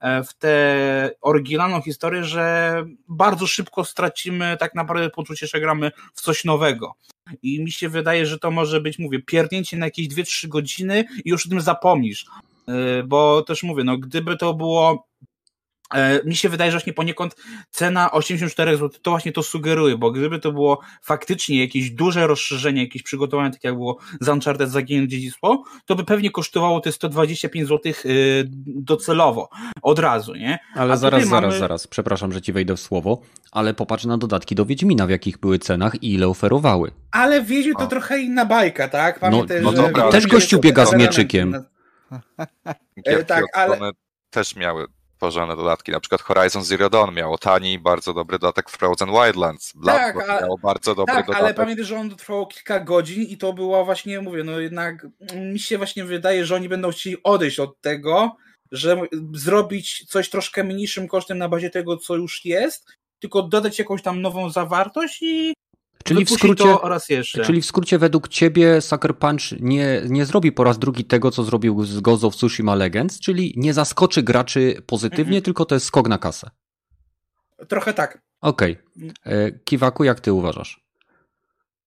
e, 0.00 0.24
w 0.24 0.34
tę 0.34 1.10
oryginalną 1.20 1.82
historię, 1.82 2.24
że 2.24 2.74
bardzo 3.08 3.46
szybko 3.46 3.84
stracimy 3.84 4.56
tak 4.60 4.74
naprawdę 4.74 5.10
poczucie, 5.10 5.46
że 5.46 5.60
gramy 5.60 5.90
w 6.14 6.20
coś 6.20 6.44
nowego. 6.44 6.94
I 7.42 7.64
mi 7.64 7.72
się 7.72 7.88
wydaje, 7.88 8.26
że 8.26 8.38
to 8.38 8.50
może 8.50 8.80
być, 8.80 8.98
mówię, 8.98 9.22
pierdnięcie 9.22 9.76
na 9.76 9.86
jakieś 9.86 10.08
2-3 10.08 10.48
godziny 10.48 11.04
i 11.24 11.30
już 11.30 11.46
o 11.46 11.48
tym 11.48 11.60
zapomnisz. 11.60 12.26
E, 12.68 13.02
Bo 13.02 13.42
też 13.42 13.62
mówię, 13.62 13.84
no 13.84 13.98
gdyby 13.98 14.36
to 14.36 14.54
było 14.54 15.12
E, 15.22 15.31
mi 16.24 16.36
się 16.36 16.48
wydaje, 16.48 16.70
że 16.70 16.78
właśnie 16.78 16.92
poniekąd 16.92 17.36
cena 17.70 18.10
84 18.12 18.76
zł 18.76 18.90
to 19.02 19.10
właśnie 19.10 19.32
to 19.32 19.42
sugeruje, 19.42 19.98
bo 19.98 20.10
gdyby 20.10 20.38
to 20.38 20.52
było 20.52 20.80
faktycznie 21.02 21.60
jakieś 21.60 21.90
duże 21.90 22.26
rozszerzenie, 22.26 22.82
jakieś 22.82 23.02
przygotowanie, 23.02 23.50
tak 23.50 23.64
jak 23.64 23.74
było 23.74 23.98
z 24.20 24.28
Uncharted 24.28 24.70
Zaginione 24.70 25.08
Dziedzictwo, 25.08 25.62
to 25.86 25.94
by 25.94 26.04
pewnie 26.04 26.30
kosztowało 26.30 26.80
te 26.80 26.92
125 26.92 27.68
zł 27.68 27.92
y, 28.06 28.44
docelowo, 28.66 29.48
od 29.82 29.98
razu, 29.98 30.34
nie? 30.34 30.58
Ale 30.74 30.92
A 30.92 30.96
zaraz, 30.96 31.28
zaraz, 31.28 31.42
mamy- 31.48 31.58
zaraz, 31.58 31.86
przepraszam, 31.86 32.32
że 32.32 32.42
ci 32.42 32.52
wejdę 32.52 32.76
w 32.76 32.80
słowo, 32.80 33.20
ale 33.52 33.74
popatrz 33.74 34.04
na 34.04 34.18
dodatki 34.18 34.54
do 34.54 34.66
Wiedźmina, 34.66 35.06
w 35.06 35.10
jakich 35.10 35.38
były 35.38 35.58
cenach 35.58 36.02
i 36.02 36.14
ile 36.14 36.28
oferowały. 36.28 36.90
Ale 37.10 37.42
Wiedźmin 37.42 37.74
to 37.74 37.84
O. 37.84 37.86
trochę 37.86 38.20
inna 38.20 38.44
bajka, 38.46 38.88
tak? 38.88 39.18
Pamiętaj, 39.18 39.62
no 39.62 39.70
że 39.70 39.76
dobra, 39.76 40.02
ale 40.02 40.12
też 40.12 40.26
gościu 40.26 40.60
biega 40.60 40.86
z 40.86 40.94
mieczykiem. 40.94 41.64
Gierki 43.06 43.26
tak, 43.26 43.44
ale- 43.54 43.78
też 44.30 44.56
miały 44.56 44.86
porządne 45.22 45.56
dodatki. 45.56 45.92
Na 45.92 46.00
przykład 46.00 46.22
Horizon 46.22 46.62
Zero 46.64 46.90
Dawn 46.90 47.14
miało 47.14 47.38
tani, 47.38 47.78
bardzo 47.78 48.14
dobry 48.14 48.38
dodatek 48.38 48.70
Frozen 48.70 49.08
Wildlands. 49.10 49.72
Bloodborne 49.74 50.32
ale- 50.32 50.40
miało 50.42 50.58
bardzo 50.58 50.94
dobry 50.94 51.14
Tak, 51.14 51.26
dodatek. 51.26 51.44
ale 51.44 51.54
pamiętaj, 51.54 51.84
że 51.84 51.98
on 51.98 52.16
trwał 52.16 52.46
kilka 52.46 52.80
godzin 52.80 53.22
i 53.22 53.36
to 53.38 53.52
była 53.52 53.84
właśnie, 53.84 54.20
mówię, 54.20 54.44
no 54.44 54.60
jednak 54.60 55.06
mi 55.34 55.58
się 55.58 55.78
właśnie 55.78 56.04
wydaje, 56.04 56.46
że 56.46 56.54
oni 56.54 56.68
będą 56.68 56.90
chcieli 56.90 57.16
odejść 57.24 57.60
od 57.60 57.80
tego, 57.80 58.36
że 58.72 59.00
zrobić 59.34 60.04
coś 60.08 60.30
troszkę 60.30 60.64
mniejszym 60.64 61.08
kosztem 61.08 61.38
na 61.38 61.48
bazie 61.48 61.70
tego, 61.70 61.96
co 61.96 62.14
już 62.16 62.44
jest, 62.44 62.92
tylko 63.20 63.42
dodać 63.42 63.78
jakąś 63.78 64.02
tam 64.02 64.22
nową 64.22 64.50
zawartość 64.50 65.22
i 65.22 65.54
Czyli 66.04 66.24
w 66.24 66.30
skrócie, 66.30 66.64
to 66.64 66.88
raz 66.88 67.08
jeszcze. 67.08 67.44
czyli 67.44 67.62
w 67.62 67.66
skrócie 67.66 67.98
według 67.98 68.28
ciebie 68.28 68.80
Sucker 68.80 69.18
Punch 69.18 69.42
nie, 69.60 70.02
nie 70.08 70.26
zrobi 70.26 70.52
po 70.52 70.64
raz 70.64 70.78
drugi 70.78 71.04
tego, 71.04 71.30
co 71.30 71.44
zrobił 71.44 71.84
z 71.84 72.00
Ghost 72.00 72.24
of 72.24 72.36
Tsushima 72.36 72.74
Legends, 72.74 73.20
czyli 73.20 73.54
nie 73.56 73.74
zaskoczy 73.74 74.22
graczy 74.22 74.82
pozytywnie, 74.86 75.22
Mhm. 75.36 75.42
tylko 75.42 75.64
to 75.64 75.74
jest 75.74 75.86
skok 75.86 76.08
na 76.08 76.18
kasę. 76.18 76.50
Trochę 77.68 77.94
tak. 77.94 78.22
Okej. 78.40 78.78
E, 79.24 79.52
Kiwaku, 79.52 80.04
jak 80.04 80.20
ty 80.20 80.32
uważasz? 80.32 80.80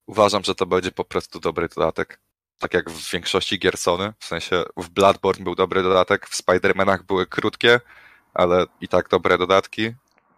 Uważam, 0.07 0.43
że 0.43 0.55
to 0.55 0.65
będzie 0.65 0.91
po 0.91 1.03
prostu 1.05 1.39
dobry 1.39 1.67
dodatek. 1.75 2.19
Tak 2.59 2.73
jak 2.73 2.89
w 2.91 3.11
większości 3.11 3.59
gier 3.59 3.77
Sony. 3.77 4.13
W 4.19 4.25
sensie 4.25 4.63
w 4.77 4.89
Bloodborne 4.89 5.43
był 5.43 5.55
dobry 5.55 5.83
dodatek, 5.83 6.27
w 6.27 6.43
Spider-Manach 6.43 7.03
były 7.03 7.25
krótkie, 7.25 7.79
ale 8.33 8.65
i 8.81 8.87
tak 8.87 9.09
dobre 9.09 9.37
dodatki. 9.37 9.93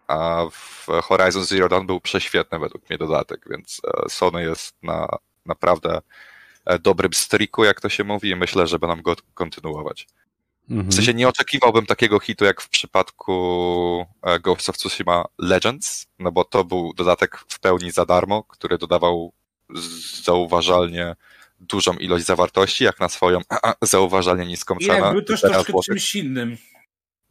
A 0.08 0.44
w 0.50 0.86
Horizon 1.02 1.44
Zero 1.44 1.68
Dawn 1.68 1.86
był 1.86 2.00
prześwietny 2.00 2.58
według 2.58 2.90
mnie 2.90 2.98
dodatek, 2.98 3.44
więc 3.50 3.80
e, 3.84 4.08
Sony 4.08 4.42
jest 4.42 4.76
na 4.82 5.08
naprawdę 5.46 6.00
e, 6.64 6.78
dobrym 6.78 7.14
streaku, 7.14 7.64
jak 7.64 7.80
to 7.80 7.88
się 7.88 8.04
mówi, 8.04 8.30
i 8.30 8.36
myślę, 8.36 8.66
że 8.66 8.78
będą 8.78 9.02
go 9.02 9.16
kontynuować. 9.34 10.06
Mhm. 10.70 10.90
W 10.90 10.94
sensie 10.94 11.14
nie 11.14 11.28
oczekiwałbym 11.28 11.86
takiego 11.86 12.20
hitu 12.20 12.44
jak 12.44 12.60
w 12.60 12.68
przypadku 12.68 14.06
e, 14.22 14.40
Ghost 14.40 14.68
of 14.68 14.76
Tsushima 14.76 15.24
Legends, 15.38 16.06
no 16.18 16.32
bo 16.32 16.44
to 16.44 16.64
był 16.64 16.92
dodatek 16.94 17.44
w 17.48 17.60
pełni 17.60 17.90
za 17.90 18.06
darmo, 18.06 18.42
który 18.42 18.78
dodawał 18.78 19.32
zauważalnie 20.24 21.16
dużą 21.60 21.92
ilość 21.92 22.24
zawartości, 22.24 22.84
jak 22.84 23.00
na 23.00 23.08
swoją 23.08 23.40
zauważalnie 23.82 24.46
niską 24.46 24.76
cenę. 24.76 24.98
jakby 24.98 25.22
też 25.22 25.40
zera 25.40 25.54
troszkę 25.54 25.72
złotych, 25.72 25.86
czymś 25.86 26.14
innym. 26.14 26.56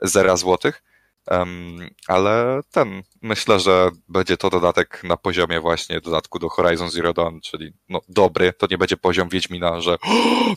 zera 0.02 0.38
złotych. 0.38 0.84
Em, 1.28 1.90
ale 2.08 2.62
ten, 2.72 3.04
myślę, 3.22 3.60
że 3.60 3.90
będzie 4.10 4.38
to 4.38 4.50
dodatek 4.50 5.04
na 5.04 5.18
poziomie 5.18 5.60
właśnie 5.60 6.02
dodatku 6.02 6.40
do 6.40 6.50
Horizon 6.50 6.90
Zero 6.90 7.14
Dawn, 7.14 7.40
czyli 7.40 7.74
no 7.90 8.02
dobry, 8.10 8.54
to 8.54 8.68
nie 8.72 8.78
będzie 8.78 8.98
poziom 8.98 9.30
Wiedźmina, 9.30 9.82
że 9.82 9.98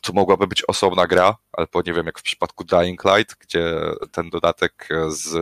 to 0.02 0.12
mogłaby 0.12 0.46
być 0.46 0.64
osobna 0.64 1.06
gra, 1.06 1.36
albo 1.52 1.82
nie 1.86 1.92
wiem, 1.92 2.06
jak 2.06 2.18
w 2.18 2.22
przypadku 2.22 2.64
Dying 2.64 3.04
Light, 3.04 3.36
gdzie 3.40 3.74
ten 4.12 4.30
dodatek 4.30 4.88
z 5.08 5.36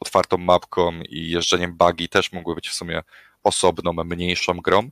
otwartą 0.00 0.38
mapką 0.38 1.00
i 1.08 1.30
jeżdżeniem 1.30 1.76
buggy 1.76 2.08
też 2.08 2.32
mógłby 2.32 2.54
być 2.54 2.68
w 2.68 2.74
sumie 2.74 3.02
osobną, 3.42 3.92
mniejszą 3.92 4.52
grą 4.52 4.90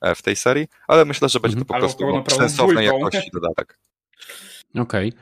e, 0.00 0.14
w 0.14 0.22
tej 0.22 0.36
serii, 0.36 0.68
ale 0.88 1.04
myślę, 1.04 1.28
że 1.28 1.40
będzie 1.40 1.58
to 1.58 1.64
po 1.64 1.74
Albo 1.74 1.86
prostu 1.86 2.06
no, 2.06 2.24
sensownej 2.36 2.86
jakości 2.86 3.30
dodatek. 3.32 3.78
Okej. 4.78 5.12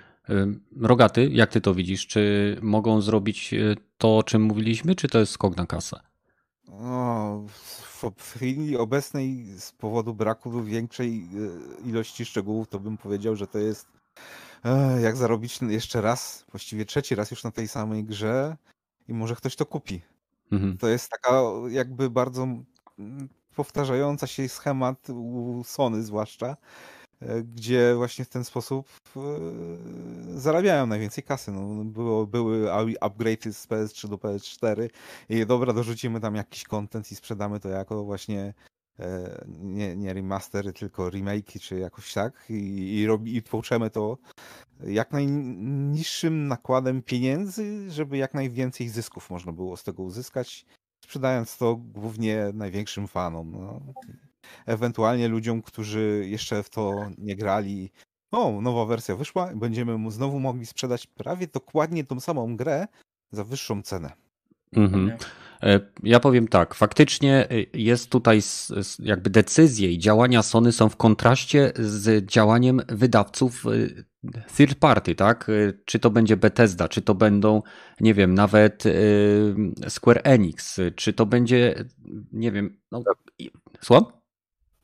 Rogaty, 0.81 1.29
jak 1.29 1.51
ty 1.51 1.61
to 1.61 1.75
widzisz? 1.75 2.07
Czy 2.07 2.57
mogą 2.63 3.01
zrobić 3.01 3.55
to, 3.99 4.19
o 4.19 4.23
czym 4.23 4.43
mówiliśmy, 4.43 4.95
czy 4.95 5.09
to 5.09 5.19
jest 5.19 5.33
skok 5.33 5.57
na 5.57 5.67
kasę? 5.67 6.01
No, 6.69 7.45
w 8.17 8.35
chwili 8.35 8.77
obecnej 8.77 9.47
z 9.59 9.73
powodu 9.73 10.15
braku 10.15 10.63
większej 10.63 11.29
ilości 11.85 12.25
szczegółów, 12.25 12.69
to 12.69 12.81
bym 12.81 12.97
powiedział, 12.97 13.37
że 13.37 13.47
to 13.47 13.59
jest 13.59 13.87
jak 15.03 15.17
zarobić 15.17 15.61
jeszcze 15.63 16.01
raz, 16.01 16.45
właściwie 16.53 16.85
trzeci 16.85 17.15
raz 17.15 17.31
już 17.31 17.45
na 17.45 17.51
tej 17.51 17.69
samej 17.69 18.05
grze 18.05 18.57
i 19.09 19.15
może 19.15 19.37
ktoś 19.37 19.57
to 19.57 19.67
kupi. 19.67 20.03
Mhm. 20.53 20.79
To 20.79 20.89
jest 20.89 21.11
taka 21.11 21.43
jakby 21.71 22.11
bardzo 22.11 22.49
powtarzająca 23.57 24.27
się 24.27 24.49
schemat 24.49 25.11
u 25.11 25.63
Sony 25.65 26.03
zwłaszcza, 26.03 26.47
e, 26.47 26.57
gdzie 27.55 27.95
właśnie 27.97 28.25
w 28.25 28.29
ten 28.29 28.45
sposób 28.45 28.89
e, 29.17 29.21
zarabiają 30.39 30.87
najwięcej 30.87 31.25
kasy. 31.25 31.53
No, 31.53 31.85
było, 31.85 32.27
były 32.27 32.67
upgrade'y 33.01 33.53
z 33.53 33.69
PS3 33.69 34.09
do 34.09 34.17
PS4 34.17 34.89
i 35.29 35.47
dobra, 35.47 35.73
dorzucimy 35.73 36.21
tam 36.21 36.35
jakiś 36.35 36.65
content 36.65 37.13
i 37.13 37.17
sprzedamy 37.17 37.61
to 37.61 37.69
jako 37.69 38.05
właśnie 38.05 38.55
e, 38.99 39.45
nie, 39.49 39.97
nie 39.97 40.13
remastery, 40.13 40.73
tylko 40.73 41.11
remake'i 41.11 41.61
czy 41.61 41.79
jakoś 41.79 42.13
tak 42.13 42.45
i, 42.51 42.55
i, 42.55 43.37
i 43.37 43.43
tłuczemy 43.43 43.91
to 43.91 44.19
jak 44.87 45.13
najniższym 45.13 46.49
nakładem 46.49 47.03
pieniędzy, 47.03 47.91
żeby 47.91 48.17
jak 48.17 48.35
najwięcej 48.35 48.89
zysków 48.89 49.31
można 49.31 49.53
było 49.53 49.77
z 49.77 49.85
tego 49.85 50.03
uzyskać, 50.03 50.67
sprzedając 51.05 51.57
to 51.57 51.77
głównie 51.77 52.51
największym 52.55 53.09
fanom. 53.09 53.51
No. 53.51 53.81
Ewentualnie 54.67 55.29
ludziom, 55.29 55.63
którzy 55.63 56.25
jeszcze 56.29 56.63
w 56.63 56.71
to 56.71 57.11
nie 57.19 57.37
grali. 57.37 57.91
O, 58.31 58.61
nowa 58.61 58.85
wersja 58.85 59.17
wyszła 59.17 59.53
i 59.53 59.57
będziemy 59.57 60.11
znowu 60.11 60.41
mogli 60.41 60.67
sprzedać 60.67 61.07
prawie 61.07 61.47
dokładnie 61.47 62.05
tą 62.05 62.21
samą 62.21 62.57
grę 62.57 62.87
za 63.31 63.45
wyższą 63.45 63.83
cenę. 63.83 64.13
Mhm. 64.73 65.13
E, 65.63 65.81
ja 66.03 66.21
powiem 66.21 66.49
tak, 66.49 66.75
faktycznie 66.75 67.51
e, 67.51 67.55
jest 67.75 68.11
tutaj 68.11 68.41
jakby 68.99 69.31
decyzje 69.31 69.93
i 69.93 69.99
działania 69.99 70.43
Sony 70.43 70.73
są 70.73 70.89
w 70.89 70.97
kontraście 70.97 71.73
z 71.75 72.27
działaniem 72.27 72.81
wydawców 72.89 73.65
e, 73.67 73.71
third 74.57 74.79
party, 74.79 75.15
tak? 75.15 75.51
Czy 75.85 75.99
to 75.99 76.11
będzie 76.11 76.37
Bethesda, 76.37 76.89
czy 76.89 77.03
to 77.03 77.15
będą, 77.15 77.63
nie 78.01 78.15
wiem, 78.15 78.35
nawet 78.35 78.85
Square 79.89 80.21
Enix, 80.25 80.81
czy 80.97 81.13
to 81.13 81.27
będzie, 81.27 81.85
nie 82.33 82.53
wiem, 82.53 82.77
no, 82.93 83.03
słucham? 83.81 84.05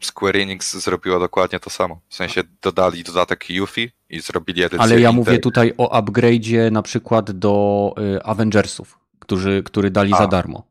Square 0.07 0.37
Enix 0.37 0.77
zrobiło 0.77 1.19
dokładnie 1.19 1.61
to 1.61 1.71
samo. 1.71 2.01
W 2.09 2.15
sensie 2.15 2.43
dodali 2.63 3.03
dodatek 3.03 3.51
Yuffie 3.51 3.89
i 4.11 4.21
zrobili 4.21 4.63
edycję. 4.63 4.81
Ale 4.81 5.01
ja 5.01 5.13
mówię 5.13 5.39
tutaj 5.39 5.73
o 5.79 6.01
upgrade'zie 6.01 6.73
na 6.73 6.83
przykład 6.83 7.31
do 7.31 7.95
Avengersów 8.25 9.03
którzy, 9.23 9.63
który 9.63 9.91
dali 9.91 10.13
A. 10.15 10.19
za 10.19 10.27
darmo. 10.27 10.67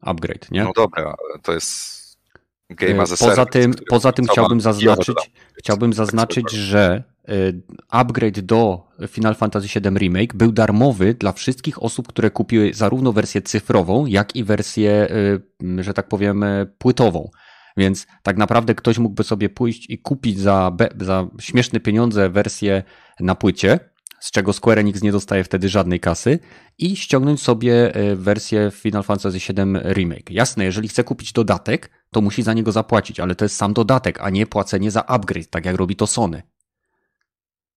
Upgrade, 0.00 0.50
nie? 0.50 0.64
No 0.64 0.72
dobra, 0.76 1.14
to 1.42 1.52
jest 1.52 1.94
game 2.70 3.02
as 3.02 3.12
a 3.12 3.16
poza 3.16 3.34
service, 3.34 3.50
tym, 3.50 3.74
poza 3.88 4.12
tym 4.12 4.26
chciałbym 4.26 4.60
zaznaczyć, 4.60 5.16
chciałbym 5.58 5.92
zaznaczyć, 5.92 6.50
że 6.50 7.02
y, 7.28 7.62
upgrade 7.88 8.40
do 8.40 8.86
Final 9.08 9.34
Fantasy 9.34 9.80
VII 9.80 9.98
Remake 9.98 10.34
był 10.34 10.52
darmowy 10.52 11.14
dla 11.14 11.32
wszystkich 11.32 11.82
osób, 11.82 12.08
które 12.08 12.30
kupiły 12.30 12.74
zarówno 12.74 13.12
wersję 13.12 13.42
cyfrową, 13.42 14.06
jak 14.06 14.36
i 14.36 14.44
wersję, 14.44 15.08
y, 15.62 15.82
że 15.82 15.94
tak 15.94 16.08
powiem, 16.08 16.42
y, 16.42 16.66
płytową. 16.78 17.30
Więc 17.76 18.06
tak 18.22 18.36
naprawdę 18.36 18.74
ktoś 18.74 18.98
mógłby 18.98 19.24
sobie 19.24 19.48
pójść 19.48 19.90
i 19.90 19.98
kupić 19.98 20.38
za, 20.38 20.76
za 21.00 21.26
śmieszne 21.40 21.80
pieniądze 21.80 22.30
wersję 22.30 22.82
na 23.20 23.34
płycie, 23.34 23.80
z 24.20 24.30
czego 24.30 24.52
Square 24.52 24.78
Enix 24.78 25.02
nie 25.02 25.12
dostaje 25.12 25.44
wtedy 25.44 25.68
żadnej 25.68 26.00
kasy 26.00 26.38
i 26.78 26.96
ściągnąć 26.96 27.42
sobie 27.42 27.94
e, 27.94 28.16
wersję 28.16 28.70
Final 28.74 29.02
Fantasy 29.02 29.38
VII 29.38 29.92
Remake. 29.92 30.30
Jasne, 30.30 30.64
jeżeli 30.64 30.88
chce 30.88 31.04
kupić 31.04 31.32
dodatek, 31.32 31.90
to 32.10 32.20
musi 32.20 32.42
za 32.42 32.52
niego 32.52 32.72
zapłacić, 32.72 33.20
ale 33.20 33.34
to 33.34 33.44
jest 33.44 33.56
sam 33.56 33.72
dodatek, 33.72 34.20
a 34.20 34.30
nie 34.30 34.46
płacenie 34.46 34.90
za 34.90 35.06
upgrade, 35.06 35.50
tak 35.50 35.64
jak 35.64 35.76
robi 35.76 35.96
to 35.96 36.06
Sony. 36.06 36.42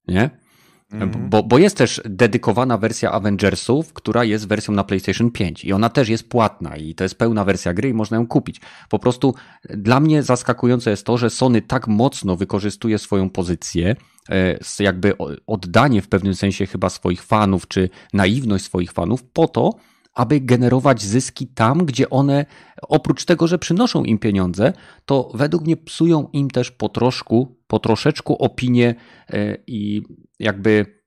Nie? 0.07 0.46
Mhm. 0.91 1.29
Bo, 1.29 1.43
bo 1.43 1.57
jest 1.57 1.77
też 1.77 2.01
dedykowana 2.05 2.77
wersja 2.77 3.11
Avengersów, 3.11 3.93
która 3.93 4.23
jest 4.23 4.47
wersją 4.47 4.73
na 4.73 4.83
PlayStation 4.83 5.31
5 5.31 5.65
i 5.65 5.73
ona 5.73 5.89
też 5.89 6.09
jest 6.09 6.29
płatna 6.29 6.77
i 6.77 6.95
to 6.95 7.03
jest 7.03 7.15
pełna 7.15 7.45
wersja 7.45 7.73
gry 7.73 7.89
i 7.89 7.93
można 7.93 8.17
ją 8.17 8.27
kupić. 8.27 8.61
Po 8.89 8.99
prostu 8.99 9.33
dla 9.69 9.99
mnie 9.99 10.23
zaskakujące 10.23 10.89
jest 10.89 11.05
to, 11.05 11.17
że 11.17 11.29
Sony 11.29 11.61
tak 11.61 11.87
mocno 11.87 12.35
wykorzystuje 12.35 12.97
swoją 12.97 13.29
pozycję, 13.29 13.95
e, 14.29 14.59
jakby 14.79 15.13
oddanie 15.47 16.01
w 16.01 16.07
pewnym 16.07 16.35
sensie 16.35 16.65
chyba 16.65 16.89
swoich 16.89 17.23
fanów, 17.23 17.67
czy 17.67 17.89
naiwność 18.13 18.65
swoich 18.65 18.91
fanów 18.91 19.23
po 19.23 19.47
to, 19.47 19.73
aby 20.13 20.41
generować 20.41 21.01
zyski 21.01 21.47
tam, 21.47 21.85
gdzie 21.85 22.09
one 22.09 22.45
oprócz 22.81 23.25
tego, 23.25 23.47
że 23.47 23.59
przynoszą 23.59 24.03
im 24.03 24.17
pieniądze, 24.17 24.73
to 25.05 25.31
według 25.33 25.63
mnie 25.63 25.77
psują 25.77 26.29
im 26.33 26.49
też 26.49 26.71
po 26.71 26.89
troszku, 26.89 27.55
po 27.67 27.79
troszeczku 27.79 28.35
opinię 28.43 28.95
e, 29.29 29.57
i 29.67 30.01
jakby 30.39 30.97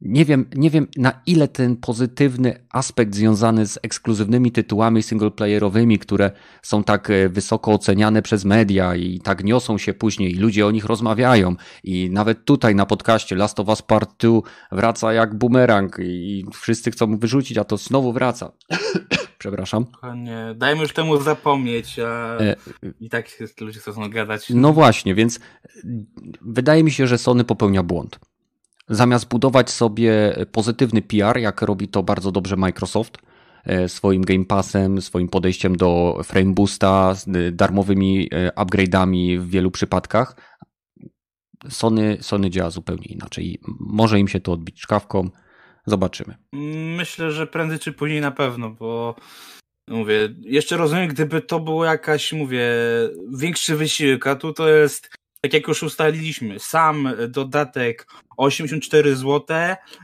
nie 0.00 0.24
wiem, 0.24 0.50
nie 0.54 0.70
wiem 0.70 0.86
na 0.96 1.22
ile 1.26 1.48
ten 1.48 1.76
pozytywny 1.76 2.66
aspekt 2.70 3.14
związany 3.14 3.66
z 3.66 3.78
ekskluzywnymi 3.82 4.52
tytułami 4.52 5.02
singleplayerowymi, 5.02 5.98
które 5.98 6.30
są 6.62 6.84
tak 6.84 7.10
e, 7.10 7.28
wysoko 7.28 7.72
oceniane 7.72 8.22
przez 8.22 8.44
media 8.44 8.96
i 8.96 9.20
tak 9.20 9.44
niosą 9.44 9.78
się 9.78 9.94
później, 9.94 10.32
i 10.32 10.38
ludzie 10.38 10.66
o 10.66 10.70
nich 10.70 10.84
rozmawiają. 10.84 11.56
I 11.84 12.10
nawet 12.10 12.44
tutaj 12.44 12.74
na 12.74 12.86
podcaście 12.86 13.36
Last 13.36 13.60
of 13.60 13.68
Us 13.68 13.82
Part 13.82 14.10
2 14.18 14.40
wraca 14.72 15.12
jak 15.12 15.38
bumerang 15.38 15.96
i 16.02 16.44
wszyscy 16.52 16.90
chcą 16.90 17.06
mu 17.06 17.18
wyrzucić, 17.18 17.58
a 17.58 17.64
to 17.64 17.76
znowu 17.76 18.12
wraca. 18.12 18.52
Przepraszam. 19.38 19.86
Nie, 20.16 20.54
dajmy 20.56 20.82
już 20.82 20.92
temu 20.92 21.20
zapomnieć, 21.22 21.98
a 21.98 22.38
e... 22.38 22.56
i 23.00 23.10
tak 23.10 23.26
ludzie 23.60 23.80
chcą 23.80 24.10
gadać. 24.10 24.50
No 24.50 24.72
właśnie, 24.72 25.14
więc 25.14 25.40
wydaje 26.40 26.84
mi 26.84 26.90
się, 26.90 27.06
że 27.06 27.18
Sony 27.18 27.44
popełnia 27.44 27.82
błąd 27.82 28.18
Zamiast 28.88 29.28
budować 29.28 29.70
sobie 29.70 30.36
pozytywny 30.52 31.02
PR, 31.02 31.38
jak 31.38 31.62
robi 31.62 31.88
to 31.88 32.02
bardzo 32.02 32.32
dobrze 32.32 32.56
Microsoft, 32.56 33.18
e, 33.64 33.88
swoim 33.88 34.22
Game 34.22 34.44
Passem, 34.44 35.02
swoim 35.02 35.28
podejściem 35.28 35.76
do 35.76 36.20
Frame 36.24 36.54
Boosta, 36.54 37.14
e, 37.34 37.52
darmowymi 37.52 38.28
e, 38.32 38.50
upgrade'ami 38.50 39.38
w 39.38 39.50
wielu 39.50 39.70
przypadkach, 39.70 40.36
Sony, 41.68 42.18
Sony 42.20 42.50
działa 42.50 42.70
zupełnie 42.70 43.06
inaczej. 43.06 43.60
Może 43.80 44.20
im 44.20 44.28
się 44.28 44.40
to 44.40 44.52
odbić 44.52 44.80
czkawką. 44.80 45.30
Zobaczymy. 45.86 46.34
Myślę, 46.96 47.32
że 47.32 47.46
prędzej 47.46 47.78
czy 47.78 47.92
później 47.92 48.20
na 48.20 48.30
pewno, 48.30 48.70
bo 48.70 49.14
mówię, 49.88 50.34
jeszcze 50.40 50.76
rozumiem, 50.76 51.08
gdyby 51.08 51.40
to 51.40 51.60
było 51.60 51.84
jakaś, 51.84 52.32
mówię, 52.32 52.66
większy 53.38 53.76
wysiłek, 53.76 54.26
a 54.26 54.36
tu 54.36 54.52
to 54.52 54.68
jest 54.68 55.17
tak 55.40 55.52
jak 55.52 55.68
już 55.68 55.82
ustaliliśmy, 55.82 56.58
sam 56.58 57.08
dodatek 57.28 58.06
84 58.36 59.16
zł, 59.16 59.44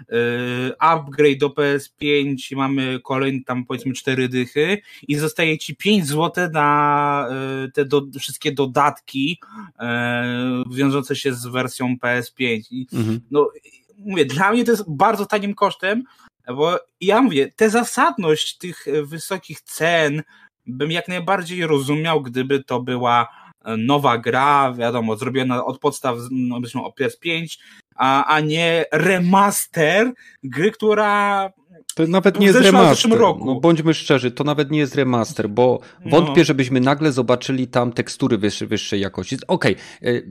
yy, 0.08 0.72
upgrade 0.78 1.38
do 1.38 1.48
PS5 1.48 2.56
mamy 2.56 3.00
kolejny 3.00 3.44
tam 3.44 3.64
powiedzmy 3.64 3.92
4 3.92 4.28
dychy 4.28 4.78
i 5.08 5.16
zostaje 5.16 5.58
ci 5.58 5.76
5 5.76 6.06
zł 6.06 6.50
na 6.52 7.28
yy, 7.62 7.70
te 7.72 7.84
do, 7.84 8.02
wszystkie 8.18 8.52
dodatki 8.52 9.40
yy, 9.80 10.76
wiążące 10.76 11.16
się 11.16 11.34
z 11.34 11.46
wersją 11.46 11.96
PS5. 12.02 12.62
I, 12.70 12.86
mhm. 12.92 13.20
No, 13.30 13.50
mówię, 13.98 14.24
dla 14.24 14.52
mnie 14.52 14.64
to 14.64 14.70
jest 14.70 14.84
bardzo 14.88 15.26
tanim 15.26 15.54
kosztem, 15.54 16.04
bo 16.46 16.80
ja 17.00 17.22
mówię, 17.22 17.52
tę 17.56 17.70
zasadność 17.70 18.58
tych 18.58 18.86
wysokich 19.02 19.60
cen 19.60 20.22
bym 20.66 20.90
jak 20.90 21.08
najbardziej 21.08 21.66
rozumiał, 21.66 22.22
gdyby 22.22 22.64
to 22.64 22.80
była 22.80 23.43
nowa 23.78 24.18
gra, 24.18 24.72
wiadomo, 24.72 25.16
zrobiona 25.16 25.64
od 25.64 25.78
podstaw, 25.78 26.18
no, 26.30 26.60
o 26.84 26.90
PS5, 26.90 27.58
a, 27.96 28.24
a 28.24 28.40
nie 28.40 28.84
remaster 28.92 30.12
gry, 30.42 30.70
która 30.70 31.50
to 31.94 32.06
nawet 32.06 32.40
nie 32.40 32.46
jest 32.46 32.60
remaster. 32.60 33.20
No, 33.20 33.60
bądźmy 33.60 33.94
szczerzy, 33.94 34.30
to 34.30 34.44
nawet 34.44 34.70
nie 34.70 34.78
jest 34.78 34.94
remaster, 34.94 35.50
bo 35.50 35.80
no. 36.04 36.10
wątpię, 36.10 36.40
no. 36.40 36.44
żebyśmy 36.44 36.80
nagle 36.80 37.12
zobaczyli 37.12 37.68
tam 37.68 37.92
tekstury 37.92 38.38
wyższej, 38.38 38.68
wyższej 38.68 39.00
jakości. 39.00 39.36
Okej, 39.48 39.76
okay. 40.00 40.28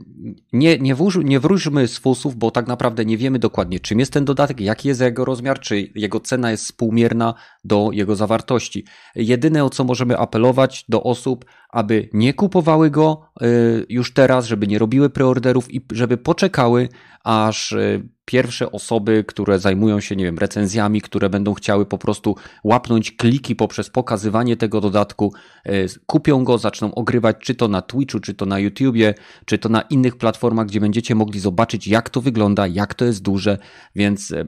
nie, 0.52 0.78
nie, 0.78 0.96
nie 1.24 1.40
wróżmy 1.40 1.88
z 1.88 1.98
fusów, 1.98 2.36
bo 2.36 2.50
tak 2.50 2.66
naprawdę 2.66 3.04
nie 3.04 3.16
wiemy 3.16 3.38
dokładnie, 3.38 3.80
czym 3.80 4.00
jest 4.00 4.12
ten 4.12 4.24
dodatek, 4.24 4.60
jaki 4.60 4.88
jest 4.88 5.00
jego 5.00 5.24
rozmiar, 5.24 5.60
czy 5.60 5.90
jego 5.94 6.20
cena 6.20 6.50
jest 6.50 6.64
współmierna 6.64 7.34
do 7.64 7.90
jego 7.92 8.16
zawartości. 8.16 8.84
Jedyne, 9.14 9.64
o 9.64 9.70
co 9.70 9.84
możemy 9.84 10.18
apelować 10.18 10.84
do 10.88 11.02
osób, 11.02 11.44
aby 11.68 12.08
nie 12.12 12.34
kupowały 12.34 12.90
go 12.90 13.30
y, 13.42 13.86
już 13.88 14.14
teraz, 14.14 14.46
żeby 14.46 14.66
nie 14.66 14.78
robiły 14.78 15.10
preorderów 15.10 15.74
i 15.74 15.86
żeby 15.92 16.16
poczekały, 16.16 16.88
aż 17.24 17.72
y, 17.72 18.08
pierwsze 18.24 18.72
osoby, 18.72 19.24
które 19.28 19.58
zajmują 19.58 20.00
się, 20.00 20.16
nie 20.16 20.24
wiem, 20.24 20.38
recenzjami, 20.38 21.00
które 21.00 21.30
będą 21.30 21.54
chciały 21.54 21.86
po 21.86 21.98
prostu 21.98 22.36
łapnąć 22.64 23.12
kliki 23.12 23.56
poprzez 23.56 23.90
pokazywanie 23.90 24.56
tego 24.56 24.80
dodatku, 24.80 25.32
e, 25.64 25.72
kupią 26.06 26.44
go, 26.44 26.58
zaczną 26.58 26.94
ogrywać, 26.94 27.36
czy 27.40 27.54
to 27.54 27.68
na 27.68 27.82
Twitchu, 27.82 28.20
czy 28.20 28.34
to 28.34 28.46
na 28.46 28.58
YouTubie, 28.58 29.14
czy 29.44 29.58
to 29.58 29.68
na 29.68 29.80
innych 29.80 30.16
platformach, 30.16 30.66
gdzie 30.66 30.80
będziecie 30.80 31.14
mogli 31.14 31.40
zobaczyć, 31.40 31.88
jak 31.88 32.10
to 32.10 32.20
wygląda, 32.20 32.66
jak 32.66 32.94
to 32.94 33.04
jest 33.04 33.22
duże, 33.22 33.58
więc 33.94 34.32
e, 34.32 34.44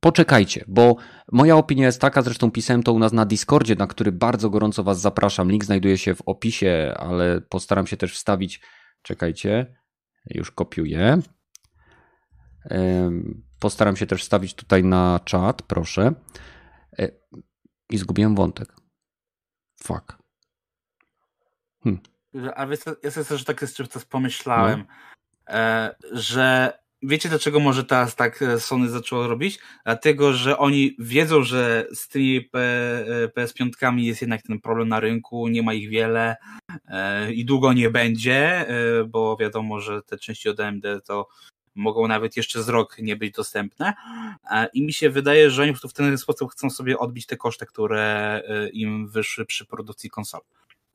poczekajcie, 0.00 0.64
bo 0.68 0.96
moja 1.32 1.56
opinia 1.56 1.86
jest 1.86 2.00
taka, 2.00 2.22
zresztą 2.22 2.50
pisałem 2.50 2.82
to 2.82 2.92
u 2.92 2.98
nas 2.98 3.12
na 3.12 3.26
Discordzie, 3.26 3.74
na 3.74 3.86
który 3.86 4.12
bardzo 4.12 4.50
gorąco 4.50 4.84
Was 4.84 5.00
zapraszam. 5.00 5.50
Link 5.50 5.64
znajduje 5.64 5.98
się 5.98 6.14
w 6.14 6.22
opisie, 6.26 6.94
ale 6.96 7.40
postaram 7.40 7.86
się 7.86 7.96
też 7.96 8.14
wstawić. 8.14 8.60
Czekajcie, 9.02 9.76
już 10.30 10.50
kopiuję. 10.50 11.18
Postaram 13.58 13.96
się 13.96 14.06
też 14.06 14.22
wstawić 14.22 14.54
tutaj 14.54 14.84
na 14.84 15.20
czat, 15.24 15.62
proszę. 15.62 16.12
E, 16.98 17.08
I 17.90 17.98
zgubiłem 17.98 18.34
wątek. 18.34 18.76
Fuck. 19.82 20.18
Hmm. 21.82 22.00
A 22.54 22.66
wiesz, 22.66 22.80
ja 23.02 23.10
sobie 23.10 23.26
też 23.26 23.44
tak 23.44 23.62
jeszcze 23.62 23.86
coś 23.86 24.04
pomyślałem, 24.04 24.84
no. 24.88 25.54
Że 26.12 26.78
wiecie 27.02 27.28
dlaczego 27.28 27.60
może 27.60 27.84
teraz 27.84 28.16
tak 28.16 28.42
e, 28.42 28.60
Sony 28.60 28.88
zaczęło 28.88 29.26
robić? 29.26 29.58
Dlatego, 29.84 30.32
że 30.32 30.58
oni 30.58 30.96
wiedzą, 30.98 31.42
że 31.42 31.86
z 31.94 32.08
tymi 32.08 32.50
PS5 33.36 33.98
jest 33.98 34.20
jednak 34.20 34.42
ten 34.42 34.60
problem 34.60 34.88
na 34.88 35.00
rynku, 35.00 35.48
nie 35.48 35.62
ma 35.62 35.74
ich 35.74 35.88
wiele 35.88 36.36
i 37.34 37.44
długo 37.44 37.72
nie 37.72 37.90
będzie, 37.90 38.66
bo 39.08 39.36
wiadomo, 39.36 39.80
że 39.80 40.02
te 40.02 40.18
części 40.18 40.48
od 40.48 40.60
AMD 40.60 40.84
to 41.06 41.28
mogą 41.78 42.08
nawet 42.08 42.36
jeszcze 42.36 42.62
z 42.62 42.68
rok 42.68 42.98
nie 42.98 43.16
być 43.16 43.34
dostępne. 43.34 43.94
E, 44.50 44.68
I 44.72 44.82
mi 44.82 44.92
się 44.92 45.10
wydaje, 45.10 45.50
że 45.50 45.62
oni 45.62 45.74
w 45.74 45.92
ten 45.92 46.18
sposób 46.18 46.52
chcą 46.52 46.70
sobie 46.70 46.98
odbić 46.98 47.26
te 47.26 47.36
koszty, 47.36 47.66
które 47.66 48.42
e, 48.48 48.68
im 48.68 49.08
wyszły 49.08 49.46
przy 49.46 49.66
produkcji 49.66 50.10
konsol. 50.10 50.40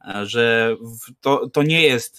E, 0.06 0.26
że 0.26 0.76
to, 1.22 1.50
to 1.50 1.64
nie 1.64 1.82
jest 1.82 2.18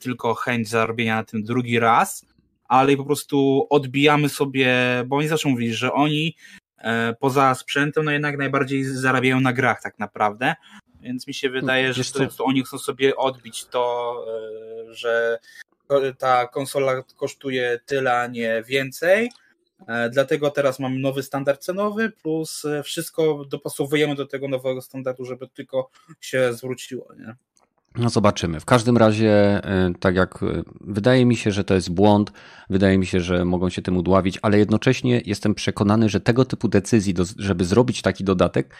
tylko 0.00 0.34
chęć 0.34 0.68
zarobienia 0.68 1.16
na 1.16 1.24
tym 1.24 1.42
drugi 1.42 1.78
raz, 1.78 2.26
ale 2.64 2.96
po 2.96 3.04
prostu 3.04 3.66
odbijamy 3.70 4.28
sobie, 4.28 4.74
bo 5.06 5.16
oni 5.16 5.28
zawsze 5.28 5.48
mówili, 5.48 5.74
że 5.74 5.92
oni 5.92 6.36
poza 7.20 7.54
sprzętem, 7.54 8.04
no 8.04 8.10
jednak 8.10 8.38
najbardziej 8.38 8.84
zarabiają 8.84 9.40
na 9.40 9.52
grach 9.52 9.82
tak 9.82 9.98
naprawdę. 9.98 10.54
Więc 11.00 11.26
mi 11.26 11.34
się 11.34 11.50
wydaje, 11.50 11.92
że 11.92 12.04
to, 12.04 12.26
to 12.26 12.44
oni 12.44 12.64
chcą 12.64 12.78
sobie 12.78 13.16
odbić 13.16 13.64
to, 13.64 14.14
że 14.90 15.38
ta 16.18 16.46
konsola 16.46 17.02
kosztuje 17.16 17.80
tyle, 17.86 18.20
a 18.20 18.26
nie 18.26 18.62
więcej. 18.66 19.30
E, 19.88 20.10
dlatego 20.10 20.50
teraz 20.50 20.78
mamy 20.78 20.98
nowy 20.98 21.22
standard 21.22 21.64
cenowy, 21.64 22.10
plus 22.22 22.64
e, 22.64 22.82
wszystko 22.82 23.44
dopasowujemy 23.44 24.14
do 24.14 24.26
tego 24.26 24.48
nowego 24.48 24.82
standardu, 24.82 25.24
żeby 25.24 25.48
tylko 25.48 25.90
się 26.20 26.52
zwróciło. 26.52 27.08
Nie? 27.18 27.34
No 27.96 28.08
zobaczymy. 28.08 28.60
W 28.60 28.64
każdym 28.64 28.96
razie, 28.96 29.30
e, 29.30 29.92
tak 30.00 30.16
jak 30.16 30.38
wydaje 30.80 31.26
mi 31.26 31.36
się, 31.36 31.50
że 31.50 31.64
to 31.64 31.74
jest 31.74 31.90
błąd, 31.90 32.32
wydaje 32.70 32.98
mi 32.98 33.06
się, 33.06 33.20
że 33.20 33.44
mogą 33.44 33.70
się 33.70 33.82
tym 33.82 33.96
udławić, 33.96 34.38
ale 34.42 34.58
jednocześnie 34.58 35.22
jestem 35.24 35.54
przekonany, 35.54 36.08
że 36.08 36.20
tego 36.20 36.44
typu 36.44 36.68
decyzji, 36.68 37.14
żeby 37.38 37.64
zrobić 37.64 38.02
taki 38.02 38.24
dodatek, 38.24 38.74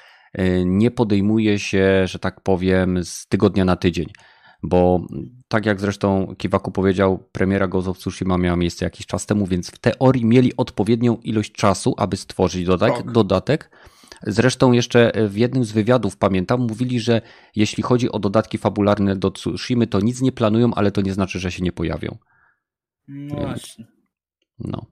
nie 0.65 0.91
podejmuje 0.91 1.59
się, 1.59 2.07
że 2.07 2.19
tak 2.19 2.41
powiem, 2.41 3.05
z 3.05 3.27
tygodnia 3.27 3.65
na 3.65 3.77
tydzień 3.77 4.07
bo 4.63 5.07
tak 5.49 5.67
jak 5.67 5.81
zresztą 5.81 6.35
Kiwaku 6.39 6.71
powiedział, 6.71 7.19
premiera 7.33 7.69
Ghost 7.69 7.89
of 7.89 7.99
Tsushima 7.99 8.39
miała 8.39 8.57
miejsce 8.57 8.85
jakiś 8.85 9.07
czas 9.07 9.27
temu, 9.27 9.47
więc 9.47 9.71
w 9.71 9.79
teorii 9.79 10.25
mieli 10.25 10.57
odpowiednią 10.57 11.17
ilość 11.17 11.53
czasu, 11.53 11.95
aby 11.99 12.17
stworzyć 12.17 12.65
dodatek. 12.65 12.97
Tak. 12.97 13.13
dodatek. 13.13 13.71
Zresztą 14.23 14.73
jeszcze 14.73 15.13
w 15.29 15.37
jednym 15.37 15.65
z 15.65 15.73
wywiadów, 15.73 16.17
pamiętam, 16.17 16.61
mówili, 16.61 17.01
że 17.01 17.23
jeśli 17.57 17.83
chodzi 17.83 18.13
o 18.13 18.19
dodatki 18.19 18.59
fabularne 18.59 19.17
do 19.17 19.31
Tsushimy, 19.31 19.87
to 19.87 20.01
nic 20.01 20.21
nie 20.21 20.33
planują, 20.33 20.75
ale 20.75 20.91
to 20.91 21.01
nie 21.01 21.13
znaczy, 21.13 21.39
że 21.39 21.53
się 21.53 21.63
nie 21.63 21.73
pojawią. 21.73 22.19
No 23.09 23.37
więc, 23.37 23.47
właśnie. 23.47 23.87
No. 24.59 24.87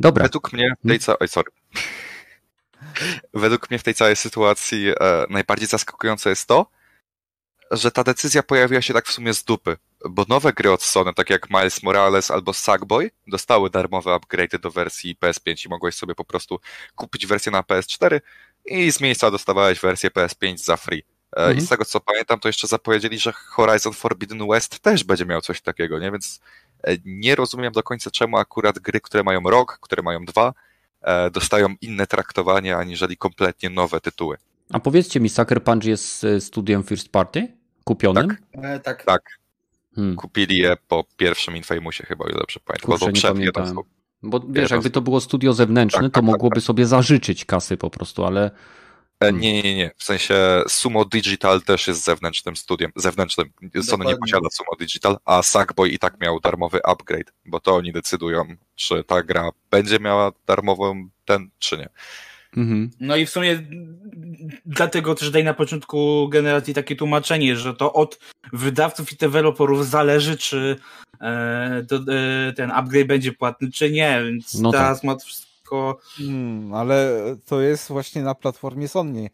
Dobra. 0.00 0.22
Według 0.22 0.52
mnie 0.52 0.74
w 0.84 0.88
tej 0.88 0.98
całej... 0.98 1.18
Oj, 1.20 1.28
sorry. 1.28 1.50
Według 3.34 3.70
mnie 3.70 3.78
w 3.78 3.82
tej 3.82 3.94
całej 3.94 4.16
sytuacji 4.16 4.88
e, 4.88 4.94
najbardziej 5.30 5.68
zaskakujące 5.68 6.30
jest 6.30 6.48
to, 6.48 6.70
że 7.70 7.90
ta 7.90 8.04
decyzja 8.04 8.42
pojawiła 8.42 8.82
się 8.82 8.94
tak 8.94 9.06
w 9.06 9.12
sumie 9.12 9.34
z 9.34 9.44
dupy, 9.44 9.76
bo 10.08 10.24
nowe 10.28 10.52
gry 10.52 10.72
od 10.72 10.82
Sony, 10.82 11.14
tak 11.14 11.30
jak 11.30 11.50
Miles 11.50 11.82
Morales 11.82 12.30
albo 12.30 12.52
Sackboy, 12.52 13.10
dostały 13.26 13.70
darmowe 13.70 14.14
upgrade 14.14 14.60
do 14.60 14.70
wersji 14.70 15.16
PS5 15.16 15.66
i 15.66 15.68
mogłeś 15.68 15.94
sobie 15.94 16.14
po 16.14 16.24
prostu 16.24 16.60
kupić 16.94 17.26
wersję 17.26 17.52
na 17.52 17.62
PS4 17.62 18.20
i 18.66 18.92
z 18.92 19.00
miejsca 19.00 19.30
dostawałeś 19.30 19.80
wersję 19.80 20.10
PS5 20.10 20.56
za 20.56 20.76
free. 20.76 21.02
Mhm. 21.36 21.58
I 21.58 21.60
z 21.60 21.68
tego 21.68 21.84
co 21.84 22.00
pamiętam, 22.00 22.40
to 22.40 22.48
jeszcze 22.48 22.66
zapowiedzieli, 22.66 23.18
że 23.18 23.32
Horizon 23.32 23.92
Forbidden 23.92 24.48
West 24.48 24.78
też 24.78 25.04
będzie 25.04 25.26
miał 25.26 25.40
coś 25.40 25.60
takiego, 25.60 25.98
nie? 25.98 26.10
Więc 26.10 26.40
e, 26.82 26.96
nie 27.04 27.34
rozumiem 27.34 27.72
do 27.72 27.82
końca, 27.82 28.10
czemu 28.10 28.36
akurat 28.36 28.78
gry, 28.78 29.00
które 29.00 29.22
mają 29.22 29.40
rok, 29.40 29.78
które 29.82 30.02
mają 30.02 30.24
dwa, 30.24 30.54
e, 31.02 31.30
dostają 31.30 31.74
inne 31.80 32.06
traktowanie, 32.06 32.76
aniżeli 32.76 33.16
kompletnie 33.16 33.70
nowe 33.70 34.00
tytuły. 34.00 34.36
A 34.72 34.80
powiedzcie 34.80 35.20
mi, 35.20 35.28
Sucker 35.28 35.64
Punch 35.64 35.84
jest 35.84 36.26
studiem 36.40 36.84
First 36.84 37.08
Party? 37.08 37.57
Kupionym? 37.88 38.28
Tak. 38.28 38.64
E, 38.64 38.80
tak. 38.80 39.04
tak. 39.04 39.22
Hmm. 39.94 40.16
Kupili 40.16 40.58
je 40.58 40.76
po 40.88 41.04
pierwszym 41.16 41.56
Infamousie 41.56 42.06
chyba, 42.06 42.24
o 42.24 42.28
ile 42.28 42.38
dobrze 42.38 42.60
pamiętam. 42.64 42.98
Kurczę, 42.98 43.34
nie 43.34 43.52
pamiętałem. 43.52 43.76
Bo 44.22 44.40
wiesz, 44.48 44.70
jakby 44.70 44.90
to 44.90 45.00
było 45.00 45.20
studio 45.20 45.52
zewnętrzne, 45.52 46.02
tak, 46.02 46.12
to 46.12 46.14
tak, 46.14 46.24
mogłoby 46.24 46.56
tak, 46.56 46.64
sobie 46.64 46.86
zażyczyć 46.86 47.44
kasy 47.44 47.76
po 47.76 47.90
prostu, 47.90 48.24
ale... 48.24 48.50
E, 49.20 49.32
nie, 49.32 49.62
nie, 49.62 49.74
nie. 49.76 49.90
W 49.96 50.04
sensie 50.04 50.62
Sumo 50.68 51.04
Digital 51.04 51.62
też 51.62 51.88
jest 51.88 52.04
zewnętrznym 52.04 52.56
studiem. 52.56 52.92
Zewnętrznym. 52.96 53.52
Sony 53.82 54.04
nie 54.04 54.16
posiada 54.16 54.48
Sumo 54.50 54.70
Digital, 54.78 55.16
a 55.24 55.42
Sackboy 55.42 55.88
i 55.88 55.98
tak 55.98 56.20
miał 56.20 56.40
darmowy 56.40 56.80
upgrade, 56.84 57.32
bo 57.46 57.60
to 57.60 57.76
oni 57.76 57.92
decydują, 57.92 58.44
czy 58.74 59.04
ta 59.04 59.22
gra 59.22 59.50
będzie 59.70 59.98
miała 59.98 60.32
darmową 60.46 61.08
ten, 61.24 61.50
czy 61.58 61.78
nie. 61.78 61.88
Mhm. 62.56 62.90
No 63.00 63.16
i 63.16 63.26
w 63.26 63.30
sumie 63.30 63.62
dlatego 64.66 65.14
też 65.14 65.30
daj 65.30 65.44
na 65.44 65.54
początku 65.54 66.28
generacji 66.28 66.74
takie 66.74 66.96
tłumaczenie, 66.96 67.56
że 67.56 67.74
to 67.74 67.92
od 67.92 68.18
wydawców 68.52 69.12
i 69.12 69.16
deweloperów 69.16 69.86
zależy, 69.86 70.36
czy 70.36 70.76
e, 71.20 71.84
to, 71.88 71.96
e, 71.96 72.52
ten 72.52 72.70
upgrade 72.70 73.06
będzie 73.06 73.32
płatny, 73.32 73.70
czy 73.70 73.90
nie, 73.90 74.22
więc 74.24 74.54
no 74.54 74.72
teraz 74.72 75.00
tak. 75.00 75.04
ma 75.04 75.16
wszystko... 75.16 75.98
Hmm, 76.16 76.74
ale 76.74 77.20
to 77.46 77.60
jest 77.60 77.88
właśnie 77.88 78.22
na 78.22 78.34
platformie 78.34 78.88
Sony 78.88 79.30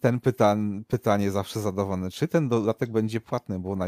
ten 0.00 0.20
pytan, 0.20 0.84
pytanie 0.88 1.30
zawsze 1.30 1.60
zadawane, 1.60 2.10
czy 2.10 2.28
ten 2.28 2.48
dodatek 2.48 2.92
będzie 2.92 3.20
płatny, 3.20 3.58
bo 3.58 3.76
na, 3.76 3.86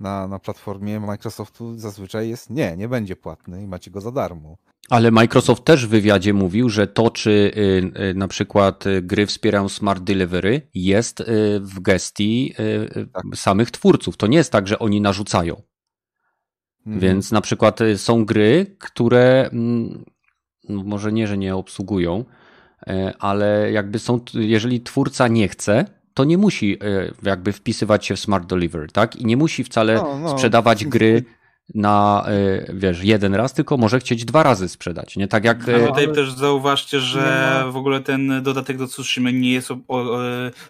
na, 0.00 0.28
na 0.28 0.38
platformie 0.38 1.00
Microsoftu 1.00 1.78
zazwyczaj 1.78 2.28
jest 2.28 2.50
nie, 2.50 2.76
nie 2.76 2.88
będzie 2.88 3.16
płatny 3.16 3.62
i 3.62 3.66
macie 3.66 3.90
go 3.90 4.00
za 4.00 4.12
darmo. 4.12 4.56
Ale 4.90 5.10
Microsoft 5.10 5.64
też 5.64 5.86
w 5.86 5.88
wywiadzie 5.88 6.34
mówił, 6.34 6.68
że 6.68 6.86
to, 6.86 7.10
czy 7.10 7.30
y, 7.30 8.00
y, 8.10 8.14
na 8.14 8.28
przykład 8.28 8.86
y, 8.86 9.02
gry 9.02 9.26
wspierają 9.26 9.68
smart 9.68 10.02
delivery, 10.02 10.68
jest 10.74 11.22
w 11.60 11.80
gestii 11.80 12.54
tak. 13.12 13.24
samych 13.34 13.70
twórców. 13.70 14.16
To 14.16 14.26
nie 14.26 14.36
jest 14.36 14.52
tak, 14.52 14.68
że 14.68 14.78
oni 14.78 15.00
narzucają. 15.00 15.62
Mhm. 16.86 17.00
Więc 17.00 17.32
na 17.32 17.40
przykład 17.40 17.80
są 17.96 18.24
gry, 18.24 18.76
które 18.78 19.50
mm, 19.52 20.04
no 20.68 20.84
może 20.84 21.12
nie, 21.12 21.26
że 21.26 21.38
nie 21.38 21.56
obsługują, 21.56 22.24
ale 23.18 23.72
jakby 23.72 23.98
są, 23.98 24.20
jeżeli 24.34 24.80
twórca 24.80 25.28
nie 25.28 25.48
chce, 25.48 25.84
to 26.14 26.24
nie 26.24 26.38
musi 26.38 26.78
jakby 27.22 27.52
wpisywać 27.52 28.06
się 28.06 28.16
w 28.16 28.20
smart 28.20 28.46
delivery, 28.46 28.88
tak? 28.88 29.16
I 29.16 29.26
nie 29.26 29.36
musi 29.36 29.64
wcale 29.64 29.94
no, 29.94 30.18
no. 30.18 30.28
sprzedawać 30.28 30.84
gry 30.84 31.24
na, 31.74 32.26
y, 32.28 32.72
wiesz, 32.74 33.02
jeden 33.02 33.34
raz, 33.34 33.54
tylko 33.54 33.76
może 33.76 34.00
chcieć 34.00 34.24
dwa 34.24 34.42
razy 34.42 34.68
sprzedać, 34.68 35.16
nie? 35.16 35.28
Tak 35.28 35.44
jak... 35.44 35.68
A 35.68 35.86
tutaj 35.88 36.12
też 36.12 36.32
zauważcie, 36.32 37.00
że 37.00 37.64
w 37.72 37.76
ogóle 37.76 38.00
ten 38.00 38.42
dodatek 38.42 38.76
do 38.76 38.86
Tsushima 38.86 39.30
nie 39.30 39.52
jest 39.52 39.70
o, 39.70 39.76
o, 39.88 40.18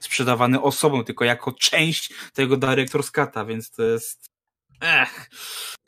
sprzedawany 0.00 0.62
osobą, 0.62 1.04
tylko 1.04 1.24
jako 1.24 1.52
część 1.52 2.12
tego 2.34 2.56
Director's 2.56 3.12
Cut'a, 3.12 3.46
więc 3.46 3.70
to 3.70 3.82
jest... 3.82 4.27
Ech, 4.80 5.30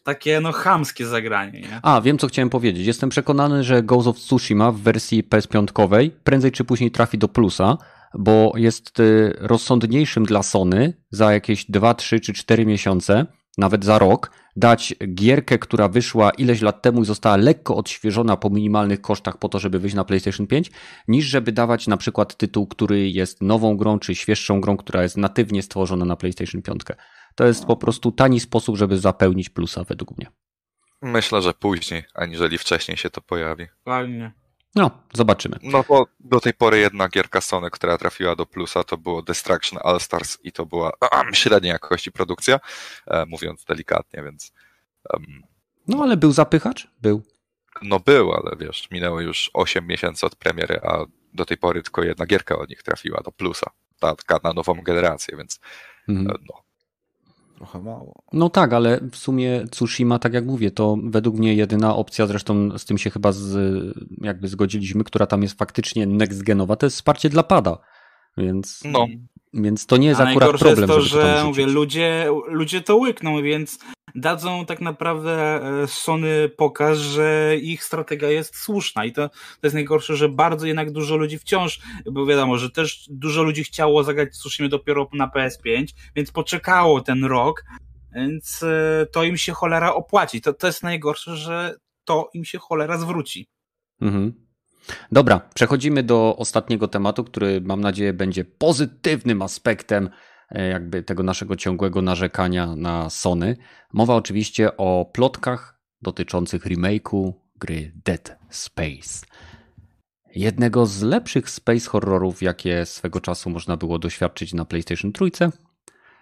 takie 0.02 0.40
no 0.40 0.52
chamskie 0.52 1.06
zagranie, 1.06 1.60
nie? 1.60 1.80
A, 1.82 2.00
wiem 2.00 2.18
co 2.18 2.26
chciałem 2.26 2.50
powiedzieć. 2.50 2.86
Jestem 2.86 3.10
przekonany, 3.10 3.64
że 3.64 3.82
Ghost 3.82 4.08
of 4.08 4.16
Tsushima 4.16 4.72
w 4.72 4.78
wersji 4.78 5.24
PS5 5.24 6.10
prędzej 6.24 6.52
czy 6.52 6.64
później 6.64 6.90
trafi 6.90 7.18
do 7.18 7.28
plusa, 7.28 7.76
bo 8.14 8.52
jest 8.56 9.00
y, 9.00 9.36
rozsądniejszym 9.38 10.24
dla 10.24 10.42
Sony 10.42 10.94
za 11.10 11.32
jakieś 11.32 11.64
2, 11.70 11.94
3 11.94 12.20
czy 12.20 12.32
4 12.32 12.66
miesiące, 12.66 13.26
nawet 13.58 13.84
za 13.84 13.98
rok, 13.98 14.30
dać 14.56 14.94
gierkę, 15.14 15.58
która 15.58 15.88
wyszła 15.88 16.30
ileś 16.30 16.62
lat 16.62 16.82
temu 16.82 17.02
i 17.02 17.04
została 17.04 17.36
lekko 17.36 17.76
odświeżona 17.76 18.36
po 18.36 18.50
minimalnych 18.50 19.00
kosztach 19.00 19.38
po 19.38 19.48
to, 19.48 19.58
żeby 19.58 19.78
wyjść 19.78 19.96
na 19.96 20.04
PlayStation 20.04 20.46
5, 20.46 20.70
niż 21.08 21.26
żeby 21.26 21.52
dawać 21.52 21.86
na 21.86 21.96
przykład 21.96 22.36
tytuł, 22.36 22.66
który 22.66 23.10
jest 23.10 23.42
nową 23.42 23.76
grą, 23.76 23.98
czy 23.98 24.14
świeższą 24.14 24.60
grą, 24.60 24.76
która 24.76 25.02
jest 25.02 25.16
natywnie 25.16 25.62
stworzona 25.62 26.04
na 26.04 26.16
PlayStation 26.16 26.62
5. 26.62 26.82
To 27.34 27.46
jest 27.46 27.66
po 27.66 27.76
prostu 27.76 28.12
tani 28.12 28.40
sposób, 28.40 28.76
żeby 28.76 28.98
zapełnić 28.98 29.48
plusa 29.48 29.84
według 29.84 30.18
mnie. 30.18 30.26
Myślę, 31.02 31.42
że 31.42 31.54
później, 31.54 32.04
aniżeli 32.14 32.58
wcześniej 32.58 32.96
się 32.96 33.10
to 33.10 33.20
pojawi. 33.20 33.66
Fajnie. 33.84 34.32
No, 34.74 34.90
zobaczymy. 35.12 35.56
No 35.62 35.84
bo 35.88 36.06
do 36.20 36.40
tej 36.40 36.54
pory 36.54 36.78
jedna 36.78 37.08
gierka 37.08 37.40
Sony, 37.40 37.70
która 37.70 37.98
trafiła 37.98 38.36
do 38.36 38.46
plusa, 38.46 38.84
to 38.84 38.96
było 38.96 39.22
Destruction 39.22 39.78
All 39.82 40.00
Stars 40.00 40.38
i 40.42 40.52
to 40.52 40.66
była 40.66 40.92
średniej 41.32 41.72
jakości 41.72 42.12
produkcja, 42.12 42.60
e, 43.06 43.26
mówiąc 43.26 43.64
delikatnie, 43.64 44.22
więc. 44.22 44.52
Um, 45.12 45.42
no 45.88 46.02
ale 46.02 46.16
był 46.16 46.32
zapychacz? 46.32 46.88
Był. 47.02 47.22
No 47.82 48.00
był, 48.00 48.32
ale 48.32 48.56
wiesz, 48.56 48.88
minęło 48.90 49.20
już 49.20 49.50
8 49.54 49.86
miesięcy 49.86 50.26
od 50.26 50.36
premiery, 50.36 50.80
a 50.82 51.04
do 51.34 51.44
tej 51.44 51.56
pory 51.56 51.82
tylko 51.82 52.02
jedna 52.02 52.26
gierka 52.26 52.58
od 52.58 52.68
nich 52.68 52.82
trafiła 52.82 53.20
do 53.24 53.32
plusa. 53.32 53.70
Ta, 53.98 54.16
taka 54.16 54.40
na 54.44 54.52
nową 54.52 54.74
generację, 54.82 55.36
więc 55.36 55.60
mhm. 56.08 56.38
no, 56.48 56.62
Trochę 57.60 57.82
mało. 57.82 58.22
No 58.32 58.48
tak, 58.48 58.72
ale 58.72 59.00
w 59.12 59.16
sumie 59.16 59.64
Tsushima, 59.70 60.18
tak 60.18 60.32
jak 60.32 60.46
mówię, 60.46 60.70
to 60.70 60.96
według 61.04 61.36
mnie 61.36 61.54
jedyna 61.54 61.96
opcja, 61.96 62.26
zresztą 62.26 62.78
z 62.78 62.84
tym 62.84 62.98
się 62.98 63.10
chyba 63.10 63.32
z, 63.32 63.56
jakby 64.20 64.48
zgodziliśmy, 64.48 65.04
która 65.04 65.26
tam 65.26 65.42
jest 65.42 65.58
faktycznie 65.58 66.06
next 66.06 66.42
genowa, 66.42 66.76
to 66.76 66.86
jest 66.86 66.96
wsparcie 66.96 67.28
dla 67.28 67.42
pada. 67.42 67.78
Więc, 68.36 68.80
no. 68.84 69.06
więc 69.54 69.86
to 69.86 69.96
nie 69.96 70.08
jest 70.08 70.20
A 70.20 70.24
akurat 70.24 70.50
problem. 70.50 70.76
jest 70.76 70.92
to, 70.92 71.00
że 71.00 71.42
mówię, 71.44 71.66
ludzie, 71.66 72.26
ludzie 72.48 72.80
to 72.80 72.96
łykną, 72.96 73.42
więc 73.42 73.78
dadzą 74.14 74.66
tak 74.66 74.80
naprawdę 74.80 75.60
e, 75.82 75.86
Sony 75.86 76.48
pokaz, 76.48 76.98
że 76.98 77.56
ich 77.62 77.84
strategia 77.84 78.30
jest 78.30 78.56
słuszna 78.56 79.04
i 79.04 79.12
to, 79.12 79.28
to 79.28 79.36
jest 79.62 79.74
najgorsze, 79.74 80.16
że 80.16 80.28
bardzo 80.28 80.66
jednak 80.66 80.90
dużo 80.90 81.16
ludzi 81.16 81.38
wciąż, 81.38 81.80
bo 82.12 82.26
wiadomo, 82.26 82.58
że 82.58 82.70
też 82.70 83.06
dużo 83.10 83.42
ludzi 83.42 83.64
chciało 83.64 84.04
zagrać 84.04 84.32
Tsushima 84.32 84.68
dopiero 84.68 85.08
na 85.12 85.28
PS5, 85.28 85.86
więc 86.16 86.32
poczekało 86.32 87.00
ten 87.00 87.24
rok, 87.24 87.64
więc 88.14 88.62
e, 88.62 89.06
to 89.12 89.24
im 89.24 89.36
się 89.36 89.52
cholera 89.52 89.94
opłaci. 89.94 90.40
To, 90.40 90.52
to 90.52 90.66
jest 90.66 90.82
najgorsze, 90.82 91.36
że 91.36 91.74
to 92.04 92.30
im 92.34 92.44
się 92.44 92.58
cholera 92.58 92.98
zwróci. 92.98 93.48
Mhm. 94.00 94.32
Dobra, 95.12 95.40
przechodzimy 95.54 96.02
do 96.02 96.36
ostatniego 96.38 96.88
tematu, 96.88 97.24
który 97.24 97.60
mam 97.60 97.80
nadzieję 97.80 98.12
będzie 98.12 98.44
pozytywnym 98.44 99.42
aspektem 99.42 100.10
jakby 100.50 101.02
tego 101.02 101.22
naszego 101.22 101.56
ciągłego 101.56 102.02
narzekania 102.02 102.76
na 102.76 103.10
Sony. 103.10 103.56
Mowa 103.92 104.14
oczywiście 104.14 104.76
o 104.76 105.10
plotkach 105.12 105.80
dotyczących 106.02 106.66
remake'u 106.66 107.32
gry 107.56 107.92
Dead 108.04 108.38
Space. 108.50 109.26
Jednego 110.34 110.86
z 110.86 111.02
lepszych 111.02 111.50
space 111.50 111.90
horrorów, 111.90 112.42
jakie 112.42 112.86
swego 112.86 113.20
czasu 113.20 113.50
można 113.50 113.76
było 113.76 113.98
doświadczyć 113.98 114.54
na 114.54 114.64
PlayStation 114.64 115.12
3. 115.12 115.30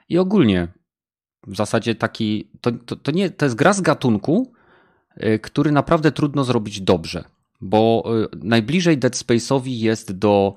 I 0.09 0.19
ogólnie 0.19 0.69
w 1.47 1.57
zasadzie 1.57 1.95
taki, 1.95 2.51
to, 2.61 2.73
to, 2.73 2.97
to, 2.97 3.11
nie, 3.11 3.31
to 3.31 3.47
jest 3.47 3.57
gra 3.57 3.73
z 3.73 3.81
gatunku, 3.81 4.53
e, 5.17 5.39
który 5.39 5.73
naprawdę 5.73 6.13
trudno 6.13 6.45
zrobić 6.45 6.81
dobrze, 6.81 7.25
bo 7.61 8.05
e, 8.07 8.37
najbliżej 8.47 8.99
Dead 8.99 9.17
Space'owi 9.17 9.71
jest 9.71 10.13
do 10.13 10.55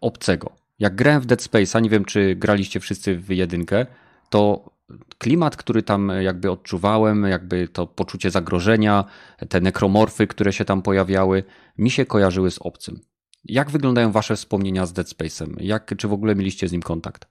obcego. 0.00 0.57
Jak 0.78 0.94
grałem 0.94 1.20
w 1.20 1.26
Dead 1.26 1.42
Space, 1.42 1.78
a 1.78 1.80
nie 1.80 1.90
wiem 1.90 2.04
czy 2.04 2.36
graliście 2.36 2.80
wszyscy 2.80 3.16
w 3.16 3.30
jedynkę, 3.30 3.86
to 4.30 4.70
klimat, 5.18 5.56
który 5.56 5.82
tam 5.82 6.12
jakby 6.20 6.50
odczuwałem, 6.50 7.24
jakby 7.24 7.68
to 7.68 7.86
poczucie 7.86 8.30
zagrożenia, 8.30 9.04
te 9.48 9.60
nekromorfy, 9.60 10.26
które 10.26 10.52
się 10.52 10.64
tam 10.64 10.82
pojawiały, 10.82 11.44
mi 11.78 11.90
się 11.90 12.06
kojarzyły 12.06 12.50
z 12.50 12.58
obcym. 12.58 13.00
Jak 13.44 13.70
wyglądają 13.70 14.12
wasze 14.12 14.36
wspomnienia 14.36 14.86
z 14.86 14.92
Dead 14.92 15.06
Space'em? 15.06 15.54
Jak, 15.60 15.96
czy 15.96 16.08
w 16.08 16.12
ogóle 16.12 16.34
mieliście 16.34 16.68
z 16.68 16.72
nim 16.72 16.82
kontakt? 16.82 17.28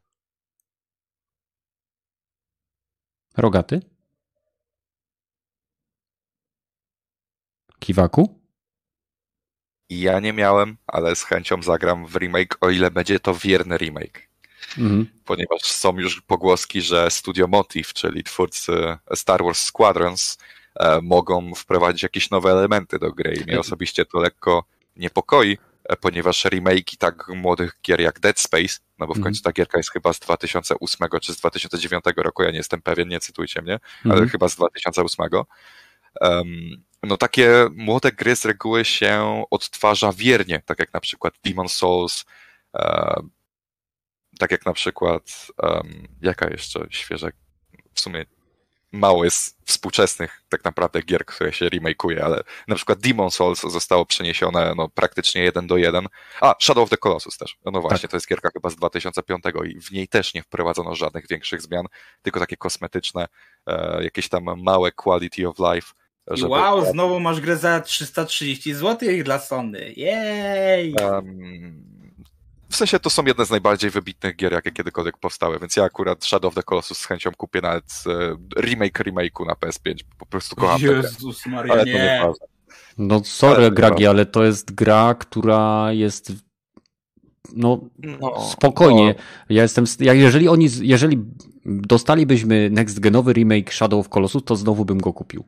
Rogaty? 3.38 3.82
Kiwaku? 7.80 8.37
Ja 9.90 10.20
nie 10.20 10.34
miałem, 10.34 10.78
ale 10.88 11.16
z 11.16 11.24
chęcią 11.24 11.64
zagram 11.64 12.06
w 12.06 12.16
remake, 12.16 12.58
o 12.62 12.70
ile 12.70 12.92
będzie 12.92 13.20
to 13.20 13.34
wierny 13.34 13.78
remake. 13.78 14.28
Mhm. 14.78 15.08
Ponieważ 15.26 15.62
są 15.62 16.00
już 16.00 16.22
pogłoski, 16.22 16.82
że 16.82 17.12
Studio 17.12 17.48
Motive, 17.48 17.94
czyli 17.94 18.24
twórcy 18.24 18.98
Star 19.16 19.44
Wars 19.44 19.60
Squadrons, 19.60 20.38
e, 20.76 21.02
mogą 21.02 21.56
wprowadzić 21.56 22.04
jakieś 22.04 22.30
nowe 22.30 22.52
elementy 22.52 23.00
do 23.00 23.12
gry 23.12 23.34
i 23.34 23.44
mnie 23.44 23.60
osobiście 23.60 24.06
to 24.06 24.20
lekko 24.20 24.64
niepokoi, 24.96 25.58
e, 25.84 25.96
ponieważ 25.96 26.46
remake 26.46 26.98
tak 27.00 27.28
młodych 27.28 27.78
gier 27.84 28.02
jak 28.02 28.20
Dead 28.20 28.40
Space, 28.40 28.80
no 29.00 29.08
bo 29.08 29.14
w 29.14 29.18
mhm. 29.18 29.24
końcu 29.24 29.44
ta 29.44 29.52
gierka 29.52 29.78
jest 29.78 29.92
chyba 29.92 30.14
z 30.14 30.20
2008 30.20 31.08
czy 31.22 31.34
z 31.34 31.38
2009 31.38 32.04
roku, 32.18 32.44
ja 32.44 32.52
nie 32.52 32.58
jestem 32.58 32.82
pewien, 32.82 33.08
nie 33.08 33.20
cytujcie 33.20 33.62
mnie, 33.62 33.80
ale 34.04 34.14
mhm. 34.14 34.30
chyba 34.30 34.50
z 34.50 34.56
2008. 34.56 35.26
Um, 36.22 36.84
no 37.04 37.18
takie 37.18 37.68
młode 37.76 38.12
gry 38.12 38.36
z 38.36 38.46
reguły 38.46 38.86
się 38.86 39.44
odtwarza 39.52 40.14
wiernie, 40.14 40.62
tak 40.66 40.80
jak 40.80 40.94
na 40.94 41.00
przykład 41.00 41.34
Demon 41.44 41.70
Souls, 41.70 42.26
e, 42.76 43.22
tak 44.40 44.52
jak 44.52 44.66
na 44.66 44.74
przykład, 44.74 45.48
um, 45.64 46.08
jaka 46.22 46.50
jeszcze 46.50 46.88
świeża, 46.90 47.28
w 47.94 48.00
sumie 48.00 48.26
mało 48.92 49.24
jest 49.24 49.58
współczesnych 49.66 50.44
tak 50.50 50.64
naprawdę 50.64 51.02
gier, 51.02 51.26
które 51.26 51.54
się 51.54 51.66
remake'uje, 51.66 52.20
ale 52.20 52.44
na 52.68 52.76
przykład 52.76 53.00
Demon 53.00 53.32
Souls 53.32 53.62
zostało 53.62 54.06
przeniesione 54.06 54.74
no, 54.78 54.90
praktycznie 54.90 55.44
jeden 55.44 55.68
do 55.68 55.78
jeden. 55.78 56.08
A, 56.42 56.56
Shadow 56.60 56.84
of 56.84 56.90
the 56.90 56.98
Colossus 56.98 57.38
też. 57.38 57.58
No, 57.66 57.72
no 57.72 57.82
właśnie, 57.82 58.02
tak. 58.02 58.12
to 58.12 58.18
jest 58.18 58.28
gierka 58.28 58.50
chyba 58.54 58.70
z 58.70 58.76
2005 58.76 59.44
i 59.66 59.82
w 59.82 59.92
niej 59.92 60.08
też 60.08 60.34
nie 60.34 60.44
wprowadzono 60.44 60.96
żadnych 60.96 61.28
większych 61.28 61.62
zmian, 61.62 61.86
tylko 62.22 62.40
takie 62.40 62.58
kosmetyczne, 62.58 63.28
e, 63.68 64.04
jakieś 64.04 64.30
tam 64.30 64.44
małe 64.64 64.92
quality 64.92 65.48
of 65.48 65.56
life 65.60 65.94
żeby... 66.32 66.52
Wow, 66.52 66.86
znowu 66.92 67.20
masz 67.20 67.42
grę 67.42 67.58
za 67.58 67.82
330 67.82 68.74
zł 68.74 69.10
dla 69.24 69.40
Sony. 69.40 69.94
Jej! 69.96 70.96
Um, 71.04 71.88
w 72.70 72.76
sensie 72.76 73.00
to 73.00 73.10
są 73.10 73.26
jedne 73.26 73.46
z 73.46 73.50
najbardziej 73.50 73.90
wybitnych 73.90 74.36
gier, 74.36 74.54
jakie 74.54 74.72
kiedykolwiek 74.72 75.18
powstały, 75.18 75.60
więc 75.60 75.76
ja 75.76 75.84
akurat 75.84 76.26
Shadow 76.26 76.50
of 76.50 76.56
the 76.56 76.64
Colossus 76.64 76.98
z 76.98 77.06
chęcią 77.06 77.32
kupię 77.38 77.62
nawet 77.62 78.04
e, 78.08 78.62
remake 78.62 79.00
remake'u 79.00 79.46
na 79.48 79.54
PS5. 79.54 79.96
Po 80.18 80.26
prostu 80.26 80.56
kocham 80.56 80.82
Jezus 80.82 81.46
Maria, 81.46 81.74
ale 81.74 81.86
nie. 81.86 82.20
To 82.22 82.28
nie 82.28 82.34
no 82.98 83.24
sorry 83.24 83.56
ale 83.56 83.72
Gragi, 83.72 84.08
ale 84.08 84.26
to 84.26 84.44
jest 84.44 84.76
gra, 84.76 85.16
która 85.16 85.88
jest 85.92 86.32
no, 87.56 87.80
no 87.98 88.50
spokojnie. 88.52 89.16
No. 89.18 89.24
Ja 89.50 89.62
jestem, 89.62 89.86
ja 90.00 90.14
jeżeli 90.14 90.48
oni, 90.48 90.68
jeżeli 90.82 91.26
dostalibyśmy 91.66 92.70
next 92.70 93.00
genowy 93.00 93.34
remake 93.34 93.74
Shadow 93.74 94.00
of 94.00 94.10
Colossus, 94.10 94.44
to 94.46 94.56
znowu 94.56 94.86
bym 94.86 94.98
go 94.98 95.14
kupił. 95.14 95.44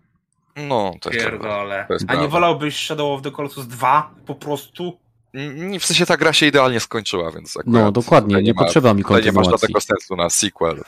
No, 0.67 0.93
to 1.01 1.09
jest 1.09 1.25
Pierdole. 1.25 1.85
To 1.87 1.93
jest 1.93 2.05
A 2.07 2.15
nie 2.15 2.27
wolałbyś 2.27 2.85
Shadow 2.85 3.17
of 3.17 3.21
the 3.21 3.31
Colossus 3.31 3.67
2 3.67 4.11
po 4.25 4.35
prostu? 4.35 4.97
Nie, 5.33 5.79
w 5.79 5.85
sensie 5.85 6.05
ta 6.05 6.17
gra 6.17 6.33
się 6.33 6.45
idealnie 6.45 6.79
skończyła, 6.79 7.31
więc 7.31 7.57
No, 7.65 7.91
dokładnie, 7.91 8.35
nie, 8.35 8.41
nie 8.41 8.53
ma, 8.53 8.63
potrzeba 8.63 8.93
mi 8.93 9.03
kontynuacji. 9.03 9.31
nie 9.31 9.51
ma 9.51 9.57
żadnego 9.57 9.81
sensu 9.81 10.15
na 10.15 10.29
sequel. 10.29 10.83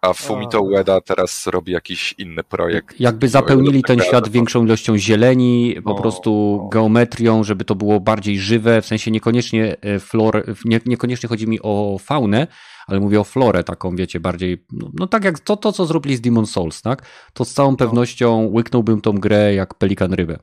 A 0.00 0.12
Fumito 0.12 0.60
Ueda 0.62 1.00
teraz 1.00 1.46
robi 1.46 1.72
jakiś 1.72 2.14
inny 2.18 2.44
projekt. 2.44 3.00
Jakby 3.00 3.28
zapełnili 3.28 3.82
ten 3.82 4.00
świat 4.00 4.28
większą 4.28 4.64
ilością 4.64 4.98
zieleni, 4.98 5.76
po 5.84 5.90
no, 5.90 6.00
prostu 6.00 6.60
no. 6.62 6.68
geometrią, 6.68 7.44
żeby 7.44 7.64
to 7.64 7.74
było 7.74 8.00
bardziej 8.00 8.38
żywe, 8.38 8.82
w 8.82 8.86
sensie 8.86 9.10
niekoniecznie 9.10 9.76
e, 9.80 9.98
flor, 9.98 10.44
nie, 10.64 10.80
niekoniecznie 10.86 11.28
chodzi 11.28 11.48
mi 11.48 11.58
o 11.62 11.96
faunę, 12.04 12.46
ale 12.88 13.00
mówię 13.00 13.20
o 13.20 13.24
florę 13.24 13.64
taką, 13.64 13.96
wiecie, 13.96 14.20
bardziej, 14.20 14.64
no, 14.72 14.90
no, 14.94 15.06
tak 15.06 15.24
jak 15.24 15.40
to, 15.40 15.56
to, 15.56 15.72
co 15.72 15.86
zrobili 15.86 16.16
z 16.16 16.20
Demon 16.20 16.46
Souls, 16.46 16.82
tak? 16.82 17.02
To 17.32 17.44
z 17.44 17.54
całą 17.54 17.70
no. 17.70 17.76
pewnością 17.76 18.50
łyknąłbym 18.52 19.00
tą 19.00 19.12
grę 19.12 19.54
jak 19.54 19.74
pelikan 19.74 20.12
rybę. 20.12 20.38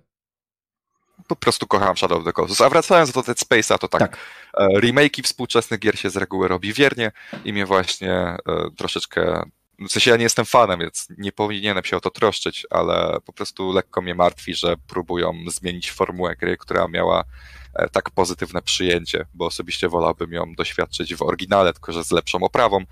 Po 1.27 1.35
prostu 1.35 1.67
kocham 1.67 1.97
Shadow 1.97 2.17
of 2.17 2.25
the 2.25 2.33
Colossus. 2.33 2.61
A 2.61 2.69
wracając 2.69 3.11
do 3.11 3.21
Dead 3.21 3.37
Space'a, 3.37 3.77
to 3.77 3.87
tak, 3.87 3.99
tak. 3.99 4.17
E, 4.57 4.67
remake'i 4.67 5.23
współczesnych 5.23 5.79
gier 5.79 5.99
się 5.99 6.09
z 6.09 6.17
reguły 6.17 6.47
robi 6.47 6.73
wiernie 6.73 7.11
i 7.45 7.53
mnie 7.53 7.65
właśnie 7.65 8.11
e, 8.11 8.37
troszeczkę 8.77 9.43
w 9.79 9.91
sensie 9.91 10.11
ja 10.11 10.17
nie 10.17 10.23
jestem 10.23 10.45
fanem, 10.45 10.79
więc 10.79 11.07
nie 11.17 11.31
powinienem 11.31 11.83
się 11.83 11.97
o 11.97 12.01
to 12.01 12.09
troszczyć, 12.09 12.67
ale 12.69 13.17
po 13.25 13.33
prostu 13.33 13.71
lekko 13.71 14.01
mnie 14.01 14.15
martwi, 14.15 14.53
że 14.53 14.75
próbują 14.87 15.33
zmienić 15.47 15.91
formułę 15.91 16.35
gry, 16.35 16.57
która 16.57 16.87
miała 16.87 17.23
tak 17.91 18.11
pozytywne 18.11 18.61
przyjęcie, 18.61 19.25
bo 19.33 19.45
osobiście 19.45 19.89
wolałbym 19.89 20.31
ją 20.33 20.53
doświadczyć 20.55 21.15
w 21.15 21.21
oryginale, 21.21 21.73
tylko 21.73 21.91
że 21.91 22.03
z 22.03 22.11
lepszą 22.11 22.39
oprawą, 22.39 22.85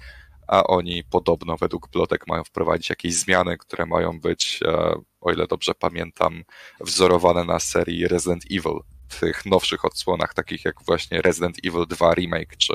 a 0.47 0.63
oni 0.63 1.03
podobno 1.03 1.57
według 1.57 1.87
plotek 1.87 2.27
mają 2.27 2.43
wprowadzić 2.43 2.89
jakieś 2.89 3.13
zmiany, 3.13 3.57
które 3.57 3.85
mają 3.85 4.19
być, 4.19 4.59
e, 4.65 4.95
o 5.21 5.31
ile 5.31 5.47
dobrze 5.47 5.73
pamiętam, 5.75 6.43
wzorowane 6.79 7.43
na 7.43 7.59
serii 7.59 8.07
Resident 8.07 8.43
Evil, 8.45 8.79
tych 9.19 9.45
nowszych 9.45 9.85
odsłonach, 9.85 10.33
takich 10.33 10.65
jak 10.65 10.75
właśnie 10.85 11.21
Resident 11.21 11.57
Evil 11.65 11.87
2 11.87 12.13
Remake 12.13 12.57
czy, 12.57 12.73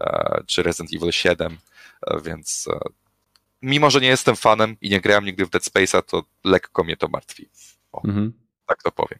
e, 0.00 0.42
czy 0.46 0.62
Resident 0.62 0.94
Evil 0.94 1.12
7, 1.12 1.58
więc 2.24 2.68
mimo, 3.62 3.90
że 3.90 4.00
nie 4.00 4.08
jestem 4.08 4.36
fanem 4.36 4.76
i 4.80 4.90
nie 4.90 5.00
grałem 5.00 5.24
nigdy 5.24 5.46
w 5.46 5.50
Dead 5.50 5.62
Space'a, 5.62 6.02
to 6.02 6.22
lekko 6.44 6.84
mnie 6.84 6.96
to 6.96 7.08
martwi. 7.08 7.48
O, 7.92 8.02
mhm. 8.04 8.32
Tak 8.66 8.82
to 8.82 8.92
powiem. 8.92 9.18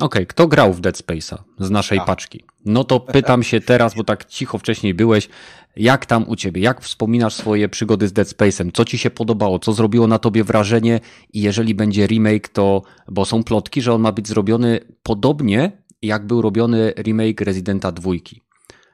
Okay, 0.00 0.26
kto 0.26 0.48
grał 0.48 0.72
w 0.72 0.80
Dead 0.80 0.96
Space'a 0.96 1.36
z 1.58 1.70
naszej 1.70 1.98
A. 1.98 2.04
paczki? 2.04 2.44
No 2.64 2.84
to 2.84 3.00
pytam 3.00 3.42
się 3.42 3.60
teraz, 3.60 3.94
bo 3.94 4.04
tak 4.04 4.24
cicho 4.24 4.58
wcześniej 4.58 4.94
byłeś, 4.94 5.28
jak 5.76 6.06
tam 6.06 6.28
u 6.28 6.36
ciebie? 6.36 6.62
Jak 6.62 6.80
wspominasz 6.80 7.34
swoje 7.34 7.68
przygody 7.68 8.08
z 8.08 8.12
Dead 8.12 8.28
Space'em? 8.28 8.70
Co 8.74 8.84
ci 8.84 8.98
się 8.98 9.10
podobało? 9.10 9.58
Co 9.58 9.72
zrobiło 9.72 10.06
na 10.06 10.18
tobie 10.18 10.44
wrażenie? 10.44 11.00
I 11.32 11.42
jeżeli 11.42 11.74
będzie 11.74 12.06
remake, 12.06 12.48
to, 12.48 12.82
bo 13.08 13.24
są 13.24 13.44
plotki, 13.44 13.82
że 13.82 13.92
on 13.92 14.00
ma 14.00 14.12
być 14.12 14.28
zrobiony 14.28 14.80
podobnie, 15.02 15.84
jak 16.02 16.26
był 16.26 16.42
robiony 16.42 16.92
remake 16.96 17.40
Residenta 17.40 17.92
2. 17.92 18.10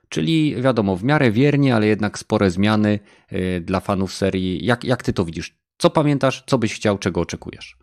Czyli 0.08 0.62
wiadomo, 0.62 0.96
w 0.96 1.04
miarę 1.04 1.30
wiernie, 1.30 1.74
ale 1.74 1.86
jednak 1.86 2.18
spore 2.18 2.50
zmiany 2.50 2.98
y, 3.32 3.60
dla 3.60 3.80
fanów 3.80 4.14
serii. 4.14 4.64
Jak, 4.66 4.84
jak 4.84 5.02
ty 5.02 5.12
to 5.12 5.24
widzisz? 5.24 5.58
Co 5.78 5.90
pamiętasz? 5.90 6.44
Co 6.46 6.58
byś 6.58 6.74
chciał? 6.74 6.98
Czego 6.98 7.20
oczekujesz? 7.20 7.76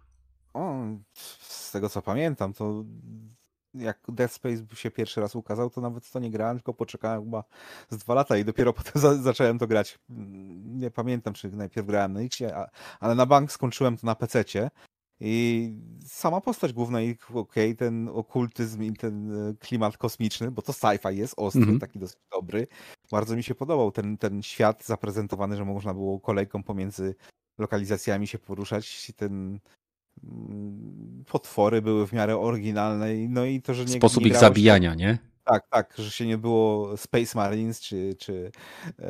O, 0.53 0.85
tego 1.77 1.89
co 1.89 2.01
pamiętam, 2.01 2.53
to 2.53 2.83
jak 3.73 3.99
Dead 4.07 4.31
Space 4.31 4.75
się 4.75 4.91
pierwszy 4.91 5.21
raz 5.21 5.35
ukazał, 5.35 5.69
to 5.69 5.81
nawet 5.81 6.11
to 6.11 6.19
nie 6.19 6.31
grałem, 6.31 6.57
tylko 6.57 6.73
poczekałem 6.73 7.23
chyba 7.23 7.43
z 7.89 7.97
dwa 7.97 8.13
lata 8.13 8.37
i 8.37 8.45
dopiero 8.45 8.73
potem 8.83 9.01
za 9.01 9.15
zacząłem 9.15 9.59
to 9.59 9.67
grać. 9.67 9.99
Nie 10.65 10.91
pamiętam, 10.91 11.33
czy 11.33 11.51
najpierw 11.51 11.87
grałem 11.87 12.13
na 12.13 12.21
Xie, 12.21 12.55
ale 12.99 13.15
na 13.15 13.25
bank 13.25 13.51
skończyłem 13.51 13.97
to 13.97 14.05
na 14.05 14.15
PC-cie 14.15 14.69
i 15.19 15.73
sama 16.05 16.41
postać 16.41 16.73
główna 16.73 17.01
i 17.01 17.11
okej, 17.11 17.71
okay, 17.71 17.75
ten 17.75 18.09
okultyzm 18.09 18.83
i 18.83 18.93
ten 18.93 19.49
e, 19.49 19.53
klimat 19.53 19.97
kosmiczny, 19.97 20.51
bo 20.51 20.61
to 20.61 20.73
sci-fi 20.73 21.15
jest 21.15 21.33
ostry, 21.37 21.63
mm 21.63 21.75
-hmm. 21.75 21.79
taki 21.79 21.99
dosyć 21.99 22.17
dobry. 22.31 22.67
Bardzo 23.11 23.35
mi 23.35 23.43
się 23.43 23.55
podobał 23.55 23.91
ten, 23.91 24.17
ten 24.17 24.43
świat 24.43 24.85
zaprezentowany, 24.85 25.55
że 25.55 25.65
można 25.65 25.93
było 25.93 26.19
kolejką 26.19 26.63
pomiędzy 26.63 27.15
lokalizacjami 27.57 28.27
się 28.27 28.39
poruszać. 28.39 29.11
Ten 29.15 29.33
mm, 29.33 29.59
potwory 31.25 31.81
były 31.81 32.07
w 32.07 32.13
miarę 32.13 32.37
oryginalne. 32.37 33.07
No 33.29 33.45
i 33.45 33.61
to, 33.61 33.73
że 33.73 33.85
nie. 33.85 33.97
Sposób 33.97 34.23
nie 34.23 34.29
ich 34.29 34.37
zabijania, 34.37 34.91
się... 34.91 34.97
nie? 34.97 35.17
Tak, 35.47 35.67
tak, 35.69 35.93
że 35.97 36.11
się 36.11 36.25
nie 36.25 36.37
było 36.37 36.97
Space 36.97 37.37
Marines 37.37 37.81
czy, 37.81 38.15
czy 38.19 38.51
e, 38.87 39.01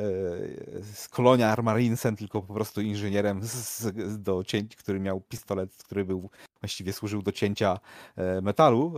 z 0.94 1.08
Colonial 1.10 1.58
Marinesem, 1.64 2.16
tylko 2.16 2.42
po 2.42 2.54
prostu 2.54 2.82
inżynierem 2.82 3.44
z, 3.44 3.80
z, 3.80 4.22
do 4.22 4.44
cięć, 4.44 4.76
który 4.76 5.00
miał 5.00 5.22
pistolet, 5.22 5.76
który 5.84 6.06
był 6.06 6.30
właściwie 6.62 6.94
służył 6.94 7.22
do 7.22 7.32
cięcia 7.32 7.80
e, 8.16 8.42
metalu 8.42 8.94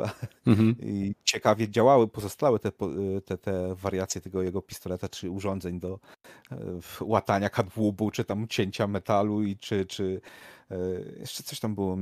mhm. 0.47 0.75
i 0.93 1.15
ciekawie 1.23 1.69
działały 1.69 2.07
pozostałe 2.07 2.59
te, 2.59 2.71
te, 3.25 3.37
te 3.37 3.75
wariacje 3.75 4.21
tego 4.21 4.41
jego 4.41 4.61
pistoleta 4.61 5.09
czy 5.09 5.29
urządzeń 5.29 5.79
do 5.79 5.93
e, 5.93 6.18
łatania 7.01 7.49
kadłubu, 7.49 8.11
czy 8.11 8.25
tam 8.25 8.47
cięcia 8.47 8.87
metalu 8.87 9.43
i 9.43 9.57
czy, 9.57 9.85
czy 9.85 10.21
E, 10.71 10.75
jeszcze 11.19 11.43
coś 11.43 11.59
tam 11.59 11.75
było, 11.75 11.97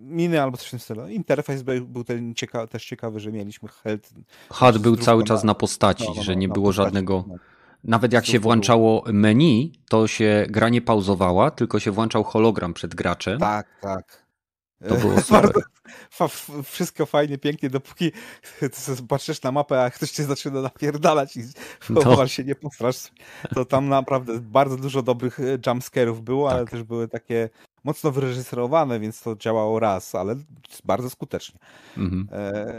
miny 0.00 0.42
albo 0.42 0.56
coś 0.56 0.66
w 0.66 0.70
tym 0.70 0.78
stylu. 0.78 1.08
Interfejs 1.08 1.62
był 1.62 2.04
ten 2.04 2.34
cieka 2.34 2.66
też 2.66 2.86
ciekawy, 2.86 3.20
że 3.20 3.32
mieliśmy 3.32 3.68
health. 3.68 4.10
HUD 4.50 4.78
był 4.78 4.96
cały 4.96 5.24
czas 5.24 5.44
na 5.44 5.54
postaci, 5.54 6.04
no, 6.08 6.14
no, 6.16 6.22
że 6.22 6.36
nie 6.36 6.48
no, 6.48 6.54
było 6.54 6.66
postaci, 6.66 6.84
żadnego... 6.84 7.24
No. 7.28 7.34
Nawet 7.84 8.12
jak 8.12 8.26
się 8.26 8.40
włączało 8.40 9.04
menu, 9.12 9.72
to 9.88 10.06
się 10.06 10.46
gra 10.48 10.68
nie 10.68 10.82
pauzowała, 10.82 11.50
tylko 11.50 11.80
się 11.80 11.90
włączał 11.90 12.24
hologram 12.24 12.74
przed 12.74 12.94
graczem. 12.94 13.38
Tak, 13.38 13.66
tak. 13.80 14.27
To 14.88 14.94
było 14.94 15.20
super. 15.22 15.52
wszystko 16.64 17.06
fajnie, 17.06 17.38
pięknie, 17.38 17.70
dopóki 17.70 18.12
patrzysz 19.08 19.42
na 19.42 19.52
mapę, 19.52 19.82
a 19.82 19.90
ktoś 19.90 20.10
cię 20.10 20.24
zaczyna 20.24 20.62
napierdalać 20.62 21.36
i 21.36 21.40
no. 21.90 22.26
się 22.26 22.44
nie 22.44 22.54
postrasz, 22.54 22.96
to 23.54 23.64
tam 23.64 23.88
naprawdę 23.88 24.40
bardzo 24.40 24.76
dużo 24.76 25.02
dobrych 25.02 25.40
e, 25.40 25.58
jumpscarów 25.66 26.22
było, 26.22 26.48
tak. 26.48 26.56
ale 26.56 26.66
też 26.66 26.82
były 26.82 27.08
takie 27.08 27.48
mocno 27.84 28.10
wyreżyserowane, 28.10 29.00
więc 29.00 29.22
to 29.22 29.36
działało 29.36 29.80
raz, 29.80 30.14
ale 30.14 30.36
bardzo 30.84 31.10
skutecznie. 31.10 31.60
Mhm. 31.96 32.28
E, 32.32 32.74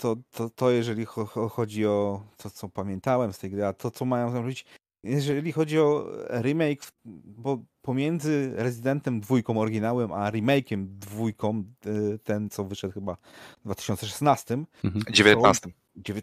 to, 0.00 0.16
to, 0.30 0.50
to 0.50 0.70
jeżeli 0.70 1.04
chodzi 1.50 1.86
o 1.86 2.22
to, 2.36 2.50
co 2.50 2.68
pamiętałem 2.68 3.32
z 3.32 3.38
tej 3.38 3.50
gry, 3.50 3.64
a 3.64 3.72
to, 3.72 3.90
co 3.90 4.04
mają 4.04 4.30
zrobić, 4.30 4.64
jeżeli 5.02 5.52
chodzi 5.52 5.78
o 5.78 6.10
remake, 6.40 6.92
bo 7.24 7.58
pomiędzy 7.82 8.52
Residentem 8.56 9.20
dwójką 9.20 9.60
oryginałem, 9.60 10.12
a 10.12 10.30
remake'iem 10.30 10.86
dwójką, 10.86 11.64
e, 11.86 12.18
ten 12.18 12.50
co 12.50 12.64
wyszedł 12.64 12.94
chyba 12.94 13.16
w 13.60 13.64
2016. 13.64 14.64
Mhm. 14.84 15.04
19. 15.10 15.70
Dziewię... 15.96 16.22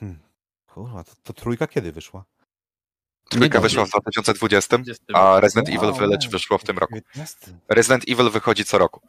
Hmm. 0.00 0.18
Kurwa, 0.66 1.04
to, 1.04 1.12
to 1.22 1.32
trójka 1.32 1.66
kiedy 1.66 1.92
wyszła? 1.92 2.24
Trójka 3.28 3.60
wyszła 3.60 3.86
w 3.86 3.90
2020, 3.90 4.78
a 5.14 5.40
Resident 5.40 5.68
Evil 5.68 5.92
Village 5.92 6.28
wyszło 6.28 6.58
w 6.58 6.64
tym 6.64 6.78
roku. 6.78 6.94
Resident 7.68 8.04
Evil 8.08 8.30
wychodzi 8.30 8.64
co 8.64 8.78
roku. 8.78 9.00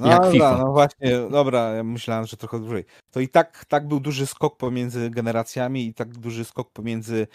No, 0.00 0.08
Jak 0.08 0.32
FIFA. 0.32 0.58
no 0.58 0.72
właśnie, 0.72 1.18
dobra, 1.30 1.60
ja 1.60 1.84
myślałem, 1.84 2.26
że 2.26 2.36
trochę 2.36 2.58
dłużej. 2.58 2.84
To 3.10 3.20
i 3.20 3.28
tak, 3.28 3.64
tak 3.64 3.88
był 3.88 4.00
duży 4.00 4.26
skok 4.26 4.56
pomiędzy 4.56 5.10
generacjami 5.10 5.86
i 5.86 5.94
tak 5.94 6.08
duży 6.08 6.44
skok 6.44 6.70
pomiędzy 6.70 7.26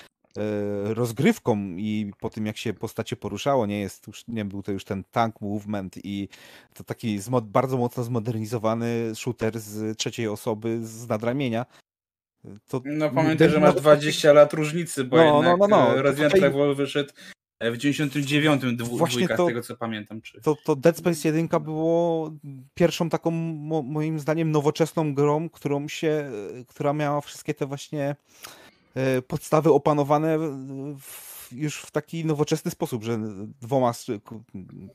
rozgrywką 0.84 1.58
i 1.78 2.12
po 2.20 2.30
tym 2.30 2.46
jak 2.46 2.58
się 2.58 2.74
postacie 2.74 3.16
poruszało, 3.16 3.66
nie 3.66 3.80
jest 3.80 4.08
już, 4.08 4.24
nie 4.28 4.46
był 4.46 4.64
to 4.64 4.72
już 4.72 4.84
ten 4.84 5.04
tank 5.12 5.42
movement 5.42 5.96
i 6.04 6.28
to 6.74 6.84
taki 6.84 7.20
bardzo 7.42 7.78
mocno 7.78 8.04
zmodernizowany 8.04 9.16
shooter 9.16 9.60
z 9.60 9.98
trzeciej 9.98 10.28
osoby 10.28 10.80
z 10.86 11.08
nadramienia, 11.08 11.66
to 12.68 12.82
no 12.86 13.10
pamiętaj, 13.10 13.50
że 13.50 13.60
masz 13.60 13.76
20 13.76 14.34
lat 14.34 14.54
różnicy, 14.54 15.04
bo 15.04 15.18
no, 15.18 15.24
jednak 15.36 15.60
no, 15.60 15.68
no, 15.68 15.78
no. 15.78 16.02
Resident 16.02 16.34
tutaj... 16.34 16.50
Evil 16.50 16.76
wyszedł 16.76 17.14
w 17.62 17.78
99 17.78 18.84
Właśnie 18.84 19.28
to, 19.28 19.44
z 19.46 19.48
tego 19.48 19.62
co 19.62 19.78
pamiętam. 19.78 20.22
Czy... 20.22 20.42
To, 20.42 20.56
to 20.66 20.76
Dead 20.76 20.98
Space 20.98 21.28
1 21.28 21.48
było 21.64 22.32
pierwszą 22.74 23.10
taką 23.10 23.32
moim 23.84 24.20
zdaniem 24.20 24.52
nowoczesną 24.52 25.14
grą, 25.14 25.50
którą 25.50 25.88
się, 25.88 26.32
która 26.68 26.94
miała 26.94 27.22
wszystkie 27.22 27.54
te 27.54 27.66
właśnie 27.66 28.16
e, 28.67 28.67
podstawy 29.28 29.74
opanowane 29.74 30.38
w 31.00 31.38
już 31.52 31.82
w 31.82 31.92
taki 31.92 32.26
nowoczesny 32.26 32.72
sposób, 32.72 33.04
że 33.04 33.20
dwoma 33.62 33.94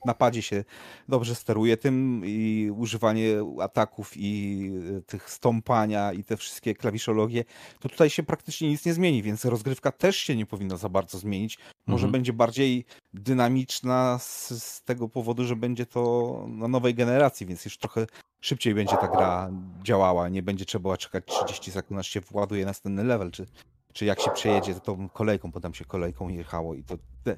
napadzie 0.04 0.42
się 0.42 0.64
dobrze 1.08 1.34
steruje 1.34 1.76
tym 1.76 2.22
i 2.24 2.70
używanie 2.76 3.26
ataków 3.60 4.12
i 4.16 4.70
e, 4.98 5.02
tych 5.02 5.30
stąpania 5.30 6.12
i 6.12 6.24
te 6.24 6.36
wszystkie 6.36 6.74
klawiszologie, 6.74 7.44
to 7.80 7.88
tutaj 7.88 8.10
się 8.10 8.22
praktycznie 8.22 8.68
nic 8.68 8.86
nie 8.86 8.94
zmieni, 8.94 9.22
więc 9.22 9.44
rozgrywka 9.44 9.92
też 9.92 10.16
się 10.16 10.36
nie 10.36 10.46
powinna 10.46 10.76
za 10.76 10.88
bardzo 10.88 11.18
zmienić. 11.18 11.58
Może 11.86 12.04
mhm. 12.04 12.12
będzie 12.12 12.32
bardziej 12.32 12.84
dynamiczna 13.14 14.18
z, 14.18 14.50
z 14.62 14.82
tego 14.82 15.08
powodu, 15.08 15.44
że 15.44 15.56
będzie 15.56 15.86
to 15.86 16.44
na 16.48 16.68
nowej 16.68 16.94
generacji, 16.94 17.46
więc 17.46 17.64
już 17.64 17.78
trochę 17.78 18.06
szybciej 18.40 18.74
będzie 18.74 18.96
ta 18.96 19.08
gra 19.08 19.50
działała, 19.82 20.28
nie 20.28 20.42
będzie 20.42 20.64
trzeba 20.64 20.96
czekać 20.96 21.24
30 21.26 21.70
sekund, 21.70 22.00
aż 22.00 22.08
się 22.08 22.20
właduje 22.20 22.66
następny 22.66 23.04
level, 23.04 23.30
czy 23.30 23.46
czy 23.92 24.04
jak 24.04 24.20
się 24.20 24.30
przejedzie, 24.30 24.74
to 24.74 24.80
tą 24.80 25.08
kolejką, 25.08 25.50
bo 25.50 25.60
tam 25.60 25.74
się 25.74 25.84
kolejką 25.84 26.28
jechało 26.28 26.74
i 26.74 26.84
to 26.84 26.94
te 27.24 27.36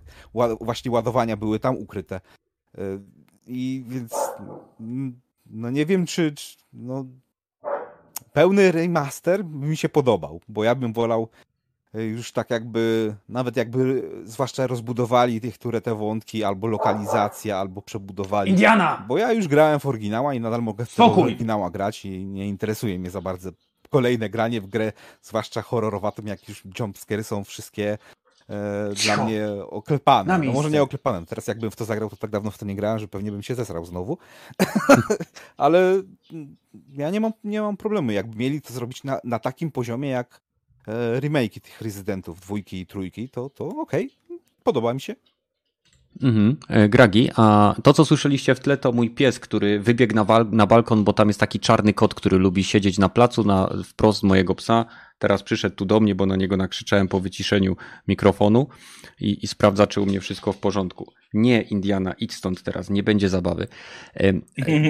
właśnie 0.60 0.90
ładowania 0.90 1.36
były 1.36 1.58
tam 1.58 1.76
ukryte. 1.76 2.20
E, 2.78 2.80
I 3.46 3.84
więc 3.88 4.14
mm, 4.80 5.20
no 5.46 5.70
nie 5.70 5.86
wiem, 5.86 6.06
czy, 6.06 6.32
czy 6.32 6.56
no, 6.72 7.04
pełny 8.32 8.72
remaster 8.72 9.44
mi 9.44 9.76
się 9.76 9.88
podobał, 9.88 10.40
bo 10.48 10.64
ja 10.64 10.74
bym 10.74 10.92
wolał 10.92 11.28
e, 11.94 12.02
już 12.02 12.32
tak 12.32 12.50
jakby, 12.50 13.14
nawet 13.28 13.56
jakby 13.56 14.10
zwłaszcza 14.24 14.66
rozbudowali 14.66 15.40
tych, 15.40 15.54
które 15.54 15.80
te 15.80 15.94
wątki, 15.94 16.44
albo 16.44 16.66
lokalizacja, 16.66 17.58
albo 17.58 17.82
przebudowali. 17.82 18.50
Indiana! 18.50 19.04
Bo 19.08 19.18
ja 19.18 19.32
już 19.32 19.48
grałem 19.48 19.80
w 19.80 19.86
oryginała 19.86 20.34
i 20.34 20.40
nadal 20.40 20.62
mogę 20.62 20.86
w 20.86 21.00
oryginała 21.00 21.70
grać 21.70 22.04
i 22.04 22.24
nie 22.24 22.48
interesuje 22.48 22.98
mnie 22.98 23.10
za 23.10 23.20
bardzo 23.20 23.50
kolejne 23.94 24.30
granie 24.30 24.60
w 24.60 24.66
grę, 24.66 24.92
zwłaszcza 25.22 25.62
horrorowatą, 25.62 26.22
jak 26.24 26.48
już 26.48 26.62
jumpscary 26.78 27.24
są 27.24 27.44
wszystkie 27.44 27.98
e, 28.48 28.90
dla 29.04 29.24
mnie 29.24 29.48
oklepane. 29.66 30.38
No 30.38 30.52
może 30.52 30.70
nie 30.70 30.82
oklepane. 30.82 31.26
Teraz 31.26 31.46
jakbym 31.46 31.70
w 31.70 31.76
to 31.76 31.84
zagrał, 31.84 32.10
to 32.10 32.16
tak 32.16 32.30
dawno 32.30 32.50
w 32.50 32.58
to 32.58 32.66
nie 32.66 32.76
grałem, 32.76 32.98
że 32.98 33.08
pewnie 33.08 33.32
bym 33.32 33.42
się 33.42 33.54
zesrał 33.54 33.84
znowu. 33.84 34.18
Ale 35.56 36.02
ja 36.92 37.10
nie 37.10 37.20
mam, 37.20 37.32
nie 37.44 37.60
mam 37.60 37.76
problemu. 37.76 38.10
Jakby 38.10 38.36
mieli 38.36 38.62
to 38.62 38.72
zrobić 38.72 39.04
na, 39.04 39.20
na 39.24 39.38
takim 39.38 39.70
poziomie 39.70 40.08
jak 40.08 40.40
e, 40.88 41.20
remake 41.20 41.60
tych 41.60 41.80
Residentów 41.80 42.40
dwójki 42.40 42.80
i 42.80 42.86
trójki, 42.86 43.28
to, 43.28 43.50
to 43.50 43.68
okej. 43.68 44.10
Okay. 44.26 44.38
Podoba 44.62 44.94
mi 44.94 45.00
się. 45.00 45.14
Mhm. 46.22 46.56
E, 46.68 46.88
Gragi, 46.88 47.30
a 47.36 47.74
to 47.82 47.92
co 47.92 48.04
słyszeliście 48.04 48.54
w 48.54 48.60
tle 48.60 48.76
to 48.76 48.92
mój 48.92 49.10
pies, 49.10 49.40
który 49.40 49.80
wybiegł 49.80 50.14
na, 50.14 50.26
na 50.50 50.66
balkon, 50.66 51.04
bo 51.04 51.12
tam 51.12 51.28
jest 51.28 51.40
taki 51.40 51.60
czarny 51.60 51.94
kot, 51.94 52.14
który 52.14 52.38
lubi 52.38 52.64
siedzieć 52.64 52.98
na 52.98 53.08
placu 53.08 53.44
na 53.44 53.70
wprost 53.84 54.22
mojego 54.22 54.54
psa. 54.54 54.84
Teraz 55.18 55.42
przyszedł 55.42 55.76
tu 55.76 55.84
do 55.84 56.00
mnie, 56.00 56.14
bo 56.14 56.26
na 56.26 56.36
niego 56.36 56.56
nakrzyczałem 56.56 57.08
po 57.08 57.20
wyciszeniu 57.20 57.76
mikrofonu 58.08 58.68
i, 59.20 59.44
i 59.44 59.46
sprawdza, 59.46 59.86
czy 59.86 60.00
u 60.00 60.06
mnie 60.06 60.20
wszystko 60.20 60.52
w 60.52 60.58
porządku. 60.58 61.12
Nie, 61.34 61.62
Indiana, 61.62 62.14
idź 62.18 62.34
stąd 62.34 62.62
teraz, 62.62 62.90
nie 62.90 63.02
będzie 63.02 63.28
zabawy. 63.28 63.66
E, 64.16 64.28
e, 64.28 64.34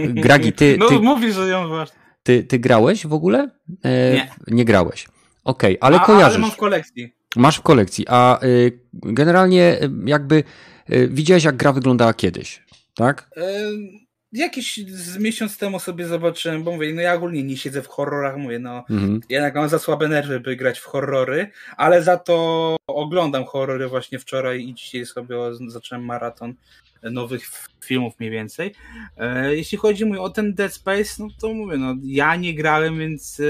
Gragi, 0.08 0.52
ty... 0.52 0.76
No 0.90 1.02
mówisz, 1.02 1.34
że 1.34 1.48
ją 1.48 1.68
masz. 1.68 1.88
Ty, 2.22 2.44
ty 2.44 2.58
grałeś 2.58 3.06
w 3.06 3.12
ogóle? 3.12 3.50
E, 3.82 4.12
nie. 4.12 4.30
Nie 4.48 4.64
grałeś. 4.64 5.08
Okej, 5.44 5.78
okay, 5.78 5.88
ale 5.88 6.00
a, 6.00 6.04
kojarzysz. 6.04 6.34
Ale 6.34 6.38
mam 6.38 6.50
w 6.50 6.56
kolekcji. 6.56 7.14
Masz 7.36 7.56
w 7.56 7.62
kolekcji, 7.62 8.04
a 8.08 8.38
y, 8.42 8.80
generalnie 8.92 9.82
y, 9.82 9.90
jakby 10.06 10.44
widziałeś, 10.88 11.44
jak 11.44 11.56
gra 11.56 11.72
wyglądała 11.72 12.14
kiedyś, 12.14 12.62
tak? 12.94 13.30
jakiś 14.34 14.80
z 14.86 15.18
miesiąc 15.18 15.58
temu 15.58 15.80
sobie 15.80 16.06
zobaczyłem, 16.06 16.64
bo 16.64 16.72
mówię, 16.72 16.94
no 16.94 17.02
ja 17.02 17.14
ogólnie 17.14 17.42
nie 17.42 17.56
siedzę 17.56 17.82
w 17.82 17.88
horrorach, 17.88 18.36
mówię, 18.36 18.58
no 18.58 18.84
mhm. 18.90 19.20
jednak 19.28 19.54
mam 19.54 19.68
za 19.68 19.78
słabe 19.78 20.08
nerwy, 20.08 20.40
by 20.40 20.56
grać 20.56 20.78
w 20.78 20.84
horrory, 20.84 21.50
ale 21.76 22.02
za 22.02 22.16
to 22.16 22.76
oglądam 22.86 23.44
horrory 23.44 23.88
właśnie 23.88 24.18
wczoraj 24.18 24.60
i 24.60 24.74
dzisiaj 24.74 25.06
sobie 25.06 25.36
zacząłem 25.68 26.04
maraton 26.04 26.54
nowych 27.02 27.50
filmów 27.84 28.14
mniej 28.18 28.30
więcej. 28.30 28.74
E, 29.16 29.56
jeśli 29.56 29.78
chodzi 29.78 30.04
o 30.04 30.30
ten 30.30 30.54
Dead 30.54 30.72
Space, 30.72 31.14
no 31.18 31.28
to 31.40 31.54
mówię, 31.54 31.76
no 31.76 31.94
ja 32.04 32.36
nie 32.36 32.54
grałem, 32.54 32.98
więc 32.98 33.40
e, 33.40 33.44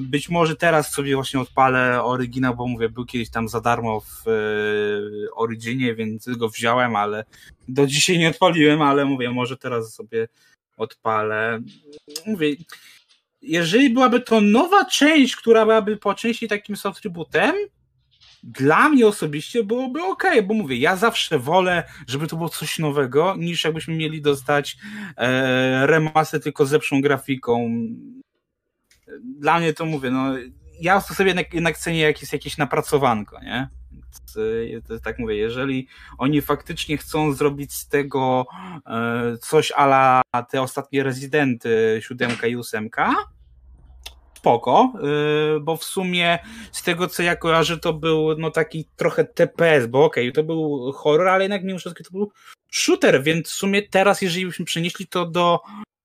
być 0.00 0.28
może 0.28 0.56
teraz 0.56 0.92
sobie 0.92 1.14
właśnie 1.14 1.40
odpalę 1.40 2.02
oryginał, 2.02 2.56
bo 2.56 2.66
mówię, 2.66 2.88
był 2.88 3.04
kiedyś 3.04 3.30
tam 3.30 3.48
za 3.48 3.60
darmo 3.60 4.00
w 4.00 4.28
e, 4.28 5.34
Originie, 5.34 5.94
więc 5.94 6.28
go 6.28 6.48
wziąłem, 6.48 6.96
ale 6.96 7.24
do 7.68 7.86
dzisiaj 7.86 8.18
nie 8.18 8.28
odpaliłem, 8.28 8.82
ale 8.82 9.04
mówię, 9.04 9.30
może 9.30 9.56
teraz 9.56 9.94
sobie 9.94 10.28
odpalę. 10.76 11.60
Mówię, 12.26 12.56
jeżeli 13.42 13.90
byłaby 13.90 14.20
to 14.20 14.40
nowa 14.40 14.84
część, 14.84 15.36
która 15.36 15.64
byłaby 15.64 15.96
po 15.96 16.14
części 16.14 16.48
takim 16.48 16.76
soft 16.76 17.02
dla 18.42 18.88
mnie 18.88 19.06
osobiście 19.06 19.64
byłoby 19.64 20.02
ok, 20.02 20.24
bo 20.44 20.54
mówię, 20.54 20.76
ja 20.76 20.96
zawsze 20.96 21.38
wolę, 21.38 21.84
żeby 22.06 22.26
to 22.26 22.36
było 22.36 22.48
coś 22.48 22.78
nowego, 22.78 23.34
niż 23.38 23.64
jakbyśmy 23.64 23.96
mieli 23.96 24.22
dostać 24.22 24.76
e, 25.16 25.86
remaster 25.86 26.42
tylko 26.42 26.66
z 26.66 26.72
lepszą 26.72 27.00
grafiką. 27.00 27.70
Dla 29.38 29.58
mnie 29.58 29.72
to 29.74 29.84
mówię, 29.84 30.10
no 30.10 30.34
ja 30.80 31.00
to 31.00 31.14
sobie 31.14 31.28
jednak, 31.28 31.54
jednak 31.54 31.78
cenię 31.78 32.00
jak 32.00 32.20
jest 32.20 32.32
jakieś 32.32 32.58
napracowanko, 32.58 33.40
nie? 33.40 33.68
To 34.86 34.92
jest 34.92 35.04
tak 35.04 35.18
mówię, 35.18 35.36
jeżeli 35.36 35.88
oni 36.18 36.40
faktycznie 36.40 36.98
chcą 36.98 37.32
zrobić 37.32 37.72
z 37.74 37.88
tego 37.88 38.46
e, 38.86 39.36
coś 39.40 39.72
ala 39.72 40.22
te 40.50 40.62
ostatnie 40.62 41.02
rezydenty, 41.02 42.00
siódemka 42.02 42.46
i 42.46 42.56
ósemka, 42.56 43.14
spoko, 44.38 44.92
y, 45.56 45.60
bo 45.60 45.76
w 45.76 45.84
sumie 45.84 46.38
z 46.72 46.82
tego 46.82 47.08
co 47.08 47.22
ja 47.22 47.36
kojarzę 47.36 47.78
to 47.78 47.92
był 47.92 48.38
no 48.38 48.50
taki 48.50 48.88
trochę 48.96 49.24
TPS, 49.24 49.86
bo 49.86 50.04
okej, 50.04 50.24
okay, 50.28 50.32
to 50.32 50.42
był 50.42 50.92
horror, 50.92 51.28
ale 51.28 51.44
jednak 51.44 51.64
mimo 51.64 51.78
wszystko 51.78 52.04
to 52.04 52.10
był 52.10 52.32
shooter, 52.70 53.22
więc 53.22 53.48
w 53.48 53.52
sumie 53.52 53.82
teraz 53.82 54.22
jeżeli 54.22 54.46
byśmy 54.46 54.64
przenieśli 54.64 55.06
to 55.06 55.26
do 55.26 55.60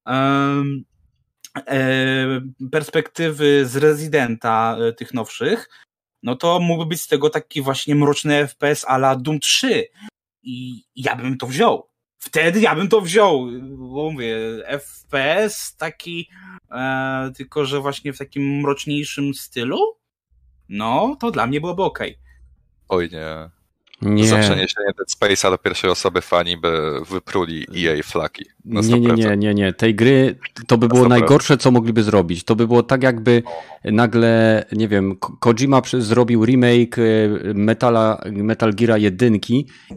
um, 0.05 0.83
perspektywy 2.71 3.65
z 3.65 3.75
Residenta 3.75 4.77
e, 4.79 4.93
tych 4.93 5.13
nowszych, 5.13 5.69
no 6.23 6.35
to 6.35 6.59
mógłby 6.59 6.85
być 6.85 7.01
z 7.01 7.07
tego 7.07 7.29
taki 7.29 7.61
właśnie 7.61 7.95
mroczny 7.95 8.47
FPS 8.47 8.85
ala 8.87 9.15
Doom 9.15 9.39
3 9.39 9.89
i 10.43 10.83
ja 10.95 11.15
bym 11.15 11.37
to 11.37 11.47
wziął 11.47 11.93
wtedy 12.23 12.61
ja 12.61 12.75
bym 12.75 12.87
to 12.87 13.01
wziął, 13.01 13.47
bo 13.77 14.11
mówię, 14.11 14.37
FPS 14.79 15.75
taki, 15.75 16.29
e, 16.71 17.31
tylko 17.35 17.65
że 17.65 17.79
właśnie 17.79 18.13
w 18.13 18.17
takim 18.17 18.59
mroczniejszym 18.61 19.33
stylu, 19.33 19.77
no 20.69 21.17
to 21.19 21.31
dla 21.31 21.47
mnie 21.47 21.61
byłoby 21.61 21.83
ok. 21.83 21.99
Oj 22.89 23.09
nie. 23.11 23.49
Nie. 24.05 24.27
Za 24.27 24.37
przeniesienie 24.37 24.87
Dead 24.97 25.09
Space'a 25.09 25.49
do 25.49 25.57
pierwszej 25.57 25.89
osoby 25.89 26.21
fani 26.21 26.57
by 26.57 26.99
wypruli 27.09 27.67
EA 27.77 28.03
flaki. 28.03 28.45
Nie, 28.65 28.99
nie, 28.99 29.13
nie, 29.13 29.37
nie, 29.37 29.53
nie. 29.53 29.73
Tej 29.73 29.95
gry 29.95 30.35
to 30.67 30.77
by 30.77 30.87
było 30.87 31.07
najgorsze, 31.07 31.57
co 31.57 31.71
mogliby 31.71 32.03
zrobić. 32.03 32.43
To 32.43 32.55
by 32.55 32.67
było 32.67 32.83
tak, 32.83 33.03
jakby 33.03 33.43
nagle, 33.83 34.65
nie 34.71 34.87
wiem, 34.87 35.15
Kojima 35.39 35.81
zrobił 35.99 36.45
remake 36.45 36.99
e, 36.99 37.03
Metala, 37.53 38.21
Metal 38.31 38.73
Gear 38.73 38.99
1 38.99 39.39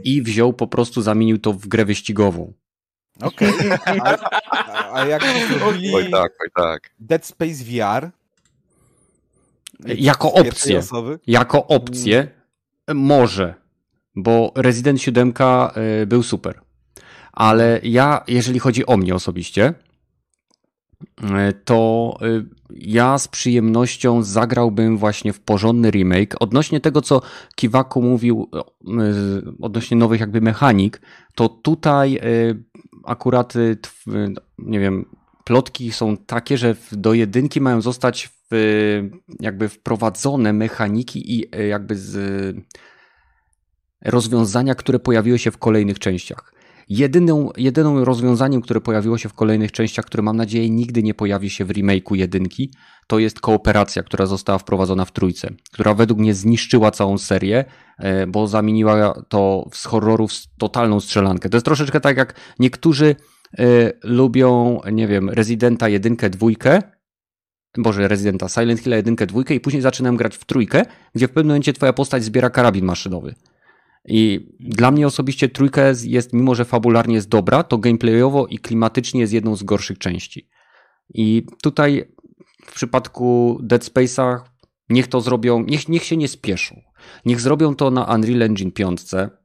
i 0.04 0.22
wziął 0.22 0.52
po 0.52 0.66
prostu, 0.66 1.02
zamienił 1.02 1.38
to 1.38 1.52
w 1.52 1.66
grę 1.66 1.84
wyścigową. 1.84 2.52
Okej. 3.22 3.50
Okay. 3.50 4.00
A, 4.50 4.92
a, 4.92 5.06
jak 5.06 5.22
zrobili 5.58 5.94
oj 5.94 6.10
tak, 6.10 6.32
oj 6.42 6.48
tak. 6.54 6.90
Dead 7.00 7.26
Space 7.26 7.64
VR? 7.64 8.10
Jako 9.84 10.32
opcję. 10.32 10.82
Jako 11.26 11.66
opcję 11.66 12.28
może 12.94 13.54
bo 14.16 14.52
Resident 14.56 15.00
7 15.00 15.32
y, 16.02 16.06
był 16.06 16.22
super. 16.22 16.60
Ale 17.32 17.80
ja, 17.82 18.24
jeżeli 18.28 18.58
chodzi 18.58 18.86
o 18.86 18.96
mnie 18.96 19.14
osobiście, 19.14 19.74
y, 21.20 21.24
to 21.64 22.18
y, 22.22 22.46
ja 22.70 23.18
z 23.18 23.28
przyjemnością 23.28 24.22
zagrałbym 24.22 24.98
właśnie 24.98 25.32
w 25.32 25.40
porządny 25.40 25.90
remake. 25.90 26.36
Odnośnie 26.40 26.80
tego, 26.80 27.02
co 27.02 27.22
Kiwaku 27.54 28.02
mówił, 28.02 28.50
odnośnie 29.62 29.96
nowych 29.96 30.20
jakby 30.20 30.40
mechanik, 30.40 31.00
to 31.34 31.48
tutaj 31.48 32.20
akurat, 33.04 33.54
nie 34.58 34.80
wiem, 34.80 35.04
plotki 35.44 35.92
są 35.92 36.16
takie, 36.16 36.58
że 36.58 36.76
do 36.92 37.14
jedynki 37.14 37.60
mają 37.60 37.80
zostać 37.80 38.30
jakby 39.40 39.68
wprowadzone 39.68 40.52
mechaniki 40.52 41.34
i 41.38 41.50
jakby 41.68 41.96
z 41.96 42.16
rozwiązania, 44.06 44.74
które 44.74 44.98
pojawiły 44.98 45.38
się 45.38 45.50
w 45.50 45.58
kolejnych 45.58 45.98
częściach. 45.98 46.52
Jedyną, 46.88 47.50
jedyną 47.56 48.04
rozwiązaniem, 48.04 48.60
które 48.60 48.80
pojawiło 48.80 49.18
się 49.18 49.28
w 49.28 49.34
kolejnych 49.34 49.72
częściach, 49.72 50.04
które 50.04 50.22
mam 50.22 50.36
nadzieję 50.36 50.70
nigdy 50.70 51.02
nie 51.02 51.14
pojawi 51.14 51.50
się 51.50 51.64
w 51.64 51.68
remake'u 51.68 52.14
jedynki, 52.14 52.70
to 53.06 53.18
jest 53.18 53.40
kooperacja, 53.40 54.02
która 54.02 54.26
została 54.26 54.58
wprowadzona 54.58 55.04
w 55.04 55.12
trójce, 55.12 55.48
która 55.72 55.94
według 55.94 56.20
mnie 56.20 56.34
zniszczyła 56.34 56.90
całą 56.90 57.18
serię, 57.18 57.64
e, 57.98 58.26
bo 58.26 58.48
zamieniła 58.48 59.22
to 59.28 59.68
z 59.72 59.84
horrorów 59.84 60.32
w 60.32 60.46
totalną 60.58 61.00
strzelankę. 61.00 61.48
To 61.48 61.56
jest 61.56 61.64
troszeczkę 61.64 62.00
tak, 62.00 62.16
jak 62.16 62.34
niektórzy 62.58 63.16
y, 63.60 63.92
lubią, 64.04 64.80
nie 64.92 65.06
wiem, 65.08 65.30
Residenta 65.30 65.88
jedynkę, 65.88 66.30
dwójkę, 66.30 66.82
Boże, 67.78 68.08
Residenta, 68.08 68.48
Silent 68.48 68.80
Hill 68.80 68.92
jedynkę, 68.92 69.26
dwójkę 69.26 69.54
i 69.54 69.60
później 69.60 69.82
zaczynam 69.82 70.16
grać 70.16 70.36
w 70.36 70.44
trójkę, 70.44 70.82
gdzie 71.14 71.28
w 71.28 71.30
pewnym 71.30 71.46
momencie 71.46 71.72
twoja 71.72 71.92
postać 71.92 72.24
zbiera 72.24 72.50
karabin 72.50 72.84
maszynowy. 72.84 73.34
I 74.08 74.48
dla 74.60 74.90
mnie 74.90 75.06
osobiście 75.06 75.48
trójka 75.48 75.82
jest, 76.04 76.32
mimo 76.32 76.54
że 76.54 76.64
fabularnie 76.64 77.14
jest 77.14 77.28
dobra, 77.28 77.62
to 77.62 77.78
gameplayowo 77.78 78.46
i 78.46 78.58
klimatycznie 78.58 79.20
jest 79.20 79.32
jedną 79.32 79.56
z 79.56 79.62
gorszych 79.62 79.98
części. 79.98 80.48
I 81.14 81.46
tutaj 81.62 82.12
w 82.66 82.74
przypadku 82.74 83.58
Dead 83.62 83.84
Space'a 83.84 84.40
niech 84.88 85.06
to 85.06 85.20
zrobią, 85.20 85.64
niech, 85.66 85.88
niech 85.88 86.04
się 86.04 86.16
nie 86.16 86.28
spieszą. 86.28 86.80
Niech 87.24 87.40
zrobią 87.40 87.74
to 87.74 87.90
na 87.90 88.04
Unreal 88.14 88.42
Engine 88.42 88.72
5, 88.72 89.00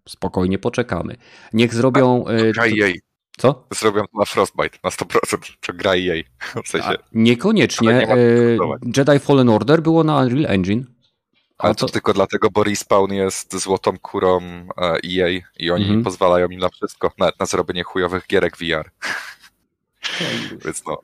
spokojnie 0.10 0.58
poczekamy. 0.58 1.16
Niech 1.54 1.74
zrobią... 1.74 2.26
A, 2.60 2.66
EA. 2.66 2.94
Co? 3.38 3.68
Zrobią 3.74 4.02
to 4.02 4.20
na 4.20 4.26
Frostbite, 4.26 4.78
na 4.84 4.90
100%, 4.90 5.38
czy 5.60 5.74
gra 5.74 5.92
EA. 5.92 6.24
W 6.64 6.68
sensie, 6.68 6.88
A, 6.88 6.94
niekoniecznie. 7.14 7.88
Nie 7.88 8.58
Jedi 8.98 9.20
Fallen 9.20 9.50
Order 9.50 9.82
było 9.82 10.04
na 10.04 10.18
Unreal 10.18 10.46
Engine. 10.46 10.86
Ale 11.62 11.76
to... 11.76 11.86
to... 11.86 11.94
tylko 11.94 12.14
dlatego, 12.14 12.52
bo 12.52 12.64
Respawn 12.64 13.14
jest 13.14 13.60
złotą 13.60 14.00
kurą 14.00 14.42
EA 14.82 15.28
e 15.28 15.42
i 15.60 15.72
oni 15.72 15.84
mhm. 15.84 16.04
pozwalają 16.04 16.48
im 16.48 16.60
na 16.60 16.70
wszystko, 16.70 17.12
nawet 17.18 17.40
na 17.40 17.46
zrobienie 17.46 17.84
chujowych 17.84 18.28
gierek 18.28 18.58
VR. 18.58 18.92
Więc 20.66 20.86
no. 20.86 20.98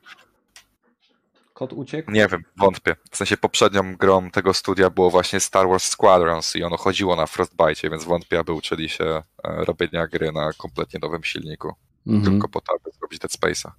Kot 1.54 1.72
uciekł? 1.72 2.10
Nie 2.10 2.28
wiem, 2.28 2.42
wątpię. 2.56 2.96
W 3.10 3.16
sensie 3.16 3.36
poprzednią 3.36 3.96
grą 3.96 4.30
tego 4.30 4.54
studia 4.54 4.90
było 4.90 5.10
właśnie 5.10 5.40
Star 5.40 5.68
Wars 5.68 5.84
Squadrons 5.84 6.56
i 6.56 6.62
ono 6.62 6.76
chodziło 6.76 7.16
na 7.16 7.26
Frostbite, 7.26 7.90
więc 7.90 8.04
wątpię, 8.04 8.38
aby 8.38 8.52
uczyli 8.52 8.88
się 8.88 9.04
e, 9.04 9.22
robienia 9.42 10.06
gry 10.06 10.32
na 10.32 10.52
kompletnie 10.52 11.00
nowym 11.02 11.24
silniku. 11.24 11.74
Mhm. 12.06 12.24
Tylko 12.24 12.48
po 12.48 12.60
to, 12.60 12.72
aby 12.80 12.90
zrobić 12.98 13.18
Dead 13.18 13.32
Space'a. 13.32 13.70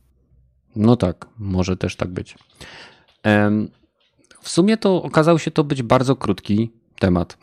No 0.76 0.96
tak, 0.96 1.26
może 1.38 1.78
też 1.78 1.96
tak 1.96 2.10
być. 2.10 2.36
Um, 3.26 3.70
w 4.42 4.50
sumie 4.50 4.78
to 4.78 5.04
okazał 5.04 5.40
się 5.40 5.52
to 5.52 5.64
być 5.64 5.84
bardzo 5.84 6.16
krótki 6.16 6.72
temat. 7.00 7.38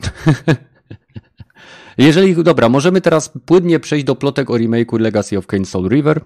Jeżeli, 1.97 2.43
dobra, 2.43 2.69
możemy 2.69 3.01
teraz 3.01 3.31
płynnie 3.45 3.79
przejść 3.79 4.05
do 4.05 4.15
plotek 4.15 4.49
o 4.49 4.53
remake'u 4.53 4.99
Legacy 4.99 5.37
of 5.37 5.47
Kane 5.47 5.65
Soul 5.65 5.89
River. 5.89 6.21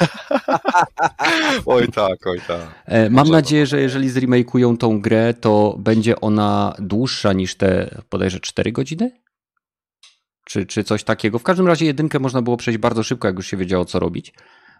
oj 1.66 1.88
tak, 1.88 2.26
oj 2.26 2.40
tak. 2.48 2.82
E, 2.84 3.10
mam 3.10 3.28
nadzieję, 3.28 3.66
że 3.66 3.80
jeżeli 3.80 4.10
zremakują 4.10 4.76
tą 4.76 5.00
grę, 5.00 5.34
to 5.34 5.76
będzie 5.78 6.20
ona 6.20 6.74
dłuższa 6.78 7.32
niż 7.32 7.54
te 7.54 8.00
bodajże 8.10 8.40
4 8.40 8.72
godziny? 8.72 9.10
Czy, 10.44 10.66
czy 10.66 10.84
coś 10.84 11.04
takiego. 11.04 11.38
W 11.38 11.42
każdym 11.42 11.66
razie 11.66 11.86
jedynkę 11.86 12.18
można 12.18 12.42
było 12.42 12.56
przejść 12.56 12.78
bardzo 12.78 13.02
szybko, 13.02 13.28
jak 13.28 13.36
już 13.36 13.46
się 13.46 13.56
wiedziało, 13.56 13.84
co 13.84 13.98
robić. 13.98 14.34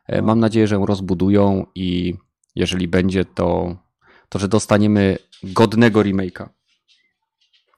E, 0.06 0.22
mam 0.22 0.40
nadzieję, 0.40 0.66
że 0.66 0.74
ją 0.74 0.86
rozbudują 0.86 1.66
i 1.74 2.14
jeżeli 2.54 2.88
będzie, 2.88 3.24
to 3.24 3.76
to 4.28 4.38
że 4.38 4.48
dostaniemy 4.48 5.18
godnego 5.42 6.00
remake'a. 6.00 6.48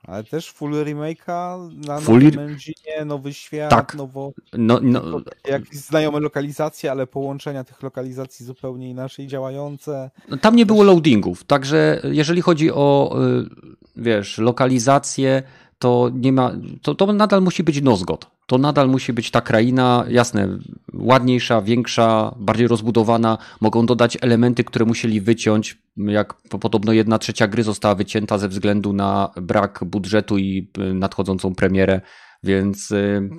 Ale 0.06 0.24
też 0.24 0.50
full 0.50 0.72
remake'a 0.72 1.70
na 1.86 2.00
full... 2.00 2.24
nowym 2.24 2.38
engine, 2.38 3.04
nowy 3.06 3.34
świat, 3.34 3.70
tak. 3.70 3.94
nowo... 3.94 4.32
No, 4.52 4.78
no... 4.82 5.20
Jakieś 5.48 5.78
znajome 5.78 6.20
lokalizacje, 6.20 6.90
ale 6.90 7.06
połączenia 7.06 7.64
tych 7.64 7.82
lokalizacji 7.82 8.46
zupełnie 8.46 8.90
inaczej 8.90 9.26
działające. 9.26 10.10
No, 10.28 10.36
tam 10.36 10.56
nie 10.56 10.66
było 10.66 10.82
loadingów, 10.82 11.44
także 11.44 12.02
jeżeli 12.04 12.42
chodzi 12.42 12.70
o 12.72 13.16
y, 13.40 13.48
wiesz, 13.96 14.38
lokalizację, 14.38 15.42
to 15.80 16.10
nie 16.14 16.32
ma, 16.32 16.52
to, 16.82 16.94
to 16.94 17.12
nadal 17.12 17.42
musi 17.42 17.62
być 17.62 17.82
Nozgot. 17.82 18.30
to 18.46 18.58
nadal 18.58 18.88
musi 18.88 19.12
być 19.12 19.30
ta 19.30 19.40
kraina, 19.40 20.04
jasne, 20.08 20.58
ładniejsza, 20.94 21.62
większa, 21.62 22.34
bardziej 22.38 22.68
rozbudowana. 22.68 23.38
Mogą 23.60 23.86
dodać 23.86 24.18
elementy, 24.20 24.64
które 24.64 24.84
musieli 24.84 25.20
wyciąć, 25.20 25.78
jak 25.96 26.34
podobno 26.60 26.92
jedna 26.92 27.18
trzecia 27.18 27.48
gry 27.48 27.62
została 27.62 27.94
wycięta 27.94 28.38
ze 28.38 28.48
względu 28.48 28.92
na 28.92 29.30
brak 29.36 29.84
budżetu 29.84 30.38
i 30.38 30.70
y, 30.78 30.94
nadchodzącą 30.94 31.54
premierę, 31.54 32.00
więc 32.42 32.90
y, 32.90 33.30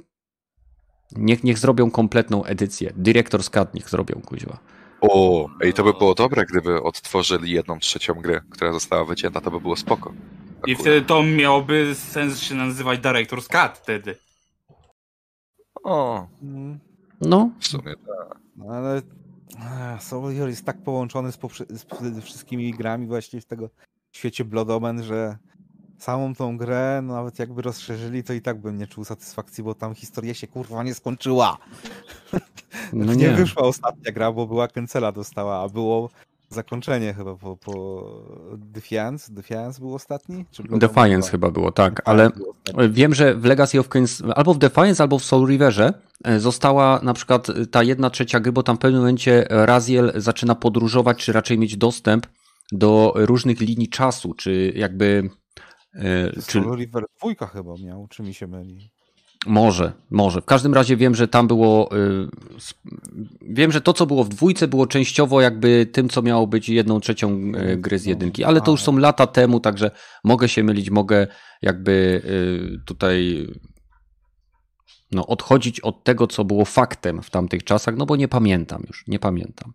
niech, 1.15 1.43
niech 1.43 1.59
zrobią 1.59 1.91
kompletną 1.91 2.43
edycję. 2.43 2.93
Dyrektor 2.95 3.41
Cut 3.43 3.73
niech 3.73 3.89
zrobią, 3.89 4.21
kuźwa. 4.25 4.59
O, 5.01 5.47
i 5.69 5.73
to 5.73 5.83
by 5.83 5.93
było 5.93 6.15
dobre, 6.15 6.45
gdyby 6.45 6.83
odtworzyli 6.83 7.51
jedną 7.51 7.79
trzecią 7.79 8.13
gry, 8.13 8.41
która 8.49 8.73
została 8.73 9.05
wycięta, 9.05 9.41
to 9.41 9.51
by 9.51 9.59
było 9.59 9.75
spoko. 9.75 10.13
I 10.67 10.75
wtedy 10.75 11.01
to 11.01 11.23
miałoby 11.23 11.95
sens 11.95 12.39
się 12.39 12.55
nazywać 12.55 12.99
Director's 12.99 13.47
Cut 13.47 13.77
wtedy. 13.77 14.15
O, 15.83 16.27
No, 17.21 17.49
w 17.59 17.67
sumie 17.67 17.93
tak. 17.95 18.37
no 18.55 18.65
ale 18.73 19.01
Soul 19.99 20.33
jest 20.33 20.65
tak 20.65 20.77
połączony 20.83 21.31
z, 21.31 21.37
poprze- 21.37 21.75
z 21.75 22.23
wszystkimi 22.23 22.71
grami 22.73 23.07
właśnie 23.07 23.41
w 23.41 23.45
tego 23.45 23.69
świecie 24.11 24.45
Blood 24.45 24.69
Omen, 24.69 25.03
że 25.03 25.37
samą 25.97 26.35
tą 26.35 26.57
grę, 26.57 27.01
no 27.03 27.13
nawet 27.13 27.39
jakby 27.39 27.61
rozszerzyli, 27.61 28.23
to 28.23 28.33
i 28.33 28.41
tak 28.41 28.57
bym 28.61 28.77
nie 28.77 28.87
czuł 28.87 29.03
satysfakcji, 29.05 29.63
bo 29.63 29.75
tam 29.75 29.95
historia 29.95 30.33
się 30.33 30.47
kurwa 30.47 30.83
nie 30.83 30.93
skończyła. 30.93 31.57
no 32.93 33.05
nie. 33.13 33.15
nie. 33.15 33.29
wyszła 33.33 33.63
ostatnia 33.63 34.11
gra, 34.11 34.31
bo 34.31 34.47
była 34.47 34.67
cancela 34.67 35.11
dostała, 35.11 35.63
a 35.63 35.69
było 35.69 36.09
zakończenie 36.53 37.13
chyba 37.13 37.35
po, 37.35 37.57
po 37.57 38.03
Defiance. 38.57 39.33
Defiance 39.33 39.79
był 39.79 39.95
ostatni? 39.95 40.45
Czy 40.51 40.63
Defiance 40.63 41.31
chyba 41.31 41.51
było, 41.51 41.71
tak, 41.71 41.93
Defiance 41.95 42.31
ale. 42.75 42.89
Wiem, 42.89 43.13
że 43.13 43.35
w 43.35 43.45
Legacy 43.45 43.79
of 43.79 43.89
Kain, 43.89 44.05
albo 44.35 44.53
w 44.53 44.57
Defiance, 44.57 45.03
albo 45.03 45.19
w 45.19 45.23
Soul 45.23 45.47
Riverze 45.49 45.93
e, 46.23 46.39
została 46.39 46.99
na 47.03 47.13
przykład 47.13 47.47
ta 47.71 47.83
jedna 47.83 48.09
trzecia 48.09 48.39
gry, 48.39 48.51
bo 48.51 48.63
tam 48.63 48.75
w 48.75 48.79
pewnym 48.79 49.01
momencie 49.01 49.45
Raziel 49.49 50.11
zaczyna 50.15 50.55
podróżować, 50.55 51.17
czy 51.17 51.33
raczej 51.33 51.59
mieć 51.59 51.77
dostęp 51.77 52.27
do 52.71 53.13
różnych 53.15 53.59
linii 53.59 53.89
czasu, 53.89 54.33
czy 54.33 54.73
jakby. 54.75 55.29
e, 55.95 56.31
Czy, 56.33 56.41
Soul 56.41 56.77
River 56.77 57.03
dwójka 57.17 57.47
chyba 57.47 57.73
miał, 57.85 58.07
czy 58.07 58.23
mi 58.23 58.33
się 58.33 58.47
myli? 58.47 58.91
Może, 59.45 59.93
może. 60.09 60.41
W 60.41 60.45
każdym 60.45 60.73
razie 60.73 60.97
wiem, 60.97 61.15
że 61.15 61.27
tam 61.27 61.47
było. 61.47 61.97
y, 61.97 62.27
Wiem, 63.41 63.71
że 63.71 63.81
to, 63.81 63.93
co 63.93 64.05
było 64.05 64.23
w 64.23 64.29
dwójce, 64.29 64.67
było 64.67 64.87
częściowo 64.87 65.41
jakby 65.41 65.85
tym, 65.91 66.09
co 66.09 66.21
miało 66.21 66.47
być 66.47 66.69
jedną 66.69 66.99
trzecią 66.99 67.51
y, 67.71 67.77
gry 67.77 67.99
z 67.99 68.05
jedynki, 68.05 68.43
ale 68.43 68.61
to 68.61 68.71
już 68.71 68.81
są 68.81 68.97
lata 68.97 69.27
temu, 69.27 69.59
także 69.59 69.91
mogę 70.23 70.49
się 70.49 70.63
mylić, 70.63 70.89
mogę 70.89 71.27
jakby 71.61 72.21
y, 72.25 72.85
tutaj 72.85 73.47
no, 75.11 75.27
odchodzić 75.27 75.79
od 75.79 76.03
tego, 76.03 76.27
co 76.27 76.45
było 76.45 76.65
faktem 76.65 77.21
w 77.21 77.29
tamtych 77.29 77.63
czasach, 77.63 77.95
no 77.97 78.05
bo 78.05 78.15
nie 78.15 78.27
pamiętam 78.27 78.83
już, 78.87 79.03
nie 79.07 79.19
pamiętam. 79.19 79.73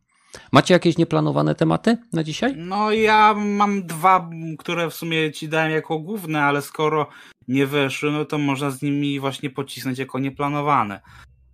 Macie 0.53 0.75
jakieś 0.75 0.99
nieplanowane 0.99 1.55
tematy 1.55 1.97
na 2.13 2.25
dzisiaj? 2.25 2.55
No 2.57 2.93
ja 2.93 3.35
mam 3.35 3.87
dwa, 3.87 4.31
które 4.59 4.91
w 4.91 4.95
sumie 4.95 5.33
ci 5.33 5.49
dałem 5.49 5.71
jako 5.71 5.99
główne, 5.99 6.43
ale 6.43 6.63
skoro 6.63 7.09
nie 7.49 7.67
weszły, 7.67 8.13
no 8.13 8.25
to 8.25 8.39
można 8.39 8.71
z 8.71 8.83
nimi 8.83 9.21
właśnie 9.21 9.51
pocisnąć 9.51 9.99
jako 9.99 10.19
nieplanowane. 10.19 11.01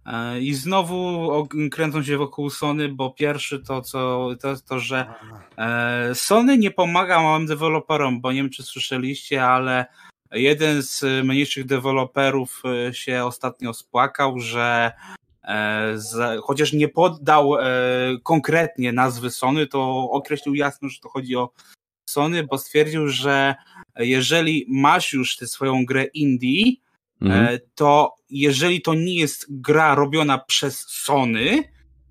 E, 0.06 0.40
I 0.40 0.54
znowu 0.54 1.48
kręcą 1.70 2.02
się 2.02 2.16
wokół 2.16 2.50
Sony, 2.50 2.88
bo 2.88 3.10
pierwszy 3.10 3.60
to, 3.60 3.82
co, 3.82 4.28
to 4.40 4.56
to, 4.68 4.78
że 4.78 5.14
e, 5.58 6.14
Sony 6.14 6.58
nie 6.58 6.70
pomaga 6.70 7.22
małym 7.22 7.46
deweloperom, 7.46 8.20
bo 8.20 8.32
nie 8.32 8.38
wiem, 8.38 8.50
czy 8.50 8.62
słyszeliście, 8.62 9.44
ale 9.44 9.86
jeden 10.32 10.82
z 10.82 11.24
mniejszych 11.24 11.66
deweloperów 11.66 12.62
e, 12.88 12.94
się 12.94 13.24
ostatnio 13.24 13.74
spłakał, 13.74 14.38
że 14.38 14.92
chociaż 16.42 16.72
nie 16.72 16.88
poddał 16.88 17.56
e, 17.58 17.64
konkretnie 18.22 18.92
nazwy 18.92 19.30
Sony, 19.30 19.66
to 19.66 20.10
określił 20.10 20.54
jasno, 20.54 20.88
że 20.88 21.00
to 21.00 21.08
chodzi 21.08 21.36
o 21.36 21.50
Sony, 22.08 22.42
bo 22.44 22.58
stwierdził, 22.58 23.08
że 23.08 23.54
jeżeli 23.98 24.66
masz 24.68 25.12
już 25.12 25.36
tę 25.36 25.46
swoją 25.46 25.84
grę 25.84 26.04
indie, 26.04 26.72
Mhm. 27.22 27.54
e, 27.54 27.58
to 27.74 28.14
jeżeli 28.30 28.82
to 28.82 28.94
nie 28.94 29.14
jest 29.14 29.46
gra 29.48 29.94
robiona 29.94 30.38
przez 30.38 30.80
Sony, 30.80 31.64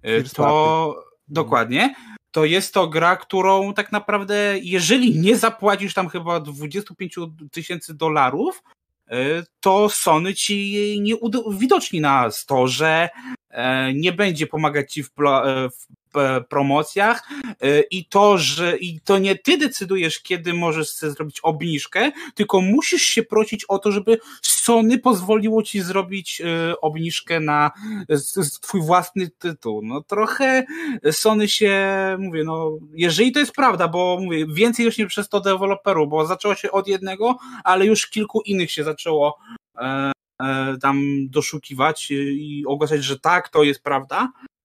e, 0.03 0.17
First 0.17 0.35
to 0.35 0.95
dokładnie, 1.27 1.95
to 2.31 2.45
jest 2.45 2.73
to 2.73 2.87
gra, 2.87 3.15
którą 3.15 3.73
tak 3.73 3.91
naprawdę, 3.91 4.59
jeżeli 4.61 5.19
nie 5.19 5.37
zapłacisz 5.37 5.93
tam 5.93 6.09
chyba 6.09 6.39
25 6.39 7.15
tysięcy 7.51 7.93
dolarów, 7.93 8.63
e, 8.65 8.71
to 9.59 9.89
Sony 9.89 10.33
ci 10.33 10.97
nie 11.01 11.15
uwidoczni 11.15 12.01
na 12.01 12.31
storze, 12.31 13.09
e, 13.49 13.93
nie 13.93 14.11
będzie 14.11 14.47
pomagać 14.47 14.93
ci 14.93 15.01
e, 15.01 15.03
w 15.03 15.11
e, 15.25 15.69
promocjach 16.49 17.29
e, 17.61 17.81
i 17.81 18.05
to, 18.05 18.37
że 18.37 18.77
i 18.77 19.01
to 19.01 19.17
nie 19.17 19.35
ty 19.35 19.57
decydujesz, 19.57 20.19
kiedy 20.19 20.53
możesz 20.53 20.89
sobie 20.89 21.11
zrobić 21.11 21.39
obniżkę, 21.39 22.11
tylko 22.35 22.61
musisz 22.61 23.01
się 23.01 23.23
prosić 23.23 23.65
o 23.65 23.79
to, 23.79 23.91
żeby 23.91 24.19
Sony 24.41 24.99
pozwoliło 24.99 25.63
ci 25.63 25.81
zrobić 25.81 26.41
e, 26.41 26.81
obniżkę 26.81 27.39
na 27.39 27.71
twój 28.61 28.81
własny 28.81 29.29
tytuł. 29.39 29.81
No 29.83 30.01
trochę 30.01 30.65
Sony 31.11 31.47
się, 31.47 31.81
mówię, 32.19 32.43
no 32.43 32.77
jeżeli 32.93 33.31
to 33.31 33.39
jest 33.39 33.51
prawda, 33.51 33.87
bo 33.87 34.19
mówię, 34.21 34.45
więcej 34.53 34.85
już 34.85 34.97
nie 34.97 35.07
przez 35.07 35.29
to 35.29 35.41
deweloperów, 35.41 36.09
bo 36.09 36.25
zaczęło 36.25 36.55
się 36.55 36.71
od 36.71 36.87
jednego, 36.87 37.37
ale 37.63 37.85
już 37.85 38.07
kilku 38.07 38.41
innych 38.41 38.71
się 38.71 38.83
zaczęło 38.83 39.37
e, 39.77 40.11
e, 40.41 40.77
tam 40.81 41.27
doszukiwać 41.29 42.11
i 42.11 42.63
ogłaszać, 42.67 43.03
że 43.03 43.19
tak, 43.19 43.49
to 43.49 43.63
jest 43.63 43.83
prawda, 43.83 44.31
e, 44.43 44.60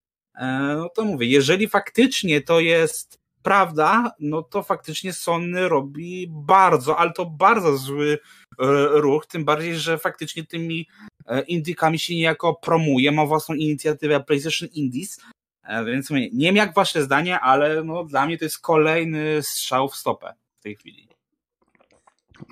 no 0.77 0.89
to 0.89 1.05
mówię, 1.05 1.27
jeżeli 1.27 1.69
faktycznie 1.69 2.41
to 2.41 2.61
jest 2.61 3.19
prawda, 3.47 4.13
no 4.21 4.43
to 4.43 4.63
faktycznie 4.63 5.13
Sony 5.13 5.69
robi 5.69 6.27
bardzo, 6.31 6.99
ale 6.99 7.13
to 7.13 7.27
bardzo 7.27 7.77
zły 7.77 8.19
e, 8.59 8.67
ruch, 8.89 9.27
tym 9.27 9.45
bardziej, 9.45 9.77
że 9.77 9.99
faktycznie 9.99 10.47
tymi 10.47 10.89
e, 11.27 11.41
indykami 11.41 11.99
się 11.99 12.15
niejako 12.15 12.55
promuje, 12.55 13.13
ma 13.13 13.27
własną 13.27 13.55
inicjatywę 13.55 14.21
PlayStation 14.21 14.69
Indies, 14.69 15.21
e, 15.65 15.85
więc 15.85 16.11
mówię, 16.11 16.29
nie 16.33 16.47
wiem 16.47 16.57
jak 16.57 16.75
wasze 16.75 17.03
zdanie, 17.03 17.41
ale 17.41 17.85
no 17.85 18.05
dla 18.05 18.27
mnie 18.27 18.39
to 18.39 18.45
jest 18.45 18.59
kolejny 18.59 19.43
strzał 19.43 19.89
w 19.89 19.97
stopę 19.97 20.35
w 20.59 20.63
tej 20.63 20.77
chwili. 20.77 21.09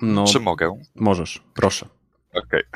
No, 0.01 0.25
Czy 0.25 0.39
mogę? 0.39 0.81
możesz, 0.95 1.43
proszę. 1.53 1.87
Okej. 2.33 2.63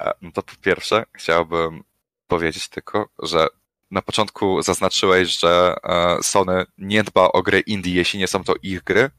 E, 0.00 0.12
No 0.22 0.30
to 0.32 0.42
po 0.42 0.52
pierwsze 0.62 1.04
chciałbym 1.12 1.82
powiedzieć 2.26 2.68
tylko, 2.68 3.08
że 3.22 3.46
na 3.90 4.02
początku 4.02 4.62
zaznaczyłeś, 4.62 5.38
że 5.38 5.74
e, 5.84 6.16
Sony 6.22 6.64
nie 6.78 7.04
dba 7.04 7.28
o 7.28 7.42
gry 7.42 7.60
indie, 7.60 7.94
jeśli 7.94 8.18
nie 8.18 8.26
są 8.26 8.44
to 8.44 8.54
ich 8.62 8.84
gry, 8.84 9.10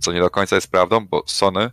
co 0.00 0.12
nie 0.12 0.20
do 0.20 0.30
końca 0.30 0.56
jest 0.56 0.70
prawdą, 0.70 1.06
bo 1.06 1.22
Sony 1.26 1.70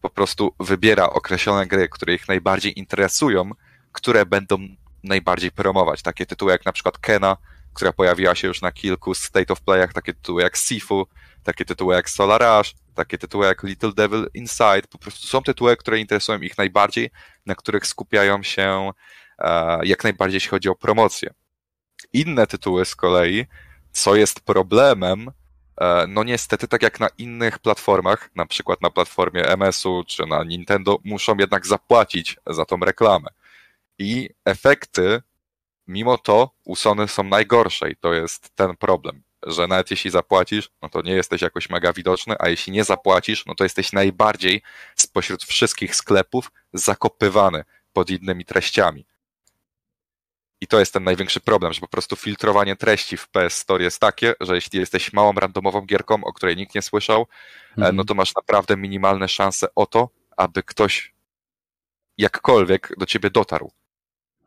po 0.00 0.10
prostu 0.10 0.54
wybiera 0.60 1.10
określone 1.10 1.66
gry, 1.66 1.88
które 1.88 2.14
ich 2.14 2.28
najbardziej 2.28 2.78
interesują, 2.78 3.50
które 3.92 4.26
będą 4.26 4.58
najbardziej 5.04 5.50
promować. 5.50 6.02
Takie 6.02 6.26
tytuły 6.26 6.52
jak 6.52 6.64
na 6.64 6.72
przykład 6.72 6.98
Kena, 6.98 7.36
która 7.74 7.92
pojawiła 7.92 8.34
się 8.34 8.48
już 8.48 8.62
na 8.62 8.72
kilku 8.72 9.14
State 9.14 9.52
of 9.52 9.60
Playach, 9.60 9.92
takie 9.92 10.14
tytuły 10.14 10.42
jak 10.42 10.56
Sifu, 10.56 11.06
takie 11.44 11.64
tytuły 11.64 11.94
jak 11.94 12.10
Solar 12.10 12.42
Rush, 12.42 12.74
takie 12.94 13.18
tytuły 13.18 13.46
jak 13.46 13.62
Little 13.62 13.92
Devil 13.92 14.26
Inside. 14.34 14.82
Po 14.90 14.98
prostu 14.98 15.26
są 15.26 15.42
tytuły, 15.42 15.76
które 15.76 15.98
interesują 15.98 16.40
ich 16.40 16.58
najbardziej, 16.58 17.10
na 17.46 17.54
których 17.54 17.86
skupiają 17.86 18.42
się 18.42 18.90
e, 19.38 19.86
jak 19.86 20.04
najbardziej, 20.04 20.36
jeśli 20.36 20.50
chodzi 20.50 20.68
o 20.68 20.74
promocję. 20.74 21.30
Inne 22.16 22.46
tytuły 22.46 22.84
z 22.84 22.96
kolei, 22.96 23.46
co 23.92 24.16
jest 24.16 24.40
problemem, 24.40 25.30
e, 25.80 26.06
no 26.08 26.24
niestety, 26.24 26.68
tak 26.68 26.82
jak 26.82 27.00
na 27.00 27.08
innych 27.18 27.58
platformach, 27.58 28.30
na 28.34 28.46
przykład 28.46 28.82
na 28.82 28.90
platformie 28.90 29.48
MS-u 29.48 30.04
czy 30.06 30.26
na 30.26 30.44
Nintendo, 30.44 30.98
muszą 31.04 31.36
jednak 31.36 31.66
zapłacić 31.66 32.36
za 32.46 32.64
tą 32.64 32.76
reklamę. 32.76 33.28
I 33.98 34.30
efekty, 34.44 35.22
mimo 35.86 36.18
to, 36.18 36.50
u 36.64 36.76
Sony 36.76 37.08
są 37.08 37.24
najgorsze 37.24 37.90
i 37.90 37.96
to 37.96 38.12
jest 38.12 38.50
ten 38.54 38.76
problem, 38.76 39.22
że 39.46 39.66
nawet 39.66 39.90
jeśli 39.90 40.10
zapłacisz, 40.10 40.70
no 40.82 40.88
to 40.88 41.02
nie 41.02 41.12
jesteś 41.12 41.42
jakoś 41.42 41.70
mega 41.70 41.92
widoczny, 41.92 42.34
a 42.38 42.48
jeśli 42.48 42.72
nie 42.72 42.84
zapłacisz, 42.84 43.46
no 43.46 43.54
to 43.54 43.64
jesteś 43.64 43.92
najbardziej 43.92 44.62
spośród 44.94 45.44
wszystkich 45.44 45.96
sklepów 45.96 46.52
zakopywany 46.72 47.64
pod 47.92 48.10
innymi 48.10 48.44
treściami. 48.44 49.06
I 50.60 50.66
to 50.66 50.78
jest 50.78 50.92
ten 50.92 51.04
największy 51.04 51.40
problem, 51.40 51.72
że 51.72 51.80
po 51.80 51.88
prostu 51.88 52.16
filtrowanie 52.16 52.76
treści 52.76 53.16
w 53.16 53.28
PS 53.28 53.56
Store 53.56 53.84
jest 53.84 54.00
takie, 54.00 54.34
że 54.40 54.54
jeśli 54.54 54.78
jesteś 54.80 55.12
małą 55.12 55.32
randomową 55.32 55.80
gierką, 55.80 56.24
o 56.24 56.32
której 56.32 56.56
nikt 56.56 56.74
nie 56.74 56.82
słyszał, 56.82 57.20
e, 57.20 57.26
Mhm. 57.76 57.96
no 57.96 58.04
to 58.04 58.14
masz 58.14 58.34
naprawdę 58.34 58.76
minimalne 58.76 59.28
szanse 59.28 59.66
o 59.74 59.86
to, 59.86 60.08
aby 60.36 60.62
ktoś 60.62 61.14
jakkolwiek 62.18 62.92
do 62.98 63.06
ciebie 63.06 63.30
dotarł. 63.30 63.70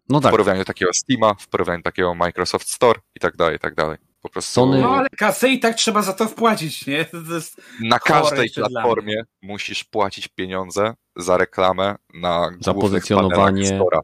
No 0.09 0.19
W 0.19 0.23
tak, 0.23 0.31
porównaniu 0.31 0.59
do 0.59 0.65
takiego 0.65 0.93
Steama, 0.93 1.33
w 1.39 1.47
porównaniu 1.47 1.79
do 1.79 1.83
takiego 1.83 2.15
Microsoft 2.15 2.69
Store 2.69 2.99
i 3.15 3.19
tak 3.19 3.35
dalej, 3.37 3.55
i 3.55 3.59
tak 3.59 3.75
dalej. 3.75 3.97
Po 4.21 4.29
prostu 4.29 4.61
Sony- 4.61 4.81
No 4.81 4.95
ale 4.95 5.07
kasę 5.09 5.49
i 5.49 5.59
tak 5.59 5.75
trzeba 5.75 6.01
za 6.01 6.13
to 6.13 6.27
wpłacić, 6.27 6.87
nie? 6.87 7.05
To 7.05 7.17
jest... 7.17 7.61
na 7.81 7.99
każdej 7.99 8.49
platformie 8.49 9.23
musisz 9.41 9.83
płacić 9.83 10.27
pieniądze 10.27 10.93
za 11.15 11.37
reklamę 11.37 11.95
na 12.13 12.49
Za 12.59 12.73
głównych 12.73 12.91
pozycjonowanie. 13.01 13.63
panelach 13.69 13.81
Store'a. 13.87 13.99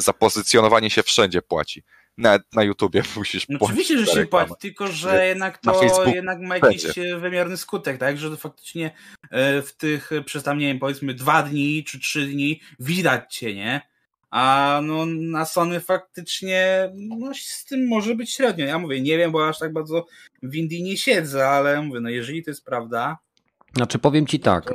Za 0.00 0.12
pozycjonowanie 0.12 0.90
się 0.90 1.02
wszędzie 1.02 1.42
płaci. 1.42 1.82
Nawet 2.18 2.42
na 2.54 2.62
YouTubie 2.62 3.02
musisz 3.16 3.48
No 3.48 3.58
płacić. 3.58 3.72
oczywiście, 3.80 3.98
że 3.98 4.20
się 4.20 4.26
płaci, 4.26 4.52
tylko 4.60 4.86
że 4.86 5.26
jednak 5.26 5.64
na 5.64 5.72
to 5.72 6.04
jednak 6.06 6.40
ma 6.40 6.56
jakiś 6.58 6.84
będzie. 6.84 7.18
wymierny 7.18 7.56
skutek, 7.56 7.98
tak? 7.98 8.18
Że 8.18 8.36
faktycznie 8.36 8.90
e, 9.30 9.62
w 9.62 9.76
tych 9.76 10.10
przez 10.26 10.42
tam, 10.42 10.58
nie 10.58 10.66
wiem, 10.66 10.78
powiedzmy 10.78 11.14
dwa 11.14 11.42
dni 11.42 11.84
czy 11.84 12.00
trzy 12.00 12.26
dni 12.26 12.60
widać 12.80 13.36
cię, 13.36 13.54
nie? 13.54 13.90
A 14.30 14.80
no 14.84 15.06
na 15.06 15.44
Sony 15.44 15.80
faktycznie 15.80 16.90
no, 16.94 17.30
z 17.34 17.64
tym 17.64 17.88
może 17.88 18.14
być 18.14 18.32
średnio. 18.34 18.66
Ja 18.66 18.78
mówię, 18.78 19.00
nie 19.00 19.18
wiem, 19.18 19.32
bo 19.32 19.48
aż 19.48 19.58
tak 19.58 19.72
bardzo 19.72 20.06
w 20.42 20.54
Indii 20.54 20.82
nie 20.82 20.96
siedzę, 20.96 21.48
ale 21.48 21.82
mówię, 21.82 22.00
no 22.00 22.08
jeżeli 22.08 22.42
to 22.42 22.50
jest 22.50 22.64
prawda, 22.64 23.18
Znaczy 23.76 23.98
powiem 23.98 24.26
ci 24.26 24.40
tak. 24.40 24.74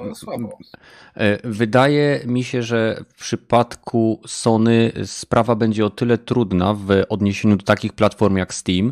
E, 1.15 1.49
Wydaje 1.49 2.21
mi 2.25 2.43
się, 2.43 2.63
że 2.63 3.03
w 3.15 3.19
przypadku 3.19 4.21
Sony 4.27 4.91
sprawa 5.05 5.55
będzie 5.55 5.85
o 5.85 5.89
tyle 5.89 6.17
trudna 6.17 6.73
w 6.73 7.03
odniesieniu 7.09 7.55
do 7.55 7.65
takich 7.65 7.93
platform 7.93 8.37
jak 8.37 8.53
Steam, 8.53 8.91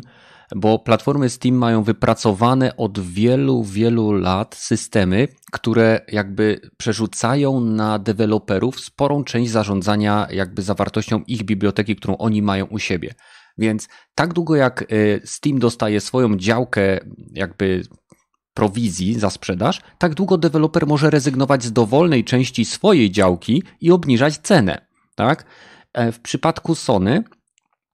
bo 0.56 0.78
platformy 0.78 1.30
Steam 1.30 1.54
mają 1.54 1.82
wypracowane 1.82 2.76
od 2.76 3.00
wielu, 3.00 3.64
wielu 3.64 4.12
lat 4.12 4.54
systemy, 4.54 5.28
które 5.52 6.00
jakby 6.08 6.60
przerzucają 6.76 7.60
na 7.60 7.98
deweloperów 7.98 8.80
sporą 8.80 9.24
część 9.24 9.50
zarządzania 9.50 10.26
jakby 10.30 10.62
zawartością 10.62 11.22
ich 11.26 11.42
biblioteki, 11.42 11.96
którą 11.96 12.16
oni 12.16 12.42
mają 12.42 12.66
u 12.66 12.78
siebie. 12.78 13.14
Więc 13.58 13.88
tak 14.14 14.32
długo 14.32 14.56
jak 14.56 14.82
e, 14.82 14.86
Steam 15.24 15.58
dostaje 15.58 16.00
swoją 16.00 16.36
działkę 16.36 17.00
jakby 17.32 17.82
prowizji 18.54 19.18
za 19.18 19.30
sprzedaż, 19.30 19.80
tak 19.98 20.14
długo 20.14 20.38
deweloper 20.38 20.86
może 20.86 21.10
rezygnować 21.10 21.64
z 21.64 21.72
dowolnej 21.72 22.24
części 22.24 22.64
swojej 22.64 23.10
działki 23.10 23.62
i 23.80 23.90
obniżać 23.90 24.38
cenę. 24.38 24.86
Tak? 25.14 25.44
E, 25.92 26.12
W 26.12 26.20
przypadku 26.20 26.74
Sony 26.74 27.24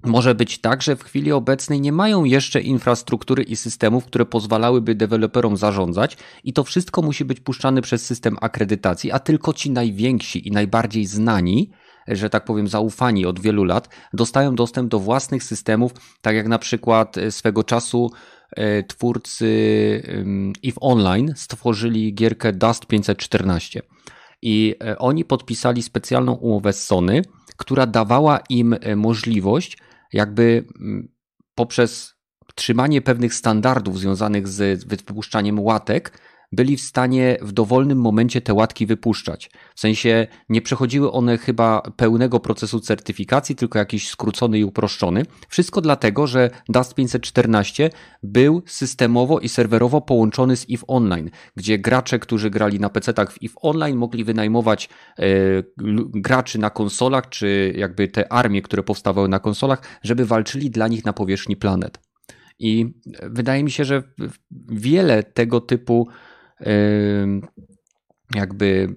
może 0.05 0.35
być 0.35 0.59
tak, 0.59 0.83
że 0.83 0.97
w 0.97 1.05
chwili 1.05 1.33
obecnej 1.33 1.81
nie 1.81 1.93
mają 1.93 2.25
jeszcze 2.25 2.61
infrastruktury 2.61 3.43
i 3.43 3.57
systemów, 3.57 4.05
które 4.05 4.27
pozwalałyby 4.27 4.95
deweloperom 4.95 5.57
zarządzać, 5.57 6.17
i 6.45 6.53
to 6.53 6.65
wszystko 6.65 7.03
musi 7.03 7.25
być 7.25 7.41
puszczane 7.41 7.83
przez 7.83 8.07
system 8.07 8.37
akredytacji, 8.41 9.13
a 9.13 9.19
tylko 9.19 9.53
ci 9.53 9.71
najwięksi 9.71 10.49
i 10.49 10.51
najbardziej 10.51 11.07
znani, 11.07 11.71
że 12.09 12.31
tak 12.31 12.45
powiem, 12.45 12.69
zaufani 12.69 13.27
od 13.27 13.41
wielu 13.41 13.65
lat, 13.65 13.89
dostają 14.13 14.55
dostęp 14.55 14.91
do 14.91 14.99
własnych 14.99 15.45
systemów, 15.45 15.93
tak 16.21 16.37
jak 16.37 16.49
na 16.49 16.59
przykład 16.59 17.19
e, 17.19 17.31
swego 17.31 17.65
czasu 17.65 18.11
twórcy 18.89 19.47
ym, 20.09 20.53
EVE 20.65 20.81
Online 20.81 21.33
stworzyli 21.37 22.15
gierkę 22.15 22.53
Dust 22.53 22.87
514. 22.87 23.83
I 24.43 24.75
e, 24.85 24.99
oni 24.99 25.25
podpisali 25.25 25.83
specjalną 25.83 26.33
umowę 26.33 26.73
z 26.73 26.85
Sony, 26.85 27.23
która 27.57 27.87
dawała 27.87 28.39
im 28.49 28.77
e, 28.81 28.97
możliwość, 28.97 29.79
jakby 30.13 30.65
poprzez 31.55 32.15
trzymanie 32.55 33.03
pewnych 33.03 33.35
standardów 33.35 33.99
związanych 33.99 34.49
z 34.49 34.85
wypuszczaniem 34.85 35.61
łatek, 35.61 36.19
byli 36.53 36.77
w 36.77 36.81
stanie 36.81 37.39
w 37.43 37.53
dowolnym 37.53 37.99
momencie 37.99 38.41
te 38.41 38.55
łatki 38.55 38.87
wypuszczać. 38.87 39.51
W 39.75 39.81
sensie 39.81 40.27
nie 40.49 40.63
przechodziły 40.63 41.13
one 41.13 41.39
chyba 41.39 41.83
pełnego 41.97 42.41
procesu 42.41 42.81
certyfikacji, 42.81 43.57
tylko 43.57 43.79
jakiś 43.79 44.09
skrócony 44.09 44.59
i 44.59 44.65
uproszczony. 44.65 45.23
Wszystko 45.49 45.81
dlatego, 45.81 46.27
że 46.27 46.51
Dust 46.69 46.95
514 46.95 47.91
był 48.23 48.63
systemowo 48.67 49.41
i 49.41 49.49
serwerowo 49.49 50.01
połączony 50.01 50.57
z 50.57 50.67
EVE 50.71 50.87
Online, 50.87 51.31
gdzie 51.57 51.79
gracze, 51.79 52.19
którzy 52.19 52.51
grali 52.51 52.81
na 52.81 52.89
PC-tach 52.89 53.33
w 53.33 53.39
EVE 53.45 53.55
Online, 53.63 53.97
mogli 53.97 54.25
wynajmować 54.25 54.89
e, 55.19 55.25
graczy 56.15 56.59
na 56.59 56.71
konsolach, 56.71 57.29
czy 57.29 57.75
jakby 57.77 58.09
te 58.09 58.33
armie, 58.33 58.63
które 58.63 58.83
powstawały 58.83 59.29
na 59.29 59.39
konsolach, 59.39 59.83
żeby 60.03 60.27
walczyli 60.27 60.71
dla 60.71 60.89
nich 60.89 61.05
na 61.05 61.13
powierzchni 61.13 61.57
planet. 61.57 61.99
I 62.59 62.95
wydaje 63.23 63.65
mi 63.65 63.71
się, 63.71 63.85
że 63.85 64.03
wiele 64.69 65.23
tego 65.23 65.61
typu 65.61 66.09
jakby 68.35 68.97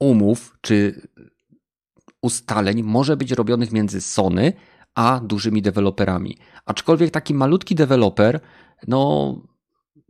umów 0.00 0.56
czy 0.60 1.08
ustaleń 2.22 2.82
może 2.82 3.16
być 3.16 3.32
robionych 3.32 3.72
między 3.72 4.00
Sony 4.00 4.52
a 4.94 5.20
dużymi 5.20 5.62
deweloperami. 5.62 6.36
Aczkolwiek 6.66 7.10
taki 7.10 7.34
malutki 7.34 7.74
deweloper, 7.74 8.40
no 8.88 9.34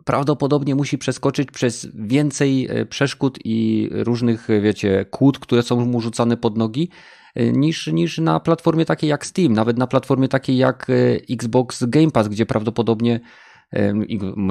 prawdopodobnie 0.05 0.75
musi 0.75 0.99
przeskoczyć 0.99 1.51
przez 1.51 1.89
więcej 1.95 2.67
e, 2.71 2.87
przeszkód 2.87 3.39
i 3.45 3.89
różnych, 3.93 4.51
e, 4.51 4.61
wiecie, 4.61 5.05
kłód, 5.11 5.39
które 5.39 5.63
są 5.63 5.87
mu 5.87 6.01
rzucane 6.01 6.37
pod 6.37 6.59
nogi, 6.59 6.89
e, 7.35 7.53
niż, 7.53 7.87
niż 7.87 8.19
na 8.19 8.41
platformie 8.41 8.85
takiej 8.85 9.11
jak 9.11 9.27
Steam, 9.27 9.53
nawet 9.53 9.79
na 9.79 9.87
platformie 9.87 10.29
takiej 10.29 10.57
jak 10.57 10.87
Xbox 11.31 11.85
Game 11.85 12.11
Pass, 12.11 12.29
gdzie 12.29 12.47
prawdopodobnie 12.47 13.21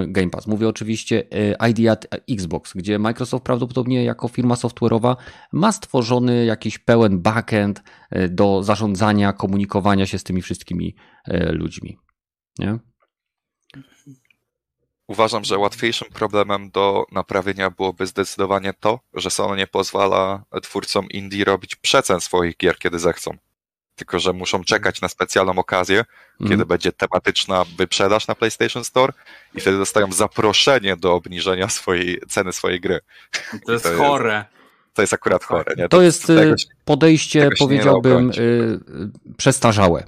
Game 0.08 0.30
Pass. 0.30 0.48
Mówię 0.48 0.68
oczywiście 0.68 1.24
e, 1.32 1.70
ID 1.70 1.90
at 1.90 2.08
Xbox, 2.30 2.74
gdzie 2.74 3.00
Microsoft 3.00 3.46
prawdopodobnie 3.46 4.04
jako 4.04 4.28
firma 4.28 4.56
software'owa 4.56 5.16
ma 5.52 5.72
stworzony 5.72 6.46
jakiś 6.46 6.80
pełen 6.80 7.22
backend 7.22 7.84
e, 8.10 8.30
do 8.30 8.64
zarządzania, 8.64 9.34
komunikowania 9.34 10.06
się 10.06 10.20
z 10.20 10.24
tymi 10.24 10.42
wszystkimi 10.42 10.96
e, 11.26 11.52
ludźmi. 11.52 11.98
Nie? 12.60 12.80
Uważam, 15.08 15.44
że 15.44 15.58
łatwiejszym 15.58 16.08
problemem 16.14 16.72
do 16.72 17.06
naprawienia 17.12 17.70
byłoby 17.70 18.08
zdecydowanie 18.08 18.74
to, 18.80 19.00
że 19.14 19.30
Sony 19.30 19.58
nie 19.58 19.68
pozwala 19.68 20.44
twórcom 20.64 21.10
indie 21.10 21.44
robić 21.46 21.76
przecen 21.76 22.22
swoich 22.22 22.58
gier, 22.58 22.78
kiedy 22.80 23.00
zechcą. 23.00 23.38
Tylko, 23.96 24.20
że 24.20 24.34
muszą 24.34 24.64
czekać 24.64 25.02
na 25.02 25.10
specjalną 25.10 25.52
okazję, 25.56 26.06
kiedy 26.40 26.54
Mhm. 26.54 26.68
będzie 26.68 26.92
tematyczna 26.92 27.66
wyprzedaż 27.78 28.28
na 28.28 28.36
PlayStation 28.36 28.84
Store 28.84 29.14
i 29.56 29.62
wtedy 29.62 29.78
dostają 29.78 30.12
zaproszenie 30.12 30.98
do 30.98 31.14
obniżenia 31.14 31.70
swojej 31.70 32.22
ceny 32.30 32.54
swojej 32.54 32.80
gry. 32.80 33.00
To 33.66 33.72
jest 33.72 33.84
to 33.84 33.90
jest- 33.92 34.02
chore. 34.02 34.46
To 34.94 35.02
jest 35.04 35.14
akurat 35.14 35.44
chore, 35.44 35.74
nie? 35.78 35.90
To 35.90 36.02
jest 36.02 36.28
tego 36.28 36.42
e, 36.54 36.58
się- 36.58 36.68
podejście, 36.86 37.42
tego 37.42 37.56
powiedziałbym, 37.60 38.30
e, 38.30 38.34
przestarzałe. 39.38 40.04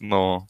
No, 0.00 0.46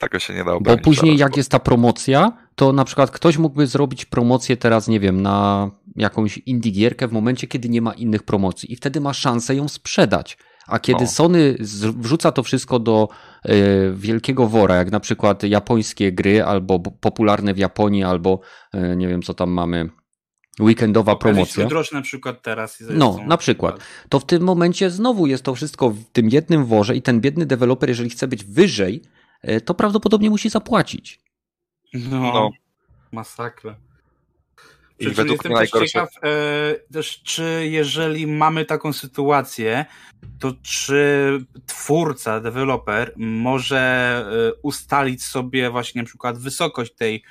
tego 0.00 0.18
się 0.18 0.32
nie 0.34 0.38
da 0.38 0.44
Bo 0.50 0.56
obronić. 0.56 0.84
później, 0.84 1.10
zaraz, 1.12 1.20
jak 1.20 1.30
bo- 1.30 1.36
jest 1.36 1.50
ta 1.50 1.58
promocja, 1.58 2.32
to 2.54 2.72
na 2.72 2.84
przykład 2.84 3.10
ktoś 3.10 3.36
mógłby 3.36 3.66
zrobić 3.66 4.04
promocję 4.04 4.56
teraz, 4.56 4.88
nie 4.88 5.00
wiem, 5.00 5.22
na 5.22 5.70
jakąś 5.96 6.38
indie 6.38 6.70
gierkę 6.70 7.08
w 7.08 7.12
momencie, 7.12 7.46
kiedy 7.46 7.68
nie 7.68 7.82
ma 7.82 7.92
innych 7.94 8.22
promocji 8.22 8.72
i 8.72 8.76
wtedy 8.76 9.00
ma 9.00 9.14
szansę 9.14 9.54
ją 9.54 9.68
sprzedać. 9.68 10.38
A 10.68 10.78
kiedy 10.78 11.00
No. 11.00 11.06
Sony 11.06 11.56
wrzuca 11.98 12.32
to 12.32 12.42
wszystko 12.42 12.78
do 12.78 13.08
e, 13.44 13.54
wielkiego 13.92 14.46
wora, 14.46 14.76
jak 14.76 14.92
na 14.92 15.00
przykład 15.00 15.42
japońskie 15.42 16.12
gry, 16.12 16.44
albo 16.44 16.80
popularne 16.80 17.54
w 17.54 17.58
Japonii, 17.58 18.04
albo 18.04 18.40
e, 18.72 18.96
nie 18.96 19.08
wiem, 19.08 19.22
co 19.22 19.34
tam 19.34 19.50
mamy, 19.50 19.90
weekendowa 20.60 21.16
promocja. 21.16 21.66
Drożne 21.66 21.98
na 21.98 22.02
przykład 22.02 22.42
teraz. 22.42 22.82
No, 22.90 23.18
na 23.26 23.36
przykład. 23.36 23.80
to 24.08 24.20
w 24.20 24.26
tym 24.26 24.42
momencie 24.42 24.90
znowu 24.90 25.26
jest 25.26 25.44
to 25.44 25.54
wszystko 25.54 25.90
w 25.90 26.04
tym 26.04 26.28
jednym 26.28 26.64
worze 26.64 26.96
i 26.96 27.02
ten 27.02 27.20
biedny 27.20 27.46
deweloper, 27.46 27.88
jeżeli 27.88 28.10
chce 28.10 28.28
być 28.28 28.44
wyżej, 28.44 29.02
e, 29.42 29.60
to 29.60 29.74
prawdopodobnie 29.74 30.30
musi 30.30 30.48
zapłacić. 30.48 31.20
No, 31.94 32.20
No. 32.20 32.50
masakra. 33.12 33.76
I 34.98 35.04
Przy 35.06 35.14
czym 35.14 35.14
według 35.14 35.44
mnie 35.44 35.54
najgorsze- 35.54 35.86
ciekaw, 35.86 36.10
e, 36.24 36.74
też 36.92 37.22
czy 37.22 37.68
jeżeli 37.70 38.26
mamy 38.26 38.64
taką 38.64 38.92
sytuację, 38.92 39.84
to 40.38 40.52
czy 40.62 41.30
twórca, 41.66 42.40
deweloper 42.40 43.12
może 43.16 43.78
e, 44.48 44.60
ustalić 44.62 45.22
sobie 45.24 45.70
właśnie 45.70 46.02
na 46.02 46.06
przykład 46.06 46.38
wysokość 46.38 46.94
tej 46.94 47.22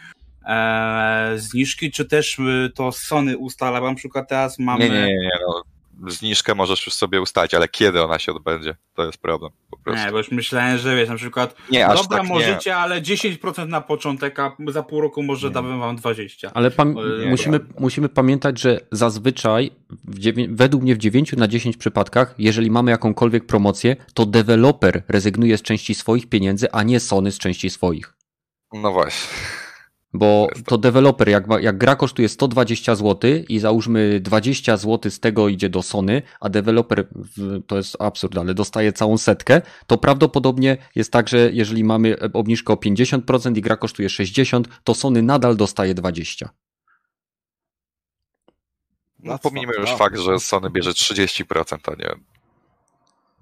e, 0.48 1.34
zniżki, 1.36 1.92
czy 1.92 2.06
też 2.06 2.40
e, 2.40 2.70
to 2.76 2.92
Sony 2.92 3.38
ustala, 3.38 3.82
bo 3.82 3.90
na 3.90 3.96
przykład 3.96 4.30
teraz 4.30 4.60
mamy... 4.60 4.90
Nie, 4.90 4.96
nie, 4.96 5.06
nie. 5.06 5.32
No. 5.48 5.64
Zniżkę 6.08 6.56
możesz 6.56 6.86
już 6.86 6.96
sobie 6.96 7.22
ustalić, 7.22 7.54
ale 7.54 7.68
kiedy 7.68 8.04
ona 8.04 8.20
się 8.20 8.32
odbędzie? 8.32 8.76
To 8.94 9.06
jest 9.06 9.18
problem 9.18 9.52
po 9.72 9.78
prostu. 9.78 10.06
Nie, 10.06 10.12
bo 10.12 10.18
już 10.18 10.32
myślałem, 10.32 10.78
że 10.78 10.96
wiesz, 10.96 11.10
na 11.10 11.16
przykład 11.16 11.56
Nie, 11.72 11.88
aż 11.88 12.02
dobra 12.02 12.18
tak 12.18 12.28
nie. 12.28 12.34
możecie, 12.34 12.76
ale 12.76 13.02
10% 13.02 13.68
na 13.68 13.82
początek, 13.82 14.40
a 14.40 14.56
za 14.68 14.84
pół 14.84 15.02
roku 15.02 15.24
może 15.24 15.50
damy 15.52 15.78
wam 15.78 15.98
20%. 15.98 16.50
Ale 16.54 16.72
pam- 16.72 16.98
Ojej. 16.98 17.30
musimy, 17.30 17.60
musimy 17.80 18.10
pamiętać, 18.10 18.60
że 18.60 18.80
zazwyczaj, 18.92 19.72
w 20.04 20.20
dziewię- 20.20 20.48
według 20.56 20.84
mnie 20.84 20.96
w 20.96 20.98
9 20.98 21.34
na 21.38 21.48
10 21.48 21.78
przypadkach, 21.78 22.36
jeżeli 22.38 22.72
mamy 22.72 22.92
jakąkolwiek 22.92 23.46
promocję, 23.46 23.96
to 24.14 24.26
deweloper 24.26 25.04
rezygnuje 25.08 25.58
z 25.58 25.62
części 25.62 25.96
swoich 25.96 26.30
pieniędzy, 26.30 26.72
a 26.72 26.84
nie 26.84 27.00
Sony 27.00 27.32
z 27.32 27.38
części 27.38 27.70
swoich. 27.70 28.14
No 28.74 28.92
właśnie. 28.92 29.38
Bo 30.14 30.48
to 30.66 30.78
deweloper, 30.78 31.30
jak, 31.30 31.46
jak 31.62 31.78
gra 31.78 31.96
kosztuje 31.96 32.30
120 32.30 32.96
zł 32.96 33.32
i 33.50 33.60
załóżmy 33.60 34.20
20 34.20 34.78
zł 34.78 35.12
z 35.12 35.20
tego 35.20 35.48
idzie 35.48 35.70
do 35.70 35.82
Sony, 35.82 36.22
a 36.40 36.50
deweloper, 36.50 37.08
to 37.68 37.78
jest 37.78 38.02
absurd, 38.02 38.38
ale 38.38 38.54
dostaje 38.54 38.94
całą 38.94 39.18
setkę, 39.18 39.62
to 39.88 39.98
prawdopodobnie 39.98 40.78
jest 40.96 41.12
tak, 41.12 41.30
że 41.30 41.50
jeżeli 41.54 41.84
mamy 41.84 42.16
obniżkę 42.34 42.74
o 42.74 42.76
50% 42.76 43.58
i 43.58 43.62
gra 43.62 43.78
kosztuje 43.78 44.10
60, 44.10 44.68
to 44.84 44.94
Sony 44.94 45.22
nadal 45.22 45.56
dostaje 45.58 45.94
20. 45.94 46.50
No, 49.20 49.34
That's 49.36 49.42
pomijmy 49.42 49.74
już 49.80 49.90
fakt, 49.92 50.18
że 50.18 50.40
Sony 50.40 50.70
bierze 50.70 50.92
30%, 50.92 51.78
a 51.86 51.96
nie 51.96 52.10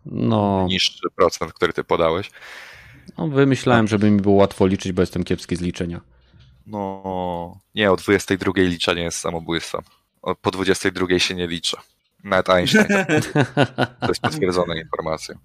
No, 0.05 0.65
niższy 0.69 1.09
procent, 1.15 1.53
który 1.53 1.73
ty 1.73 1.83
podałeś. 1.83 2.31
no 3.17 3.27
wymyślałem, 3.27 3.87
żeby 3.87 4.11
mi 4.11 4.21
było 4.21 4.35
łatwo 4.35 4.67
liczyć, 4.67 4.91
bo 4.91 5.01
jestem 5.01 5.23
kiepski 5.23 5.55
z 5.55 5.61
liczenia. 5.61 6.14
No, 6.67 7.57
nie, 7.75 7.91
o 7.91 7.95
22 7.95 8.51
liczenie 8.55 9.01
jest 9.01 9.19
samobójstwem. 9.19 9.81
O, 10.21 10.35
po 10.35 10.51
22 10.51 11.19
się 11.19 11.35
nie 11.35 11.47
liczy. 11.47 11.77
Nawet 12.23 12.49
Einstein. 12.49 12.87
To 13.99 14.07
jest 14.07 14.21
potwierdzona 14.21 14.75
informacja. 14.75 15.35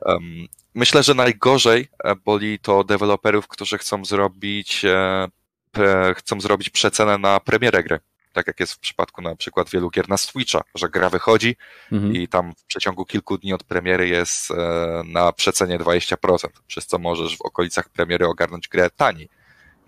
Um, 0.00 0.46
myślę, 0.74 1.02
że 1.02 1.14
najgorzej 1.14 1.88
e, 2.04 2.14
boli 2.16 2.58
to 2.58 2.84
deweloperów, 2.84 3.48
którzy 3.48 3.78
chcą 3.78 4.04
zrobić, 4.04 4.84
e, 4.84 5.28
chcą 6.14 6.40
zrobić 6.40 6.70
przecenę 6.70 7.18
na 7.18 7.40
premierę 7.40 7.82
gry. 7.82 8.00
Tak 8.32 8.46
jak 8.46 8.60
jest 8.60 8.72
w 8.72 8.78
przypadku 8.78 9.22
na 9.22 9.36
przykład 9.36 9.70
wielu 9.70 9.90
gier 9.90 10.08
na 10.08 10.16
Switcha, 10.16 10.60
że 10.74 10.88
gra 10.88 11.10
wychodzi 11.10 11.56
Mhm. 11.92 12.14
i 12.14 12.28
tam 12.28 12.54
w 12.54 12.64
przeciągu 12.64 13.04
kilku 13.04 13.38
dni 13.38 13.52
od 13.52 13.64
premiery 13.64 14.08
jest 14.08 14.50
e, 14.50 14.54
na 15.04 15.32
przecenie 15.32 15.78
20%, 15.78 16.48
przez 16.66 16.86
co 16.86 16.98
możesz 16.98 17.36
w 17.36 17.42
okolicach 17.42 17.88
premiery 17.88 18.26
ogarnąć 18.26 18.68
grę 18.68 18.90
taniej. 18.90 19.28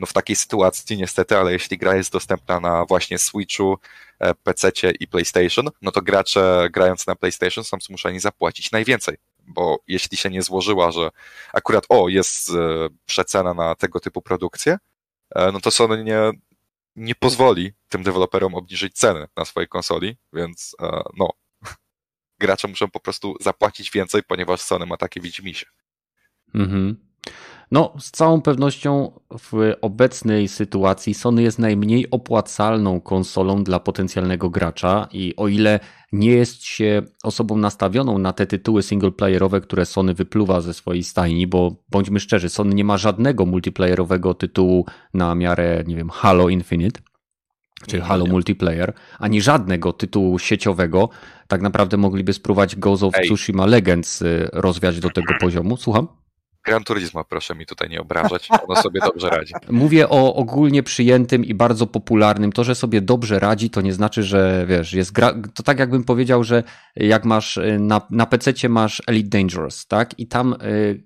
No 0.00 0.06
w 0.06 0.12
takiej 0.12 0.36
sytuacji 0.36 0.96
niestety, 0.96 1.36
ale 1.36 1.52
jeśli 1.52 1.78
gra 1.78 1.96
jest 1.96 2.12
dostępna 2.12 2.60
na 2.60 2.84
właśnie 2.84 3.18
Switchu, 3.18 3.78
e, 4.18 4.34
PC-cie 4.34 4.90
i 4.90 5.08
PlayStation, 5.08 5.68
no 5.82 5.92
to 5.92 6.02
gracze 6.02 6.68
grając 6.72 7.06
na 7.06 7.14
PlayStation 7.14 7.64
są 7.64 7.76
zmuszeni 7.80 8.20
zapłacić 8.20 8.72
najwięcej, 8.72 9.16
bo 9.46 9.78
jeśli 9.86 10.16
się 10.16 10.30
nie 10.30 10.42
złożyła, 10.42 10.90
że 10.92 11.10
akurat 11.52 11.84
o, 11.88 12.08
jest 12.08 12.50
e, 12.50 12.88
przecena 13.06 13.54
na 13.54 13.74
tego 13.74 14.00
typu 14.00 14.22
produkcję, 14.22 14.78
e, 15.34 15.52
no 15.52 15.60
to 15.60 15.70
Sony 15.70 16.04
nie, 16.04 16.30
nie 16.96 17.14
pozwoli 17.14 17.72
tym 17.88 18.02
deweloperom 18.02 18.54
obniżyć 18.54 18.94
ceny 18.94 19.26
na 19.36 19.44
swojej 19.44 19.68
konsoli, 19.68 20.16
więc 20.32 20.76
no, 21.16 21.30
gracze 22.40 22.68
muszą 22.68 22.90
po 22.90 23.00
prostu 23.00 23.34
zapłacić 23.40 23.90
więcej, 23.90 24.22
ponieważ 24.22 24.60
Sony 24.60 24.86
ma 24.86 24.96
takie 24.96 25.20
widzimisię. 25.20 25.66
Mhm. 26.54 27.09
No, 27.70 27.92
z 27.98 28.10
całą 28.10 28.40
pewnością 28.40 29.12
w 29.38 29.74
obecnej 29.80 30.48
sytuacji 30.48 31.14
Sony 31.14 31.42
jest 31.42 31.58
najmniej 31.58 32.10
opłacalną 32.10 33.00
konsolą 33.00 33.64
dla 33.64 33.80
potencjalnego 33.80 34.50
gracza 34.50 35.08
i 35.12 35.34
o 35.36 35.48
ile 35.48 35.80
nie 36.12 36.30
jest 36.30 36.64
się 36.64 37.02
osobą 37.22 37.56
nastawioną 37.56 38.18
na 38.18 38.32
te 38.32 38.46
tytuły 38.46 38.82
singleplayerowe, 38.82 39.60
które 39.60 39.86
Sony 39.86 40.14
wypluwa 40.14 40.60
ze 40.60 40.74
swojej 40.74 41.04
stajni, 41.04 41.46
bo 41.46 41.76
bądźmy 41.88 42.20
szczerzy, 42.20 42.48
Sony 42.48 42.74
nie 42.74 42.84
ma 42.84 42.98
żadnego 42.98 43.46
multiplayerowego 43.46 44.34
tytułu 44.34 44.86
na 45.14 45.34
miarę, 45.34 45.84
nie 45.86 45.96
wiem, 45.96 46.10
Halo 46.10 46.48
Infinite, 46.48 47.00
czy 47.86 47.98
No 47.98 48.04
Halo 48.04 48.24
nie. 48.24 48.30
Multiplayer, 48.30 48.92
ani 49.18 49.40
żadnego 49.42 49.92
tytułu 49.92 50.38
sieciowego. 50.38 51.08
Tak 51.48 51.62
naprawdę 51.62 51.96
mogliby 51.96 52.32
spróbować 52.32 52.76
Ghost 52.76 53.02
of 53.02 53.14
Ej. 53.16 53.26
Tsushima 53.26 53.66
Legends 53.66 54.22
y, 54.22 54.48
rozwiać 54.52 55.00
do 55.00 55.10
tego 55.10 55.34
poziomu. 55.40 55.76
Słucham? 55.76 56.19
Gran 56.64 56.84
Turismo 56.84 57.24
proszę 57.24 57.54
mi 57.54 57.66
tutaj 57.66 57.88
nie 57.88 58.00
obrażać, 58.00 58.48
ono 58.68 58.82
sobie 58.82 59.00
dobrze 59.00 59.30
radzi. 59.30 59.54
Mówię 59.70 60.08
o 60.08 60.34
ogólnie 60.34 60.82
przyjętym 60.82 61.44
i 61.44 61.54
bardzo 61.54 61.86
popularnym. 61.86 62.52
To, 62.52 62.64
że 62.64 62.74
sobie 62.74 63.00
dobrze 63.00 63.38
radzi, 63.38 63.70
to 63.70 63.80
nie 63.80 63.92
znaczy, 63.92 64.22
że 64.22 64.64
wiesz, 64.68 64.92
jest 64.92 65.12
gra. 65.12 65.34
To 65.54 65.62
tak 65.62 65.78
jakbym 65.78 66.04
powiedział, 66.04 66.44
że 66.44 66.62
jak 66.96 67.24
masz 67.24 67.56
y, 67.56 67.78
na, 67.80 68.00
na 68.10 68.26
PC 68.26 68.68
masz 68.68 69.02
Elite 69.06 69.38
Dangerous, 69.38 69.86
tak? 69.86 70.18
I 70.18 70.26
tam 70.26 70.56
y, 70.62 71.04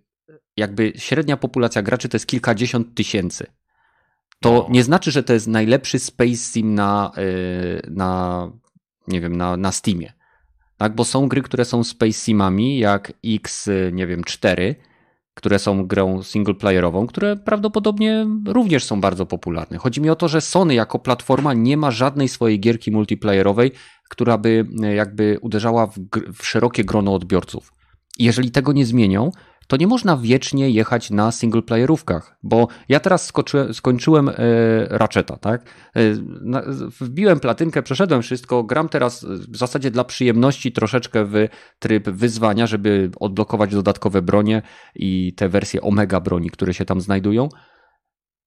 jakby 0.56 0.93
średnia 0.97 1.36
populacja 1.36 1.82
graczy 1.82 2.09
to 2.09 2.14
jest 2.16 2.26
kilkadziesiąt 2.26 2.94
tysięcy. 2.94 3.47
To 4.40 4.52
No. 4.52 4.66
nie 4.70 4.82
znaczy, 4.85 5.10
że 5.10 5.22
to 5.22 5.32
jest 5.32 5.47
najlepszy 5.47 5.98
Space 5.98 6.36
Sim 6.36 6.74
na, 6.74 7.12
y, 7.18 7.90
na 7.90 8.51
nie 9.09 9.20
wiem, 9.20 9.36
na, 9.36 9.56
na 9.56 9.72
Steamie. 9.72 10.12
Tak, 10.76 10.94
bo 10.94 11.05
są 11.05 11.28
gry, 11.28 11.43
które 11.43 11.64
są 11.64 11.85
Space 11.85 12.12
Simami, 12.12 12.78
jak 12.78 13.12
X, 13.24 13.70
nie 13.93 14.06
wiem, 14.06 14.24
4, 14.24 14.74
które 15.35 15.59
są 15.59 15.86
grą 15.86 16.23
singleplayerową, 16.23 17.06
które 17.06 17.36
prawdopodobnie 17.36 18.27
również 18.47 18.85
są 18.85 19.01
bardzo 19.01 19.27
popularne. 19.27 19.78
Chodzi 19.78 20.01
mi 20.01 20.11
o 20.11 20.16
to, 20.16 20.28
że 20.28 20.40
Sony 20.40 20.74
jako 20.74 20.98
platforma 20.98 21.55
nie 21.55 21.77
ma 21.77 21.90
żadnej 21.90 22.28
swojej 22.28 22.61
gierki 22.61 22.90
multiplayerowej, 22.90 23.73
która 24.09 24.39
by 24.39 24.66
e, 24.82 24.94
jakby 24.94 25.39
uderzała 25.40 25.86
w, 25.86 25.98
w 26.35 26.47
szerokie 26.47 26.85
grono 26.85 27.15
odbiorców. 27.15 27.73
Jeżeli 28.19 28.51
tego 28.51 28.73
nie 28.73 28.86
zmienią, 28.86 29.31
to 29.66 29.76
nie 29.76 29.86
można 29.86 30.16
wiecznie 30.16 30.70
jechać 30.70 31.10
na 31.10 31.32
singleplayerówkach, 31.32 32.38
bo 32.42 32.68
ja 32.88 33.00
teraz 33.00 33.32
skończyłem 33.72 34.28
e, 34.28 34.34
Ratcheta, 34.88 35.36
tak? 35.36 35.64
E, 35.96 36.00
na, 36.40 36.62
wbiłem 37.00 37.40
platynkę, 37.40 37.82
przeszedłem 37.82 38.22
wszystko, 38.22 38.64
gram 38.64 38.88
teraz 38.88 39.24
e, 39.24 39.26
w 39.28 39.56
zasadzie 39.56 39.90
dla 39.90 40.04
przyjemności 40.04 40.72
troszeczkę 40.72 41.24
w 41.24 41.34
tryb 41.78 42.10
wyzwania, 42.10 42.66
żeby 42.66 43.10
odblokować 43.20 43.70
dodatkowe 43.70 44.22
bronie 44.22 44.62
i 44.94 45.34
te 45.36 45.48
wersje 45.48 45.82
omega 45.82 46.20
broni, 46.20 46.50
które 46.50 46.74
się 46.74 46.84
tam 46.84 47.00
znajdują. 47.00 47.48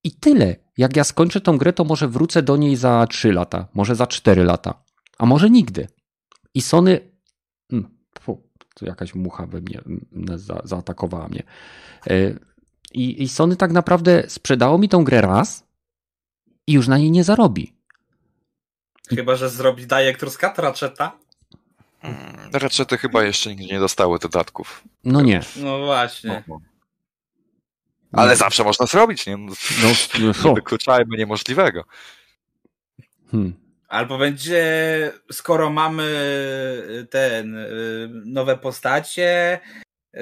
I 0.04 0.12
tyle. 0.12 0.56
Jak 0.78 0.96
ja 0.96 1.04
skończę 1.04 1.42
tą 1.42 1.58
grę, 1.58 1.74
to 1.74 1.84
może 1.84 2.08
wrócę 2.08 2.42
do 2.42 2.58
niej 2.58 2.76
za 2.76 3.08
3 3.10 3.32
lata, 3.32 3.68
może 3.74 3.96
za 3.96 4.08
4 4.08 4.44
lata, 4.44 4.84
a 5.18 5.26
może 5.26 5.50
nigdy. 5.50 5.88
I 6.54 6.62
Sony. 6.62 7.12
Mm, 7.72 7.98
tu 8.78 8.86
jakaś 8.86 9.16
mucha 9.16 9.46
we 9.46 9.62
mnie 9.62 9.82
za, 10.36 10.62
zaatakowała 10.64 11.28
mnie. 11.28 11.44
E, 12.10 12.14
I, 12.94 13.24
I 13.24 13.30
Sony 13.30 13.56
tak 13.56 13.72
naprawdę 13.72 14.24
sprzedało 14.28 14.78
mi 14.78 14.90
tą 14.90 15.04
grę 15.04 15.22
raz 15.22 15.64
i 16.68 16.74
już 16.74 16.88
na 16.88 16.98
niej 16.98 17.12
nie 17.12 17.24
zarobi. 17.24 17.74
Chyba, 19.10 19.36
że 19.36 19.50
zrobi 19.50 19.88
Director's 19.88 20.38
Cut 20.38 20.60
Ratcheta. 20.60 21.12
Hmm, 22.02 22.50
Ratchety 22.54 22.98
chyba 22.98 23.24
jeszcze 23.24 23.50
nigdy 23.50 23.66
nie 23.66 23.80
dostały 23.80 24.20
dodatków. 24.20 24.84
No 25.04 25.22
nie. 25.22 25.42
No 25.56 25.86
właśnie. 25.86 26.44
No. 26.48 26.60
Ale 28.12 28.36
zawsze 28.36 28.64
można 28.64 28.86
zrobić, 28.86 29.26
nie? 29.26 29.38
No, 29.38 29.54
No, 29.84 29.90
nie 30.26 30.32
no, 30.46 30.54
wykluczajmy 30.54 31.18
niemożliwego. 31.18 31.84
hmm. 33.32 33.67
Albo 33.88 34.18
będzie, 34.18 35.12
skoro 35.32 35.70
mamy 35.70 36.04
ten, 37.10 37.56
y, 37.56 38.10
nowe 38.26 38.58
postacie, 38.58 39.60
y, 40.16 40.20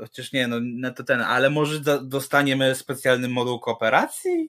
chociaż 0.00 0.32
nie, 0.32 0.48
no, 0.48 0.56
no 0.62 0.90
to 0.90 1.04
ten, 1.04 1.20
ale 1.20 1.50
może 1.50 1.80
do, 1.80 2.02
dostaniemy 2.02 2.74
specjalny 2.74 3.28
moduł 3.28 3.60
kooperacji? 3.60 4.48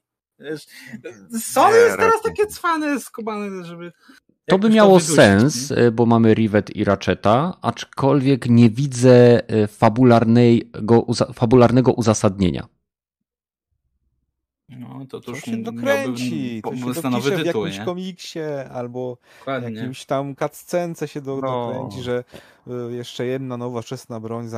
Sony 1.42 1.78
jest 1.78 1.98
teraz 1.98 2.14
raczej 2.14 2.22
takie 2.24 2.48
cwane, 2.48 3.00
skubane, 3.00 3.66
żeby... 3.66 3.92
To 4.46 4.60
by 4.60 4.70
miało 4.70 5.00
wydusić, 5.00 5.16
sens, 5.16 5.72
nie? 5.72 5.78
y, 5.78 5.92
bo 5.92 6.06
mamy 6.06 6.34
Rivet 6.34 6.76
i 6.76 6.84
Ratcheta, 6.84 7.58
aczkolwiek 7.62 8.50
nie 8.50 8.70
widzę 8.70 9.42
y, 9.52 9.68
fabularnego 11.34 11.94
uzasadnienia. 11.94 12.68
No 14.70 15.06
to 15.10 15.22
To 15.22 15.32
już 15.32 15.42
się 15.44 15.58
dokręci, 15.58 16.62
to 16.64 16.76
się 16.76 17.02
dopisze 17.02 17.38
w 17.38 17.46
jakimś 17.46 17.78
nie? 17.80 17.86
komiksie 17.86 18.40
albo 18.72 19.18
Dokładnie. 19.40 19.78
jakimś 19.80 20.06
tam 20.06 20.36
cutscence 20.36 21.08
się 21.08 21.22
do, 21.22 21.36
No. 21.42 21.42
dokręci, 21.74 22.04
że 22.04 22.24
y, 22.68 22.94
jeszcze 22.96 23.26
jedna 23.26 23.58
nowoczesna 23.58 24.20
broń 24.20 24.50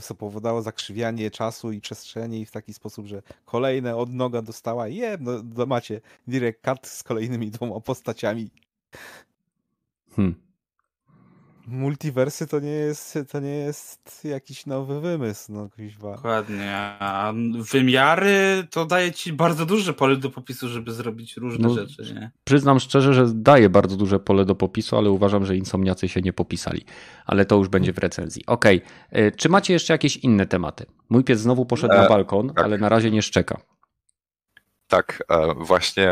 spowodowała 0.00 0.62
zakrzywianie 0.62 1.30
czasu 1.30 1.72
i 1.72 1.80
przestrzeni 1.80 2.46
w 2.46 2.50
taki 2.50 2.74
sposób, 2.74 3.06
że 3.06 3.22
kolejne 3.44 3.96
odnoga 3.96 4.42
dostała 4.42 4.88
i 4.88 4.96
je, 4.96 5.18
no 5.20 5.66
macie 5.66 6.00
direct 6.28 6.60
cut 6.64 6.86
z 6.86 7.02
kolejnymi 7.02 7.50
dwoma 7.50 7.80
postaciami. 7.80 8.50
Hmm. 10.16 10.47
Multiversy 11.70 12.46
to 12.46 12.60
nie 12.60 12.70
jest, 12.70 13.18
to 13.32 13.40
nie 13.40 13.54
jest 13.56 14.24
jakiś 14.24 14.66
nowy 14.66 15.00
wymysł, 15.00 15.52
no 15.52 15.68
kuźwa. 15.76 16.12
Dokładnie. 16.16 16.72
A 16.98 17.32
wymiary 17.72 18.66
to 18.70 18.86
daje 18.86 19.12
ci 19.12 19.32
bardzo 19.32 19.66
duże 19.66 19.92
pole 19.94 20.16
do 20.16 20.30
popisu, 20.30 20.68
żeby 20.68 20.92
zrobić 20.92 21.36
różne 21.36 21.68
No, 21.68 21.74
rzeczy, 21.74 22.14
nie? 22.14 22.30
Przyznam 22.44 22.80
szczerze, 22.80 23.14
że 23.14 23.26
daje 23.34 23.68
bardzo 23.70 23.96
duże 23.96 24.20
pole 24.20 24.44
do 24.44 24.54
popisu, 24.54 24.96
ale 24.96 25.10
uważam, 25.10 25.44
że 25.46 25.56
insomniacy 25.56 26.08
się 26.08 26.20
nie 26.20 26.32
popisali. 26.32 26.84
Ale 27.26 27.44
to 27.44 27.56
już 27.56 27.68
będzie 27.68 27.92
w 27.92 27.98
recenzji. 27.98 28.46
Okej, 28.46 28.82
y, 29.16 29.32
czy 29.36 29.48
macie 29.48 29.72
jeszcze 29.72 29.94
jakieś 29.94 30.16
inne 30.16 30.46
tematy? 30.46 30.86
Mój 31.08 31.24
pies 31.24 31.40
znowu 31.40 31.66
poszedł 31.66 31.94
na 31.94 32.04
E, 32.04 32.08
balkon, 32.08 32.48
tak. 32.48 32.64
ale 32.64 32.78
na 32.78 32.88
razie 32.88 33.10
nie 33.10 33.22
szczeka. 33.22 33.60
Tak, 34.86 35.22
e, 35.30 35.54
właśnie 35.54 36.10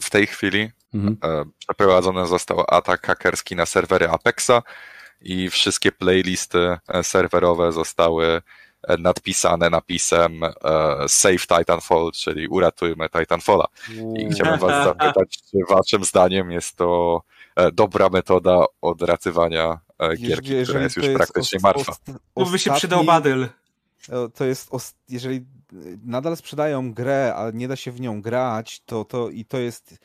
w 0.00 0.10
tej 0.10 0.26
chwili 0.26 0.70
Mhm. 0.94 1.16
e, 1.24 1.44
przeprowadzony 1.58 2.26
został 2.26 2.64
atak 2.68 3.06
hakerski 3.06 3.56
na 3.56 3.66
serwery 3.66 4.08
Apexa 4.08 4.62
i 5.20 5.50
wszystkie 5.50 5.92
playlisty 5.92 6.76
e, 6.88 7.04
serwerowe 7.04 7.72
zostały 7.72 8.42
e, 8.88 8.96
nadpisane 8.96 9.70
napisem 9.70 10.40
Save 11.08 11.46
Titanfall, 11.46 12.10
czyli 12.14 12.48
uratujmy 12.48 13.08
Titanfalla. 13.08 13.64
I 14.18 14.28
chciałbym 14.30 14.58
was 14.58 14.84
zapytać, 14.88 15.38
czy 15.50 15.58
waszym 15.74 16.04
zdaniem 16.04 16.50
jest 16.50 16.76
to 16.76 17.22
dobra 17.72 18.08
metoda 18.08 18.64
odratywania 18.80 19.78
gierki, 20.18 20.62
która 20.64 20.82
jest 20.82 20.96
już 20.96 21.06
praktycznie 21.14 21.56
os- 21.56 21.62
martwa. 21.62 21.92
ost- 21.92 22.12
Tu 22.34 22.46
by 22.50 22.58
się 22.58 22.72
przydał 22.74 23.04
badyl. 23.04 23.46
E, 24.08 24.28
To 24.28 24.44
jest, 24.44 24.70
jeżeli 25.08 25.36
y, 25.36 25.98
nadal 26.04 26.36
sprzedają 26.36 26.92
grę, 26.92 27.34
ale 27.36 27.52
nie 27.52 27.68
da 27.68 27.76
się 27.76 27.92
w 27.92 28.00
nią 28.00 28.22
grać, 28.22 28.82
to, 28.86 29.04
to 29.04 29.30
i 29.30 29.44
to 29.44 29.58
jest 29.58 29.98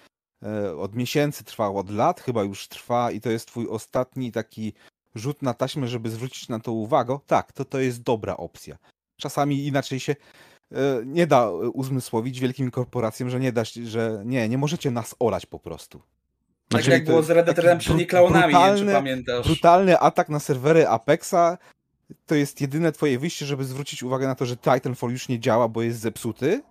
e, 0.44 0.76
od 0.76 0.96
miesięcy 0.96 1.44
trwało, 1.44 1.80
od 1.80 1.90
lat 1.90 2.22
chyba 2.22 2.44
już 2.44 2.68
trwa 2.68 3.12
i 3.12 3.22
to 3.22 3.30
jest 3.30 3.48
twój 3.48 3.68
ostatni 3.68 4.32
taki 4.32 4.74
rzut 5.16 5.42
na 5.42 5.54
taśmę, 5.54 5.88
żeby 5.88 6.10
zwrócić 6.10 6.50
na 6.50 6.60
to 6.60 6.72
uwagę, 6.72 7.20
tak, 7.28 7.52
to 7.52 7.66
to 7.66 7.80
jest 7.80 8.02
dobra 8.02 8.38
opcja. 8.38 8.78
Czasami 9.18 9.68
inaczej 9.68 10.00
się 10.00 10.16
e, 10.72 10.78
nie 11.06 11.28
da 11.28 11.52
uzmysłowić 11.52 12.40
wielkim 12.40 12.72
korporacjom, 12.72 13.30
że 13.30 13.40
nie 13.40 13.52
da, 13.52 13.64
że 13.84 14.22
nie, 14.26 14.50
nie 14.50 14.58
możecie 14.58 14.92
nas 14.92 15.16
olać 15.20 15.46
po 15.46 15.60
prostu. 15.60 16.02
Tak 16.70 16.82
znaczy, 16.82 16.92
jak 16.92 17.06
było 17.06 17.24
z 17.24 17.30
Red 17.30 17.46
Dead 17.46 17.58
Redemption 17.58 18.00
i 18.00 18.06
klaunami, 18.06 18.54
brutalny, 18.54 18.80
nie 18.80 18.86
wiem, 18.86 18.88
czy 18.88 18.94
pamiętasz. 18.94 19.48
Brutalny 19.48 20.00
atak 20.00 20.30
na 20.30 20.40
serwery 20.40 20.88
Apexa 20.88 21.58
to 22.26 22.36
jest 22.36 22.62
jedyne 22.62 22.92
twoje 22.92 23.20
wyjście, 23.20 23.46
żeby 23.46 23.66
zwrócić 23.66 24.04
uwagę 24.04 24.28
na 24.28 24.36
to, 24.36 24.46
że 24.46 24.58
Titanfall 24.58 25.12
już 25.12 25.28
nie 25.28 25.40
działa, 25.40 25.68
bo 25.68 25.82
jest 25.82 26.00
zepsuty, 26.00 26.64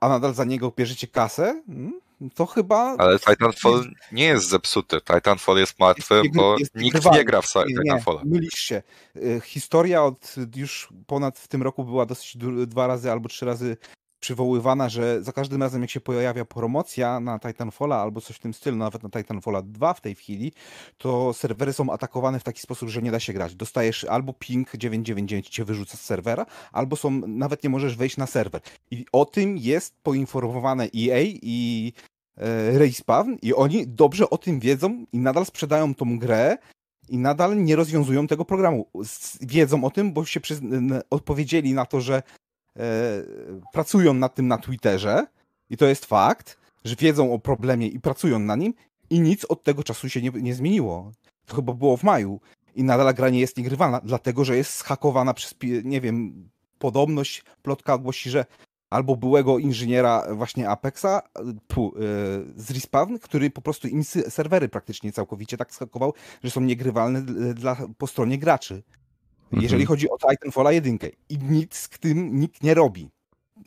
a 0.00 0.08
nadal 0.08 0.34
za 0.34 0.44
niego 0.44 0.72
bierzecie 0.76 1.06
kasę? 1.06 1.62
Hmm? 1.66 2.00
To 2.34 2.46
chyba... 2.46 2.96
Ale 2.98 3.18
Titanfall 3.18 3.84
nie 4.12 4.24
jest 4.24 4.48
zepsuty. 4.48 5.00
Titanfall 5.00 5.56
jest 5.56 5.78
martwy, 5.78 6.14
jest, 6.14 6.36
bo 6.36 6.58
jest 6.58 6.74
nikt 6.74 7.12
nie 7.12 7.24
gra 7.24 7.42
w 7.42 7.46
Titanfalla. 7.46 8.20
Nie, 8.24 8.30
mylisz 8.30 8.54
się. 8.54 8.82
Y, 9.16 9.40
historia 9.44 10.04
od 10.04 10.34
już 10.56 10.88
ponad 11.06 11.38
w 11.38 11.48
tym 11.48 11.62
roku 11.62 11.84
była 11.84 12.06
dosyć 12.06 12.36
dwa 12.66 12.86
razy 12.86 13.10
albo 13.12 13.28
trzy 13.28 13.46
razy 13.46 13.76
przywoływana, 14.24 14.88
że 14.88 15.22
za 15.22 15.32
każdym 15.32 15.62
razem 15.62 15.82
jak 15.82 15.90
się 15.90 16.00
pojawia 16.00 16.44
promocja 16.44 17.20
na 17.20 17.38
Titanfalla 17.38 17.96
albo 17.96 18.20
coś 18.20 18.36
w 18.36 18.38
tym 18.38 18.54
stylu, 18.54 18.76
nawet 18.76 19.02
na 19.02 19.10
Titanfalla 19.10 19.62
2 19.62 19.94
w 19.94 20.00
tej 20.00 20.14
chwili, 20.14 20.52
to 20.98 21.32
serwery 21.32 21.72
są 21.72 21.90
atakowane 21.90 22.40
w 22.40 22.42
taki 22.42 22.60
sposób, 22.60 22.88
że 22.88 23.02
nie 23.02 23.10
da 23.10 23.20
się 23.20 23.32
grać. 23.32 23.54
Dostajesz 23.54 24.04
albo 24.04 24.32
ping 24.32 24.68
999 24.76 25.48
cię 25.48 25.64
wyrzuca 25.64 25.96
z 25.96 26.00
serwera, 26.00 26.46
albo 26.72 26.96
są, 26.96 27.10
nawet 27.26 27.64
nie 27.64 27.70
możesz 27.70 27.96
wejść 27.96 28.16
na 28.16 28.26
serwer. 28.26 28.60
I 28.90 29.04
o 29.12 29.24
tym 29.24 29.58
jest 29.58 29.94
poinformowane 30.02 30.84
EA 30.84 31.20
i 31.42 31.92
e, 32.36 32.78
Respawn 32.78 33.36
i 33.42 33.54
oni 33.54 33.86
dobrze 33.86 34.30
o 34.30 34.38
tym 34.38 34.60
wiedzą 34.60 35.04
i 35.12 35.18
nadal 35.18 35.46
sprzedają 35.46 35.94
tą 35.94 36.18
grę 36.18 36.56
i 37.08 37.18
nadal 37.18 37.64
nie 37.64 37.76
rozwiązują 37.76 38.26
tego 38.26 38.44
programu. 38.44 38.86
Wiedzą 39.40 39.84
o 39.84 39.90
tym, 39.90 40.12
bo 40.12 40.24
się 40.24 40.40
odpowiedzieli 41.10 41.74
na 41.74 41.86
to, 41.86 42.00
że 42.00 42.22
pracują 43.72 44.14
nad 44.14 44.34
tym 44.34 44.48
na 44.48 44.58
Twitterze 44.58 45.26
i 45.70 45.76
to 45.76 45.86
jest 45.86 46.04
fakt, 46.04 46.58
że 46.84 46.96
wiedzą 46.96 47.32
o 47.32 47.38
problemie 47.38 47.88
i 47.88 48.00
pracują 48.00 48.38
na 48.38 48.56
nim 48.56 48.74
i 49.10 49.20
nic 49.20 49.44
od 49.44 49.62
tego 49.62 49.82
czasu 49.82 50.08
się 50.08 50.22
nie, 50.22 50.30
nie 50.30 50.54
zmieniło. 50.54 51.12
To 51.46 51.56
chyba 51.56 51.72
było 51.72 51.96
w 51.96 52.02
maju 52.02 52.40
i 52.74 52.84
nadal 52.84 53.14
gra 53.14 53.30
nie 53.30 53.40
jest 53.40 53.56
niegrywalna, 53.56 54.00
dlatego 54.04 54.44
że 54.44 54.56
jest 54.56 54.70
schakowana 54.70 55.34
przez, 55.34 55.54
nie 55.84 56.00
wiem, 56.00 56.48
podobność, 56.78 57.44
plotka 57.62 57.98
głosi, 57.98 58.30
że 58.30 58.44
albo 58.90 59.16
byłego 59.16 59.58
inżyniera 59.58 60.34
właśnie 60.34 60.68
Apexa 60.68 61.22
pu, 61.66 61.94
yy, 61.96 62.02
z 62.56 62.70
Respawn, 62.70 63.18
który 63.18 63.50
po 63.50 63.62
prostu 63.62 63.88
im 63.88 64.04
serwery 64.04 64.68
praktycznie 64.68 65.12
całkowicie 65.12 65.56
tak 65.56 65.74
schakował, 65.74 66.12
że 66.44 66.50
są 66.50 66.60
niegrywalne 66.60 67.22
dla, 67.54 67.76
po 67.98 68.06
stronie 68.06 68.38
graczy 68.38 68.82
jeżeli 69.62 69.82
mhm. 69.82 69.86
chodzi 69.86 70.10
o 70.10 70.16
Titanfalla 70.18 70.72
1. 70.72 70.98
I 71.28 71.38
nic 71.38 71.76
z 71.76 71.88
tym 71.88 72.40
nikt 72.40 72.62
nie 72.62 72.74
robi. 72.74 73.10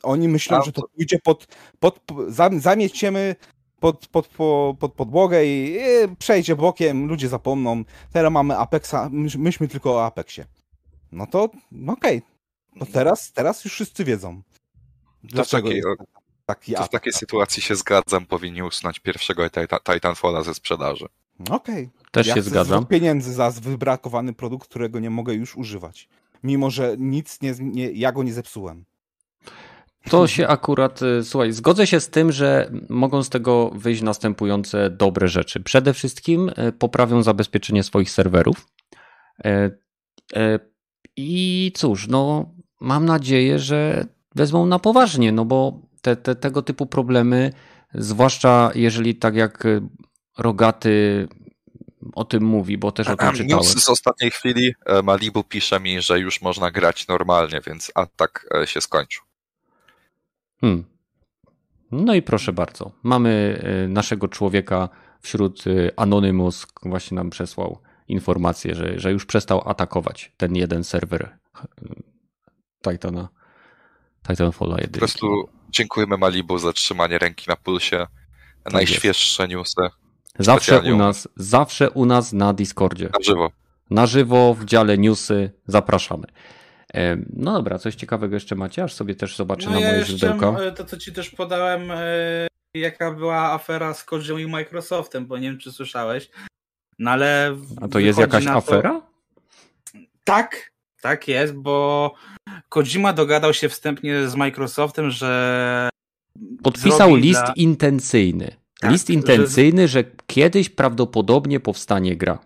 Oni 0.02 0.28
myślą, 0.28 0.58
A, 0.58 0.62
że 0.62 0.72
to 0.72 0.82
pójdzie 0.96 1.18
pod, 1.24 1.46
pod, 1.78 2.00
pod 2.00 2.16
zamieciemy 2.58 3.36
pod, 3.80 4.06
pod, 4.06 4.28
pod, 4.28 4.78
pod 4.78 4.92
podłogę 4.92 5.46
i, 5.46 5.76
i 5.76 6.16
przejdzie 6.18 6.56
bokiem, 6.56 7.08
ludzie 7.08 7.28
zapomną. 7.28 7.84
Teraz 8.12 8.32
mamy 8.32 8.56
Apexa, 8.56 9.10
myśmy 9.38 9.68
tylko 9.68 9.94
o 9.94 10.06
Apexie. 10.06 10.44
No 11.12 11.26
to 11.26 11.50
no 11.72 11.92
okej. 11.92 12.18
Okay. 12.18 12.30
No 12.76 12.86
teraz, 12.86 13.32
teraz 13.32 13.64
już 13.64 13.72
wszyscy 13.72 14.04
wiedzą. 14.04 14.42
Dlaczego 15.24 15.68
to 15.68 16.04
w 16.04 16.27
takiej, 16.48 16.74
taki 16.74 16.84
to 16.84 16.88
w 16.88 16.90
takiej 16.90 17.12
sytuacji 17.12 17.62
się 17.62 17.74
zgadzam, 17.74 18.26
powinni 18.26 18.62
usunąć 18.62 19.00
pierwszego 19.00 19.42
Titanfalla 19.92 20.42
ze 20.42 20.54
sprzedaży. 20.54 21.06
Okej. 21.40 21.54
Okay. 21.84 21.90
Też 22.10 22.26
ja 22.26 22.34
się 22.34 22.42
zgadzam. 22.42 22.86
pieniędzy 22.86 23.32
za 23.32 23.50
wybrakowany 23.50 24.32
produkt, 24.32 24.68
którego 24.68 25.00
nie 25.00 25.10
mogę 25.10 25.34
już 25.34 25.56
używać. 25.56 26.08
Mimo, 26.42 26.70
że 26.70 26.96
nic 26.98 27.40
nie, 27.42 27.54
nie 27.60 27.90
ja 27.90 28.12
go 28.12 28.22
nie 28.22 28.32
zepsułem. 28.32 28.84
To 30.10 30.26
się 30.26 30.48
akurat, 30.48 31.02
y, 31.02 31.24
słuchaj, 31.24 31.52
zgodzę 31.52 31.86
się 31.86 32.00
z 32.00 32.10
tym, 32.10 32.32
że 32.32 32.70
mogą 32.88 33.22
z 33.22 33.28
tego 33.28 33.70
wyjść 33.74 34.02
następujące 34.02 34.90
dobre 34.90 35.28
rzeczy. 35.28 35.60
Przede 35.60 35.94
wszystkim 35.94 36.48
y, 36.48 36.72
poprawią 36.72 37.22
zabezpieczenie 37.22 37.82
swoich 37.82 38.10
serwerów. 38.10 38.68
E, 39.44 39.70
e, 40.34 40.58
I 41.16 41.72
cóż, 41.76 42.08
no, 42.08 42.50
mam 42.80 43.04
nadzieję, 43.04 43.58
że 43.58 44.06
wezmą 44.34 44.66
na 44.66 44.78
poważnie, 44.78 45.32
no 45.32 45.44
bo 45.44 45.87
te, 46.00 46.16
te, 46.16 46.34
tego 46.34 46.62
typu 46.62 46.86
problemy, 46.86 47.52
zwłaszcza 47.94 48.70
jeżeli 48.74 49.14
tak 49.14 49.34
jak 49.34 49.64
Rogaty 50.38 51.28
o 52.14 52.24
tym 52.24 52.44
mówi, 52.44 52.78
bo 52.78 52.92
też 52.92 53.08
o 53.08 53.16
tym 53.16 53.32
czytałem. 53.32 53.48
News 53.48 53.84
z 53.84 53.88
ostatniej 53.88 54.30
chwili 54.30 54.74
e, 54.86 55.02
Malibu 55.02 55.44
pisze 55.44 55.80
mi, 55.80 56.02
że 56.02 56.20
już 56.20 56.42
można 56.42 56.70
grać 56.70 57.08
normalnie, 57.08 57.60
więc 57.66 57.92
atak 57.94 58.48
e, 58.62 58.66
się 58.66 58.80
skończył. 58.80 59.24
Hmm. 60.60 60.84
No 61.92 62.14
i 62.14 62.22
proszę 62.22 62.52
bardzo. 62.52 62.92
Mamy 63.02 63.60
e, 63.62 63.88
naszego 63.88 64.28
człowieka 64.28 64.88
wśród 65.20 65.64
Anonymous, 65.96 66.66
właśnie 66.82 67.14
nam 67.14 67.30
przesłał 67.30 67.78
informację, 68.08 68.74
że, 68.74 68.98
że 68.98 69.12
już 69.12 69.26
przestał 69.26 69.68
atakować 69.68 70.32
ten 70.36 70.56
jeden 70.56 70.84
serwer 70.84 71.38
Titana. 72.90 73.28
Titanfalla 74.28 74.76
1. 74.80 74.92
Po 74.92 74.98
prostu 74.98 75.48
dziękujemy 75.70 76.16
Malibu 76.16 76.58
za 76.58 76.72
trzymanie 76.72 77.18
ręki 77.18 77.44
na 77.48 77.56
pulsie. 77.56 78.06
Tak 78.64 78.72
Najświeższe 78.72 79.42
jest. 79.42 79.52
newsy. 79.52 79.82
Zawsze 80.38 80.80
u 80.80 80.96
nas, 80.96 81.28
zawsze 81.36 81.90
u 81.90 82.04
nas 82.06 82.32
na 82.32 82.52
Discordzie. 82.52 83.04
Na 83.04 83.24
żywo. 83.24 83.50
Na 83.90 84.06
żywo 84.06 84.54
w 84.54 84.64
dziale 84.64 84.98
newsy 84.98 85.50
zapraszamy. 85.66 86.26
No 87.32 87.52
dobra, 87.52 87.78
coś 87.78 87.94
ciekawego 87.94 88.36
jeszcze 88.36 88.54
macie, 88.54 88.84
aż 88.84 88.94
sobie 88.94 89.14
też 89.14 89.36
zobaczę 89.36 89.66
no 89.66 89.72
na 89.72 89.80
ja 89.80 89.90
moje 89.90 90.04
źródełka. 90.04 90.46
E, 90.46 90.72
to, 90.72 90.84
co 90.84 90.96
ci 90.96 91.12
też 91.12 91.30
podałem, 91.30 91.90
e, 91.90 92.46
jaka 92.74 93.10
była 93.10 93.52
afera 93.52 93.94
z 93.94 94.04
Kodzią 94.04 94.38
i 94.38 94.46
Microsoftem, 94.46 95.26
bo 95.26 95.38
nie 95.38 95.48
wiem, 95.48 95.58
czy 95.58 95.72
słyszałeś. 95.72 96.30
No 96.98 97.10
ale. 97.10 97.56
A 97.80 97.88
to 97.88 97.98
jest 97.98 98.18
jakaś 98.18 98.46
afera? 98.46 99.02
Tak, 100.24 100.72
tak 101.00 101.28
jest, 101.28 101.54
bo 101.54 102.14
Kojima 102.68 103.12
dogadał 103.12 103.54
się 103.54 103.68
wstępnie 103.68 104.28
z 104.28 104.34
Microsoftem, 104.34 105.10
że. 105.10 105.88
Podpisał 106.62 107.14
list 107.14 107.44
dla... 107.44 107.52
intencyjny. 107.52 108.56
Tak, 108.80 108.92
List 108.92 109.10
intencyjny, 109.10 109.88
że... 109.88 109.98
że... 109.98 110.04
kiedyś 110.26 110.68
prawdopodobnie 110.68 111.60
powstanie 111.60 112.16
gra. 112.16 112.38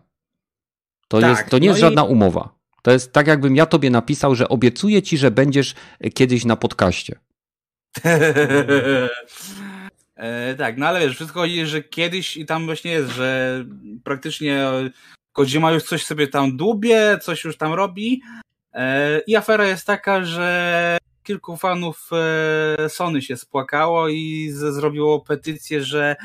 To, 1.09 1.20
tak, 1.20 1.31
jest, 1.31 1.51
to 1.51 1.59
nie 1.59 1.69
no 1.69 1.70
jest 1.70 1.79
i... 1.79 1.81
żadna 1.81 2.05
umowa. 2.05 2.55
To 2.83 2.91
jest 2.91 3.12
tak, 3.12 3.27
jakbym 3.27 3.57
ja 3.57 3.66
tobie 3.66 3.91
napisał, 3.91 4.35
że 4.35 4.49
obiecuję 4.49 5.03
ci, 5.03 5.19
że 5.19 5.31
będziesz 5.31 5.74
kiedyś 6.15 6.45
na 6.45 6.57
podcaście. 6.57 7.19
e, 10.16 10.55
tak, 10.55 10.79
no 10.79 10.87
ale 10.87 11.01
wiesz, 11.01 11.15
wszystko 11.15 11.41
chodzi, 11.41 11.66
że 11.66 11.83
kiedyś 11.83 12.37
i 12.37 12.47
tam 12.47 12.66
właśnie 12.66 12.91
jest, 12.91 13.11
że 13.11 13.65
praktycznie 14.05 14.69
Kojima 15.33 15.73
już 15.73 15.83
coś 15.83 16.05
sobie 16.05 16.29
tam 16.29 16.57
dłubie, 16.57 17.19
coś 17.23 17.45
już 17.45 17.57
tam 17.57 17.73
robi. 17.73 18.23
E, 18.74 19.20
I 19.27 19.36
afera 19.36 19.66
jest 19.66 19.86
taka, 19.86 20.24
że 20.24 20.99
kilku 21.23 21.57
fanów 21.57 22.11
e, 22.12 22.89
Sony 22.89 23.23
się 23.23 23.36
spłakało 23.36 24.09
i 24.09 24.51
zrobiło 24.53 25.20
petycję, 25.20 25.85
że 25.85 26.16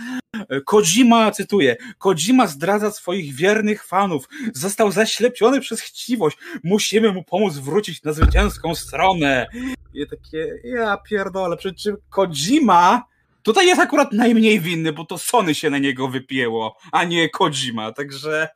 Kojima, 0.65 1.31
cytuję, 1.31 1.75
Kojima 1.97 2.47
zdradza 2.47 2.91
swoich 2.91 3.35
wiernych 3.35 3.85
fanów, 3.85 4.29
został 4.53 4.91
zaślepiony 4.91 5.59
przez 5.59 5.81
chciwość, 5.81 6.37
musimy 6.63 7.13
mu 7.13 7.23
pomóc 7.23 7.57
wrócić 7.57 8.03
na 8.03 8.13
zwycięską 8.13 8.75
stronę. 8.75 9.47
I 9.93 10.07
takie, 10.07 10.59
ja 10.63 10.97
pierdolę, 10.97 11.57
przy 11.57 11.73
czym 11.73 11.97
Kojima 12.09 13.03
tutaj 13.43 13.67
jest 13.67 13.81
akurat 13.81 14.11
najmniej 14.11 14.59
winny, 14.59 14.93
bo 14.93 15.05
to 15.05 15.17
Sony 15.17 15.55
się 15.55 15.69
na 15.69 15.77
niego 15.77 16.07
wypięło, 16.07 16.77
a 16.91 17.03
nie 17.03 17.29
Kojima, 17.29 17.91
także 17.91 18.47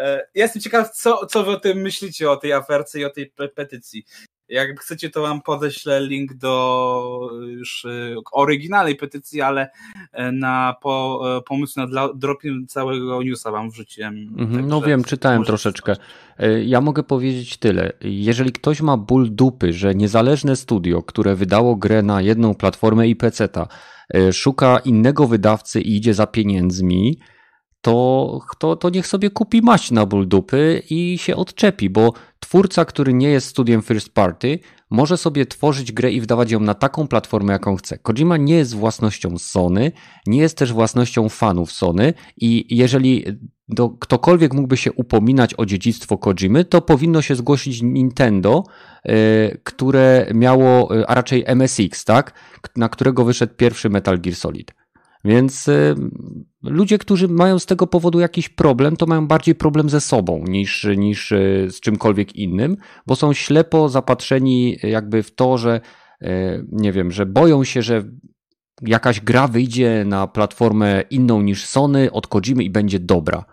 e, 0.00 0.28
jestem 0.34 0.62
ciekaw, 0.62 0.90
co, 0.90 1.26
co 1.26 1.44
wy 1.44 1.50
o 1.50 1.60
tym 1.60 1.78
myślicie, 1.78 2.30
o 2.30 2.36
tej 2.36 2.52
aferce 2.52 3.00
i 3.00 3.04
o 3.04 3.10
tej 3.10 3.32
petycji. 3.54 4.04
Jak 4.48 4.80
chcecie, 4.80 5.10
to 5.10 5.22
wam 5.22 5.42
podeślę 5.42 6.00
link 6.00 6.34
do 6.34 7.30
już 7.46 7.84
y, 7.84 8.14
oryginalnej 8.32 8.96
petycji, 8.96 9.40
ale 9.40 9.68
e, 10.12 10.32
na 10.32 10.74
po, 10.82 11.22
e, 11.36 11.42
pomysł 11.42 11.80
na 11.80 12.08
dropping 12.14 12.68
całego 12.68 13.22
newsa 13.22 13.50
wam 13.50 13.70
wrzuciłem. 13.70 14.34
Mhm, 14.38 14.68
no 14.68 14.80
wiem, 14.80 15.04
czytałem 15.04 15.44
troszeczkę. 15.44 15.96
E, 16.38 16.64
ja 16.64 16.80
mogę 16.80 17.02
powiedzieć 17.02 17.56
tyle. 17.56 17.92
Jeżeli 18.00 18.52
ktoś 18.52 18.80
ma 18.80 18.96
ból 18.96 19.28
dupy, 19.30 19.72
że 19.72 19.94
niezależne 19.94 20.56
studio, 20.56 21.02
które 21.02 21.34
wydało 21.34 21.76
grę 21.76 22.02
na 22.02 22.22
jedną 22.22 22.54
platformę 22.54 23.08
i 23.08 23.16
PC-ta, 23.16 23.68
szuka 24.32 24.78
innego 24.78 25.26
wydawcy 25.26 25.80
i 25.80 25.96
idzie 25.96 26.14
za 26.14 26.26
pieniędzmi, 26.26 27.18
to, 27.86 28.40
to, 28.58 28.76
to 28.76 28.90
niech 28.90 29.06
sobie 29.06 29.30
kupi 29.30 29.62
maść 29.62 29.90
na 29.90 30.06
ból 30.06 30.28
dupy 30.28 30.82
i 30.90 31.18
się 31.18 31.36
odczepi, 31.36 31.90
bo 31.90 32.12
twórca, 32.40 32.84
który 32.84 33.14
nie 33.14 33.28
jest 33.28 33.48
studiem 33.48 33.82
first 33.82 34.14
party, 34.14 34.58
może 34.90 35.16
sobie 35.16 35.46
tworzyć 35.46 35.92
grę 35.92 36.12
i 36.12 36.20
wdawać 36.20 36.50
ją 36.50 36.60
na 36.60 36.74
taką 36.74 37.08
platformę, 37.08 37.52
jaką 37.52 37.76
chce. 37.76 37.98
Kojima 37.98 38.36
nie 38.36 38.54
jest 38.54 38.74
własnością 38.74 39.38
Sony, 39.38 39.92
nie 40.26 40.40
jest 40.40 40.58
też 40.58 40.72
własnością 40.72 41.28
fanów 41.28 41.72
Sony 41.72 42.14
i 42.36 42.76
jeżeli 42.76 43.24
do, 43.68 43.90
ktokolwiek 43.90 44.54
mógłby 44.54 44.76
się 44.76 44.92
upominać 44.92 45.54
o 45.54 45.66
dziedzictwo 45.66 46.18
Kojimy, 46.18 46.64
to 46.64 46.80
powinno 46.80 47.22
się 47.22 47.36
zgłosić 47.36 47.82
Nintendo, 47.82 48.64
które 49.64 50.26
miało, 50.34 50.90
a 51.06 51.14
raczej 51.14 51.44
MSX, 51.46 52.04
tak? 52.04 52.32
Na 52.76 52.88
którego 52.88 53.24
wyszedł 53.24 53.54
pierwszy 53.56 53.90
Metal 53.90 54.20
Gear 54.20 54.36
Solid. 54.36 54.74
Więc 55.24 55.70
ludzie, 56.70 56.98
którzy 56.98 57.28
mają 57.28 57.58
z 57.58 57.66
tego 57.66 57.86
powodu 57.86 58.20
jakiś 58.20 58.48
problem, 58.48 58.96
to 58.96 59.06
mają 59.06 59.26
bardziej 59.26 59.54
problem 59.54 59.90
ze 59.90 60.00
sobą 60.00 60.44
niż, 60.48 60.86
niż 60.96 61.30
z 61.68 61.80
czymkolwiek 61.80 62.36
innym, 62.36 62.76
bo 63.06 63.16
są 63.16 63.32
ślepo 63.32 63.88
zapatrzeni 63.88 64.78
jakby 64.82 65.22
w 65.22 65.34
to, 65.34 65.58
że 65.58 65.80
nie 66.72 66.92
wiem, 66.92 67.12
że 67.12 67.26
boją 67.26 67.64
się, 67.64 67.82
że 67.82 68.04
jakaś 68.82 69.20
gra 69.20 69.48
wyjdzie 69.48 70.04
na 70.06 70.26
platformę 70.26 71.02
inną 71.10 71.42
niż 71.42 71.64
Sony, 71.64 72.12
odkodzimy 72.12 72.64
i 72.64 72.70
będzie 72.70 72.98
dobra. 72.98 73.44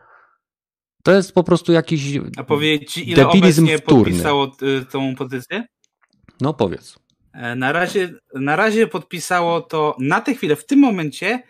To 1.03 1.11
jest 1.11 1.33
po 1.33 1.43
prostu 1.43 1.71
jakiś 1.71 2.19
A 2.37 2.43
powiedz 2.43 2.89
ci, 2.89 3.09
ile 3.09 3.25
debilizm 3.25 3.63
obecnie 3.63 3.77
wtórny. 3.77 4.03
podpisało 4.03 4.51
tą 4.91 5.15
petycję? 5.15 5.65
No 6.41 6.53
powiedz. 6.53 6.99
E, 7.33 7.55
na 7.55 7.71
razie, 7.71 8.13
na 8.35 8.55
razie 8.55 8.87
podpisało 8.87 9.61
to, 9.61 9.95
na 9.99 10.21
tę 10.21 10.35
chwilę, 10.35 10.55
w 10.55 10.65
tym 10.65 10.79
momencie 10.79 11.43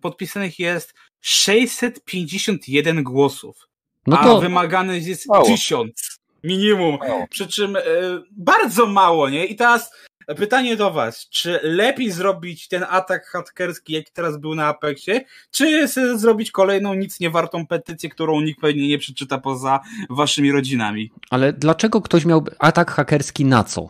podpisanych 0.00 0.58
jest 0.58 0.94
651 1.20 3.02
głosów. 3.02 3.68
No 4.06 4.16
to... 4.16 4.38
A 4.38 4.40
wymagany 4.40 5.00
jest 5.00 5.28
mało. 5.28 5.44
1000 5.44 6.18
minimum. 6.44 6.98
Mało. 6.98 7.26
Przy 7.30 7.46
czym 7.46 7.76
e, 7.76 7.82
bardzo 8.30 8.86
mało, 8.86 9.28
nie? 9.28 9.46
I 9.46 9.56
teraz 9.56 9.90
Pytanie 10.36 10.76
do 10.76 10.90
Was, 10.90 11.28
czy 11.28 11.60
lepiej 11.62 12.10
zrobić 12.10 12.68
ten 12.68 12.84
atak 12.88 13.26
hakerski, 13.26 13.92
jaki 13.92 14.12
teraz 14.12 14.36
był 14.36 14.54
na 14.54 14.66
Apexie, 14.66 15.24
czy 15.50 15.88
zrobić 16.14 16.50
kolejną 16.50 16.94
nic 16.94 17.20
niewartą 17.20 17.66
petycję, 17.66 18.08
którą 18.08 18.40
nikt 18.40 18.60
pewnie 18.60 18.88
nie 18.88 18.98
przeczyta 18.98 19.38
poza 19.38 19.80
Waszymi 20.10 20.52
rodzinami? 20.52 21.10
Ale 21.30 21.52
dlaczego 21.52 22.02
ktoś 22.02 22.24
miałby 22.24 22.54
atak 22.58 22.90
hakerski 22.90 23.44
na 23.44 23.64
co? 23.64 23.88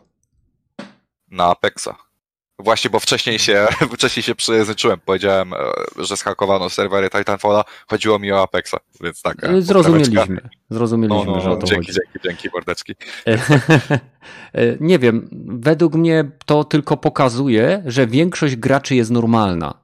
Na 1.30 1.44
Apexa. 1.44 2.07
Właśnie, 2.59 2.90
bo 2.90 3.01
wcześniej 3.01 3.39
się, 3.39 3.66
wcześniej 3.97 4.22
się 4.22 4.35
przyjęzyczyłem. 4.35 5.01
Powiedziałem, 5.05 5.55
e, 5.55 5.56
że 5.97 6.16
schakowano 6.16 6.70
serwery 6.70 7.10
Titanfalla. 7.10 7.64
Chodziło 7.86 8.18
mi 8.18 8.32
o 8.32 8.43
Apexa, 8.43 8.74
więc 9.01 9.22
tak. 9.22 9.44
E, 9.44 9.62
zrozumieliśmy. 9.62 10.40
Zrozumieliśmy, 10.70 11.24
no, 11.26 11.32
no, 11.32 11.40
że 11.40 11.51
o 11.51 11.56
to 11.56 11.66
dzięki, 11.66 11.86
chodzi. 11.86 11.98
Dzięki, 12.12 12.28
dzięki, 12.28 12.48
mordeczki. 12.55 12.94
E, 14.52 14.76
nie 14.80 14.98
wiem, 14.98 15.28
według 15.47 15.94
mnie 15.94 16.30
to 16.47 16.64
tylko 16.64 16.97
pokazuje, 16.97 17.82
że 17.86 18.06
większość 18.06 18.56
graczy 18.56 18.94
jest 18.94 19.10
normalna. 19.10 19.74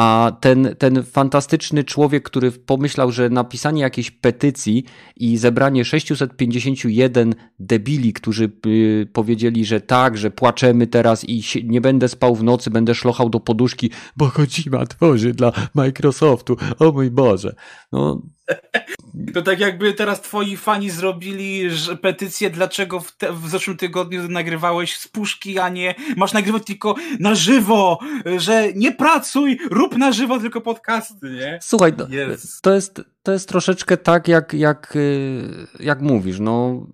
A 0.00 0.32
ten, 0.40 0.76
ten 0.78 1.02
fantastyczny 1.02 1.84
człowiek, 1.84 2.24
który 2.24 2.52
pomyślał, 2.52 3.12
że 3.12 3.30
napisanie 3.30 3.82
jakiejś 3.82 4.10
petycji 4.10 4.84
i 5.16 5.36
zebranie 5.36 5.84
651 5.84 7.34
debili, 7.58 8.12
którzy 8.12 8.50
y, 8.66 9.08
powiedzieli, 9.12 9.64
że 9.64 9.80
tak, 9.80 10.18
że 10.18 10.30
płaczemy 10.30 10.86
teraz 10.86 11.24
i 11.28 11.42
nie 11.64 11.80
będę 11.80 12.08
spał 12.08 12.34
w 12.34 12.42
nocy, 12.42 12.70
będę 12.70 12.94
szlochał 12.94 13.30
do 13.30 13.40
poduszki, 13.40 13.90
bo 14.16 14.30
Kojima 14.30 14.86
tworzy 14.86 15.34
dla 15.34 15.52
Microsoftu. 15.74 16.56
O 16.78 16.92
mój 16.92 17.10
Boże. 17.10 17.54
No, 17.92 18.22
to 19.34 19.42
tak 19.42 19.60
jakby 19.60 19.92
teraz 19.92 20.20
twoi 20.20 20.56
fani 20.56 20.90
zrobili 20.90 21.68
petycję, 22.02 22.50
dlaczego 22.50 23.00
w, 23.00 23.16
te, 23.16 23.32
w 23.32 23.48
zeszłym 23.48 23.76
tygodniu 23.76 24.28
nagrywałeś 24.28 24.96
z 24.96 25.08
puszki, 25.08 25.58
a 25.58 25.68
nie 25.68 25.94
masz 26.16 26.32
nagrywać 26.32 26.64
tylko 26.64 26.94
na 27.20 27.34
żywo, 27.34 27.98
że 28.36 28.72
nie 28.74 28.92
pracuj, 28.92 29.58
rób 29.70 29.96
na 29.96 30.12
żywo 30.12 30.40
tylko 30.40 30.60
podcasty, 30.60 31.30
nie? 31.30 31.58
Słuchaj, 31.62 31.92
no, 31.98 32.04
yes. 32.04 32.60
to, 32.60 32.74
jest, 32.74 33.02
to 33.22 33.32
jest 33.32 33.48
troszeczkę 33.48 33.96
tak, 33.96 34.28
jak, 34.28 34.54
jak, 34.54 34.96
y, 34.96 35.66
jak 35.80 36.00
mówisz, 36.00 36.40
no 36.40 36.86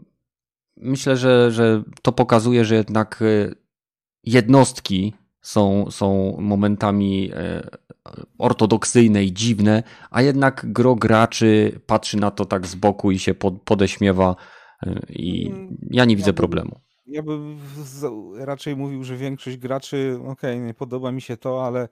myślę, 0.77 1.16
że, 1.16 1.51
że 1.51 1.83
to 2.03 2.12
pokazuje, 2.12 2.65
że 2.65 2.74
jednak 2.74 3.23
y, 3.23 3.55
jednostki 4.24 5.15
są, 5.47 5.90
są 5.90 6.36
momentami 6.40 7.31
e, 7.35 7.68
ortodoksyjne 8.39 9.24
i 9.24 9.32
dziwne, 9.32 9.82
a 10.10 10.23
jednak 10.23 10.73
gro 10.73 10.94
graczy 10.94 11.81
patrzy 11.86 12.16
na 12.16 12.31
to 12.31 12.44
tak 12.44 12.66
z 12.66 12.74
boku 12.74 13.10
i 13.10 13.18
się 13.18 13.35
podeśmiewa 13.64 14.36
e, 14.86 15.01
i 15.09 15.55
ja 15.90 16.05
nie 16.05 16.16
widzę 16.16 16.32
problemu. 16.32 16.81
Ja 17.06 17.23
bym 17.23 17.59
raczej 18.39 18.77
mówił, 18.77 19.05
że 19.05 19.16
większość 19.16 19.56
graczy, 19.56 20.18
okej, 20.20 20.55
okay, 20.55 20.66
nie 20.66 20.74
podoba 20.74 21.12
mi 21.12 21.20
się 21.20 21.36
to, 21.36 21.66
ale 21.66 21.89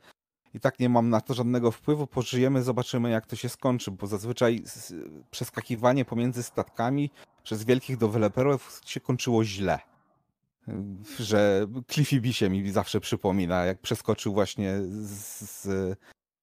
i 0.55 0.61
tak 0.61 0.79
nie 0.79 0.89
mam 0.89 1.11
na 1.11 1.21
to 1.21 1.35
żadnego 1.35 1.71
wpływu, 1.71 2.07
pożyjemy, 2.07 2.63
zobaczymy 2.63 3.11
jak 3.11 3.27
to 3.27 3.37
się 3.37 3.49
skończy, 3.49 3.91
bo 3.91 4.07
zazwyczaj 4.07 4.63
przeskakiwanie 5.31 6.05
pomiędzy 6.05 6.43
statkami 6.43 7.11
przez 7.43 7.65
wielkich 7.65 7.97
deweloperów 7.97 8.81
się 8.85 9.01
kończyło 9.01 9.45
źle 9.45 9.94
że 11.19 11.67
Cliffy 11.89 12.21
B 12.21 12.33
się 12.33 12.51
mi 12.51 12.71
zawsze 12.71 13.01
przypomina, 13.01 13.65
jak 13.65 13.81
przeskoczył 13.81 14.35
właśnie 14.35 14.79
z, 14.83 15.41
z 15.41 15.99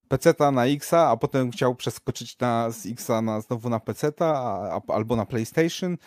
PC-ta 0.08 0.52
na 0.52 0.66
X-a, 0.66 1.10
a 1.10 1.18
potem 1.18 1.52
chciał 1.52 1.76
przeskoczyć 1.76 2.40
na, 2.40 2.72
z 2.72 2.86
X-a 2.86 3.22
na, 3.22 3.42
znowu 3.42 3.70
na 3.70 3.80
PC-ta 3.80 4.34
albo 4.88 5.16
na 5.16 5.26
PlayStation. 5.26 5.98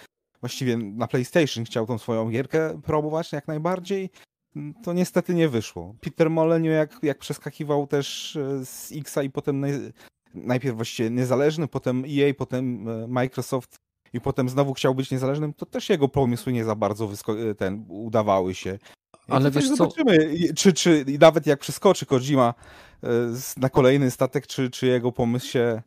Właściwie 0.40 0.76
na 0.76 1.06
PlayStation 1.06 1.64
chciał 1.64 1.86
tą 1.86 1.98
swoją 1.98 2.30
gierkę 2.30 2.80
próbować 2.82 3.32
jak 3.32 3.48
najbardziej. 3.48 4.10
To 4.82 4.92
niestety 4.92 5.34
nie 5.34 5.48
wyszło. 5.48 5.94
Peter 6.00 6.30
Molyneux 6.30 6.74
jak, 6.74 6.98
jak 7.02 7.18
przeskakiwał 7.18 7.86
też 7.86 8.36
e, 8.36 8.64
z 8.64 8.92
X-a 8.92 9.22
i 9.22 9.30
potem 9.30 9.64
najpierw 10.34 10.76
właściwie 10.76 11.10
niezależny, 11.10 11.68
potem 11.68 12.04
EA, 12.04 12.34
potem 12.34 12.88
e, 12.88 13.08
Microsoft 13.08 13.76
i 14.14 14.20
potem 14.20 14.48
znowu 14.48 14.74
chciał 14.74 14.94
być 14.94 15.10
niezależnym, 15.10 15.54
to 15.54 15.66
też 15.66 15.88
jego 15.88 16.08
pomysły 16.08 16.52
nie 16.52 16.64
za 16.64 16.74
bardzo 16.74 17.10
ten, 17.58 17.84
udawały 17.88 18.54
się. 18.54 18.78
Ale 19.28 19.50
wiesz 19.50 19.68
zobaczymy, 19.68 20.18
co? 20.48 20.54
Czy, 20.54 20.72
czy 20.72 21.04
nawet 21.20 21.46
jak 21.46 21.60
przeskoczy 21.60 22.06
Kojima 22.06 22.54
e, 23.02 23.08
na 23.56 23.68
kolejny 23.68 24.10
statek, 24.10 24.46
czy, 24.46 24.70
czy 24.70 24.86
jego 24.86 25.12
pomysł 25.12 25.46
się 25.46 25.82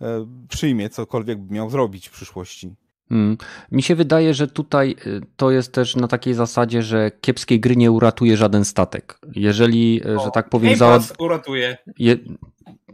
e, 0.00 0.26
przyjmie, 0.48 0.90
cokolwiek 0.90 1.38
by 1.38 1.54
miał 1.54 1.70
zrobić 1.70 2.08
w 2.08 2.12
przyszłości. 2.12 2.74
Hmm. 3.08 3.36
Mi 3.72 3.82
się 3.82 3.94
wydaje, 3.94 4.34
że 4.34 4.48
tutaj 4.48 4.96
e, 5.06 5.20
to 5.36 5.50
jest 5.50 5.72
też 5.72 5.96
na 5.96 6.08
takiej 6.08 6.34
zasadzie, 6.34 6.82
że 6.82 7.10
kiepskiej 7.20 7.60
gry 7.60 7.76
nie 7.76 7.90
uratuje 7.90 8.36
żaden 8.36 8.64
statek. 8.64 9.18
Jeżeli, 9.34 10.04
o, 10.04 10.24
że 10.24 10.30
tak 10.30 10.48
powiem, 10.48 10.76
za... 10.76 11.00
uratuje. 11.18 11.78
Je... 11.98 12.16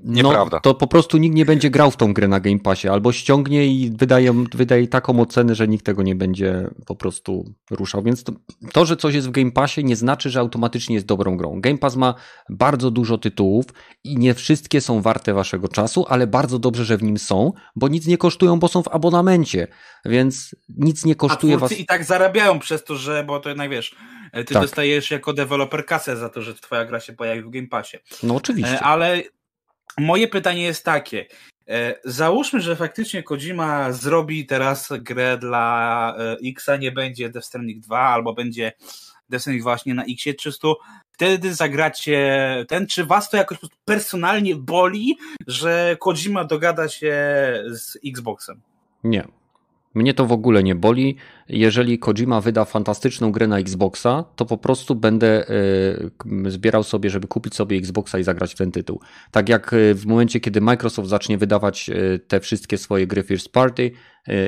Nieprawda. 0.05 0.57
No, 0.57 0.61
to 0.61 0.74
po 0.74 0.87
prostu 0.87 1.19
nikt 1.19 1.37
nie 1.37 1.45
będzie 1.45 1.70
grał 1.70 1.91
w 1.91 1.97
tą 1.97 2.15
grę 2.15 2.29
na 2.29 2.41
Game 2.41 2.59
Passie, 2.59 2.89
albo 2.89 3.12
ściągnie 3.12 3.66
i 3.66 3.91
wydaje, 3.97 4.45
wydaje 4.55 4.89
taką 4.89 5.20
ocenę, 5.20 5.55
że 5.55 5.69
nikt 5.69 5.87
tego 5.87 6.03
nie 6.03 6.15
będzie 6.15 6.70
po 6.87 6.97
prostu 6.97 7.55
ruszał. 7.70 8.03
Więc 8.03 8.24
to, 8.24 8.33
to, 8.73 8.87
że 8.87 8.97
coś 8.97 9.15
jest 9.15 9.29
w 9.29 9.31
Game 9.31 9.53
Passie 9.53 9.85
nie 9.85 9.97
znaczy, 9.97 10.31
że 10.31 10.41
automatycznie 10.41 10.95
jest 10.95 11.07
dobrą 11.07 11.37
grą. 11.37 11.61
Game 11.61 11.79
Pass 11.79 11.97
ma 11.97 12.15
bardzo 12.49 12.91
dużo 12.91 13.19
tytułów 13.19 13.66
i 14.05 14.16
nie 14.16 14.35
wszystkie 14.35 14.81
są 14.81 15.03
warte 15.03 15.35
waszego 15.35 15.69
czasu, 15.69 16.05
ale 16.09 16.27
bardzo 16.27 16.59
dobrze, 16.59 16.85
że 16.85 16.97
w 16.97 17.03
nim 17.03 17.19
są, 17.19 17.53
bo 17.77 17.89
nic 17.89 18.07
nie 18.07 18.19
kosztują, 18.19 18.59
bo 18.59 18.69
są 18.69 18.83
w 18.83 18.89
abonamencie, 18.89 19.66
więc 20.05 20.57
nic 20.69 21.05
nie 21.05 21.15
kosztuje 21.15 21.55
A 21.55 21.59
was. 21.59 21.73
i 21.73 21.87
tak 21.87 22.05
zarabiają 22.05 22.59
przez 22.59 22.85
to, 22.85 22.97
że, 22.97 23.24
bo 23.24 23.41
to 23.41 23.49
jednak 23.49 23.70
wiesz, 23.70 23.97
ty 24.33 24.55
tak. 24.55 24.62
dostajesz 24.62 25.11
jako 25.11 25.33
deweloper 25.33 25.87
kasę 25.87 26.16
za 26.16 26.29
to, 26.29 26.43
że 26.43 26.55
twoja 26.55 26.85
gra 26.85 27.01
się 27.01 27.12
pojawi 27.12 27.43
w 27.43 27.51
Game 27.51 27.66
Passie. 27.66 27.97
No 28.23 28.35
oczywiście. 28.35 28.74
E, 28.74 28.81
ale 28.81 29.23
Moje 29.99 30.29
pytanie 30.29 30.63
jest 30.63 30.85
takie. 30.85 31.27
E, 31.69 31.95
załóżmy, 32.05 32.61
że 32.61 32.77
faktycznie 32.77 33.23
Kojima 33.23 33.93
zrobi 33.93 34.47
teraz 34.47 34.89
grę 35.01 35.39
dla 35.39 36.15
e, 36.19 36.37
Xa, 36.49 36.77
nie 36.77 36.93
będzie 36.93 37.31
Death 37.31 37.47
Stranding 37.47 37.85
2, 37.85 37.99
albo 37.99 38.35
będzie 38.35 38.73
Death 39.29 39.43
Stranding 39.43 39.63
właśnie 39.63 39.95
na 39.95 40.05
Xie 40.05 40.35
300. 40.35 40.69
Wtedy 41.13 41.55
zagracie 41.55 42.65
ten, 42.69 42.87
czy 42.87 43.07
was 43.07 43.31
to 43.31 43.37
jakoś 43.37 43.59
personalnie 43.85 44.57
boli, 44.57 45.19
że 45.47 45.97
Kojima 46.01 46.45
dogada 46.45 46.89
się 46.89 47.15
z 47.67 47.99
Xboxem? 48.07 48.61
Nie. 49.05 49.41
Mnie 49.94 50.14
to 50.14 50.27
w 50.27 50.32
ogóle 50.32 50.62
nie 50.62 50.74
boli. 50.74 51.16
Jeżeli 51.48 51.98
Kojima 51.98 52.40
wyda 52.40 52.64
fantastyczną 52.64 53.32
grę 53.32 53.47
na 53.47 53.59
Xboxa, 53.59 54.24
to 54.36 54.47
po 54.47 54.59
prostu 54.59 54.94
będę 54.94 55.51
y, 56.47 56.51
zbierał 56.51 56.82
sobie, 56.82 57.10
żeby 57.10 57.28
kupić 57.28 57.55
sobie 57.55 57.77
Xboxa 57.77 58.19
i 58.19 58.24
zagrać 58.24 58.55
w 58.55 58.56
ten 58.56 58.73
tytuł. 58.73 59.01
Tak 59.31 59.48
jak 59.48 59.73
e, 59.73 59.94
w 59.94 60.06
momencie, 60.06 60.40
kiedy 60.40 60.60
Microsoft 60.60 61.09
zacznie 61.09 61.39
wydawać 61.39 61.90
e, 61.90 62.19
te 62.19 62.40
wszystkie 62.40 62.78
swoje 62.78 63.06
gry 63.06 63.23
First 63.23 63.52
Party 63.52 63.90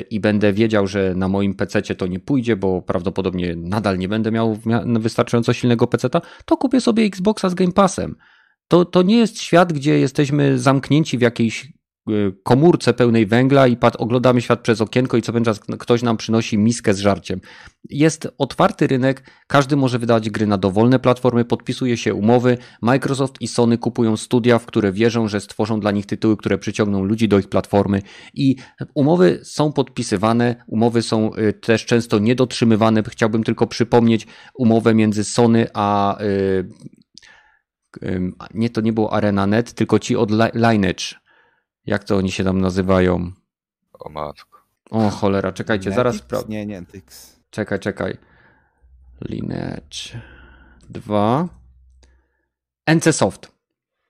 i 0.09 0.19
będę 0.19 0.53
wiedział, 0.53 0.87
że 0.87 1.13
na 1.15 1.27
moim 1.27 1.55
PC 1.55 1.81
to 1.81 2.07
nie 2.07 2.19
pójdzie, 2.19 2.55
bo 2.55 2.81
prawdopodobnie 2.81 3.55
nadal 3.55 3.97
nie 3.97 4.07
będę 4.07 4.31
miał 4.31 4.57
wystarczająco 4.99 5.53
silnego 5.53 5.87
PC, 5.87 6.09
to 6.45 6.57
kupię 6.57 6.81
sobie 6.81 7.03
Xboxa 7.03 7.49
z 7.49 7.53
Game 7.53 7.71
Passem. 7.71 8.15
To, 8.67 8.85
to 8.85 9.01
nie 9.01 9.17
jest 9.17 9.41
świat, 9.41 9.73
gdzie 9.73 9.99
jesteśmy 9.99 10.59
zamknięci 10.59 11.17
w 11.17 11.21
jakiejś 11.21 11.73
komórce 12.43 12.93
pełnej 12.93 13.25
węgla 13.25 13.67
i 13.67 13.77
pad, 13.77 13.95
oglądamy 13.95 14.41
świat 14.41 14.59
przez 14.61 14.81
okienko 14.81 15.17
i 15.17 15.21
co 15.21 15.33
będzie 15.33 15.51
ktoś 15.79 16.03
nam 16.03 16.17
przynosi 16.17 16.57
miskę 16.57 16.93
z 16.93 16.99
żarciem. 16.99 17.41
Jest 17.89 18.27
otwarty 18.37 18.87
rynek, 18.87 19.31
każdy 19.47 19.75
może 19.75 19.99
wydać 19.99 20.29
gry 20.29 20.47
na 20.47 20.57
dowolne 20.57 20.99
platformy, 20.99 21.45
podpisuje 21.45 21.97
się 21.97 22.13
umowy. 22.13 22.57
Microsoft 22.81 23.41
i 23.41 23.47
Sony 23.47 23.77
kupują 23.77 24.17
studia, 24.17 24.59
w 24.59 24.65
które 24.65 24.91
wierzą, 24.91 25.27
że 25.27 25.41
stworzą 25.41 25.79
dla 25.79 25.91
nich 25.91 26.05
tytuły, 26.05 26.37
które 26.37 26.57
przyciągną 26.57 27.03
ludzi 27.03 27.27
do 27.27 27.39
ich 27.39 27.49
platformy 27.49 28.01
i 28.33 28.55
umowy 28.93 29.39
są 29.43 29.73
podpisywane, 29.73 30.55
umowy 30.67 31.01
są 31.01 31.35
y, 31.35 31.53
też 31.53 31.85
często 31.85 32.19
niedotrzymywane. 32.19 33.03
Chciałbym 33.09 33.43
tylko 33.43 33.67
przypomnieć 33.67 34.27
umowę 34.53 34.93
między 34.93 35.23
Sony 35.23 35.67
a 35.73 36.17
y, 36.21 36.69
nie 38.53 38.69
to 38.69 38.81
nie 38.81 38.93
było 38.93 39.13
ArenaNet, 39.13 39.73
tylko 39.73 39.99
ci 39.99 40.15
od 40.15 40.31
Lineage. 40.55 41.24
Jak 41.85 42.03
to 42.03 42.17
oni 42.17 42.31
się 42.31 42.43
tam 42.43 42.61
nazywają? 42.61 43.31
O 43.99 44.09
matko. 44.09 44.59
O 44.89 45.09
cholera, 45.09 45.51
czekajcie, 45.51 45.83
Netix? 45.89 45.95
zaraz 45.95 46.15
sprawdzę. 46.15 46.49
Nie, 46.49 46.65
nie, 46.65 46.85
Tyx. 46.85 47.39
Czekaj, 47.49 47.79
czekaj. 47.79 48.17
Lineage 49.29 50.19
2. 50.89 51.47
NCSoft. 52.95 53.51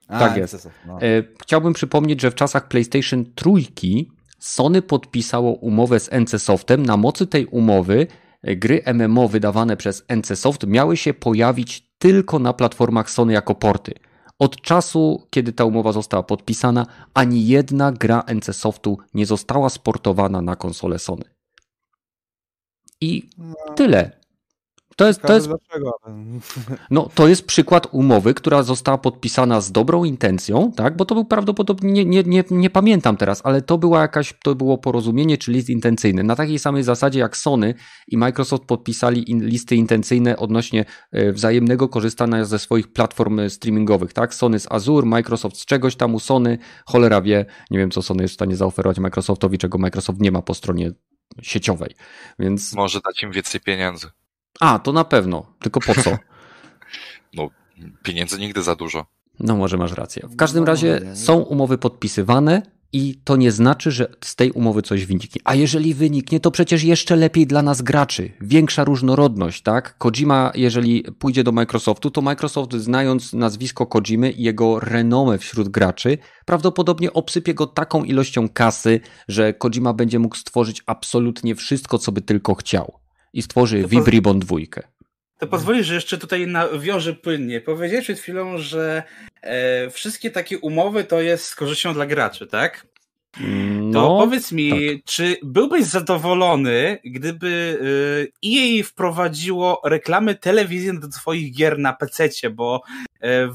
A, 0.07 0.19
Tak 0.19 0.37
jest. 0.37 0.53
NCSoft, 0.53 0.75
No. 0.87 1.01
E, 1.01 1.23
Chciałbym 1.41 1.73
przypomnieć, 1.73 2.21
że 2.21 2.31
w 2.31 2.35
czasach 2.35 2.67
PlayStation 2.67 3.25
trójki 3.35 4.11
Sony 4.39 4.81
podpisało 4.81 5.51
umowę 5.53 5.99
z 5.99 6.09
NCSoftem. 6.11 6.85
Na 6.85 6.97
mocy 6.97 7.27
tej 7.27 7.45
umowy 7.45 8.07
e, 8.41 8.55
gry 8.55 8.81
MMO 8.93 9.27
wydawane 9.27 9.77
przez 9.77 10.05
NCSoft 10.15 10.67
miały 10.67 10.97
się 10.97 11.13
pojawić 11.13 11.89
tylko 11.97 12.39
na 12.39 12.53
platformach 12.53 13.09
Sony 13.09 13.33
jako 13.33 13.55
porty. 13.55 13.93
Od 14.39 14.61
czasu, 14.61 15.27
kiedy 15.29 15.53
ta 15.53 15.65
umowa 15.65 15.91
została 15.91 16.23
podpisana, 16.23 16.85
ani 17.13 17.47
jedna 17.47 17.91
gra 17.91 18.23
NCSoftu 18.35 18.97
nie 19.13 19.25
została 19.25 19.69
sportowana 19.69 20.41
na 20.41 20.55
konsolę 20.55 20.99
Sony. 20.99 21.23
I 23.01 23.29
No, 23.37 23.73
tyle. 23.75 24.24
To 24.95 25.07
jest, 25.07 25.21
to 25.21 25.33
jest 25.33 25.47
Dlaczego? 25.47 25.91
no, 26.91 27.09
to 27.15 27.27
jest 27.27 27.45
przykład 27.45 27.87
umowy, 27.91 28.33
która 28.33 28.63
została 28.63 28.97
podpisana 28.97 29.61
z 29.61 29.71
dobrą 29.71 30.03
intencją, 30.03 30.71
tak? 30.75 30.97
Bo 30.97 31.05
to 31.05 31.15
był 31.15 31.25
prawdopodobnie, 31.25 31.91
nie, 31.91 32.05
nie, 32.05 32.23
nie, 32.23 32.43
nie 32.51 32.69
pamiętam 32.69 33.17
teraz, 33.17 33.41
ale 33.43 33.61
to 33.61 33.77
była 33.77 34.01
jakaś, 34.01 34.33
to 34.43 34.55
było 34.55 34.77
porozumienie 34.77 35.37
czy 35.37 35.51
list 35.51 35.69
intencyjny. 35.69 36.23
Na 36.23 36.35
takiej 36.35 36.59
samej 36.59 36.83
zasadzie 36.83 37.19
jak 37.19 37.37
Sony 37.37 37.73
i 38.07 38.17
Microsoft 38.17 38.63
podpisali 38.63 39.31
in, 39.31 39.45
listy 39.45 39.75
intencyjne 39.75 40.37
odnośnie 40.37 40.85
e, 41.11 41.31
wzajemnego 41.31 41.89
korzystania 41.89 42.45
ze 42.45 42.59
swoich 42.59 42.93
platform 42.93 43.39
e, 43.39 43.49
streamingowych, 43.49 44.13
tak? 44.13 44.33
Sony 44.33 44.59
z 44.59 44.71
Azure, 44.71 45.05
Microsoft 45.05 45.57
z 45.57 45.65
czegoś 45.65 45.95
tam 45.95 46.15
u 46.15 46.19
Sony, 46.19 46.57
cholera 46.85 47.21
wie, 47.21 47.45
nie 47.71 47.79
wiem 47.79 47.91
co 47.91 48.01
Sony 48.01 48.23
jest 48.23 48.31
w 48.31 48.35
stanie 48.35 48.55
zaoferować 48.55 48.99
Microsoftowi, 48.99 49.57
czego 49.57 49.77
Microsoft 49.77 50.19
nie 50.19 50.31
ma 50.31 50.41
po 50.41 50.53
stronie 50.53 50.91
sieciowej. 51.41 51.95
Więc, 52.39 52.73
Może 52.73 52.99
dać 53.05 53.23
im 53.23 53.31
więcej 53.31 53.61
pieniędzy. 53.61 54.07
A, 54.59 54.79
to 54.79 54.93
na 54.93 55.03
pewno, 55.03 55.45
tylko 55.59 55.79
po 55.79 55.93
co? 56.01 56.17
No, 57.33 57.49
pieniędzy 58.03 58.39
nigdy 58.39 58.63
za 58.63 58.75
dużo. 58.75 59.05
No 59.39 59.55
może 59.55 59.77
masz 59.77 59.93
rację. 59.93 60.27
W 60.29 60.35
każdym 60.35 60.63
razie 60.63 61.01
są 61.13 61.39
umowy 61.39 61.77
podpisywane 61.77 62.61
i 62.93 63.19
to 63.23 63.35
nie 63.35 63.51
znaczy, 63.51 63.91
że 63.91 64.07
z 64.21 64.35
tej 64.35 64.51
umowy 64.51 64.81
coś 64.81 65.05
wyniknie. 65.05 65.41
A 65.43 65.55
jeżeli 65.55 65.93
wyniknie, 65.93 66.39
to 66.39 66.51
przecież 66.51 66.83
jeszcze 66.83 67.15
lepiej 67.15 67.47
dla 67.47 67.61
nas 67.61 67.81
graczy. 67.81 68.31
Większa 68.41 68.83
różnorodność, 68.83 69.61
tak? 69.61 69.97
Kojima, 69.97 70.51
jeżeli 70.55 71.03
pójdzie 71.19 71.43
do 71.43 71.51
Microsoftu, 71.51 72.11
to 72.11 72.21
Microsoft 72.21 72.73
znając 72.73 73.33
nazwisko 73.33 73.85
Kojimy 73.85 74.31
i 74.31 74.43
jego 74.43 74.79
renomę 74.79 75.37
wśród 75.37 75.69
graczy, 75.69 76.17
prawdopodobnie 76.45 77.13
obsypie 77.13 77.53
go 77.53 77.67
taką 77.67 78.03
ilością 78.03 78.49
kasy, 78.49 78.99
że 79.27 79.53
Kojima 79.53 79.93
będzie 79.93 80.19
mógł 80.19 80.35
stworzyć 80.35 80.83
absolutnie 80.85 81.55
wszystko, 81.55 81.97
co 81.97 82.11
by 82.11 82.21
tylko 82.21 82.55
chciał. 82.55 83.04
I 83.35 83.41
stworzy 83.41 83.81
To 83.81 83.87
Vibribon 83.87 84.39
dwójkę. 84.39 84.81
To 85.39 85.47
pozwolisz, 85.47 85.87
że 85.87 85.95
jeszcze 85.95 86.17
tutaj 86.17 86.47
nawiążę 86.47 87.13
płynnie. 87.13 87.61
Powiedziałeś 87.61 88.05
przed 88.05 88.19
chwilą, 88.19 88.57
że 88.57 89.03
e, 89.41 89.89
wszystkie 89.89 90.31
takie 90.31 90.59
umowy 90.59 91.03
to 91.03 91.21
jest 91.21 91.45
z 91.45 91.55
korzyścią 91.55 91.93
dla 91.93 92.05
graczy, 92.05 92.47
tak? 92.47 92.87
To 93.35 93.43
No, 93.81 94.17
powiedz 94.19 94.51
mi, 94.51 95.01
czy 95.05 95.37
byłbyś 95.43 95.83
zadowolony, 95.83 96.99
gdyby 97.05 97.79
EA 98.45 98.83
wprowadziło 98.83 99.81
reklamy 99.85 100.35
telewizyjne 100.35 100.99
do 100.99 101.11
swoich 101.11 101.53
gier 101.53 101.79
na 101.79 101.93
PC, 101.93 102.29
bo 102.51 102.81
e, 103.19 103.49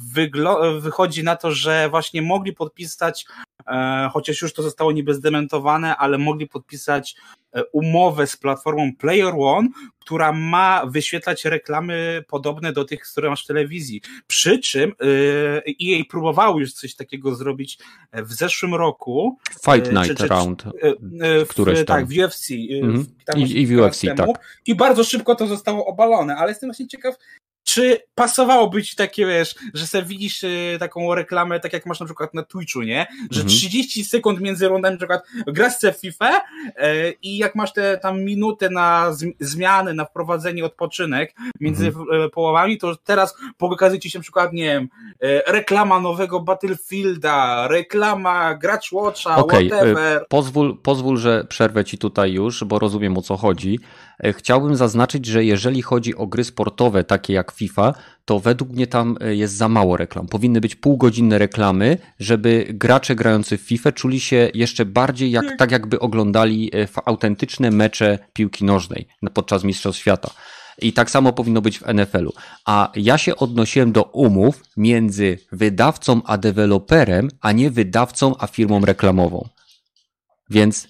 wychodzi 0.80 1.24
na 1.24 1.36
to, 1.36 1.52
że 1.52 1.88
właśnie 1.90 2.22
mogli 2.22 2.52
podpisać, 2.52 3.24
e, 3.28 3.49
chociaż 4.12 4.42
już 4.42 4.52
to 4.52 4.62
zostało 4.62 4.92
niby 4.92 5.14
zdementowane, 5.14 5.96
ale 5.96 6.18
mogli 6.18 6.46
podpisać 6.48 7.14
e, 7.52 7.64
umowę 7.64 8.26
z 8.26 8.36
platformą 8.36 8.90
Player 8.98 9.34
One, 9.38 9.68
która 9.98 10.32
ma 10.32 10.86
wyświetlać 10.86 11.44
reklamy 11.44 12.24
podobne 12.28 12.72
do 12.72 12.84
tych, 12.84 13.00
które 13.00 13.30
masz 13.30 13.44
w 13.44 13.46
telewizji. 13.46 14.00
Przy 14.26 14.58
czym 14.58 14.92
EA 15.66 16.04
próbowało 16.10 16.60
już 16.60 16.72
coś 16.72 16.94
takiego 16.94 17.34
zrobić 17.34 17.78
w 18.12 18.32
zeszłym 18.32 18.74
roku, 18.74 19.38
Fight 19.64 19.88
e, 19.88 19.92
Night 19.92 20.06
czy- 20.08 20.14
czy- 20.14 20.26
Round. 20.28 20.64
E, 20.66 20.70
e, 21.20 21.44
w, 21.44 21.48
Któreś 21.48 21.78
tam. 21.78 21.86
Tak, 21.86 22.06
w 22.06 22.10
UFC. 22.18 22.50
e, 22.54 22.80
Mhm. 22.84 23.04
w- 23.04 23.36
I- 23.38 23.60
i 23.60 23.66
w 23.66 23.70
UFC, 23.80 24.00
temu. 24.16 24.16
tak. 24.34 24.60
I 24.66 24.74
bardzo 24.74 25.04
szybko 25.04 25.34
to 25.34 25.46
zostało 25.46 25.86
obalone, 25.86 26.36
ale 26.36 26.48
jestem 26.50 26.68
właśnie 26.70 26.88
ciekaw, 26.88 27.14
czy 27.64 27.98
pasowałoby 28.14 28.82
ci 28.82 28.96
takie, 28.96 29.26
wiesz, 29.26 29.54
że 29.74 29.86
sobie 29.86 30.04
widzisz 30.04 30.44
e, 30.44 30.48
taką 30.78 31.14
reklamę, 31.14 31.60
tak 31.60 31.72
jak 31.72 31.86
masz 31.86 32.00
na 32.00 32.06
przykład 32.06 32.34
na 32.34 32.42
Twitchu, 32.42 32.82
nie? 32.82 33.06
Że 33.30 33.40
Mhm. 33.40 33.48
30 33.48 34.04
sekund 34.04 34.40
między 34.40 34.68
rundami, 34.68 34.92
na 34.94 34.98
przykład 34.98 35.22
grasz 35.46 35.76
sobie 35.76 35.92
w 35.92 35.96
FIFA 36.00 36.40
e, 36.76 37.10
i 37.10 37.38
jak 37.38 37.54
masz 37.54 37.72
te 37.72 37.98
tam 37.98 38.20
minutę 38.22 38.70
na 38.70 39.10
zm- 39.10 39.32
zmiany, 39.40 39.94
na 39.94 40.04
wprowadzenie, 40.04 40.64
odpoczynek 40.64 41.34
między 41.60 41.86
Mhm. 41.86 42.06
e, 42.22 42.28
połowami, 42.28 42.78
to 42.78 42.96
teraz 42.96 43.34
pokazuje 43.58 44.00
ci 44.00 44.10
się 44.10 44.18
na 44.18 44.22
przykład, 44.22 44.52
nie 44.52 44.64
wiem, 44.64 44.88
e, 45.22 45.52
reklama 45.52 46.00
nowego 46.00 46.40
Battlefielda, 46.40 47.68
reklama 47.68 48.54
Gracz 48.54 48.92
Watcha, 48.92 49.36
Okej, 49.36 49.68
whatever. 49.70 50.22
y, 50.22 50.24
pozwól, 50.28 50.76
pozwól, 50.82 51.16
że 51.16 51.44
przerwę 51.44 51.84
ci 51.84 51.98
tutaj 51.98 52.32
już, 52.32 52.64
bo 52.64 52.78
rozumiem 52.78 53.18
o 53.18 53.22
co 53.22 53.36
chodzi. 53.36 53.78
E, 54.24 54.32
Chciałbym 54.32 54.76
zaznaczyć, 54.76 55.26
że 55.26 55.44
jeżeli 55.44 55.82
chodzi 55.82 56.16
o 56.16 56.26
gry 56.26 56.44
sportowe, 56.44 57.04
takie 57.04 57.32
jak 57.32 57.52
FIFA, 57.52 57.94
to 58.24 58.40
według 58.40 58.70
mnie 58.70 58.86
tam 58.86 59.16
e, 59.20 59.34
jest 59.34 59.54
za 59.54 59.68
mało 59.68 59.96
reklam. 59.96 60.26
Powinny 60.26 60.60
być 60.60 60.76
półgodzinne 60.76 61.38
reklamy, 61.38 61.98
żeby 62.20 62.66
gracze 62.70 63.14
grający 63.14 63.58
w 63.58 63.60
FIFA 63.60 63.92
czuli 63.92 64.20
się 64.20 64.50
jeszcze 64.54 64.84
bardziej 64.84 65.30
jak, 65.30 65.56
tak, 65.58 65.70
jakby 65.70 66.00
oglądali 66.00 66.70
e, 66.74 66.88
autentyczne 67.04 67.70
mecze 67.70 68.18
piłki 68.32 68.64
nożnej 68.64 69.08
podczas 69.34 69.64
Mistrzostw 69.64 70.00
Świata. 70.00 70.30
I 70.82 70.92
tak 70.92 71.10
samo 71.10 71.32
powinno 71.32 71.62
być 71.62 71.78
w 71.78 71.94
NFL-u. 71.94 72.32
A 72.64 72.92
ja 72.96 73.18
się 73.18 73.36
odnosiłem 73.36 73.92
do 73.92 74.02
umów 74.02 74.62
między 74.76 75.38
wydawcą 75.52 76.20
a 76.24 76.38
deweloperem, 76.38 77.28
a 77.40 77.52
nie 77.52 77.70
wydawcą 77.70 78.34
a 78.38 78.46
firmą 78.46 78.80
reklamową. 78.84 79.48
Więc 80.50 80.88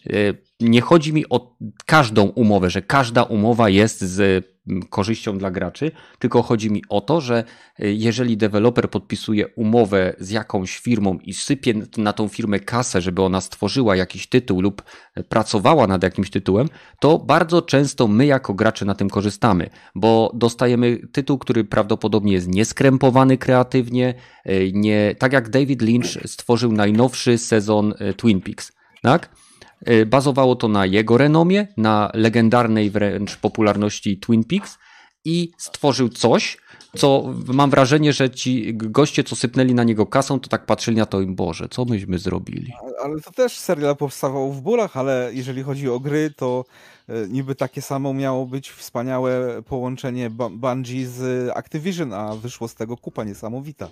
nie 0.61 0.81
chodzi 0.81 1.12
mi 1.12 1.28
o 1.28 1.57
każdą 1.87 2.24
umowę, 2.27 2.70
że 2.70 2.82
każda 2.82 3.23
umowa 3.23 3.69
jest 3.69 4.01
z 4.01 4.47
mm, 4.69 4.82
korzyścią 4.82 5.39
dla 5.39 5.51
graczy, 5.51 5.91
tylko 6.19 6.43
chodzi 6.43 6.70
mi 6.70 6.82
o 6.89 7.01
to, 7.01 7.20
że 7.20 7.45
y, 7.82 7.93
jeżeli 7.93 8.37
deweloper 8.37 8.91
podpisuje 8.91 9.49
umowę 9.49 10.15
z 10.19 10.31
jakąś 10.31 10.78
firmą 10.78 11.19
i 11.23 11.35
sypie 11.35 11.74
na 11.97 12.12
tą 12.12 12.28
firmę 12.28 12.61
kasę, 12.61 13.01
żeby 13.01 13.23
ona 13.23 13.41
stworzyła 13.41 13.97
jakiś 13.97 14.27
tytuł 14.27 14.61
lub 14.61 14.82
pracowała 15.28 15.87
nad 15.87 16.03
jakimś 16.03 16.31
tytułem, 16.31 16.69
to 17.01 17.19
bardzo 17.19 17.62
często 17.62 18.09
my 18.09 18.27
jako 18.27 18.55
gracze 18.55 18.85
na 18.85 18.95
tym 18.95 19.11
korzystamy, 19.11 19.70
bo 19.95 20.32
dostajemy 20.35 20.99
tytuł, 21.12 21.39
który 21.39 21.65
prawdopodobnie 21.65 22.32
jest 22.32 22.49
nieskrępowany 22.49 23.39
kreatywnie, 23.39 24.15
y, 24.47 24.70
nie, 24.74 25.15
tak 25.19 25.32
jak 25.32 25.49
David 25.49 25.82
Lynch 25.82 26.19
stworzył 26.27 26.73
najnowszy 26.73 27.39
sezon 27.39 27.95
y, 28.11 28.15
Twin 28.15 28.41
Peaks, 28.41 28.73
tak? 29.03 29.31
Y, 29.89 30.07
Bazowało 30.07 30.57
to 30.57 30.69
na 30.69 30.86
jego 30.86 31.19
renomie, 31.19 31.66
na 31.77 32.11
legendarnej 32.15 32.90
wręcz 32.90 33.36
popularności 33.36 34.19
Twin 34.19 34.44
Peaks 34.44 34.78
i 35.24 35.51
stworzył 35.59 36.09
coś, 36.09 36.57
co 36.97 37.24
mam 37.47 37.70
wrażenie, 37.70 38.12
że 38.12 38.31
ci 38.31 38.74
goście, 38.74 39.24
co 39.24 39.36
sypnęli 39.36 39.74
na 39.74 39.85
niego 39.85 40.07
kasą, 40.07 40.40
to 40.40 40.48
tak 40.48 40.66
patrzyli 40.66 40.97
na 40.97 41.07
to 41.07 41.20
i 41.20 41.27
Boże, 41.27 41.69
co 41.70 41.85
myśmy 41.85 42.19
zrobili? 42.19 42.73
Ale 43.05 43.20
to 43.20 43.31
też 43.31 43.59
serial 43.59 43.97
powstawał 43.97 44.52
w 44.52 44.61
bólach, 44.61 44.97
ale 44.97 45.31
jeżeli 45.32 45.62
chodzi 45.62 45.89
o 45.89 46.01
gry, 46.01 46.31
to 46.36 46.65
e, 47.09 47.28
niby 47.28 47.55
takie 47.55 47.82
samo 47.82 48.15
miało 48.15 48.47
być 48.47 48.70
wspaniałe 48.70 49.62
połączenie 49.62 50.31
Bu- 50.31 50.51
Bungie 50.51 51.07
z 51.07 51.51
Activision, 51.57 52.12
a 52.12 52.35
wyszło 52.36 52.69
z 52.69 52.74
tego 52.74 52.97
kupa 52.97 53.24
niesamowita. 53.24 53.89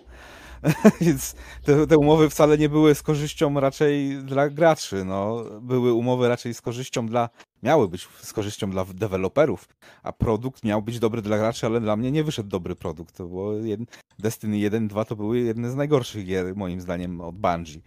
Więc 1.01 1.35
te, 1.65 1.87
te 1.87 1.99
umowy 1.99 2.31
wcale 2.31 2.59
nie 2.59 2.69
były 2.69 2.95
z 2.95 3.03
korzyścią 3.03 3.61
raczej 3.61 4.19
dla 4.25 4.49
graczy. 4.49 5.05
No. 5.05 5.45
Były 5.61 5.93
umowy 5.93 6.29
raczej 6.29 6.55
z 6.55 6.61
korzyścią 6.61 7.07
dla 7.07 7.29
miały 7.63 7.89
być 7.89 8.09
z 8.23 8.33
korzyścią 8.33 8.71
dla 8.71 8.85
deweloperów, 8.85 9.69
a 10.03 10.13
produkt 10.13 10.65
miał 10.65 10.83
być 10.83 10.99
dobry 10.99 11.23
dla 11.23 11.39
graczy, 11.39 11.67
ale 11.67 11.81
dla 11.81 11.97
mnie 11.97 12.13
nie 12.13 12.25
wyszedł 12.25 12.49
dobry 12.49 12.75
produkt. 12.75 13.17
To 13.17 13.27
było 13.27 13.53
jed... 13.53 13.81
Destiny 14.19 14.59
1 14.59 14.89
2 14.89 15.05
to 15.05 15.17
były 15.17 15.39
jedne 15.39 15.71
z 15.71 15.75
najgorszych 15.75 16.27
gier, 16.27 16.57
moim 16.57 16.81
zdaniem, 16.81 17.21
od 17.21 17.37
Bungie. 17.37 17.81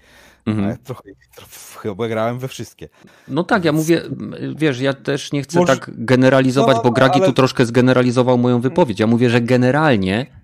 Mhm. 0.46 0.70
Ja 0.70 0.78
trochę, 0.78 1.02
trochę, 1.36 1.52
chyba 1.80 2.08
grałem 2.08 2.40
we 2.40 2.48
wszystkie. 2.48 2.90
No 3.28 3.44
tak, 3.44 3.66
ja 3.66 3.72
mówię, 3.72 4.02
wiesz, 4.56 4.80
ja 4.80 4.94
też 4.94 5.32
nie 5.32 5.42
chcę 5.42 5.60
Może... 5.60 5.78
tak 5.78 5.92
generalizować, 6.06 6.78
no, 6.78 6.84
bo 6.84 6.92
Gragi 6.92 7.20
ale... 7.20 7.26
tu 7.26 7.34
troszkę 7.34 7.66
zgeneralizował 7.66 8.38
moją 8.38 8.62
wypowiedź. 8.62 9.00
Ja 9.00 9.08
mówię, 9.08 9.30
że 9.30 9.42
generalnie 9.42 10.41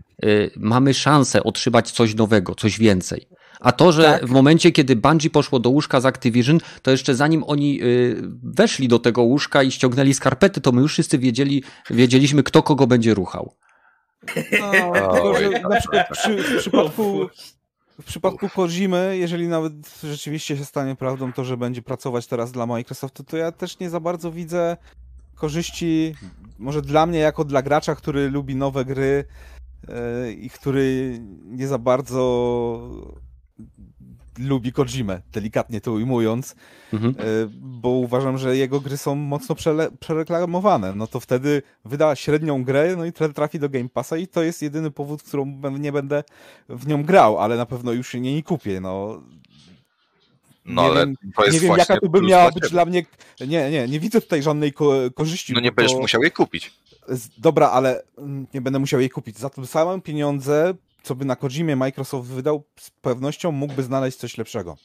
mamy 0.57 0.93
szansę 0.93 1.43
otrzymać 1.43 1.91
coś 1.91 2.15
nowego, 2.15 2.55
coś 2.55 2.79
więcej. 2.79 3.27
A 3.59 3.71
to, 3.71 3.91
że 3.91 4.03
tak. 4.03 4.25
w 4.25 4.29
momencie, 4.29 4.71
kiedy 4.71 4.95
Bungie 4.95 5.29
poszło 5.29 5.59
do 5.59 5.69
łóżka 5.69 6.01
z 6.01 6.05
Activision, 6.05 6.59
to 6.81 6.91
jeszcze 6.91 7.15
zanim 7.15 7.43
oni 7.47 7.83
y, 7.83 8.21
weszli 8.43 8.87
do 8.87 8.99
tego 8.99 9.21
łóżka 9.21 9.63
i 9.63 9.71
ściągnęli 9.71 10.13
skarpety, 10.13 10.61
to 10.61 10.71
my 10.71 10.81
już 10.81 10.91
wszyscy 10.91 11.17
wiedzieli, 11.17 11.63
wiedzieliśmy, 11.89 12.43
kto 12.43 12.63
kogo 12.63 12.87
będzie 12.87 13.13
ruchał. 13.13 13.53
No, 14.59 14.91
tylko, 15.13 15.35
że 15.39 15.49
na 15.49 15.75
przykład 15.79 16.07
przy, 16.11 16.43
w 16.43 16.57
przypadku 16.59 17.29
w 18.01 18.03
przypadku 18.03 18.49
Kojimy, 18.49 19.17
jeżeli 19.17 19.47
nawet 19.47 19.73
rzeczywiście 20.03 20.57
się 20.57 20.65
stanie 20.65 20.95
prawdą 20.95 21.33
to, 21.33 21.45
że 21.45 21.57
będzie 21.57 21.81
pracować 21.81 22.27
teraz 22.27 22.51
dla 22.51 22.65
Microsoftu, 22.65 23.23
to 23.23 23.37
ja 23.37 23.51
też 23.51 23.79
nie 23.79 23.89
za 23.89 23.99
bardzo 23.99 24.31
widzę 24.31 24.77
korzyści, 25.35 26.15
może 26.59 26.81
dla 26.81 27.05
mnie 27.05 27.19
jako 27.19 27.43
dla 27.43 27.61
gracza, 27.61 27.95
który 27.95 28.29
lubi 28.29 28.55
nowe 28.55 28.85
gry 28.85 29.25
i 30.37 30.49
który 30.49 31.17
nie 31.45 31.67
za 31.67 31.77
bardzo 31.77 32.79
lubi 34.39 34.71
Kojimę, 34.71 35.21
delikatnie 35.31 35.81
to 35.81 35.91
ujmując, 35.91 36.55
mhm. 36.93 37.15
E, 37.19 37.23
bo 37.53 37.89
uważam, 37.89 38.37
że 38.37 38.57
jego 38.57 38.79
gry 38.79 38.97
są 38.97 39.15
mocno 39.15 39.55
przereklamowane. 39.99 40.95
No 40.95 41.07
to 41.07 41.19
wtedy 41.19 41.61
wyda 41.85 42.15
średnią 42.15 42.63
grę, 42.63 42.95
no 42.97 43.05
i 43.05 43.11
trafi 43.13 43.59
do 43.59 43.69
Game 43.69 43.89
Passa 43.89 44.17
i 44.17 44.27
to 44.27 44.43
jest 44.43 44.61
jedyny 44.61 44.91
powód, 44.91 45.23
którą 45.23 45.45
nie 45.79 45.91
będę 45.91 46.23
w 46.69 46.87
nią 46.87 47.03
grał, 47.03 47.39
ale 47.39 47.57
na 47.57 47.65
pewno 47.65 47.91
już 47.91 48.07
się 48.07 48.19
nie 48.19 48.43
kupię. 48.43 48.81
No, 48.81 49.21
no 50.65 50.81
nie 50.81 50.87
ale 50.87 51.05
wiem, 51.05 51.15
to 51.35 51.45
jest 51.45 51.53
Nie 51.53 51.67
wiem, 51.67 51.77
jaka 51.77 51.99
to 51.99 52.09
by 52.09 52.21
miała 52.21 52.51
być 52.51 52.69
dla 52.69 52.85
mnie. 52.85 53.05
Nie, 53.47 53.71
nie, 53.71 53.87
nie 53.87 53.99
widzę 53.99 54.21
tutaj 54.21 54.43
żadnej 54.43 54.73
ko 54.73 54.93
korzyści. 55.15 55.53
No 55.53 55.59
nie 55.59 55.71
będziesz 55.71 55.93
to... 55.93 56.01
musiał 56.01 56.21
jej 56.21 56.31
kupić. 56.31 56.73
Dobra, 57.37 57.69
ale 57.69 58.03
mm, 58.17 58.47
nie 58.53 58.61
będę 58.61 58.79
musiał 58.79 58.99
jej 58.99 59.09
kupić. 59.09 59.37
Za 59.37 59.49
to 59.49 59.67
same 59.67 60.01
pieniądze 60.01 60.73
co 61.07 61.15
by 61.15 61.25
na 61.25 61.35
Kojimie 61.35 61.75
Microsoft 61.75 62.29
wydał, 62.29 62.63
z 62.79 62.89
pewnością 62.89 63.51
mógłby 63.51 63.83
znaleźć 63.83 64.17
coś 64.17 64.37
lepszego. 64.37 64.77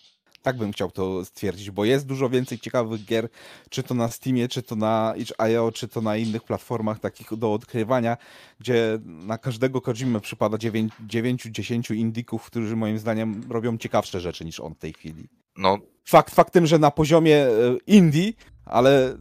Tak 0.42 0.56
bym 0.56 0.72
chciał 0.72 0.90
to 0.90 1.24
stwierdzić, 1.24 1.70
bo 1.70 1.84
jest 1.84 2.06
dużo 2.06 2.28
więcej 2.28 2.58
ciekawych 2.58 3.04
gier, 3.04 3.28
czy 3.70 3.82
to 3.82 3.94
na 3.94 4.08
Steamie, 4.08 4.48
czy 4.48 4.62
to 4.62 4.76
na 4.76 5.14
itch.io, 5.16 5.72
czy 5.72 5.88
to 5.88 6.00
na 6.00 6.16
innych 6.16 6.42
platformach 6.42 7.00
takich 7.00 7.36
do 7.36 7.52
odkrywania, 7.52 8.16
gdzie 8.60 8.98
na 9.04 9.38
każdego 9.38 9.80
Kojimę 9.80 10.20
przypada 10.20 10.56
9-10 10.56 11.94
indyków, 11.94 12.46
którzy 12.46 12.76
moim 12.76 12.98
zdaniem 12.98 13.42
robią 13.50 13.78
ciekawsze 13.78 14.20
rzeczy 14.20 14.44
niż 14.44 14.60
on 14.60 14.74
w 14.74 14.78
tej 14.78 14.92
chwili. 14.92 15.28
No. 15.56 15.78
Fakt 16.04 16.34
faktem, 16.34 16.66
że 16.66 16.78
na 16.78 16.90
poziomie 16.90 17.36
e, 17.36 17.50
indie, 17.86 18.32
ale 18.64 19.16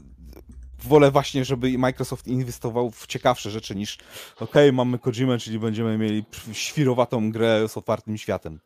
wolę 0.83 1.11
właśnie, 1.11 1.45
żeby 1.45 1.77
Microsoft 1.77 2.27
inwestował 2.27 2.91
w 2.91 3.07
ciekawsze 3.07 3.51
rzeczy 3.51 3.75
niż 3.75 3.97
ok, 4.39 4.55
mamy 4.73 4.99
Kojimę, 4.99 5.37
czyli 5.37 5.59
będziemy 5.59 5.97
mieli 5.97 6.23
świrowatą 6.53 7.31
grę 7.31 7.69
z 7.69 7.77
otwartym 7.77 8.17
światem. 8.17 8.59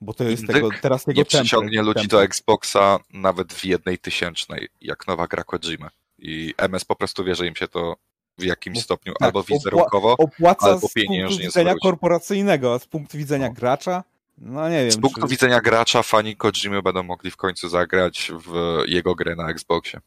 Bo 0.00 0.14
to 0.14 0.24
jest 0.24 0.46
tego, 0.46 0.68
teraz 0.82 1.04
tego 1.04 1.18
Nie 1.18 1.24
przyciągnie 1.24 1.82
ludzi 1.82 2.08
do 2.08 2.22
Xboxa 2.22 2.98
nawet 3.12 3.52
w 3.52 3.64
jednej 3.64 3.98
tysięcznej, 3.98 4.68
jak 4.80 5.06
nowa 5.06 5.26
gra 5.26 5.44
Kojima. 5.44 5.90
I 6.18 6.54
MS 6.56 6.84
po 6.84 6.96
prostu 6.96 7.24
wie, 7.24 7.34
że 7.34 7.46
im 7.46 7.56
się 7.56 7.68
to 7.68 7.96
w 8.38 8.44
jakimś 8.44 8.82
stopniu 8.82 9.12
tak, 9.12 9.26
albo 9.26 9.42
wizerunkowo, 9.42 10.16
opłaca 10.18 10.66
albo 10.66 10.88
pieniężnie 10.94 11.28
z 11.28 11.38
punktu 11.38 11.46
widzenia 11.46 11.74
korporacyjnego, 11.82 12.74
a 12.74 12.78
z 12.78 12.86
punktu 12.86 13.18
widzenia 13.18 13.48
no. 13.48 13.54
gracza 13.54 14.04
no 14.38 14.68
nie 14.68 14.82
wiem. 14.82 14.92
Z 14.92 15.00
punktu 15.00 15.20
czy... 15.20 15.28
widzenia 15.28 15.60
gracza 15.60 16.02
fani 16.02 16.36
Kojimy 16.36 16.82
będą 16.82 17.02
mogli 17.02 17.30
w 17.30 17.36
końcu 17.36 17.68
zagrać 17.68 18.32
w 18.46 18.82
jego 18.86 19.14
grę 19.14 19.36
na 19.36 19.50
Xboxie. 19.50 20.00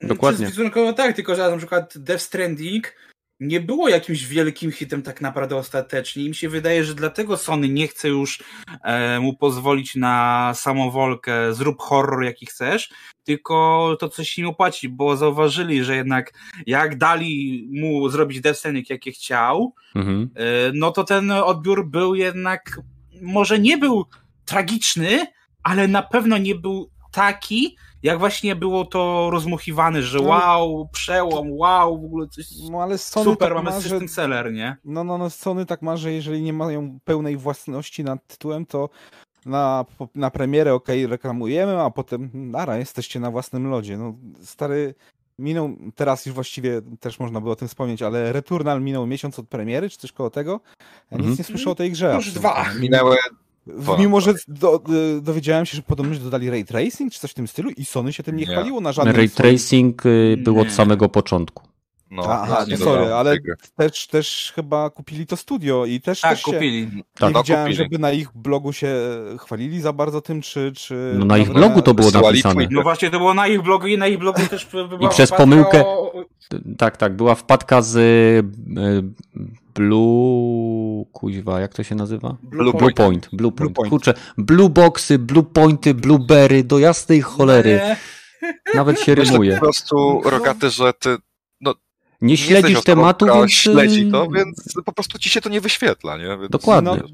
Dokładnie. 0.00 0.46
Wizerunkowo 0.46 0.92
tak, 0.92 1.16
tylko 1.16 1.34
że 1.34 1.50
na 1.50 1.56
przykład 1.56 1.98
Death 1.98 2.22
Stranding 2.22 2.94
nie 3.40 3.60
było 3.60 3.88
jakimś 3.88 4.26
wielkim 4.26 4.72
hitem 4.72 5.02
tak 5.02 5.20
naprawdę 5.20 5.56
ostatecznie. 5.56 6.24
I 6.24 6.28
mi 6.28 6.34
się 6.34 6.48
wydaje, 6.48 6.84
że 6.84 6.94
dlatego 6.94 7.36
Sony 7.36 7.68
nie 7.68 7.88
chce 7.88 8.08
już 8.08 8.42
e, 8.82 9.20
mu 9.20 9.36
pozwolić 9.36 9.96
na 9.96 10.52
samowolkę, 10.54 11.54
zrób 11.54 11.80
horror 11.80 12.24
jaki 12.24 12.46
chcesz, 12.46 12.90
tylko 13.24 13.96
to 14.00 14.08
coś 14.08 14.38
im 14.38 14.46
opłaci, 14.46 14.88
bo 14.88 15.16
zauważyli, 15.16 15.84
że 15.84 15.96
jednak 15.96 16.32
jak 16.66 16.98
dali 16.98 17.66
mu 17.72 18.08
zrobić 18.08 18.40
Death 18.40 18.58
Stranding 18.58 18.90
jakie 18.90 19.12
chciał, 19.12 19.74
mhm. 19.94 20.30
e, 20.34 20.44
no 20.74 20.90
to 20.90 21.04
ten 21.04 21.30
odbiór 21.30 21.86
był 21.90 22.14
jednak, 22.14 22.80
może 23.22 23.58
nie 23.58 23.78
był 23.78 24.06
tragiczny, 24.44 25.26
ale 25.62 25.88
na 25.88 26.02
pewno 26.02 26.38
nie 26.38 26.54
był 26.54 26.90
taki, 27.12 27.76
jak 28.02 28.18
właśnie 28.18 28.56
było 28.56 28.84
to 28.84 29.30
rozmuchiwane, 29.30 30.02
że 30.02 30.18
no. 30.18 30.24
wow, 30.24 30.88
przełom, 30.92 31.52
wow, 31.52 32.00
w 32.00 32.04
ogóle 32.04 32.28
coś 32.28 32.46
no, 32.70 32.82
ale 32.82 32.98
Sony 32.98 33.24
super, 33.24 33.48
tak 33.48 33.56
mamy 33.56 33.70
ma, 33.70 33.80
system 33.80 34.00
że... 34.00 34.08
seller, 34.08 34.52
nie? 34.52 34.76
No, 34.84 35.04
no, 35.04 35.18
no, 35.18 35.30
Sony 35.30 35.66
tak 35.66 35.82
ma, 35.82 35.96
że 35.96 36.12
jeżeli 36.12 36.42
nie 36.42 36.52
mają 36.52 36.98
pełnej 37.04 37.36
własności 37.36 38.04
nad 38.04 38.26
tytułem, 38.26 38.66
to 38.66 38.88
na, 39.46 39.84
na 40.14 40.30
premierę 40.30 40.74
ok, 40.74 40.88
reklamujemy, 41.08 41.82
a 41.82 41.90
potem 41.90 42.30
nara, 42.34 42.78
jesteście 42.78 43.20
na 43.20 43.30
własnym 43.30 43.70
lodzie. 43.70 43.96
No, 43.96 44.14
stary, 44.42 44.94
minął, 45.38 45.76
teraz 45.94 46.26
już 46.26 46.34
właściwie 46.34 46.82
też 47.00 47.20
można 47.20 47.40
było 47.40 47.52
o 47.52 47.56
tym 47.56 47.68
wspomnieć, 47.68 48.02
ale 48.02 48.32
Returnal 48.32 48.82
minął 48.82 49.06
miesiąc 49.06 49.38
od 49.38 49.48
premiery, 49.48 49.90
czy 49.90 49.98
coś 49.98 50.12
koło 50.12 50.30
tego. 50.30 50.60
Ja 51.10 51.16
nic 51.16 51.24
mm 51.24 51.34
-hmm. 51.34 51.38
nie 51.38 51.44
słyszę 51.44 51.70
o 51.70 51.74
tej 51.74 51.90
grze. 51.90 52.14
Już 52.14 52.32
dwa. 52.32 52.64
Minęły 52.80 53.16
Mimo, 53.98 54.20
że 54.20 54.34
do, 54.48 54.82
y, 55.16 55.20
dowiedziałem 55.20 55.66
się, 55.66 55.76
że 55.76 55.82
podobno 55.82 56.18
dodali 56.18 56.50
ray 56.50 56.64
tracing 56.64 57.12
czy 57.12 57.20
coś 57.20 57.30
w 57.30 57.34
tym 57.34 57.48
stylu 57.48 57.70
i 57.70 57.84
Sony 57.84 58.12
się 58.12 58.22
tym 58.22 58.36
nie, 58.36 58.44
nie. 58.44 58.52
chwaliło 58.52 58.80
na 58.80 58.92
żadnym 58.92 59.16
Ray 59.16 59.30
tracing 59.30 60.06
y, 60.06 60.36
był 60.44 60.60
od 60.60 60.72
samego 60.72 61.08
początku. 61.08 61.68
No, 62.10 62.22
Aha, 62.28 62.64
nie 62.68 62.76
sorry, 62.76 63.14
ale 63.14 63.36
też, 63.76 64.06
też 64.06 64.52
chyba 64.54 64.90
kupili 64.90 65.26
to 65.26 65.36
studio 65.36 65.84
i 65.86 66.00
też, 66.00 66.20
tak, 66.20 66.30
też 66.30 66.42
się 66.42 66.52
kupili. 66.52 66.88
nie 66.92 67.02
tak, 67.14 67.36
widziałem, 67.36 67.64
kupili. 67.64 67.76
żeby 67.76 67.98
na 67.98 68.12
ich 68.12 68.28
blogu 68.34 68.72
się 68.72 68.96
chwalili 69.38 69.80
za 69.80 69.92
bardzo 69.92 70.20
tym, 70.20 70.42
czy... 70.42 70.72
czy 70.76 71.14
no 71.18 71.24
na 71.24 71.38
ich 71.38 71.52
blogu 71.52 71.82
to 71.82 71.94
było 71.94 72.10
napisane. 72.10 72.68
No 72.70 72.82
właśnie, 72.82 73.10
to 73.10 73.18
było 73.18 73.34
na 73.34 73.46
ich 73.46 73.62
blogu 73.62 73.86
i 73.86 73.98
na 73.98 74.06
ich 74.06 74.18
blogu 74.18 74.46
też 74.50 74.66
była 74.88 75.00
I 75.00 75.08
przez 75.08 75.30
pomyłkę... 75.30 75.86
O... 75.86 76.12
Tak, 76.78 76.96
tak, 76.96 77.16
była 77.16 77.34
wpadka 77.34 77.82
z 77.82 77.96
y, 77.96 78.42
Blue... 79.74 81.04
Kuźwa, 81.12 81.60
jak 81.60 81.74
to 81.74 81.82
się 81.82 81.94
nazywa? 81.94 82.36
Blue, 82.42 82.72
Blue 82.72 82.92
Point. 82.92 83.28
Blue 83.32 83.52
Point. 83.52 83.56
Blue 83.56 83.70
Point. 83.70 83.90
Kurczę, 83.90 84.14
Blue 84.38 84.68
Boxy, 84.68 85.18
Blue 85.18 85.42
Pointy, 85.42 85.94
Blueberry, 85.94 86.64
do 86.64 86.78
jasnej 86.78 87.20
cholery. 87.22 87.80
Nawet 88.74 89.00
się 89.00 89.14
rymuje. 89.14 89.54
po 89.54 89.60
prostu, 89.60 90.20
Rogaty, 90.24 90.70
że 90.70 90.92
ty 90.92 91.10
no, 91.10 91.16
nie 92.20 92.36
śledzisz 92.36 92.82
tematu, 92.82 93.26
więc... 93.26 93.52
śledzi 93.52 94.10
to, 94.10 94.28
więc 94.28 94.74
po 94.84 94.92
prostu 94.92 95.18
ci 95.18 95.30
się 95.30 95.40
to 95.40 95.48
nie 95.48 95.60
wyświetla, 95.60 96.18
nie? 96.18 96.28
Więc... 96.28 96.50
Dokładnie. 96.50 96.90
No, 96.90 97.08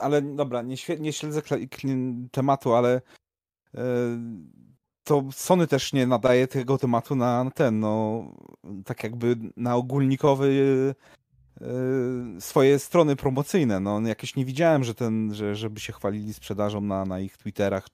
ale 0.00 0.22
dobra, 0.22 0.62
nie, 0.62 0.76
nie 1.00 1.12
śledzę 1.12 1.42
tematu, 2.30 2.74
ale 2.74 3.00
yy, 3.74 3.80
to 5.04 5.24
Sony 5.32 5.66
też 5.66 5.92
nie 5.92 6.06
nadaje 6.06 6.46
tego 6.46 6.78
tematu 6.78 7.16
na 7.16 7.50
ten, 7.54 7.80
no 7.80 8.24
tak 8.84 9.04
jakby 9.04 9.36
na 9.56 9.76
ogólnikowy 9.76 10.54
yy, 11.60 12.40
swoje 12.40 12.78
strony 12.78 13.16
promocyjne. 13.16 13.80
No 13.80 14.00
jakoś 14.00 14.36
nie 14.36 14.44
widziałem, 14.44 14.84
że 14.84 14.94
ten, 14.94 15.34
że, 15.34 15.56
żeby 15.56 15.80
się 15.80 15.92
chwalili 15.92 16.34
sprzedażą 16.34 16.80
na, 16.80 17.04
na 17.04 17.20
ich 17.20 17.36
Twitterach 17.36 17.88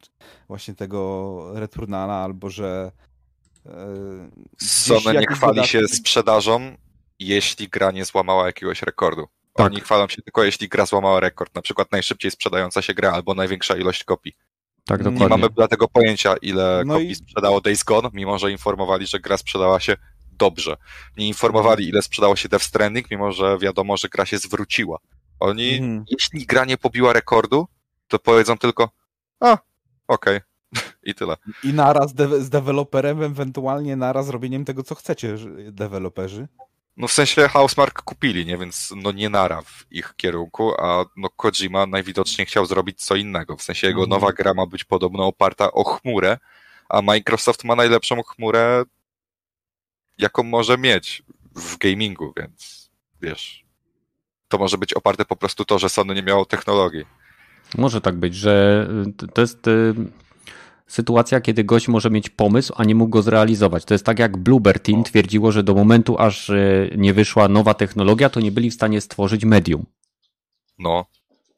właśnie 0.48 0.74
tego 0.74 1.50
Returnala, 1.54 2.14
albo 2.14 2.50
że 2.50 2.92
Sony 4.58 5.20
nie 5.20 5.26
chwali 5.26 5.66
się 5.66 5.88
sprzedażą, 5.88 6.76
jeśli 7.18 7.68
gra 7.68 7.90
nie 7.90 8.04
złamała 8.04 8.46
jakiegoś 8.46 8.82
rekordu. 8.82 9.26
Tak. 9.54 9.66
Oni 9.66 9.80
chwalą 9.80 10.08
się 10.08 10.22
tylko, 10.22 10.44
jeśli 10.44 10.68
gra 10.68 10.86
złamała 10.86 11.20
rekord, 11.20 11.54
na 11.54 11.62
przykład 11.62 11.92
najszybciej 11.92 12.30
sprzedająca 12.30 12.82
się 12.82 12.94
gra 12.94 13.12
albo 13.12 13.34
największa 13.34 13.76
ilość 13.76 14.04
kopii. 14.04 14.32
Tak, 14.84 15.02
dokładnie. 15.02 15.20
Nie 15.20 15.28
mamy 15.28 15.48
dlatego 15.50 15.88
pojęcia, 15.88 16.36
ile 16.42 16.82
no 16.86 16.94
kopii 16.94 17.10
i... 17.10 17.14
sprzedało 17.14 17.60
Days 17.60 17.84
Gone, 17.84 18.08
mimo 18.12 18.38
że 18.38 18.50
informowali, 18.50 19.06
że 19.06 19.20
gra 19.20 19.36
sprzedała 19.36 19.80
się 19.80 19.96
dobrze. 20.32 20.76
Nie 21.16 21.28
informowali, 21.28 21.88
ile 21.88 22.02
sprzedało 22.02 22.36
się 22.36 22.48
Death 22.48 22.64
Stranding, 22.64 23.10
mimo 23.10 23.32
że 23.32 23.58
wiadomo, 23.58 23.96
że 23.96 24.08
gra 24.08 24.26
się 24.26 24.38
zwróciła. 24.38 24.98
Oni, 25.40 25.74
mhm. 25.74 26.04
jeśli 26.10 26.46
gra 26.46 26.64
nie 26.64 26.76
pobiła 26.76 27.12
rekordu, 27.12 27.68
to 28.08 28.18
powiedzą 28.18 28.58
tylko, 28.58 28.90
a, 29.40 29.52
okej, 30.08 30.36
okay, 30.36 30.40
i 31.02 31.14
tyle. 31.14 31.36
I 31.64 31.72
naraz 31.72 32.14
de 32.14 32.44
z 32.44 32.50
deweloperem, 32.50 33.22
ewentualnie 33.22 33.96
naraz 33.96 34.26
zrobieniem 34.26 34.64
tego, 34.64 34.82
co 34.82 34.94
chcecie, 34.94 35.36
deweloperzy. 35.70 36.48
No 36.96 37.08
w 37.08 37.12
sensie 37.12 37.48
Housemark 37.48 38.02
kupili, 38.02 38.46
nie? 38.46 38.58
Więc 38.58 38.92
no 38.96 39.12
nie 39.12 39.28
nara 39.28 39.62
w 39.62 39.86
ich 39.90 40.14
kierunku, 40.16 40.72
a 40.80 41.04
no 41.16 41.28
Kojima 41.30 41.86
najwidoczniej 41.86 42.46
chciał 42.46 42.66
zrobić 42.66 43.04
co 43.04 43.16
innego. 43.16 43.56
W 43.56 43.62
sensie 43.62 43.86
jego 43.86 44.04
mhm. 44.04 44.10
nowa 44.20 44.32
gra 44.32 44.54
ma 44.54 44.66
być 44.66 44.84
podobno 44.84 45.26
oparta 45.26 45.72
o 45.72 45.84
chmurę, 45.84 46.38
a 46.88 47.02
Microsoft 47.02 47.64
ma 47.64 47.76
najlepszą 47.76 48.22
chmurę 48.22 48.84
jaką 50.18 50.42
może 50.42 50.78
mieć 50.78 51.22
w 51.54 51.76
gamingu, 51.76 52.32
więc 52.36 52.90
wiesz, 53.22 53.64
to 54.48 54.58
może 54.58 54.78
być 54.78 54.94
oparte 54.94 55.24
po 55.24 55.36
prostu 55.36 55.64
to, 55.64 55.78
że 55.78 55.88
Sony 55.88 56.14
nie 56.14 56.22
miało 56.22 56.44
technologii. 56.44 57.04
Może 57.78 58.00
tak 58.00 58.16
być, 58.16 58.34
że 58.34 58.86
y, 59.24 59.28
to 59.28 59.40
jest 59.40 59.66
y, 59.66 59.94
sytuacja, 60.88 61.40
kiedy 61.40 61.64
gość 61.64 61.88
może 61.88 62.10
mieć 62.10 62.30
pomysł, 62.30 62.72
a 62.76 62.84
nie 62.84 62.94
mógł 62.94 63.10
go 63.10 63.22
zrealizować. 63.22 63.84
To 63.84 63.94
jest 63.94 64.04
tak 64.04 64.18
jak 64.18 64.36
Bluebird 64.36 64.82
Team 64.82 65.04
twierdziło, 65.04 65.52
że 65.52 65.62
do 65.62 65.74
momentu, 65.74 66.18
aż 66.18 66.48
y, 66.48 66.94
nie 66.96 67.14
wyszła 67.14 67.48
nowa 67.48 67.74
technologia, 67.74 68.30
to 68.30 68.40
nie 68.40 68.52
byli 68.52 68.70
w 68.70 68.74
stanie 68.74 69.00
stworzyć 69.00 69.44
medium. 69.44 69.86
No. 70.78 71.04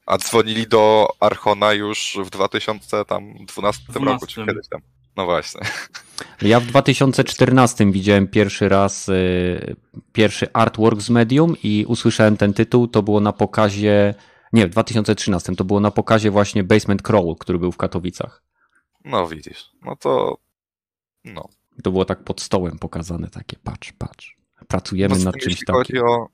A 0.06 0.18
dzwonili 0.18 0.66
do 0.66 1.08
Archona 1.20 1.72
już 1.72 2.18
w 2.24 2.30
2012 2.30 3.82
roku, 3.92 4.26
czy 4.26 4.46
kiedyś 4.46 4.68
tam. 4.68 4.80
No 5.16 5.24
właśnie. 5.24 5.60
Ja 6.42 6.60
w 6.60 6.66
2014 6.66 7.92
widziałem 7.92 8.28
pierwszy 8.28 8.68
raz 8.68 9.08
y, 9.08 9.76
pierwszy 10.12 10.52
artwork 10.52 11.00
z 11.00 11.10
Medium 11.10 11.56
i 11.62 11.84
usłyszałem 11.88 12.36
ten 12.36 12.54
tytuł. 12.54 12.88
To 12.88 13.02
było 13.02 13.20
na 13.20 13.32
pokazie, 13.32 14.14
nie, 14.52 14.66
w 14.66 14.70
2013 14.70 15.56
to 15.56 15.64
było 15.64 15.80
na 15.80 15.90
pokazie 15.90 16.30
właśnie 16.30 16.64
Basement 16.64 17.02
Crawl, 17.02 17.34
który 17.38 17.58
był 17.58 17.72
w 17.72 17.76
Katowicach. 17.76 18.49
No 19.04 19.28
widzisz, 19.28 19.70
no 19.82 19.96
to 19.96 20.38
no. 21.24 21.48
To 21.82 21.90
było 21.90 22.04
tak 22.04 22.24
pod 22.24 22.40
stołem 22.40 22.78
pokazane 22.78 23.28
takie, 23.30 23.56
patrz, 23.64 23.92
patrz. 23.92 24.36
Pracujemy 24.68 25.18
No, 25.18 25.24
nad 25.24 25.34
jeśli 25.34 25.50
czymś 25.50 25.64
chodzi 25.70 25.92
takim. 25.92 26.08
o 26.08 26.28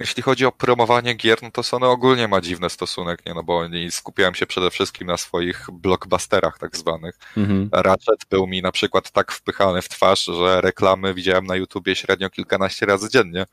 Jeśli 0.00 0.22
chodzi 0.22 0.46
o 0.46 0.52
promowanie 0.52 1.14
gier, 1.14 1.38
no 1.42 1.50
to 1.50 1.62
Sony 1.62 1.86
ogólnie 1.86 2.28
ma 2.28 2.40
dziwny 2.40 2.70
stosunek, 2.70 3.26
nie? 3.26 3.34
No 3.34 3.42
bo 3.42 3.58
oni 3.58 3.90
skupiają 3.90 4.34
się 4.34 4.46
przede 4.46 4.70
wszystkim 4.70 5.06
na 5.06 5.16
swoich 5.16 5.66
blockbusterach 5.72 6.58
tak 6.58 6.76
zwanych. 6.76 7.18
Mhm. 7.36 7.68
Ratchet 7.72 8.24
był 8.30 8.46
mi 8.46 8.62
na 8.62 8.72
przykład 8.72 9.10
tak 9.10 9.32
wpychany 9.32 9.82
w 9.82 9.88
twarz, 9.88 10.24
że 10.24 10.60
reklamy 10.60 11.14
widziałem 11.14 11.46
na 11.46 11.56
YouTubie 11.56 11.96
średnio 11.96 12.30
kilkanaście 12.30 12.86
razy 12.86 13.08
dziennie. 13.10 13.46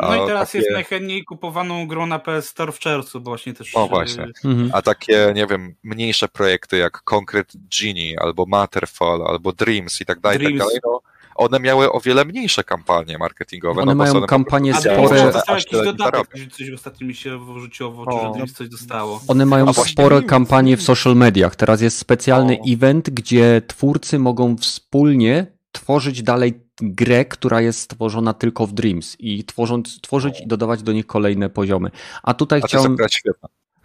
A 0.00 0.16
No 0.16 0.24
i 0.24 0.26
teraz 0.26 0.48
takie, 0.48 0.58
jest 0.58 0.70
najchętniej 0.70 1.24
kupowaną 1.24 1.86
grą 1.86 2.06
na 2.06 2.18
PS 2.18 2.48
Store 2.48 2.72
w 2.72 2.78
czerwcu, 2.78 3.20
bo 3.20 3.30
właśnie 3.30 3.52
też... 3.54 3.76
O, 3.76 3.88
właśnie. 3.88 4.24
y, 4.24 4.32
Mhm. 4.48 4.70
a 4.74 4.82
takie, 4.82 5.32
nie 5.34 5.46
wiem, 5.46 5.74
mniejsze 5.82 6.28
projekty 6.28 6.76
jak 6.78 7.02
Concrete 7.02 7.58
Genie, 7.80 8.16
albo 8.20 8.46
Matterfall, 8.46 9.22
albo 9.26 9.52
Dreams 9.52 10.00
i 10.00 10.04
tak 10.04 10.20
dalej, 10.20 10.38
tak 10.38 10.46
Dreams. 10.46 10.58
dalej, 10.64 10.78
no, 10.84 11.00
one 11.34 11.60
miały 11.60 11.92
o 11.92 12.00
wiele 12.00 12.24
mniejsze 12.24 12.64
kampanie 12.64 13.18
marketingowe. 13.18 13.82
One 13.82 13.92
no, 13.94 13.94
mają 13.94 14.14
po 14.20 14.26
kampanie 14.26 14.72
spore- 14.74 15.32
dostał 15.32 15.54
jakiś 15.56 15.70
dodatek, 15.72 15.98
zarobi. 15.98 16.50
coś 16.50 16.70
ostatnio 16.70 17.06
mi 17.06 17.14
się 17.14 17.54
wrzuciło 17.54 17.90
w 17.90 18.00
oczy, 18.00 18.10
O. 18.16 18.26
że 18.26 18.32
Dreams 18.32 18.52
coś 18.52 18.68
dostało. 18.68 19.20
One 19.28 19.46
mają 19.46 19.68
A 19.68 19.72
właśnie 19.72 19.92
spore 19.92 20.08
Dreams, 20.16 20.30
kampanie 20.30 20.76
w 20.76 20.82
social 20.82 21.16
mediach. 21.16 21.56
Teraz 21.56 21.80
jest 21.80 21.98
specjalny 21.98 22.58
O. 22.60 22.64
event, 22.72 23.10
gdzie 23.10 23.62
twórcy 23.66 24.18
mogą 24.18 24.56
wspólnie 24.56 25.46
tworzyć 25.72 26.22
dalej 26.22 26.60
grę, 26.82 27.24
która 27.24 27.60
jest 27.60 27.80
stworzona 27.80 28.34
tylko 28.34 28.66
w 28.66 28.72
Dreams 28.72 29.16
i 29.18 29.44
tworząc, 29.44 30.00
tworzyć 30.00 30.40
i 30.40 30.46
dodawać 30.46 30.82
do 30.82 30.92
nich 30.92 31.06
kolejne 31.06 31.50
poziomy. 31.50 31.90
A 32.22 32.34
tutaj 32.34 32.60
A 32.64 32.66
chciałem. 32.66 32.96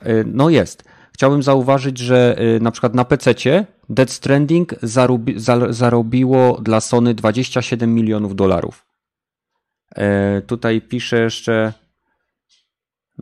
Y, 0.05 0.23
No 0.27 0.49
jest. 0.49 0.83
Chciałbym 1.13 1.43
zauważyć, 1.43 1.97
że 1.97 2.35
y, 2.57 2.59
na 2.59 2.71
przykład 2.71 2.95
na 2.95 3.05
PC 3.05 3.33
Dead 3.89 4.11
Stranding 4.11 4.75
zarobi, 4.81 5.39
za, 5.39 5.73
zarobiło 5.73 6.61
dla 6.61 6.81
Sony 6.81 7.13
27 7.13 7.95
milionów 7.95 8.35
dolarów. 8.35 8.85
E, 9.95 10.41
tutaj 10.41 10.81
piszę 10.81 11.19
jeszcze 11.19 11.73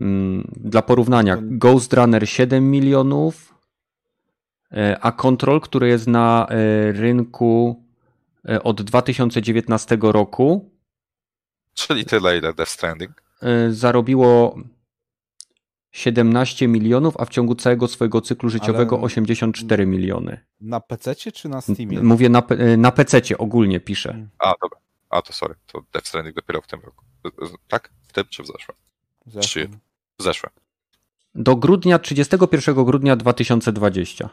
mm, 0.02 0.48
dla 0.56 0.82
porównania 0.82 1.38
Ghost 1.42 1.94
Runner 1.94 2.30
7 2.30 2.72
milionów, 2.72 3.56
e, 4.72 5.00
a 5.02 5.12
Control, 5.12 5.62
który 5.62 5.88
jest 5.88 6.08
na 6.08 6.48
e, 6.50 6.92
rynku 6.92 7.84
e, 7.90 7.93
od 8.64 8.82
2019 8.82 9.98
roku, 10.02 10.72
Czyli 11.74 12.06
tyle, 12.06 12.38
ile 12.38 12.54
Death 12.54 12.72
Stranding. 12.72 13.24
e, 13.42 13.72
zarobiło 13.72 14.56
17 15.92 16.68
milionów, 16.68 17.18
a 17.18 17.26
w 17.26 17.30
ciągu 17.30 17.56
całego 17.56 17.88
swojego 17.88 18.22
cyklu 18.22 18.50
życiowego 18.50 18.96
Ale- 18.96 19.06
84 19.06 19.86
miliony. 19.86 20.46
Na 20.62 20.80
PC 20.80 21.16
czy 21.16 21.50
na 21.50 21.62
Steamie? 21.62 22.02
Mówię 22.02 22.30
na, 22.30 22.42
pe- 22.42 22.78
na 22.78 22.92
PC 22.92 23.38
ogólnie 23.38 23.80
piszę. 23.80 24.28
A, 24.40 24.54
dobra. 24.62 24.80
A, 25.10 25.22
to 25.22 25.34
sorry, 25.34 25.56
to 25.68 25.84
Death 25.94 26.08
Stranding 26.08 26.36
dopiero 26.36 26.62
w 26.62 26.68
tym 26.68 26.80
roku. 26.80 27.06
Tak? 27.68 27.90
W 28.08 28.14
tym 28.14 28.24
czy 28.30 28.44
w 28.44 28.48
zeszłym? 28.48 28.78
Zeszłym. 29.26 29.80
W 30.20 30.24
zeszłym. 30.24 30.52
Do 31.36 31.56
grudnia, 31.56 32.00
31 32.00 32.86
grudnia 32.86 33.16
2020. 33.16 34.30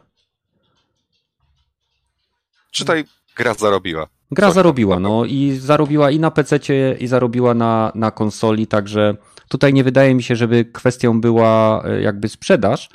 Czytaj, 2.71 3.05
gra 3.37 3.55
zarobiła. 3.55 4.09
Gra 4.31 4.47
Coś 4.47 4.55
zarobiła, 4.55 5.01
no 5.01 5.25
i 5.25 5.57
zarobiła 5.61 6.11
i 6.11 6.19
na 6.19 6.31
PC 6.31 6.59
i 6.99 7.07
zarobiła 7.07 7.55
na, 7.55 7.93
na 7.95 8.11
konsoli, 8.11 8.67
także 8.67 9.17
tutaj 9.49 9.73
nie 9.73 9.85
wydaje 9.85 10.15
mi 10.15 10.23
się, 10.23 10.37
żeby 10.37 10.65
kwestią 10.65 11.21
była 11.21 11.85
e, 11.85 12.01
jakby 12.01 12.29
sprzedaż, 12.29 12.89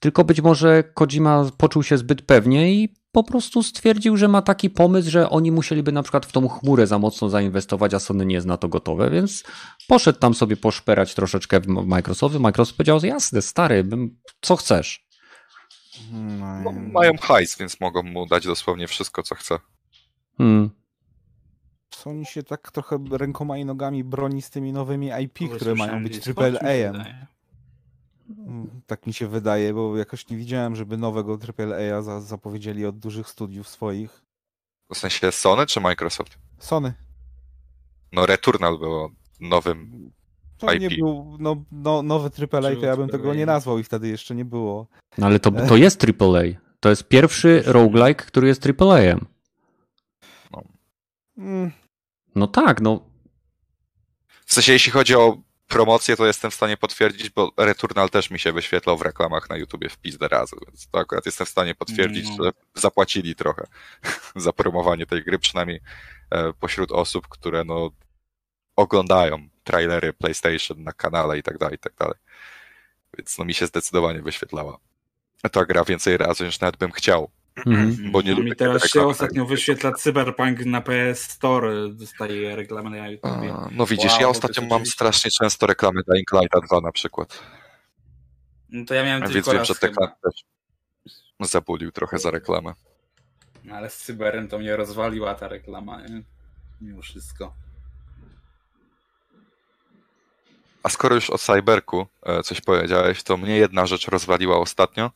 tylko 0.00 0.24
być 0.24 0.40
może 0.40 0.84
Kojima 0.94 1.50
poczuł 1.56 1.82
się 1.82 1.98
zbyt 1.98 2.22
pewnie 2.22 2.74
i 2.74 2.94
po 3.12 3.24
prostu 3.24 3.62
stwierdził, 3.62 4.16
że 4.16 4.28
ma 4.28 4.42
taki 4.42 4.70
pomysł, 4.70 5.10
że 5.10 5.30
oni 5.30 5.52
musieliby 5.52 5.92
na 5.92 6.02
przykład 6.02 6.26
w 6.26 6.32
tą 6.32 6.48
chmurę 6.48 6.86
za 6.86 6.98
mocno 6.98 7.28
zainwestować, 7.28 7.94
a 7.94 7.98
Sony 7.98 8.26
nie 8.26 8.34
jest 8.34 8.46
na 8.46 8.56
to 8.56 8.68
gotowe, 8.68 9.10
więc 9.10 9.44
poszedł 9.88 10.18
tam 10.18 10.34
sobie 10.34 10.56
poszperać 10.56 11.14
troszeczkę 11.14 11.60
w 11.60 11.66
Microsoftie. 11.66 12.38
Microsoft 12.38 12.76
powiedział, 12.76 13.00
jasne, 13.02 13.42
stary, 13.42 13.84
co 14.40 14.56
chcesz. 14.56 15.06
No, 16.64 16.72
mają 16.72 17.16
hajs, 17.16 17.58
więc 17.58 17.80
mogą 17.80 18.02
mu 18.02 18.26
dać 18.26 18.46
dosłownie 18.46 18.88
wszystko, 18.88 19.22
co 19.22 19.34
chce. 19.34 19.58
Hmm. 20.42 20.70
Sony 21.94 22.24
się 22.24 22.42
tak 22.42 22.70
trochę 22.72 22.98
rękoma 23.10 23.58
i 23.58 23.64
nogami 23.64 24.04
broni 24.04 24.42
z 24.42 24.50
tymi 24.50 24.72
nowymi 24.72 25.10
IP, 25.22 25.38
które 25.56 25.74
mają 25.74 26.02
być 26.02 26.20
wydaje. 26.20 26.92
Mm, 28.38 28.80
Tak 28.86 29.06
mi 29.06 29.12
się 29.12 29.28
wydaje, 29.28 29.74
bo 29.74 29.96
jakoś 29.96 30.28
nie 30.28 30.36
widziałem, 30.36 30.76
żeby 30.76 30.96
nowego 30.96 31.38
triple 31.38 31.96
A 31.98 32.02
za, 32.02 32.20
zapowiedzieli 32.20 32.86
od 32.86 32.98
dużych 32.98 33.28
studiów 33.28 33.68
swoich. 33.68 34.22
W 34.94 34.98
sensie 34.98 35.32
Sony 35.32 35.66
czy 35.66 35.80
Microsoft? 35.80 36.38
Sony. 36.58 36.92
No 38.12 38.26
Returnal 38.26 38.78
było 38.78 39.10
nowym. 39.40 40.10
To 40.58 40.72
IP. 40.72 40.80
nie 40.80 40.90
był 40.90 41.36
no, 41.40 41.64
no, 41.72 42.02
nowy 42.02 42.30
triple 42.30 42.58
A, 42.58 42.80
to 42.80 42.86
ja 42.86 42.96
bym 42.96 43.08
tego 43.08 43.34
nie 43.34 43.46
nazwał 43.46 43.78
i 43.78 43.82
wtedy 43.84 44.08
jeszcze 44.08 44.34
nie 44.34 44.44
było. 44.44 44.86
No 45.18 45.26
ale 45.26 45.40
to, 45.40 45.50
to 45.50 45.76
jest 45.76 46.04
AAA. 46.04 46.42
To 46.80 46.88
jest 46.90 47.08
pierwszy 47.08 47.62
roguelike, 47.66 48.24
który 48.24 48.48
jest 48.48 48.66
AAA-em. 48.66 49.31
Mm, 51.38 51.72
No 52.34 52.46
tak, 52.46 52.80
no 52.80 53.00
W 54.46 54.54
sensie, 54.54 54.72
jeśli 54.72 54.92
chodzi 54.92 55.14
o 55.14 55.38
promocję, 55.68 56.16
to 56.16 56.26
jestem 56.26 56.50
w 56.50 56.54
stanie 56.54 56.76
potwierdzić, 56.76 57.30
bo 57.30 57.52
Returnal 57.56 58.10
też 58.10 58.30
mi 58.30 58.38
się 58.38 58.52
wyświetlał 58.52 58.98
w 58.98 59.02
reklamach 59.02 59.50
na 59.50 59.56
YouTubie 59.56 59.88
w 59.88 59.98
pizdę 59.98 60.28
razy, 60.28 60.56
więc 60.66 60.88
to 60.88 60.98
akurat 60.98 61.26
jestem 61.26 61.46
w 61.46 61.50
stanie 61.50 61.74
potwierdzić, 61.74 62.28
No. 62.38 62.44
że 62.44 62.50
zapłacili 62.74 63.34
trochę 63.34 63.66
za 64.36 64.52
promowanie 64.52 65.06
tej 65.06 65.24
gry, 65.24 65.38
przynajmniej 65.38 65.80
e, 66.30 66.52
pośród 66.52 66.92
osób, 66.92 67.28
które 67.28 67.64
no 67.64 67.90
oglądają 68.76 69.48
trailery 69.64 70.12
PlayStation 70.12 70.82
na 70.84 70.92
kanale 70.92 71.38
i 71.38 71.42
tak 71.42 71.58
dalej, 71.58 71.74
i 71.74 71.78
tak 71.78 71.94
dalej. 71.94 72.14
Więc 73.18 73.38
no 73.38 73.44
mi 73.44 73.54
się 73.54 73.66
zdecydowanie 73.66 74.22
wyświetlała 74.22 74.78
ta 75.52 75.64
gra 75.64 75.84
więcej 75.84 76.16
razy 76.16 76.44
niż 76.44 76.60
nawet 76.60 76.76
bym 76.76 76.92
chciał. 76.92 77.30
Mhm. 77.56 78.12
Bo 78.12 78.22
nie 78.22 78.34
lubię 78.34 78.50
mi 78.50 78.56
teraz 78.56 78.88
się 78.90 79.06
ostatnio 79.06 79.46
wyświetla 79.46 79.92
Cyberpunk 79.92 80.64
na 80.64 80.80
PS 80.80 81.22
Store, 81.22 81.88
dostaje 81.88 82.56
reklamy 82.56 82.90
na 82.90 83.08
YouTube. 83.08 83.32
A, 83.52 83.68
No 83.72 83.86
widzisz, 83.86 84.12
Wow, 84.12 84.20
ja 84.20 84.28
ostatnio 84.28 84.62
mam 84.62 84.72
oczywiście- 84.72 84.94
strasznie 84.94 85.30
często 85.30 85.66
reklamy 85.66 86.00
Dying 86.08 86.32
Lighta 86.32 86.60
2 86.60 86.80
na 86.80 86.92
przykład. 86.92 87.42
No 88.68 88.84
to 88.84 88.94
ja 88.94 89.04
miałem 89.04 89.20
Więc 89.20 89.32
tylko 89.32 89.50
wiem, 89.50 89.58
raz 89.58 89.68
że. 89.68 89.74
Teklan 89.74 90.08
też 90.22 90.44
zabulił 91.50 91.92
trochę 91.92 92.18
za 92.18 92.30
reklamę. 92.30 92.72
No 93.64 93.74
ale 93.74 93.90
z 93.90 93.96
Cyberem 93.96 94.48
to 94.48 94.58
mnie 94.58 94.76
rozwaliła 94.76 95.34
ta 95.34 95.48
reklama, 95.48 96.02
nie? 96.02 96.22
Mimo 96.80 97.02
wszystko. 97.02 97.54
A 100.82 100.88
skoro 100.88 101.14
już 101.14 101.30
o 101.30 101.38
Cyberku 101.38 102.06
e, 102.22 102.42
coś 102.42 102.60
powiedziałeś, 102.60 103.22
to 103.22 103.36
mnie 103.36 103.56
jedna 103.56 103.86
rzecz 103.86 104.08
rozwaliła 104.08 104.58
ostatnio. 104.58 105.10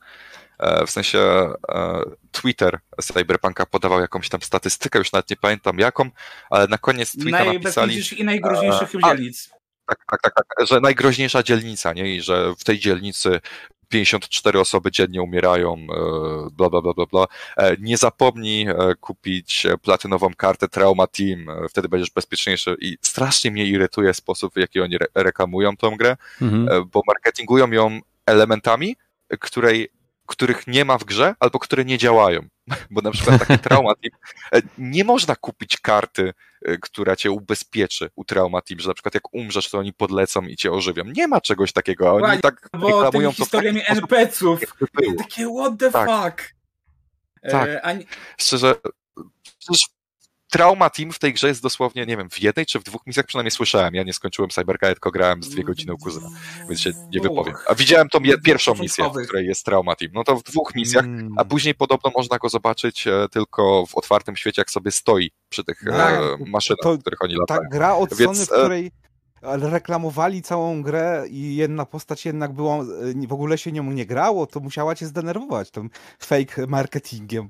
E, 0.59 0.85
W 0.85 0.91
sensie 0.91 1.19
e, 1.19 2.01
Twitter 2.31 2.79
Cyberpunka 3.01 3.65
podawał 3.65 3.99
jakąś 4.01 4.29
tam 4.29 4.41
statystykę, 4.41 4.99
już 4.99 5.11
nawet 5.11 5.29
nie 5.29 5.35
pamiętam 5.35 5.79
jaką, 5.79 6.09
ale 6.49 6.67
na 6.67 6.77
koniec 6.77 7.17
tweeta 7.21 7.45
napisali, 7.53 8.01
i 8.17 8.23
najgroźniejszych 8.23 8.95
E, 8.95 8.99
a- 9.01 9.15
dzielnic. 9.15 9.49
tak, 9.85 9.97
tak, 10.11 10.21
tak, 10.21 10.33
tak, 10.57 10.67
że 10.67 10.79
najgroźniejsza 10.79 11.43
dzielnica, 11.43 11.93
nie? 11.93 12.15
I 12.15 12.21
że 12.21 12.53
w 12.59 12.63
tej 12.63 12.79
dzielnicy 12.79 13.39
54 13.89 14.59
osoby 14.59 14.91
dziennie 14.91 15.21
umierają, 15.21 15.87
bla, 16.51 16.69
bla, 16.69 16.81
bla, 16.81 16.93
bla, 16.93 17.05
bla. 17.05 17.25
Nie 17.79 17.97
zapomnij 17.97 18.67
kupić 18.99 19.67
platynową 19.81 20.33
kartę 20.37 20.67
Trauma 20.67 21.07
Team, 21.07 21.45
wtedy 21.69 21.89
będziesz 21.89 22.09
bezpieczniejszy 22.11 22.75
i 22.81 22.97
strasznie 23.01 23.51
mnie 23.51 23.65
irytuje 23.65 24.13
sposób, 24.13 24.53
w 24.53 24.57
jaki 24.57 24.81
oni 24.81 24.95
re- 24.95 25.07
reklamują 25.15 25.77
tą 25.77 25.95
grę, 25.97 26.17
Mhm. 26.41 26.89
bo 26.89 27.01
marketingują 27.07 27.71
ją 27.71 27.99
elementami, 28.25 28.95
której, 29.39 29.89
których 30.27 30.67
nie 30.67 30.85
ma 30.85 30.97
w 30.97 31.03
grze 31.03 31.35
albo 31.39 31.59
które 31.59 31.85
nie 31.85 31.97
działają. 31.97 32.47
bo 32.91 33.01
na 33.01 33.11
przykład 33.11 33.39
taki 33.47 33.59
Trauma 33.69 33.93
Team, 33.95 34.19
e, 34.53 34.61
nie 34.77 35.03
można 35.03 35.35
kupić 35.35 35.77
karty, 35.77 36.33
e, 36.61 36.77
która 36.77 37.15
cię 37.15 37.31
ubezpieczy 37.31 38.09
u 38.15 38.25
Trauma 38.25 38.61
Team, 38.61 38.79
że 38.79 38.87
na 38.87 38.93
przykład 38.93 39.13
jak 39.13 39.33
umrzesz, 39.33 39.69
to 39.69 39.77
oni 39.77 39.93
podlecą 39.93 40.41
i 40.41 40.55
cię 40.55 40.71
ożywią. 40.71 41.03
Nie 41.03 41.27
ma 41.27 41.41
czegoś 41.41 41.73
takiego, 41.73 42.09
a 42.09 42.11
oni 42.13 42.23
Ładnie, 42.23 42.41
tak 42.41 42.69
Bo 42.73 42.87
reklamują 42.87 43.11
tymi 43.11 43.35
to 43.35 43.43
historiami 43.43 43.81
NPC-ów. 43.87 44.59
Takie 45.17 45.47
what 45.59 45.79
the 45.79 45.91
Tak. 45.91 46.09
fuck. 46.09 46.53
Tak. 47.51 47.69
E, 47.69 47.81
a 47.85 47.93
nie- 47.93 48.05
Szczerze, 48.37 48.75
przecież 49.59 49.96
Trauma 50.49 50.89
Team 50.89 51.11
w 51.11 51.19
tej 51.19 51.33
grze 51.33 51.47
jest 51.47 51.61
dosłownie, 51.61 52.05
nie 52.05 52.17
wiem, 52.17 52.29
w 52.29 52.41
jednej 52.41 52.65
czy 52.65 52.79
w 52.79 52.83
dwóch 52.83 53.01
misjach 53.07 53.25
przynajmniej 53.25 53.51
słyszałem. 53.51 53.95
Ja 53.95 54.03
nie 54.03 54.13
skończyłem 54.13 54.49
Cyberka, 54.49 54.87
tylko 54.87 55.11
grałem 55.11 55.43
z 55.43 55.49
dwie 55.49 55.63
godziny 55.63 55.93
u 55.93 55.97
kuzyna, 55.97 56.29
więc 56.69 56.81
się 56.81 56.91
nie 57.13 57.19
wypowiem. 57.21 57.53
A 57.67 57.75
widziałem 57.75 58.09
tą 58.09 58.19
pierwszą 58.43 58.73
misję, 58.75 59.05
w 59.09 59.27
której 59.27 59.47
jest 59.47 59.65
Trauma 59.65 59.95
Team. 59.95 60.11
No 60.13 60.23
to 60.23 60.35
w 60.35 60.43
dwóch 60.43 60.75
misjach, 60.75 61.05
Mm. 61.05 61.33
a 61.37 61.45
później 61.45 61.75
podobno 61.75 62.11
można 62.15 62.37
go 62.37 62.49
zobaczyć 62.49 63.07
e, 63.07 63.27
tylko 63.31 63.85
w 63.85 63.95
otwartym 63.95 64.35
świecie, 64.35 64.61
jak 64.61 64.71
sobie 64.71 64.91
stoi 64.91 65.31
przy 65.49 65.63
tych 65.63 65.81
Tak. 65.89 66.19
e, 66.21 66.37
maszynach, 66.47 66.79
To- 66.83 66.93
w 66.97 67.01
których 67.01 67.21
oni 67.21 67.35
latają. 67.35 67.61
Ta 67.61 67.67
gra 67.77 67.95
od 67.95 68.13
Więc, 68.13 68.37
Sony, 68.37 68.45
w 68.45 68.51
e, 68.51 68.61
której 68.63 68.91
ale 69.41 69.69
reklamowali 69.69 70.41
całą 70.41 70.81
grę 70.83 71.23
i 71.29 71.55
jedna 71.55 71.85
postać 71.85 72.25
jednak 72.25 72.53
była, 72.53 72.77
w 73.27 73.33
ogóle 73.33 73.57
się 73.57 73.71
nią 73.71 73.83
nie 73.83 74.05
grało, 74.05 74.47
to 74.47 74.59
musiała 74.59 74.95
cię 74.95 75.05
zdenerwować 75.05 75.71
tym 75.71 75.89
fake 76.19 76.67
marketingiem. 76.67 77.49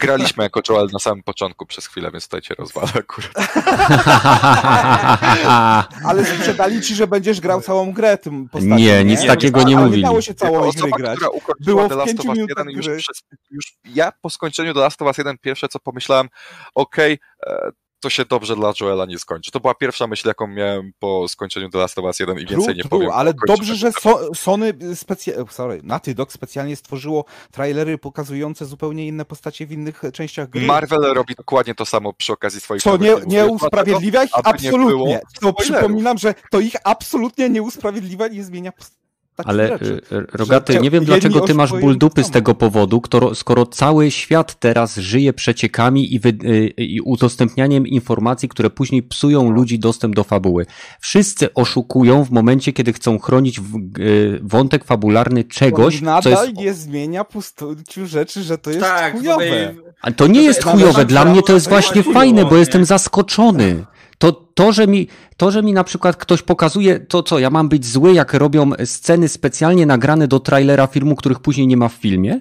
Graliśmy 0.00 0.44
jako 0.44 0.60
Joel 0.68 0.88
na 0.92 0.98
samym 0.98 1.22
początku 1.22 1.66
przez 1.66 1.86
chwilę, 1.86 2.10
więc 2.10 2.24
tutaj 2.24 2.40
cię 2.42 2.54
rozwalę 2.54 2.88
akurat. 2.94 3.32
Ale 6.08 6.24
sprzedali 6.24 6.80
ci, 6.80 6.94
że 6.94 7.06
będziesz 7.06 7.40
grał 7.40 7.60
całą 7.60 7.92
grę 7.92 8.18
tym 8.18 8.48
postacią. 8.48 8.76
Nie, 8.76 9.04
nic 9.04 9.26
takiego 9.26 9.62
nie 9.62 9.76
ale 9.76 9.86
mówili. 9.86 10.02
Nie 10.02 10.08
dało 10.08 10.20
się 10.20 10.34
gry 10.34 10.48
osoba, 10.48 10.96
grać. 10.96 11.16
która 11.16 11.30
ukończyła 11.30 11.76
Było 11.76 11.88
The 11.88 11.94
Last 11.96 12.20
of 12.20 12.26
Us 12.26 12.34
minutach 12.34 12.66
1 12.66 12.76
już, 12.76 12.86
przez, 12.86 13.22
już 13.50 13.72
ja 13.84 14.12
po 14.22 14.30
skończeniu 14.30 14.74
The 14.74 14.80
Last 14.80 15.02
of 15.02 15.08
Us 15.08 15.18
1 15.18 15.38
pierwsze 15.38 15.68
co 15.68 15.78
pomyślałem, 15.78 16.28
okej, 16.74 17.18
e, 17.46 17.70
to 18.02 18.10
się 18.10 18.24
dobrze 18.24 18.56
dla 18.56 18.72
Joela 18.80 19.06
nie 19.06 19.18
skończy. 19.18 19.50
To 19.50 19.60
była 19.60 19.74
pierwsza 19.74 20.06
myśl, 20.06 20.28
jaką 20.28 20.46
miałem 20.46 20.92
po 20.98 21.28
skończeniu 21.28 21.70
The 21.70 21.78
Last 21.78 21.98
of 21.98 22.04
Us 22.04 22.20
1 22.20 22.36
i 22.38 22.40
więcej 22.40 22.56
True, 22.58 22.74
nie 22.74 22.82
true, 22.82 22.90
powiem. 22.90 23.10
ale 23.14 23.34
dobrze, 23.46 23.74
że 23.76 23.92
so, 23.92 24.34
Sony 24.34 24.72
specjalnie, 24.94 25.44
sorry, 25.50 25.80
Naughty 25.84 26.14
Dog 26.14 26.32
specjalnie 26.32 26.76
stworzyło 26.76 27.24
trailery 27.50 27.98
pokazujące 27.98 28.66
zupełnie 28.66 29.06
inne 29.06 29.24
postacie 29.24 29.66
w 29.66 29.72
innych 29.72 30.02
częściach 30.12 30.48
gry. 30.50 30.66
Marvel 30.66 31.00
robi 31.14 31.34
dokładnie 31.34 31.74
to 31.74 31.86
samo 31.86 32.12
przy 32.12 32.32
okazji 32.32 32.60
swoich 32.60 32.82
Co 32.82 32.96
nie, 32.96 33.14
nie 33.26 33.46
usprawiedliwia 33.46 34.24
ich? 34.24 34.30
aby 34.34 34.48
nie 34.62 34.68
Absolutnie. 34.68 35.20
To 35.20 35.48
spoilerów. 35.48 35.56
przypominam, 35.56 36.18
że 36.18 36.34
to 36.50 36.60
ich 36.60 36.74
absolutnie 36.84 37.50
nie 37.50 37.62
usprawiedliwia 37.62 38.26
i 38.26 38.36
nie 38.36 38.44
zmienia 38.44 38.72
postaci 38.72 39.01
Ale 39.36 39.68
rzeczy. 39.68 40.00
y, 40.12 40.16
y, 40.16 40.26
Rogaty, 40.32 40.80
nie 40.80 40.90
wiem 40.90 41.04
dlaczego 41.04 41.40
ty 41.40 41.54
masz 41.54 41.70
ból 41.70 41.98
dupy 41.98 42.24
z 42.24 42.30
tego 42.30 42.54
powodu, 42.54 43.00
któro, 43.00 43.34
skoro 43.34 43.66
cały 43.66 44.10
świat 44.10 44.60
teraz 44.60 44.96
żyje 44.96 45.32
przeciekami 45.32 46.14
i, 46.14 46.20
wy, 46.20 46.28
y, 46.28 46.66
i 46.76 47.00
udostępnianiem 47.00 47.86
informacji, 47.86 48.48
które 48.48 48.70
później 48.70 49.02
psują 49.02 49.50
ludzi 49.50 49.78
dostęp 49.78 50.14
do 50.14 50.24
fabuły. 50.24 50.66
Wszyscy 51.00 51.54
oszukują 51.54 52.24
w 52.24 52.30
momencie, 52.30 52.72
kiedy 52.72 52.92
chcą 52.92 53.18
chronić 53.18 53.60
w, 53.60 53.78
wątek 54.42 54.84
fabularny 54.84 55.44
czegoś, 55.44 55.94
To 55.94 56.00
co 56.00 56.04
nadal 56.04 56.46
jest... 56.46 56.58
nie 56.58 56.74
zmienia 56.74 57.24
pustociu 57.24 58.06
rzeczy, 58.06 58.42
że 58.42 58.58
to 58.58 58.70
jest 58.70 58.82
tak, 58.82 59.12
chujowe. 59.12 59.74
A 60.02 60.10
to 60.10 60.26
nie 60.26 60.42
jest 60.42 60.64
chujowe, 60.64 61.04
dla 61.04 61.24
mnie 61.24 61.42
to 61.42 61.52
jest 61.52 61.68
właśnie 61.68 62.02
fajne, 62.02 62.44
bo 62.44 62.56
jestem 62.56 62.84
zaskoczony. 62.84 63.84
To, 64.18 64.32
to, 64.32 64.72
że 64.72 64.86
mi, 64.86 65.08
to, 65.36 65.50
że 65.50 65.62
mi 65.62 65.72
na 65.72 65.84
przykład 65.84 66.16
ktoś 66.16 66.42
pokazuje, 66.42 67.00
to 67.00 67.22
co, 67.22 67.38
ja 67.38 67.50
mam 67.50 67.68
być 67.68 67.86
zły, 67.86 68.12
jak 68.12 68.34
robią 68.34 68.70
sceny 68.84 69.28
specjalnie 69.28 69.86
nagrane 69.86 70.28
do 70.28 70.40
trailera 70.40 70.86
filmu, 70.86 71.16
których 71.16 71.40
później 71.40 71.66
nie 71.66 71.76
ma 71.76 71.88
w 71.88 71.92
filmie? 71.92 72.40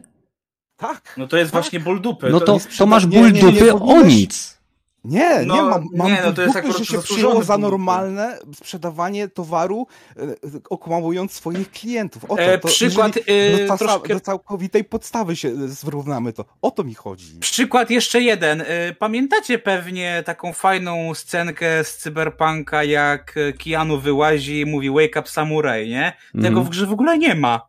Tak. 0.78 1.14
No 1.18 1.28
to 1.28 1.38
jest 1.38 1.52
Tak. 1.52 1.62
właśnie 1.62 1.80
ból 1.80 2.02
dupy. 2.02 2.30
No 2.30 2.40
to, 2.40 2.54
jest 2.54 2.78
to 2.78 2.86
masz 2.86 3.06
nie, 3.06 3.20
ból 3.20 3.32
nie, 3.32 3.42
nie 3.42 3.52
dupy 3.52 3.74
o 3.74 4.02
nic. 4.02 4.61
Nie, 5.04 5.40
No, 5.46 5.56
nie, 5.56 5.62
mam, 5.62 5.86
mam 5.96 6.08
nie, 6.08 6.22
no 6.26 6.34
to 6.34 6.42
jest 6.42 6.54
dupy, 6.54 6.60
akurat 6.68 6.78
że 6.78 6.86
się 6.86 7.02
przyjęło 7.02 7.44
za 7.44 7.54
dupy. 7.58 7.62
normalne 7.72 8.40
sprzedawanie 8.54 9.28
towaru, 9.28 9.88
e, 10.18 10.22
e, 10.22 10.36
okłamując 10.70 11.32
swoich 11.34 11.72
klientów. 11.72 12.26
O 12.26 12.36
to, 12.36 12.42
E, 12.42 12.58
to 12.58 12.68
przykład, 12.68 13.12
e, 13.18 13.58
do, 13.68 13.74
casa- 13.74 13.78
troszkę- 13.78 14.14
do 14.14 14.20
całkowitej 14.20 14.84
podstawy 14.84 15.36
się 15.36 15.50
e, 15.50 15.68
zrównamy 15.68 16.34
to. 16.34 16.46
O 16.62 16.72
to 16.72 16.84
mi 16.84 16.94
chodzi. 16.94 17.40
Przykład 17.40 17.90
jeszcze 17.90 18.22
jeden. 18.22 18.62
Y, 18.62 18.66
Pamiętacie 19.00 19.60
pewnie 19.60 20.24
taką 20.26 20.54
fajną 20.54 21.14
scenkę 21.14 21.84
z 21.84 21.98
Cyberpunka, 21.98 22.84
jak 22.84 23.36
Keanu 23.64 24.00
wyłazi 24.00 24.60
i 24.60 24.66
mówi 24.66 24.90
Wake 24.90 25.20
up 25.20 25.30
Samurai, 25.30 25.90
nie? 25.90 26.14
Tego 26.34 26.48
Mhm. 26.48 26.66
w 26.66 26.70
grze 26.70 26.86
w 26.86 26.92
ogóle 26.92 27.18
nie 27.18 27.36
ma. 27.36 27.68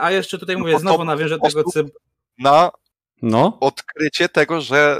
A 0.00 0.10
jeszcze 0.10 0.38
tutaj 0.38 0.56
No 0.56 0.60
mówię, 0.60 0.72
bo 0.72 0.78
to 0.78 0.82
znowu 0.82 1.04
nawiążę 1.04 1.38
tego 1.38 1.64
cyb... 1.64 1.86
Na 2.38 2.70
No, 3.22 3.56
odkrycie 3.60 4.28
tego, 4.28 4.60
że 4.60 4.98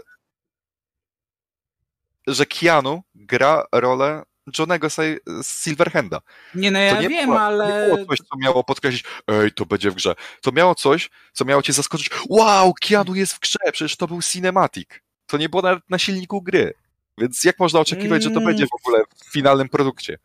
że 2.26 2.46
Keanu 2.46 3.02
gra 3.14 3.64
rolę 3.72 4.22
Johnego 4.58 4.86
Sil- 4.96 5.20
Silverhanda. 5.42 6.20
Nie 6.54 6.70
no, 6.70 6.78
ja 6.78 7.00
nie 7.00 7.08
wiem, 7.08 7.26
było, 7.26 7.40
ale... 7.40 7.88
Nie 7.88 7.94
było 7.94 8.06
coś, 8.06 8.18
co 8.18 8.36
miało 8.38 8.64
podkreślić, 8.64 9.04
ej, 9.28 9.52
to 9.52 9.66
będzie 9.66 9.90
w 9.90 9.94
grze. 9.94 10.14
To 10.42 10.52
miało 10.52 10.74
coś, 10.74 11.10
co 11.32 11.44
miało 11.44 11.62
cię 11.62 11.72
zaskoczyć. 11.72 12.10
Wow, 12.28 12.74
Keanu 12.88 13.14
jest 13.14 13.32
w 13.32 13.40
grze, 13.40 13.58
przecież 13.72 13.96
to 13.96 14.06
był 14.06 14.22
cinematic. 14.22 14.88
To 15.26 15.38
nie 15.38 15.48
było 15.48 15.62
nawet 15.62 15.90
na 15.90 15.98
silniku 15.98 16.42
gry. 16.42 16.74
Więc 17.18 17.44
jak 17.44 17.58
można 17.58 17.80
oczekiwać, 17.80 18.22
że 18.22 18.30
to 18.30 18.36
Mm. 18.40 18.44
będzie 18.46 18.66
w 18.66 18.74
ogóle 18.86 19.04
w 19.24 19.32
finalnym 19.32 19.68
produkcie? 19.68 20.18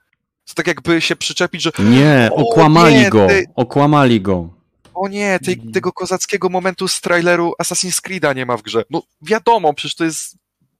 To 0.47 0.53
tak 0.53 0.67
jakby 0.67 1.01
się 1.01 1.15
przyczepić, 1.15 1.61
że 1.61 1.71
nie, 1.80 2.30
okłamali 2.34 2.95
nie, 2.95 3.09
go, 3.09 3.27
ty- 3.27 3.45
okłamali 3.55 4.21
go. 4.21 4.49
o 4.93 5.07
nie, 5.07 5.39
tej, 5.39 5.57
tego 5.73 5.91
kozackiego 5.93 6.49
momentu 6.49 6.88
z 6.88 7.01
traileru 7.01 7.53
Assassin's 7.63 8.01
Creed'a 8.09 8.35
nie 8.35 8.45
ma 8.45 8.57
w 8.57 8.61
grze. 8.61 8.84
No 8.89 9.01
wiadomo, 9.21 9.73
przecież 9.73 9.95
to 9.95 10.03
jest 10.05 10.35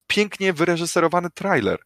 pięknie 0.10 0.54
wyreżyserowany 0.54 1.30
trailer. 1.30 1.80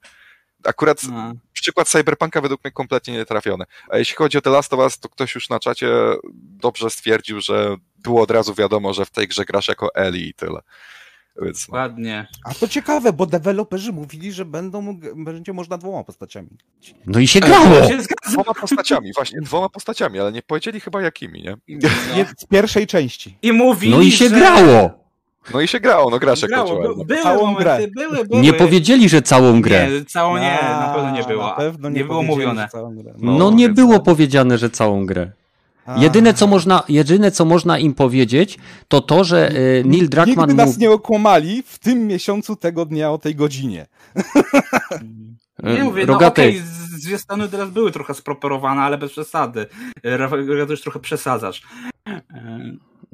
Akurat 0.63 1.01
A. 1.13 1.33
przykład 1.53 1.87
Cyberpunka 1.89 2.41
według 2.41 2.63
mnie 2.63 2.71
kompletnie 2.71 3.13
nietrafiony. 3.13 3.65
A 3.89 3.97
jeśli 3.97 4.15
chodzi 4.15 4.37
o 4.37 4.41
The 4.41 4.49
Last 4.49 4.73
of 4.73 4.79
Us, 4.79 4.99
to 4.99 5.09
ktoś 5.09 5.35
już 5.35 5.49
na 5.49 5.59
czacie 5.59 5.87
dobrze 6.33 6.89
stwierdził, 6.89 7.41
że 7.41 7.75
było 7.97 8.21
od 8.21 8.31
razu 8.31 8.53
wiadomo, 8.53 8.93
że 8.93 9.05
w 9.05 9.11
tej 9.11 9.27
grze 9.27 9.45
grasz 9.45 9.67
jako 9.67 9.95
Ellie 9.95 10.27
i 10.29 10.33
tyle. 10.33 10.59
Więc 11.41 11.67
no. 11.69 11.77
Ładnie. 11.77 12.27
A 12.43 12.53
to 12.53 12.67
ciekawe, 12.67 13.13
bo 13.13 13.25
deweloperzy 13.25 13.93
mówili, 13.93 14.31
że 14.31 14.45
będą, 14.45 14.99
będzie 15.15 15.53
można 15.53 15.77
dwoma 15.77 16.03
postaciami. 16.03 16.49
No 17.05 17.19
i 17.19 17.27
się 17.27 17.39
grało. 17.39 17.87
się. 17.87 17.97
Dwoma 18.29 18.53
postaciami, 18.53 19.11
właśnie, 19.15 19.41
dwoma 19.41 19.69
postaciami, 19.69 20.19
ale 20.19 20.31
nie 20.31 20.41
powiedzieli 20.41 20.79
chyba 20.79 21.01
jakimi, 21.01 21.43
nie? 21.43 21.57
Nie, 22.15 22.25
z 22.37 22.45
pierwszej 22.45 22.87
części. 22.87 23.37
I 23.41 23.51
mówili, 23.51 23.93
No 23.95 24.01
i 24.01 24.11
się 24.11 24.29
że... 24.29 24.35
grało. 24.35 25.02
No 25.53 25.61
i 25.61 25.67
się 25.67 25.79
grało, 25.79 26.09
no 26.09 26.19
grasz 26.19 26.41
jako 26.41 26.53
Grało. 26.65 26.95
By- 26.95 27.05
Były 27.05 27.21
Całą 27.23 27.41
momenty, 27.51 27.63
grę. 27.63 27.87
były, 27.95 28.25
były. 28.25 28.41
Nie 28.41 28.53
powiedzieli, 28.53 29.09
że 29.09 29.21
całą 29.21 29.61
grę. 29.61 29.89
Nie, 29.91 30.05
całą 30.05 30.37
nie, 30.37 30.57
na 30.61 30.91
pewno 30.95 31.11
nie 31.11 31.23
było. 31.23 31.47
Na 31.47 31.53
pewno 31.53 31.89
nie, 31.89 31.95
nie 31.99 32.05
było 32.05 32.23
mówione. 32.23 32.61
że 32.61 32.67
całą 32.67 32.95
grę. 32.95 33.13
No, 33.17 33.37
No 33.37 33.51
nie 33.51 33.65
więc- 33.65 33.75
było 33.75 33.99
powiedziane, 33.99 34.57
że 34.57 34.69
całą 34.69 35.05
grę. 35.05 35.31
A. 35.85 35.97
Jedyne 35.97 36.33
co 36.33 36.47
można, 36.47 36.83
jedyne 36.89 37.31
co 37.31 37.45
można 37.45 37.79
im 37.79 37.93
powiedzieć, 37.93 38.57
to 38.87 39.01
to, 39.01 39.23
że 39.23 39.51
y, 39.51 39.83
Neil 39.85 40.09
Druckmann 40.09 40.49
Nigdy 40.49 40.65
nas 40.65 40.77
nie 40.77 40.91
okłamali 40.91 41.63
w 41.67 41.79
tym 41.79 42.07
miesiącu 42.07 42.55
tego 42.55 42.85
dnia 42.85 43.11
o 43.11 43.17
tej 43.17 43.35
godzinie. 43.35 43.85
Nie 45.63 45.83
mówię, 45.83 46.05
no 46.05 46.13
Rogaty, 46.13 46.41
okej, 46.41 46.57
z- 46.59 47.03
zwiastuny 47.03 47.49
teraz 47.49 47.69
były 47.69 47.91
trochę 47.91 48.13
sproperowane, 48.13 48.81
ale 48.81 48.97
bez 48.97 49.11
przesady. 49.11 49.65
Rafał, 50.03 50.39
już 50.39 50.81
trochę 50.81 50.99
przesadzasz. 50.99 51.61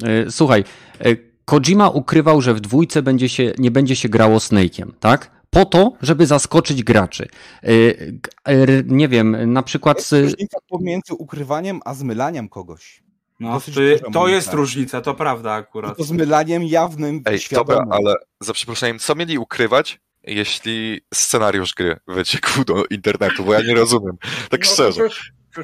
Y, 0.03 0.31
słuchaj, 0.31 0.63
y, 1.05 1.28
Kojima 1.49 1.89
ukrywał, 1.89 2.41
że 2.41 2.53
w 2.53 2.59
dwójce 2.59 3.01
będzie 3.01 3.29
się, 3.29 3.53
nie 3.57 3.71
będzie 3.71 3.95
się 3.95 4.09
grało 4.09 4.37
Snake'iem, 4.37 4.91
tak? 4.99 5.31
Po 5.49 5.65
to, 5.65 5.93
żeby 6.01 6.25
zaskoczyć 6.25 6.83
graczy. 6.83 7.27
Y, 7.63 8.19
g- 8.45 8.53
y, 8.53 8.83
nie 8.87 9.07
wiem, 9.07 9.53
na 9.53 9.63
przykład... 9.63 9.97
Jest 9.97 10.11
różnica 10.11 10.57
pomiędzy 10.69 11.13
ukrywaniem 11.13 11.79
a 11.85 11.93
zmylaniem 11.93 12.49
kogoś. 12.49 13.03
No, 13.39 13.59
to, 13.59 14.11
to 14.11 14.27
jest 14.27 14.53
różnica, 14.53 15.01
to 15.01 15.13
prawda 15.13 15.51
akurat. 15.53 15.97
To 15.97 16.03
zmylaniem 16.03 16.63
jawnym, 16.63 17.21
Ej, 17.25 17.39
świadomym. 17.39 17.83
dobra, 17.83 17.97
ale 17.97 18.15
za 18.39 18.53
przeproszeniem, 18.53 18.99
co 18.99 19.15
mieli 19.15 19.37
ukrywać, 19.37 19.99
jeśli 20.23 21.01
scenariusz 21.13 21.73
gry 21.73 21.97
wyciekł 22.07 22.63
do 22.65 22.85
internetu, 22.85 23.43
bo 23.43 23.53
ja 23.53 23.61
nie 23.61 23.73
rozumiem, 23.75 24.17
tak 24.49 24.61
No, 24.65 24.71
szczerze. 24.73 25.01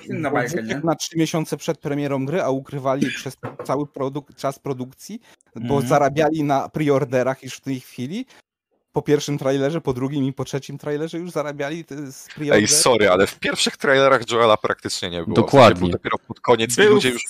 Inna 0.09 0.31
bajka, 0.31 0.61
nie? 0.61 0.81
Na 0.83 0.95
trzy 0.95 1.17
miesiące 1.17 1.57
przed 1.57 1.77
premierą 1.77 2.25
gry, 2.25 2.41
a 2.41 2.49
ukrywali 2.49 3.11
przez 3.11 3.37
cały 3.65 3.85
produk- 3.85 4.35
czas 4.35 4.59
produkcji, 4.59 5.19
bo 5.55 5.61
Mhm. 5.73 5.87
zarabiali 5.87 6.43
na 6.43 6.69
preorderach 6.69 7.43
już 7.43 7.53
w 7.53 7.61
tej 7.61 7.79
chwili. 7.79 8.25
Po 8.91 9.01
pierwszym 9.01 9.37
trailerze, 9.37 9.81
po 9.81 9.93
drugim 9.93 10.25
i 10.25 10.33
po 10.33 10.45
trzecim 10.45 10.77
trailerze 10.77 11.17
już 11.17 11.31
zarabiali 11.31 11.85
te- 11.85 12.11
z 12.11 12.27
preorder. 12.35 12.59
Ej, 12.59 12.67
sorry, 12.67 13.09
ale 13.09 13.27
w 13.27 13.39
pierwszych 13.39 13.77
trailerach 13.77 14.31
Joela 14.31 14.57
praktycznie 14.57 15.09
nie 15.09 15.23
było. 15.23 15.35
Dokładnie. 15.35 15.75
W 15.75 15.79
sensie 15.79 15.81
Był 15.81 15.89
dopiero 15.91 16.17
pod 16.27 16.39
koniec 16.39 16.73
i 16.77 16.81
Był 16.81 16.93
ludzie 16.93 17.09
już 17.09 17.23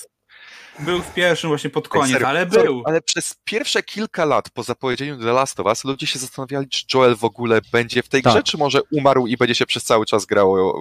był 0.79 1.01
w 1.01 1.13
pierwszym 1.13 1.47
właśnie 1.49 1.69
pod 1.69 1.87
koniec, 1.87 2.23
ale 2.23 2.45
był. 2.45 2.83
Ale 2.85 3.01
przez 3.01 3.35
pierwsze 3.43 3.83
kilka 3.83 4.25
lat 4.25 4.49
po 4.49 4.63
zapowiedzieniu 4.63 5.17
The 5.17 5.33
Last 5.33 5.59
of 5.59 5.65
Us 5.65 5.83
ludzie 5.83 6.07
się 6.07 6.19
zastanawiali, 6.19 6.67
czy 6.69 6.85
Joel 6.93 7.15
w 7.15 7.23
ogóle 7.23 7.61
będzie 7.71 8.03
w 8.03 8.09
tej 8.09 8.21
Tak. 8.21 8.33
grze, 8.33 8.43
czy 8.43 8.57
może 8.57 8.79
umarł 8.91 9.27
i 9.27 9.37
będzie 9.37 9.55
się 9.55 9.65
przez 9.65 9.83
cały 9.83 10.05
czas 10.05 10.25
grało 10.25 10.73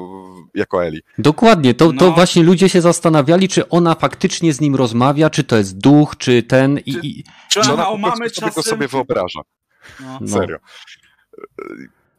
w- 0.53 0.59
jako 0.59 0.85
Eli. 0.85 1.01
Dokładnie, 1.19 1.75
to, 1.75 1.87
to 1.93 2.05
No. 2.07 2.11
właśnie 2.13 2.43
ludzie 2.43 2.69
się 2.69 2.81
zastanawiali, 2.81 3.49
czy 3.49 3.69
ona 3.69 3.95
faktycznie 3.95 4.53
z 4.53 4.61
nim 4.61 4.75
rozmawia, 4.77 5.31
czy 5.31 5.45
to 5.45 5.57
jest 5.57 5.79
duch, 5.79 6.17
czy 6.19 6.43
ten 6.43 6.79
i... 6.79 6.93
Czy- 6.93 7.01
i 7.03 7.25
Czy 7.49 7.61
ona 7.61 7.89
ona 7.89 8.09
mamy 8.09 8.17
prostu 8.19 8.35
sobie 8.41 8.51
go 8.51 8.55
czasem... 8.57 8.71
sobie 8.71 8.89
wyobraża. 8.89 9.41
No. 10.01 10.19
no. 10.21 10.29
Serio. 10.29 10.57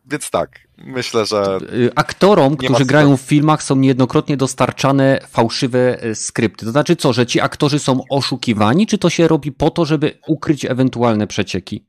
Więc 0.07 0.30
tak, 0.30 0.60
myślę, 0.77 1.26
że 1.26 1.57
Y, 1.73 1.91
Aktorom, 1.95 2.57
którzy 2.57 2.86
grają 2.86 3.18
w 3.18 3.22
filmach, 3.22 3.64
są 3.64 3.76
niejednokrotnie 3.76 4.38
dostarczane 4.38 5.19
fałszywe 5.30 6.02
e, 6.02 6.15
skrypty. 6.15 6.65
To 6.65 6.72
znaczy 6.72 6.95
co, 6.95 7.14
że 7.14 7.26
ci 7.26 7.41
aktorzy 7.41 7.80
są 7.80 8.02
oszukiwani, 8.10 8.88
czy 8.88 8.98
to 8.98 9.10
się 9.10 9.27
robi 9.27 9.52
po 9.52 9.69
to, 9.69 9.86
żeby 9.86 10.19
ukryć 10.27 10.65
ewentualne 10.65 11.27
przecieki? 11.27 11.86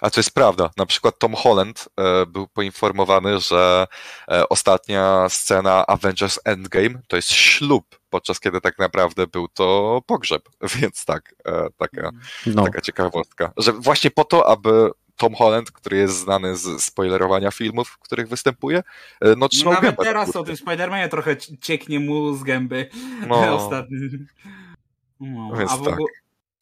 A 0.00 0.10
to 0.10 0.20
jest 0.20 0.34
prawda. 0.34 0.70
Na 0.76 0.86
przykład 0.86 1.18
Tom 1.18 1.34
Holland 1.34 1.88
e, 1.96 2.26
był 2.26 2.46
poinformowany, 2.48 3.40
że 3.40 3.86
e, 4.30 4.48
ostatnia 4.48 5.26
scena 5.28 5.86
Avengers 5.86 6.38
Endgame 6.44 7.02
to 7.08 7.16
jest 7.16 7.30
ślub, 7.30 8.00
podczas 8.10 8.40
kiedy 8.40 8.60
tak 8.60 8.78
naprawdę 8.78 9.26
był 9.26 9.48
to 9.48 10.00
pogrzeb. 10.06 10.42
Więc 10.76 11.04
tak, 11.04 11.34
e, 11.46 11.66
taka, 11.76 12.10
No. 12.46 12.64
taka 12.64 12.80
ciekawostka. 12.80 13.52
Że 13.56 13.72
właśnie 13.72 14.10
po 14.10 14.24
to, 14.24 14.48
aby 14.48 14.90
Tom 15.16 15.34
Holland, 15.34 15.70
który 15.70 15.96
jest 15.96 16.18
znany 16.18 16.56
z 16.56 16.82
spoilerowania 16.84 17.50
filmów, 17.50 17.88
w 17.88 17.98
których 17.98 18.28
występuje, 18.28 18.78
e, 18.78 19.28
no 19.28 19.34
No 19.36 19.48
trzymał 19.48 19.74
nawet 19.74 19.90
gębę. 19.90 20.04
teraz 20.04 20.26
kurde. 20.26 20.40
o 20.40 20.44
tym 20.44 20.54
Spider-Manie 20.56 21.08
trochę 21.08 21.36
ci- 21.36 21.58
cieknie 21.58 22.00
mu 22.00 22.34
z 22.34 22.42
gęby 22.42 22.88
No. 23.26 23.54
ostatni. 23.56 23.98
No, 25.20 25.56
Więc 25.58 25.70
a 25.72 25.76
w, 25.76 25.84
tak. 25.84 25.92
ogóle, 25.92 26.08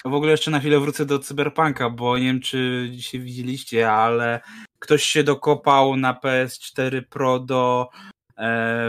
w 0.05 0.15
ogóle 0.15 0.31
jeszcze 0.31 0.51
na 0.51 0.61
chwilę 0.61 0.81
wrócę 0.81 1.07
do 1.07 1.19
Cyberpunka, 1.19 1.91
bo 1.91 2.19
nie 2.19 2.25
wiem 2.25 2.41
czy 2.41 2.89
dzisiaj 2.93 3.21
widzieliście, 3.21 3.93
ale 3.93 4.41
ktoś 4.79 5.03
się 5.05 5.23
dokopał 5.25 5.97
na 5.97 6.15
PS4 6.15 7.03
Pro 7.03 7.39
do 7.39 7.89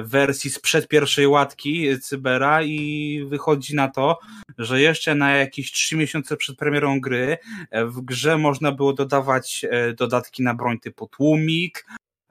wersji 0.04 0.50
sprzed 0.50 0.88
pierwszej 0.88 1.28
łatki 1.28 2.00
Cybera 2.00 2.64
i 2.64 3.26
wychodzi 3.28 3.76
na 3.76 3.88
to, 3.88 4.20
że 4.58 4.82
jeszcze 4.82 5.16
na 5.16 5.32
jakieś 5.32 5.72
3 5.72 5.96
miesiące 5.96 6.38
przed 6.38 6.58
premierą 6.58 7.00
gry 7.00 7.38
e, 7.72 7.86
w 7.86 8.02
grze 8.02 8.38
można 8.38 8.72
było 8.72 8.94
dodawać 8.94 9.66
e, 9.70 9.94
dodatki 9.94 10.44
na 10.44 10.54
broń 10.54 10.80
typu 10.80 11.08
tłumik, 11.08 11.86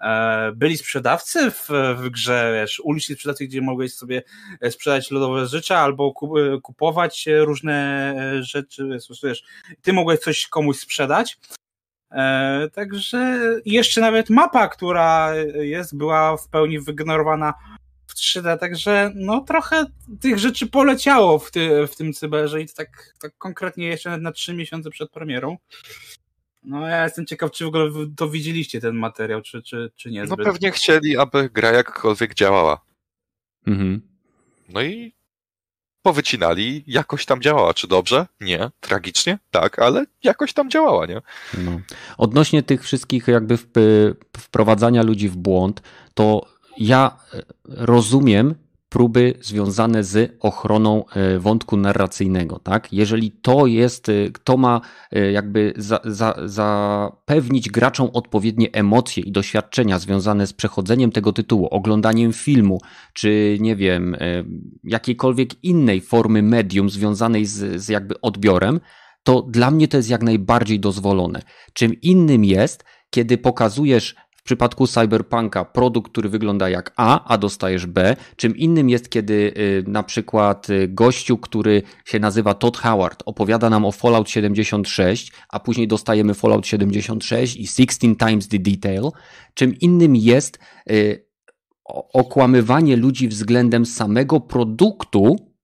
E, 0.04 0.52
byli 0.56 0.76
sprzedawcy 0.76 1.50
w, 1.50 1.68
w 1.96 2.10
grze, 2.10 2.52
wiesz, 2.60 2.80
uliczni 2.84 3.14
sprzedawcy, 3.14 3.46
gdzie 3.46 3.60
mogłeś 3.60 3.94
sobie 3.94 4.22
e, 4.60 4.70
sprzedać 4.70 5.10
lodowe 5.10 5.46
rzeczy 5.46 5.74
albo 5.74 6.12
ku- 6.12 6.38
e, 6.38 6.60
kupować 6.60 7.28
e, 7.28 7.44
różne 7.44 7.74
e, 8.18 8.42
rzeczy, 8.42 8.88
wiesz, 9.22 9.42
ty 9.82 9.92
mogłeś 9.92 10.20
coś 10.20 10.46
komuś 10.46 10.78
sprzedać. 10.78 11.38
E, 12.14 12.68
także 12.72 13.40
jeszcze 13.64 14.00
nawet 14.00 14.30
mapa, 14.30 14.68
która 14.68 15.34
jest, 15.54 15.96
była 15.96 16.36
w 16.36 16.48
pełni 16.48 16.80
wyignorowana 16.80 17.54
w 18.06 18.14
3D, 18.14 18.58
także 18.58 19.12
no 19.14 19.40
trochę 19.40 19.86
tych 20.20 20.38
rzeczy 20.38 20.66
poleciało 20.66 21.38
w, 21.38 21.50
ty, 21.50 21.86
w 21.86 21.96
tym 21.96 22.12
cyberze 22.12 22.62
i 22.62 22.66
to 22.66 22.74
tak, 22.74 23.14
tak 23.20 23.32
konkretnie 23.38 23.86
jeszcze 23.86 24.10
nawet 24.10 24.22
na 24.22 24.32
3 24.32 24.54
miesiące 24.54 24.90
przed 24.90 25.10
premierą. 25.10 25.56
No 26.62 26.88
ja 26.88 27.04
jestem 27.04 27.26
ciekaw, 27.26 27.50
czy 27.50 27.64
w 27.64 27.68
ogóle 27.68 27.90
to 28.16 28.28
widzieliście 28.28 28.80
ten 28.80 28.94
materiał, 28.96 29.42
czy, 29.42 29.62
czy, 29.62 29.90
czy 29.96 30.10
nie. 30.10 30.24
No 30.24 30.36
pewnie 30.36 30.70
chcieli, 30.70 31.16
aby 31.16 31.50
gra 31.50 31.72
jakkolwiek 31.72 32.34
działała. 32.34 32.80
Mhm. 33.66 34.02
No 34.68 34.82
i 34.82 35.14
powycinali, 36.04 36.84
jakoś 36.86 37.26
tam 37.26 37.42
działała. 37.42 37.74
Czy 37.74 37.88
dobrze? 37.88 38.26
Nie. 38.40 38.70
Tragicznie? 38.80 39.38
Tak, 39.50 39.78
ale 39.78 40.04
jakoś 40.24 40.52
tam 40.52 40.70
działała, 40.70 41.06
nie? 41.06 41.20
No. 41.58 41.80
Odnośnie 42.18 42.62
tych 42.62 42.82
wszystkich 42.82 43.28
jakby 43.28 43.56
wp- 43.56 44.14
wprowadzania 44.36 45.02
ludzi 45.02 45.28
w 45.28 45.36
błąd, 45.36 45.82
to 46.14 46.46
ja 46.78 47.16
e, 47.34 47.42
rozumiem 47.66 48.54
próby 48.94 49.34
związane 49.40 50.04
z 50.04 50.36
ochroną 50.40 51.04
e, 51.08 51.38
wątku 51.38 51.76
narracyjnego, 51.76 52.58
tak? 52.58 52.92
Jeżeli 52.92 53.30
to 53.30 53.66
jest, 53.66 54.08
e, 54.08 54.12
kto 54.32 54.56
ma 54.56 54.80
e, 55.12 55.32
jakby 55.32 55.72
za, 55.76 56.00
za, 56.04 56.34
zapewnić 56.44 57.70
graczom 57.70 58.10
odpowiednie 58.12 58.72
emocje 58.72 59.22
i 59.22 59.32
doświadczenia 59.32 59.98
związane 59.98 60.46
z 60.46 60.52
przechodzeniem 60.52 61.12
tego 61.12 61.32
tytułu, 61.32 61.68
oglądaniem 61.70 62.32
filmu, 62.32 62.80
czy 63.12 63.56
nie 63.60 63.76
wiem, 63.76 64.16
jakiejkolwiek 64.84 65.64
innej 65.64 66.00
formy 66.00 66.42
medium 66.42 66.90
związanej 66.90 67.46
z, 67.46 67.82
z 67.82 67.88
jakby 67.88 68.20
odbiorem, 68.20 68.80
to 69.22 69.42
dla 69.42 69.70
mnie 69.70 69.88
to 69.88 69.96
jest 69.96 70.10
jak 70.10 70.22
najbardziej 70.22 70.80
dozwolone. 70.80 71.42
Czym 71.72 72.00
innym 72.00 72.44
jest, 72.44 72.84
kiedy 73.10 73.38
pokazujesz 73.38 74.14
w 74.44 74.46
przypadku 74.46 74.86
Cyberpunka 74.86 75.64
produkt, 75.64 76.12
który 76.12 76.28
wygląda 76.28 76.68
jak 76.68 76.92
A, 76.96 77.24
a 77.34 77.38
dostajesz 77.38 77.86
B. 77.86 78.16
Czym 78.36 78.56
innym 78.56 78.88
jest, 78.88 79.08
kiedy 79.10 79.34
y, 79.34 79.84
na 79.86 80.02
przykład 80.02 80.70
y, 80.70 80.88
gościu, 80.88 81.38
który 81.38 81.82
się 82.04 82.18
nazywa 82.20 82.54
Todd 82.54 82.76
Howard, 82.76 83.22
opowiada 83.26 83.70
nam 83.70 83.84
o 83.84 83.92
Fallout 83.92 84.30
76, 84.30 85.32
a 85.48 85.60
później 85.60 85.88
dostajemy 85.88 86.34
Fallout 86.34 86.66
76 86.66 87.56
i 87.56 87.66
16 87.66 88.16
times 88.16 88.48
the 88.48 88.58
detail. 88.58 89.10
Czym 89.54 89.78
innym 89.78 90.16
jest 90.16 90.58
y, 90.90 91.26
okłamywanie 92.12 92.96
ludzi 92.96 93.28
względem 93.28 93.86
samego 93.86 94.40
produktu, 94.40 95.54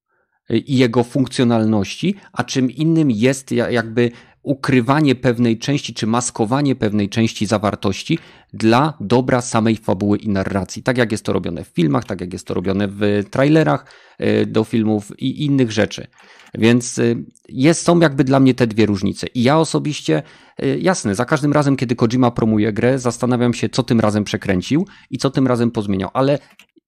i 0.50 0.76
jego 0.76 1.04
funkcjonalności, 1.04 2.14
a 2.32 2.44
czym 2.44 2.70
innym 2.70 3.10
jest 3.10 3.52
ja- 3.52 3.70
jakby 3.70 4.10
ukrywanie 4.42 5.14
pewnej 5.14 5.58
części 5.58 5.94
czy 5.94 6.06
maskowanie 6.06 6.76
pewnej 6.76 7.08
części 7.08 7.46
zawartości 7.46 8.18
dla 8.52 8.94
dobra 9.00 9.40
samej 9.40 9.76
fabuły 9.76 10.18
i 10.18 10.28
narracji. 10.28 10.82
Tak 10.82 10.98
jak 10.98 11.12
jest 11.12 11.24
to 11.24 11.32
robione 11.32 11.64
w 11.64 11.68
filmach, 11.68 12.04
tak 12.04 12.20
jak 12.20 12.32
jest 12.32 12.46
to 12.46 12.54
robione 12.54 12.88
w 12.88 13.24
trailerach 13.30 13.86
e, 14.18 14.46
do 14.46 14.64
filmów 14.64 15.20
i 15.20 15.44
innych 15.44 15.72
rzeczy. 15.72 16.06
Więc 16.54 16.98
e, 16.98 17.14
jest, 17.48 17.82
są 17.82 18.00
jakby 18.00 18.24
dla 18.24 18.40
mnie 18.40 18.54
te 18.54 18.66
dwie 18.66 18.86
różnice. 18.86 19.26
I 19.34 19.42
ja 19.42 19.58
osobiście, 19.58 20.22
e, 20.58 20.78
jasne, 20.78 21.14
za 21.14 21.24
każdym 21.24 21.52
razem, 21.52 21.76
kiedy 21.76 21.96
Kojima 21.96 22.30
promuje 22.30 22.72
grę, 22.72 22.98
zastanawiam 22.98 23.54
się, 23.54 23.68
co 23.68 23.82
tym 23.82 24.00
razem 24.00 24.24
przekręcił 24.24 24.86
i 25.10 25.18
co 25.18 25.30
tym 25.30 25.46
razem 25.46 25.70
pozmieniał, 25.70 26.10
ale 26.12 26.38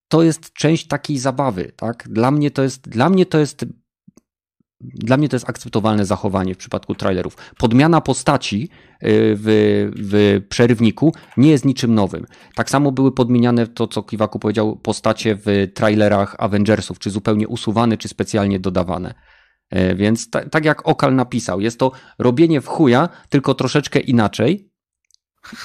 to 0.08 0.22
jest 0.22 0.52
część 0.52 0.86
takiej 0.86 1.18
zabawy, 1.18 1.72
tak? 1.76 2.08
Dla 2.10 2.30
mnie 2.30 2.50
to 2.50 2.62
jest, 2.62 2.88
dla 2.88 3.10
mnie 3.10 3.26
to 3.26 3.38
jest 3.38 3.66
dla 4.82 5.16
mnie 5.16 5.28
to 5.28 5.36
jest 5.36 5.48
akceptowalne 5.48 6.06
zachowanie 6.06 6.54
w 6.54 6.58
przypadku 6.58 6.94
trailerów. 6.94 7.36
Podmiana 7.58 8.00
postaci 8.00 8.62
y, 8.64 8.68
w, 9.36 9.90
w 9.96 10.40
przerywniku 10.48 11.14
nie 11.36 11.50
jest 11.50 11.64
niczym 11.64 11.94
nowym. 11.94 12.26
Tak 12.54 12.70
samo 12.70 12.92
były 12.92 13.12
podmieniane 13.12 13.66
to, 13.66 13.86
co 13.86 14.02
Kiwaku 14.02 14.38
powiedział, 14.38 14.76
postacie 14.76 15.36
w 15.36 15.72
trailerach 15.74 16.36
Avengersów, 16.38 16.98
czy 16.98 17.10
zupełnie 17.10 17.48
usuwane, 17.48 17.96
czy 17.96 18.08
specjalnie 18.08 18.60
dodawane. 18.60 19.14
Y, 19.74 19.94
Więc 19.94 20.30
ta, 20.30 20.48
tak 20.48 20.64
jak 20.64 20.88
Okal 20.88 21.14
napisał, 21.14 21.60
jest 21.60 21.78
to 21.78 21.92
robienie 22.18 22.60
w 22.60 22.66
chuja, 22.66 23.08
tylko 23.28 23.54
troszeczkę 23.54 24.00
inaczej, 24.00 24.72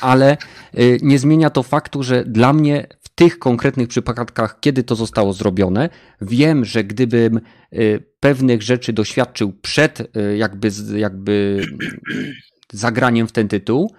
ale 0.02 0.38
y, 0.80 0.99
nie 1.02 1.19
zmienia 1.19 1.49
to 1.49 1.64
faktu, 1.64 2.03
że 2.03 2.23
dla 2.26 2.53
mnie 2.53 2.88
tych 3.18 3.39
konkretnych 3.39 3.88
przypadkach, 3.88 4.60
kiedy 4.60 4.84
to 4.84 4.95
zostało 4.95 5.34
zrobione, 5.34 5.89
wiem, 6.22 6.65
że 6.65 6.84
gdybym 6.84 7.39
y, 7.73 8.03
pewnych 8.19 8.61
rzeczy 8.61 8.94
doświadczył 8.94 9.53
przed 9.61 9.99
y, 9.99 10.38
jakby, 10.38 10.69
jakby 10.95 11.65
zagraniem 12.73 13.27
w 13.27 13.31
ten 13.31 13.48
tytuł, 13.48 13.95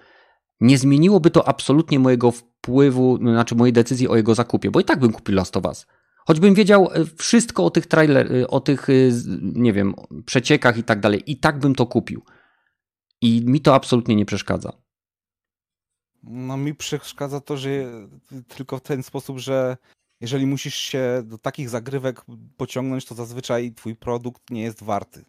nie 0.61 0.77
zmieniłoby 0.77 1.31
to 1.31 1.47
absolutnie 1.47 1.99
mojego 1.99 2.31
wpływu, 2.31 3.17
znaczy 3.17 3.55
mojej 3.55 3.73
decyzji 3.73 4.07
o 4.07 4.15
jego 4.15 4.35
zakupie, 4.35 4.71
bo 4.71 4.79
i 4.79 4.83
tak 4.83 4.99
bym 4.99 5.11
kupił 5.11 5.35
Last 5.35 5.57
of 5.57 5.65
Us. 5.65 5.87
Choćbym 6.27 6.53
wiedział 6.53 6.89
y, 6.95 7.05
wszystko 7.17 7.65
o 7.65 7.69
tych 7.69 7.87
trailer, 7.87 8.45
o 8.47 8.59
tych, 8.59 8.87
nie 9.41 9.73
wiem, 9.73 9.93
przeciekach 10.25 10.77
i 10.77 10.83
tak 10.83 10.99
dalej, 10.99 11.23
i 11.31 11.39
tak 11.39 11.59
bym 11.59 11.75
to 11.75 11.85
kupił. 11.85 12.21
I 13.21 13.41
mi 13.45 13.61
to 13.61 13.75
absolutnie 13.75 14.15
nie 14.15 14.25
przeszkadza. 14.25 14.71
No 16.23 16.57
mi 16.57 16.75
przeszkadza 16.75 17.39
to, 17.39 17.57
że 17.57 17.69
tylko 18.47 18.77
w 18.77 18.81
ten 18.81 19.03
sposób, 19.03 19.37
że 19.37 19.77
jeżeli 20.21 20.45
musisz 20.45 20.75
się 20.75 21.21
do 21.25 21.37
takich 21.37 21.69
zagrywek 21.69 22.21
pociągnąć, 22.57 23.05
to 23.05 23.15
zazwyczaj 23.15 23.71
twój 23.71 23.95
produkt 23.95 24.51
nie 24.51 24.61
jest 24.61 24.83
warty 24.83 25.25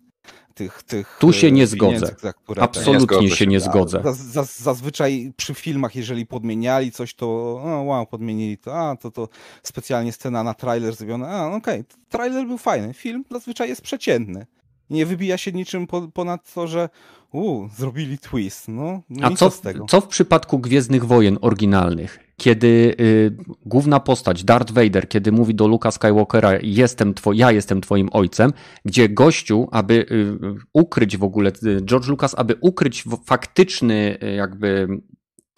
tych, 0.54 0.82
tych 0.82 1.16
Tu 1.20 1.32
się 1.32 1.46
e, 1.46 1.52
nie 1.52 1.66
pieniędzy, 1.66 2.06
zgodzę. 2.06 2.32
Absolutnie 2.60 3.00
zgodzę 3.00 3.36
się 3.36 3.46
nie 3.46 3.60
zgodzę. 3.60 4.00
Zaz, 4.04 4.18
zaz, 4.18 4.60
zazwyczaj 4.60 5.32
przy 5.36 5.54
filmach, 5.54 5.96
jeżeli 5.96 6.26
podmieniali 6.26 6.92
coś, 6.92 7.14
to 7.14 7.26
o, 7.62 7.82
wow, 7.82 8.06
podmienili 8.06 8.58
to, 8.58 8.78
a 8.78 8.96
to 8.96 9.10
to 9.10 9.28
specjalnie 9.62 10.12
scena 10.12 10.42
na 10.42 10.54
trailer 10.54 10.94
zrobiona, 10.96 11.28
a 11.28 11.46
okej, 11.46 11.84
trailer 12.08 12.46
był 12.46 12.58
fajny, 12.58 12.94
film 12.94 13.24
zazwyczaj 13.30 13.68
jest 13.68 13.82
przeciętny. 13.82 14.46
Nie 14.90 15.06
wybija 15.06 15.38
się 15.38 15.52
niczym 15.52 15.86
po, 15.86 16.08
ponad 16.08 16.54
to, 16.54 16.66
że 16.66 16.88
u, 17.32 17.68
zrobili 17.76 18.18
twist. 18.18 18.68
No, 18.68 19.02
no 19.10 19.26
A 19.26 19.36
co, 19.36 19.50
co 19.88 20.00
w 20.00 20.06
przypadku 20.06 20.58
Gwiezdnych 20.58 21.04
Wojen 21.04 21.38
oryginalnych? 21.40 22.18
Kiedy 22.36 22.94
y, 23.00 23.36
główna 23.66 24.00
postać, 24.00 24.44
Darth 24.44 24.72
Vader, 24.72 25.08
kiedy 25.08 25.32
mówi 25.32 25.54
do 25.54 25.68
Luka 25.68 25.90
Skywalkera, 25.90 26.52
jestem 26.62 27.14
two, 27.14 27.32
ja 27.32 27.52
jestem 27.52 27.80
twoim 27.80 28.08
ojcem, 28.12 28.52
gdzie 28.84 29.08
gościu, 29.08 29.68
aby 29.72 29.94
y, 29.94 30.38
ukryć 30.72 31.16
w 31.16 31.24
ogóle, 31.24 31.52
y, 31.66 31.80
George 31.84 32.08
Lucas, 32.08 32.34
aby 32.38 32.56
ukryć 32.60 33.04
faktyczny 33.24 34.18
y, 34.22 34.32
jakby 34.32 34.88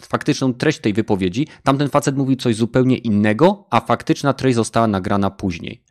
faktyczną 0.03 0.55
treść 0.55 0.79
tej 0.79 0.93
wypowiedzi, 0.93 1.47
tamten 1.63 1.89
facet 1.89 2.17
mówił 2.17 2.37
coś 2.37 2.57
zupełnie 2.57 2.97
innego, 2.97 3.67
a 3.71 3.81
faktyczna 3.81 4.33
treść 4.33 4.57
została 4.57 4.87
nagrana 4.87 5.31
później. 5.31 5.83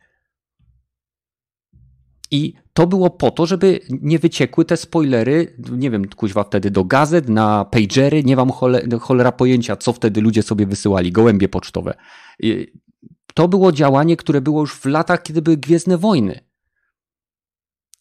I 2.32 2.54
to 2.72 2.86
było 2.86 3.10
po 3.10 3.30
to, 3.30 3.46
żeby 3.46 3.80
nie 3.88 4.18
wyciekły 4.18 4.64
te 4.64 4.76
spoilery, 4.76 5.56
nie 5.72 5.90
wiem, 5.90 6.08
kuźwa 6.08 6.44
wtedy 6.44 6.70
do 6.70 6.84
gazet, 6.84 7.28
na 7.28 7.64
pagery, 7.64 8.24
nie 8.24 8.36
mam 8.36 8.50
cholera 9.00 9.32
pojęcia, 9.32 9.76
co 9.76 9.92
wtedy 9.92 10.20
ludzie 10.20 10.42
sobie 10.42 10.66
wysyłali, 10.66 11.12
gołębie 11.12 11.48
pocztowe. 11.48 11.94
To 13.34 13.48
było 13.48 13.72
działanie, 13.72 14.16
które 14.16 14.40
było 14.40 14.60
już 14.60 14.74
w 14.74 14.84
latach, 14.84 15.22
kiedy 15.22 15.42
były 15.42 15.56
Gwiezdne 15.56 15.98
Wojny. 15.98 16.40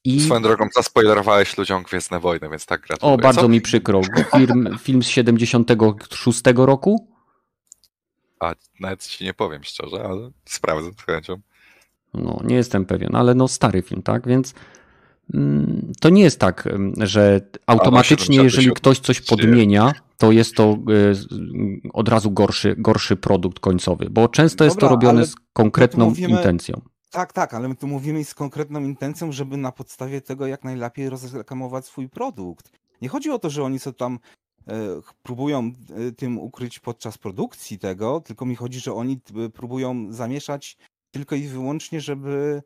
I... 0.04 0.22
Swoją 0.22 0.42
drogą 0.42 0.68
zaspoilerowałeś 0.76 1.58
ludziom 1.58 1.84
Gwiezdne 1.84 2.20
Wojny, 2.20 2.50
więc 2.50 2.66
tak 2.66 2.82
gratuluję. 2.82 3.18
O, 3.18 3.18
bardzo 3.18 3.42
Co? 3.42 3.48
mi 3.48 3.62
przykro. 3.62 4.02
Film, 4.38 4.78
film 4.82 5.04
z 5.04 5.08
76 5.08 6.42
roku? 6.56 7.08
A, 8.40 8.56
nawet 8.80 9.08
ci 9.08 9.24
nie 9.24 9.34
powiem 9.34 9.64
szczerze, 9.64 10.04
ale 10.04 10.32
sprawdzę 10.46 10.92
z 10.92 11.06
chęcią. 11.06 11.42
No, 12.14 12.42
nie 12.44 12.56
jestem 12.56 12.86
pewien, 12.86 13.16
ale 13.16 13.36
no 13.36 13.48
stary 13.48 13.82
film, 13.82 14.02
tak? 14.02 14.28
Więc 14.28 14.54
mm, 15.34 15.92
to 16.00 16.10
nie 16.10 16.24
jest 16.24 16.40
tak, 16.40 16.70
że 16.98 17.42
automatycznie, 17.66 18.44
jeżeli 18.44 18.72
ktoś 18.72 19.00
coś 19.00 19.22
podmienia, 19.22 19.94
to 20.18 20.32
jest 20.32 20.56
to 20.56 20.78
y, 20.90 21.90
od 21.94 22.10
razu 22.10 22.32
gorszy, 22.32 22.76
gorszy 22.78 23.16
produkt 23.16 23.60
końcowy, 23.60 24.10
bo 24.10 24.28
często 24.28 24.64
jest 24.64 24.78
to 24.78 24.88
robione 24.88 25.26
z 25.26 25.36
konkretną 25.54 26.06
mówimy, 26.06 26.30
intencją. 26.30 26.82
Tak, 27.12 27.34
tak, 27.34 27.54
ale 27.54 27.68
my 27.68 27.76
tu 27.76 27.88
mówimy 27.88 28.24
z 28.24 28.34
konkretną 28.34 28.84
intencją, 28.84 29.32
żeby 29.32 29.58
na 29.58 29.72
podstawie 29.72 30.22
tego 30.22 30.48
jak 30.48 30.64
najlepiej 30.64 31.10
rozreklamować 31.10 31.86
swój 31.86 32.10
produkt. 32.10 32.72
Nie 33.02 33.10
chodzi 33.10 33.32
o 33.32 33.40
to, 33.40 33.50
że 33.50 33.64
oni 33.64 33.80
co 33.80 33.94
tam 33.94 34.20
e, 34.68 34.74
próbują 35.24 35.72
e, 36.08 36.12
tym 36.12 36.40
ukryć 36.40 36.80
podczas 36.80 37.18
produkcji 37.18 37.80
tego, 37.80 38.22
tylko 38.26 38.46
mi 38.46 38.56
chodzi, 38.56 38.80
że 38.80 38.94
oni 38.94 39.20
próbują 39.54 40.14
zamieszać 40.14 40.78
tylko 41.12 41.36
i 41.36 41.48
wyłącznie, 41.48 42.02
żeby 42.02 42.64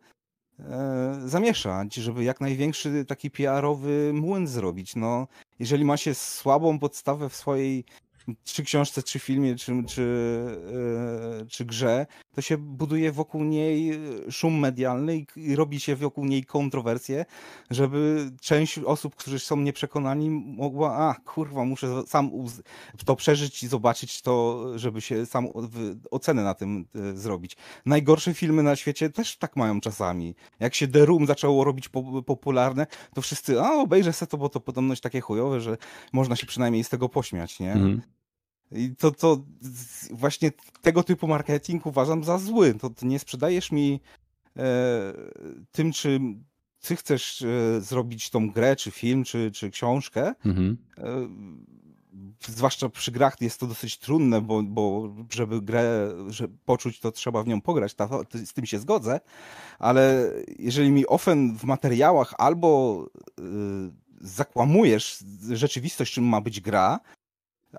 e, 0.60 1.20
zamieszać, 1.26 1.94
żeby 1.94 2.24
jak 2.24 2.42
największy 2.42 3.06
taki 3.06 3.32
PR-owy 3.32 4.12
młyn 4.14 4.48
zrobić. 4.48 4.96
No, 4.96 5.28
jeżeli 5.60 5.86
ma 5.86 5.98
się 5.98 6.14
słabą 6.14 6.80
podstawę 6.80 7.30
w 7.30 7.36
swojej 7.36 7.86
czy 8.44 8.64
książce, 8.64 9.04
czy 9.04 9.20
filmie, 9.20 9.56
czy, 9.56 9.84
czy, 9.88 10.02
yy, 11.40 11.46
czy 11.48 11.66
grze, 11.66 12.06
to 12.36 12.42
się 12.42 12.58
buduje 12.58 13.12
wokół 13.12 13.44
niej 13.44 14.00
szum 14.30 14.60
medialny 14.60 15.18
i, 15.18 15.26
i, 15.36 15.56
robi 15.56 15.80
się 15.80 15.96
wokół 15.96 16.26
niej 16.26 16.44
kontrowersje, 16.44 17.26
żeby 17.70 18.32
część 18.42 18.80
osób, 18.80 19.16
którzy 19.16 19.40
są 19.40 19.58
nieprzekonani, 19.58 20.30
mogła, 20.30 20.96
a 20.98 21.14
kurwa, 21.14 21.66
muszę 21.66 22.04
sam 22.08 22.32
to 23.06 23.16
przeżyć 23.16 23.64
i 23.64 23.68
zobaczyć 23.68 24.22
to, 24.22 24.66
żeby 24.76 25.02
się 25.02 25.26
sam 25.26 25.48
ocenę 26.12 26.44
na 26.44 26.54
tym 26.54 26.86
yy, 26.94 27.18
zrobić. 27.18 27.58
Najgorsze 27.86 28.34
filmy 28.34 28.64
na 28.64 28.76
świecie 28.76 29.10
też 29.10 29.38
tak 29.38 29.56
mają 29.56 29.82
czasami. 29.82 30.36
Jak 30.60 30.76
się 30.76 30.88
The 30.88 31.06
Room 31.06 31.26
zaczęło 31.28 31.64
robić 31.64 31.90
po, 31.90 32.24
popularne, 32.24 32.88
to 33.14 33.22
wszyscy, 33.22 33.62
a 33.62 33.74
obejrzę 33.74 34.14
se 34.14 34.28
to, 34.28 34.38
bo 34.38 34.50
to 34.50 34.60
podobność 34.60 35.02
takie 35.02 35.22
chujowe, 35.22 35.62
że 35.62 35.78
można 36.14 36.36
się 36.36 36.48
przynajmniej 36.48 36.84
z 36.84 36.90
tego 36.90 37.10
pośmiać, 37.10 37.60
nie? 37.60 37.74
Mm. 37.74 38.15
I 38.72 38.96
to, 38.96 39.12
to 39.12 39.44
właśnie 40.12 40.52
tego 40.82 41.04
typu 41.04 41.28
marketing 41.28 41.86
uważam 41.86 42.24
za 42.24 42.38
zły. 42.38 42.74
To, 42.74 42.90
to 42.90 43.06
nie 43.06 43.20
sprzedajesz 43.20 43.72
mi 43.72 44.02
e, 44.58 45.14
tym, 45.72 45.92
czy 45.92 46.20
ty 46.82 46.96
chcesz 46.96 47.42
e, 47.42 47.82
zrobić 47.82 48.30
tą 48.30 48.52
grę, 48.52 48.76
czy 48.76 48.92
film, 48.92 49.24
czy, 49.24 49.52
czy 49.52 49.70
książkę. 49.70 50.34
Mhm. 50.46 50.78
E, 50.98 51.04
zwłaszcza 52.48 52.90
przy 52.90 53.12
grach 53.12 53.42
jest 53.42 53.60
to 53.60 53.68
dosyć 53.68 53.98
trudne, 53.98 54.42
bo, 54.42 54.64
bo 54.64 55.14
żeby 55.32 55.62
grę 55.62 56.14
żeby 56.28 56.58
poczuć, 56.66 57.00
to 57.00 57.12
trzeba 57.12 57.44
w 57.44 57.48
nią 57.48 57.62
pograć. 57.62 57.94
Ta, 57.94 58.10
z 58.46 58.54
tym 58.54 58.66
się 58.66 58.80
zgodzę, 58.80 59.20
ale 59.80 60.32
jeżeli 60.60 60.92
mi 60.92 61.08
ofen 61.08 61.58
w 61.58 61.64
materiałach 61.64 62.34
albo 62.38 63.06
y, 63.40 63.44
zakłamujesz 64.22 65.24
rzeczywistość, 65.52 66.14
czym 66.14 66.24
ma 66.24 66.42
być 66.42 66.62
gra, 66.62 67.00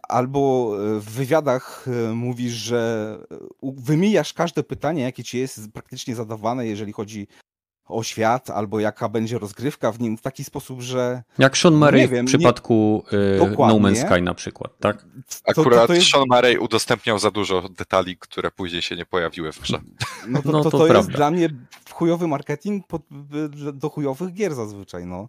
albo 0.03 0.73
e, 0.97 1.01
w 1.01 1.05
wywiadach 1.05 1.87
e, 1.89 2.13
mówisz, 2.13 2.53
że 2.53 3.19
wymijasz 3.63 4.33
każde 4.33 4.63
pytanie, 4.63 5.03
jakie 5.03 5.25
ci 5.25 5.39
jest 5.39 5.73
praktycznie 5.73 6.15
zadawane, 6.15 6.67
jeżeli 6.67 6.93
chodzi 6.93 7.27
o 7.89 8.03
świat, 8.03 8.51
albo 8.51 8.81
jaka 8.81 9.09
będzie 9.09 9.39
rozgrywka 9.39 9.93
w 9.93 10.01
nim 10.01 10.17
w 10.17 10.23
taki 10.23 10.45
sposób, 10.45 10.81
że. 10.81 11.23
Jak 11.39 11.57
Sean 11.57 11.75
Murray 11.75 12.09
wiem, 12.09 12.27
w 12.27 12.29
przypadku 12.29 13.05
nie... 13.13 13.49
No 13.59 13.75
Man's 13.75 14.07
Sky 14.07 14.23
na 14.23 14.35
przykład, 14.35 14.79
tak? 14.81 15.07
Akurat 15.45 15.81
to, 15.81 15.87
to 15.87 15.95
jest... 15.95 16.11
Sean 16.11 16.25
Murray 16.31 16.59
udostępniał 16.59 17.19
za 17.19 17.31
dużo 17.31 17.69
detali, 17.69 18.17
które 18.17 18.51
później 18.51 18.83
się 18.83 18.97
nie 18.97 19.07
pojawiły 19.07 19.53
w 19.53 19.61
grze. 19.61 19.81
No 20.29 20.43
to, 20.43 20.53
no 20.53 20.63
to, 20.63 20.71
to, 20.71 20.79
to 20.79 20.95
jest 20.97 21.11
dla 21.11 21.31
mnie 21.31 21.49
chujowy 21.91 22.29
marketing 22.29 22.87
pod, 22.87 23.03
do 23.75 23.91
chujowych 23.91 24.35
gier 24.35 24.55
zazwyczaj, 24.55 25.07
no. 25.07 25.29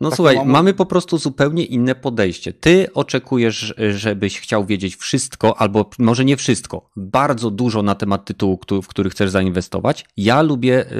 No 0.00 0.10
tak 0.10 0.16
słuchaj, 0.16 0.46
mamy 0.46 0.74
po 0.74 0.86
prostu 0.86 1.18
zupełnie 1.18 1.64
inne 1.64 1.94
podejście. 1.94 2.52
Ty 2.52 2.92
oczekujesz, 2.94 3.74
żebyś 3.90 4.40
chciał 4.40 4.66
wiedzieć 4.66 4.96
wszystko, 4.96 5.60
albo 5.60 5.90
może 5.98 6.24
nie 6.24 6.36
wszystko, 6.36 6.90
bardzo 6.96 7.50
dużo 7.50 7.82
na 7.82 7.94
temat 7.94 8.24
tytułu, 8.24 8.60
w 8.82 8.88
który 8.88 9.10
chcesz 9.10 9.30
zainwestować. 9.30 10.04
Ja 10.16 10.42
lubię 10.42 10.92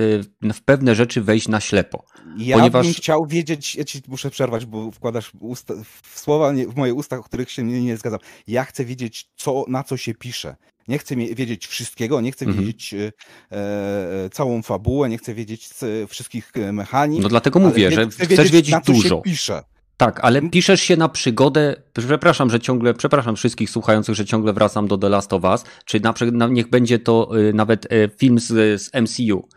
y, 0.45 0.53
w 0.53 0.63
pewne 0.63 0.95
rzeczy 0.95 1.23
wejść 1.23 1.49
na 1.49 1.61
ślepo. 1.61 2.05
Ja 2.39 2.57
ponieważ... 2.57 2.87
bym 2.87 2.95
chciał 2.95 3.27
wiedzieć, 3.27 3.77
ja 3.77 3.85
ci 3.85 4.03
muszę 4.09 4.31
przerwać, 4.31 4.67
bo 4.67 4.91
wkładasz 4.91 5.33
usta, 5.41 5.75
w 6.03 6.21
słowa 6.21 6.53
w 6.69 6.77
moje 6.77 6.95
usta, 6.95 7.19
o 7.19 7.23
których 7.23 7.51
się 7.51 7.63
nie, 7.63 7.83
nie 7.83 7.97
zgadzam. 7.97 8.21
Ja 8.47 8.65
chcę 8.65 8.85
wiedzieć, 8.85 9.31
co, 9.37 9.65
na 9.69 9.85
co 9.85 9.97
się 9.97 10.15
pisze. 10.15 10.57
Nie 10.89 10.99
chcę 10.99 11.17
wiedzieć 11.17 11.67
wszystkiego, 11.67 12.21
nie 12.21 12.33
chcę 12.33 12.45
mhm. 12.45 12.65
wiedzieć 12.65 12.95
e, 12.95 13.13
e, 13.53 14.31
całą 14.31 14.63
fabułę, 14.63 15.09
nie 15.09 15.19
chcę 15.19 15.35
wiedzieć 15.35 15.69
wszystkich 16.09 16.53
e, 16.55 16.73
mechanizmów. 16.73 17.23
No 17.23 17.29
dlatego 17.29 17.61
mówię, 17.61 17.91
że 17.91 18.07
chcesz 18.07 18.29
wiedzieć, 18.29 18.51
wiedzieć 18.51 18.73
na 18.73 18.81
dużo. 18.81 19.21
pisze. 19.21 19.63
Tak, 19.97 20.21
ale 20.23 20.43
piszesz 20.43 20.81
się 20.81 20.97
na 20.97 21.09
przygodę. 21.09 21.77
Przepraszam, 21.93 22.51
że 22.51 22.61
ciągle, 22.61 22.95
przepraszam 22.95 23.37
wszystkich 23.37 23.71
słuchających, 23.71 24.15
że 24.15 24.25
ciągle 24.25 24.53
wracam 24.53 24.89
do 24.89 24.99
The 24.99 25.09
Last 25.09 25.33
of 25.33 25.45
Us, 25.45 25.65
czy 25.85 26.01
na, 26.33 26.47
niech 26.47 26.71
będzie 26.71 26.99
to 26.99 27.31
nawet 27.55 27.89
film 28.19 28.39
z, 28.39 28.83
z 28.83 28.91
MCU. 28.95 29.49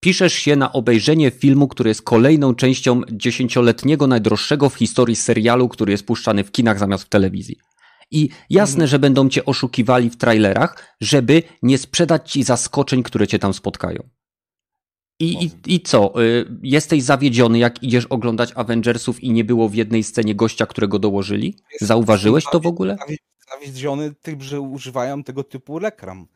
Piszesz 0.00 0.32
się 0.32 0.56
na 0.56 0.72
obejrzenie 0.72 1.30
filmu, 1.30 1.68
który 1.68 1.90
jest 1.90 2.02
kolejną 2.02 2.54
częścią 2.54 3.00
dziesięcioletniego 3.12 4.06
najdroższego 4.06 4.68
w 4.68 4.74
historii 4.74 5.16
serialu, 5.16 5.68
który 5.68 5.92
jest 5.92 6.06
puszczany 6.06 6.44
w 6.44 6.52
kinach 6.52 6.78
zamiast 6.78 7.04
w 7.04 7.08
telewizji. 7.08 7.56
I 8.10 8.28
jasne, 8.50 8.74
mhm. 8.74 8.88
że 8.88 8.98
będą 8.98 9.28
cię 9.28 9.44
oszukiwali 9.44 10.10
w 10.10 10.16
trailerach, 10.16 10.96
żeby 11.00 11.42
nie 11.62 11.78
sprzedać 11.78 12.32
ci 12.32 12.42
zaskoczeń, 12.42 13.02
które 13.02 13.26
cię 13.26 13.38
tam 13.38 13.54
spotkają. 13.54 14.08
I, 15.20 15.44
i, 15.44 15.74
I 15.74 15.80
co? 15.80 16.22
Y, 16.22 16.46
jesteś 16.62 17.02
zawiedziony, 17.02 17.58
jak 17.58 17.82
idziesz 17.82 18.06
oglądać 18.06 18.52
Avengersów 18.54 19.24
i 19.24 19.30
nie 19.32 19.44
było 19.44 19.68
w 19.68 19.74
jednej 19.74 20.02
scenie 20.04 20.34
gościa, 20.34 20.66
którego 20.66 20.98
dołożyli? 20.98 21.56
Zauważyłeś 21.80 22.44
to 22.52 22.60
w 22.60 22.66
ogóle? 22.66 22.96
Zawiedziony 23.52 24.14
tym, 24.22 24.42
że 24.42 24.60
używają 24.60 25.24
tego 25.24 25.44
typu 25.44 25.78
reklam. 25.78 26.26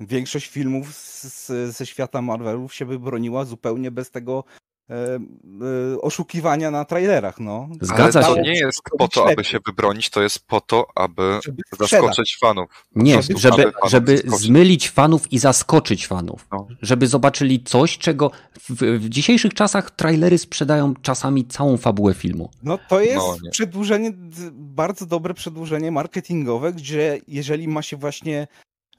Większość 0.00 0.46
filmów 0.46 0.94
z, 0.94 1.46
ze 1.76 1.86
świata 1.86 2.22
Marvelów 2.22 2.74
się 2.74 2.86
by 2.86 2.98
broniła 2.98 3.44
zupełnie 3.44 3.90
bez 3.90 4.10
tego 4.10 4.44
E, 4.90 4.94
e, 4.94 6.00
oszukiwania 6.00 6.70
na 6.70 6.84
trailerach, 6.84 7.40
no. 7.40 7.68
Zgadza 7.80 8.20
Ale 8.20 8.28
to 8.28 8.34
się. 8.34 8.42
nie 8.42 8.58
jest 8.58 8.80
po 8.98 9.08
to, 9.08 9.28
aby 9.30 9.44
się 9.44 9.58
wybronić, 9.66 10.10
to 10.10 10.22
jest 10.22 10.46
po 10.46 10.60
to, 10.60 10.86
aby 10.94 11.38
żeby 11.44 11.62
zaskoczyć 11.78 12.36
fanów. 12.40 12.86
Nie, 12.94 13.14
prostu, 13.14 13.38
żeby, 13.38 13.62
fanów 13.62 13.90
żeby 13.90 14.22
zmylić 14.26 14.90
fanów 14.90 15.32
i 15.32 15.38
zaskoczyć 15.38 16.06
fanów. 16.06 16.46
No. 16.52 16.66
Żeby 16.82 17.06
zobaczyli 17.06 17.62
coś, 17.62 17.98
czego 17.98 18.30
w, 18.60 18.98
w, 18.98 19.08
dzisiejszych 19.08 19.54
czasach 19.54 19.90
trailery 19.90 20.38
sprzedają 20.38 20.94
czasami 21.02 21.46
całą 21.46 21.76
fabułę 21.76 22.14
filmu. 22.14 22.50
No 22.62 22.78
to 22.88 23.00
jest 23.00 23.16
no, 23.16 23.50
przedłużenie, 23.50 24.12
bardzo 24.52 25.06
dobre 25.06 25.34
przedłużenie 25.34 25.90
marketingowe, 25.90 26.72
gdzie 26.72 27.20
jeżeli 27.28 27.68
ma 27.68 27.82
się 27.82 27.96
właśnie 27.96 28.46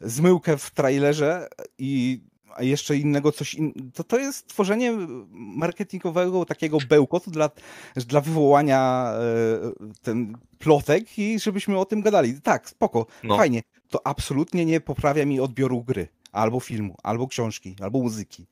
zmyłkę 0.01 0.57
w 0.57 0.71
trailerze 0.71 1.47
i 1.77 2.21
a 2.55 2.63
jeszcze 2.63 2.97
innego 2.97 3.31
coś 3.31 3.53
in... 3.53 3.91
to 3.93 4.03
to 4.03 4.19
jest 4.19 4.47
tworzenie 4.47 4.93
marketingowego 5.31 6.45
takiego 6.45 6.77
bełkotu 6.89 7.31
dla, 7.31 7.49
dla 7.95 8.21
wywołania 8.21 9.11
e, 9.13 9.95
ten 10.01 10.37
plotek 10.59 11.19
i 11.19 11.39
żebyśmy 11.39 11.77
o 11.77 11.85
tym 11.85 12.01
gadali. 12.01 12.41
Tak, 12.41 12.69
spoko, 12.69 13.05
no. 13.23 13.37
fajnie. 13.37 13.61
To 13.89 14.07
absolutnie 14.07 14.65
nie 14.65 14.81
poprawia 14.81 15.25
mi 15.25 15.39
odbioru 15.39 15.83
gry, 15.83 16.07
albo 16.31 16.59
filmu, 16.59 16.95
albo 17.03 17.27
książki, 17.27 17.75
albo 17.81 17.99
muzyki. 17.99 18.45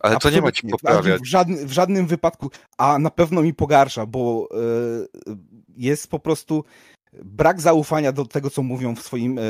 Ale 0.00 0.16
to 0.16 0.30
nie 0.30 0.42
ma 0.42 0.52
ci 0.52 0.66
poprawiać. 0.68 1.22
W 1.22 1.26
żadnym, 1.26 1.66
w 1.66 1.72
żadnym 1.72 2.06
wypadku, 2.06 2.50
a 2.78 2.98
na 2.98 3.10
pewno 3.10 3.42
mi 3.42 3.54
pogarsza, 3.54 4.06
bo 4.06 4.48
yy, 5.26 5.36
jest 5.76 6.08
po 6.08 6.18
prostu 6.18 6.64
brak 7.12 7.60
zaufania 7.60 8.12
do 8.12 8.24
tego, 8.24 8.50
co 8.50 8.62
mówią 8.62 8.94
w 8.94 9.02
swoim. 9.02 9.38
E, 9.38 9.42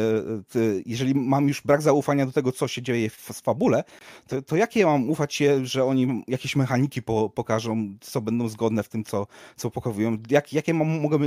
jeżeli 0.86 1.14
mam 1.14 1.48
już 1.48 1.62
brak 1.62 1.82
zaufania 1.82 2.26
do 2.26 2.32
tego, 2.32 2.52
co 2.52 2.68
się 2.68 2.82
dzieje 2.82 3.10
w, 3.10 3.14
w 3.14 3.42
fabule, 3.42 3.84
to, 4.28 4.42
to 4.42 4.56
jakie 4.56 4.86
mam 4.86 5.10
ufać 5.10 5.34
się, 5.34 5.66
że 5.66 5.84
oni 5.84 6.24
jakieś 6.28 6.56
mechaniki 6.56 7.02
po, 7.02 7.30
pokażą, 7.30 7.94
co 8.00 8.20
będą 8.20 8.48
zgodne 8.48 8.82
w 8.82 8.88
tym, 8.88 9.04
co, 9.04 9.26
co 9.56 9.70
pokazują? 9.70 10.16
Jak, 10.30 10.52
jakie 10.52 10.74
mam, 10.74 11.00
mogę 11.00 11.18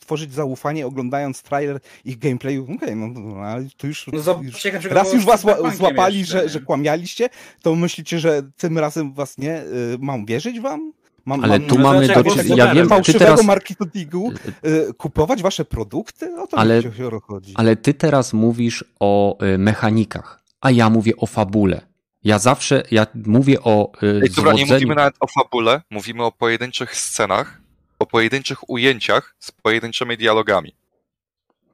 tworzyć 0.00 0.32
zaufanie, 0.32 0.86
oglądając 0.86 1.42
trailer 1.42 1.80
ich 2.04 2.18
gameplayu? 2.18 2.62
Okej, 2.62 2.76
okay, 2.76 2.96
no, 2.96 3.08
no, 3.08 3.36
ale 3.36 3.64
to 3.76 3.86
już. 3.86 4.06
No, 4.06 4.42
już 4.42 4.84
raz 4.84 5.12
już 5.12 5.24
was 5.24 5.44
złapali, 5.76 6.24
że, 6.24 6.48
że 6.48 6.60
kłamialiście, 6.60 7.28
to 7.62 7.74
myślicie, 7.74 8.18
że 8.18 8.42
tym 8.56 8.78
razem 8.78 9.12
was 9.12 9.38
nie. 9.38 9.62
Y, 9.62 9.96
mam 9.98 10.26
wierzyć 10.26 10.60
wam? 10.60 10.92
Mam, 11.28 11.44
Ale 11.44 11.58
mam, 11.58 11.68
tu 11.68 11.78
mamy 11.78 12.08
do 12.08 12.22
Ja 12.56 12.74
wiem, 12.74 12.88
ty 13.04 13.14
teraz... 13.14 13.44
marketingu 13.44 14.32
y, 14.64 14.94
kupować 14.94 15.42
wasze 15.42 15.64
produkty? 15.64 16.40
O 16.40 16.46
to 16.46 16.58
ale, 16.58 16.82
chodzi. 17.22 17.52
Ale 17.56 17.76
ty 17.76 17.94
teraz 17.94 18.32
mówisz 18.32 18.84
o 19.00 19.38
y, 19.44 19.58
mechanikach, 19.58 20.42
a 20.60 20.70
ja 20.70 20.90
mówię 20.90 21.12
o 21.16 21.26
fabule. 21.26 21.80
Ja 22.24 22.38
zawsze, 22.38 22.82
ja 22.90 23.06
mówię 23.26 23.62
o 23.62 23.92
y, 24.02 24.20
Ej, 24.22 24.30
Dobra, 24.30 24.52
nie 24.52 24.66
mówimy 24.66 24.94
nawet 24.94 25.14
o 25.20 25.26
fabule, 25.26 25.82
mówimy 25.90 26.24
o 26.24 26.32
pojedynczych 26.32 26.96
scenach, 26.96 27.60
o 27.98 28.06
pojedynczych 28.06 28.70
ujęciach 28.70 29.36
z 29.38 29.52
pojedynczymi 29.52 30.16
dialogami. 30.16 30.74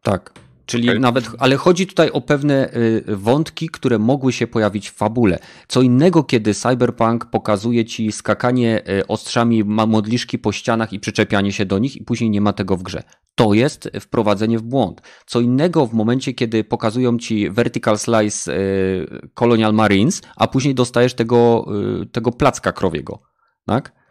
Tak. 0.03 0.33
Czyli 0.67 0.89
okay. 0.89 1.01
nawet, 1.01 1.31
ale 1.39 1.57
chodzi 1.57 1.87
tutaj 1.87 2.11
o 2.11 2.21
pewne 2.21 2.75
y, 2.77 3.05
wątki, 3.17 3.69
które 3.69 3.99
mogły 3.99 4.33
się 4.33 4.47
pojawić 4.47 4.91
w 4.91 4.95
fabule. 4.95 5.39
Co 5.69 5.83
innego, 5.83 6.25
kiedy 6.25 6.55
Cyberpunk 6.55 7.25
pokazuje 7.25 7.85
ci 7.85 8.13
skakanie 8.13 8.83
y, 8.89 9.07
ostrzami 9.07 9.65
modliszki 9.65 10.39
po 10.39 10.53
ścianach 10.53 10.93
i 10.93 11.01
przyczepianie 11.01 11.53
się 11.53 11.67
do 11.67 11.79
nich 11.79 11.97
i 11.97 12.05
później 12.05 12.31
nie 12.31 12.41
ma 12.41 12.53
tego 12.53 12.77
w 12.77 12.83
grze. 12.83 13.03
To 13.35 13.55
jest 13.55 13.91
wprowadzenie 14.01 14.59
w 14.59 14.63
błąd. 14.63 15.03
Co 15.27 15.41
innego 15.41 15.87
w 15.87 15.95
momencie, 15.95 16.33
kiedy 16.33 16.65
pokazują 16.65 17.19
ci 17.19 17.51
Vertical 17.51 17.99
Slice 17.99 18.57
y, 18.57 19.29
Colonial 19.35 19.75
Marines, 19.75 20.23
a 20.37 20.47
później 20.47 20.75
dostajesz 20.75 21.15
tego, 21.15 21.67
tego 22.13 22.33
placka 22.33 22.73
krowiego. 22.73 23.23
Tak? 23.67 24.04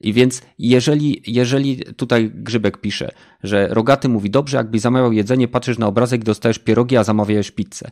I 0.00 0.12
więc 0.12 0.42
jeżeli, 0.58 1.22
jeżeli 1.26 1.76
tutaj 1.76 2.30
Grzybek 2.34 2.78
pisze, 2.78 3.10
że 3.42 3.68
Rogaty 3.68 4.08
mówi, 4.08 4.30
dobrze, 4.30 4.56
jakbyś 4.56 4.80
zamawiał 4.80 5.12
jedzenie, 5.12 5.48
patrzysz 5.48 5.78
na 5.78 5.86
obrazek, 5.86 6.24
dostajesz 6.24 6.58
pierogi, 6.58 6.96
a 6.96 7.04
zamawiałeś 7.04 7.50
pizzę. 7.50 7.90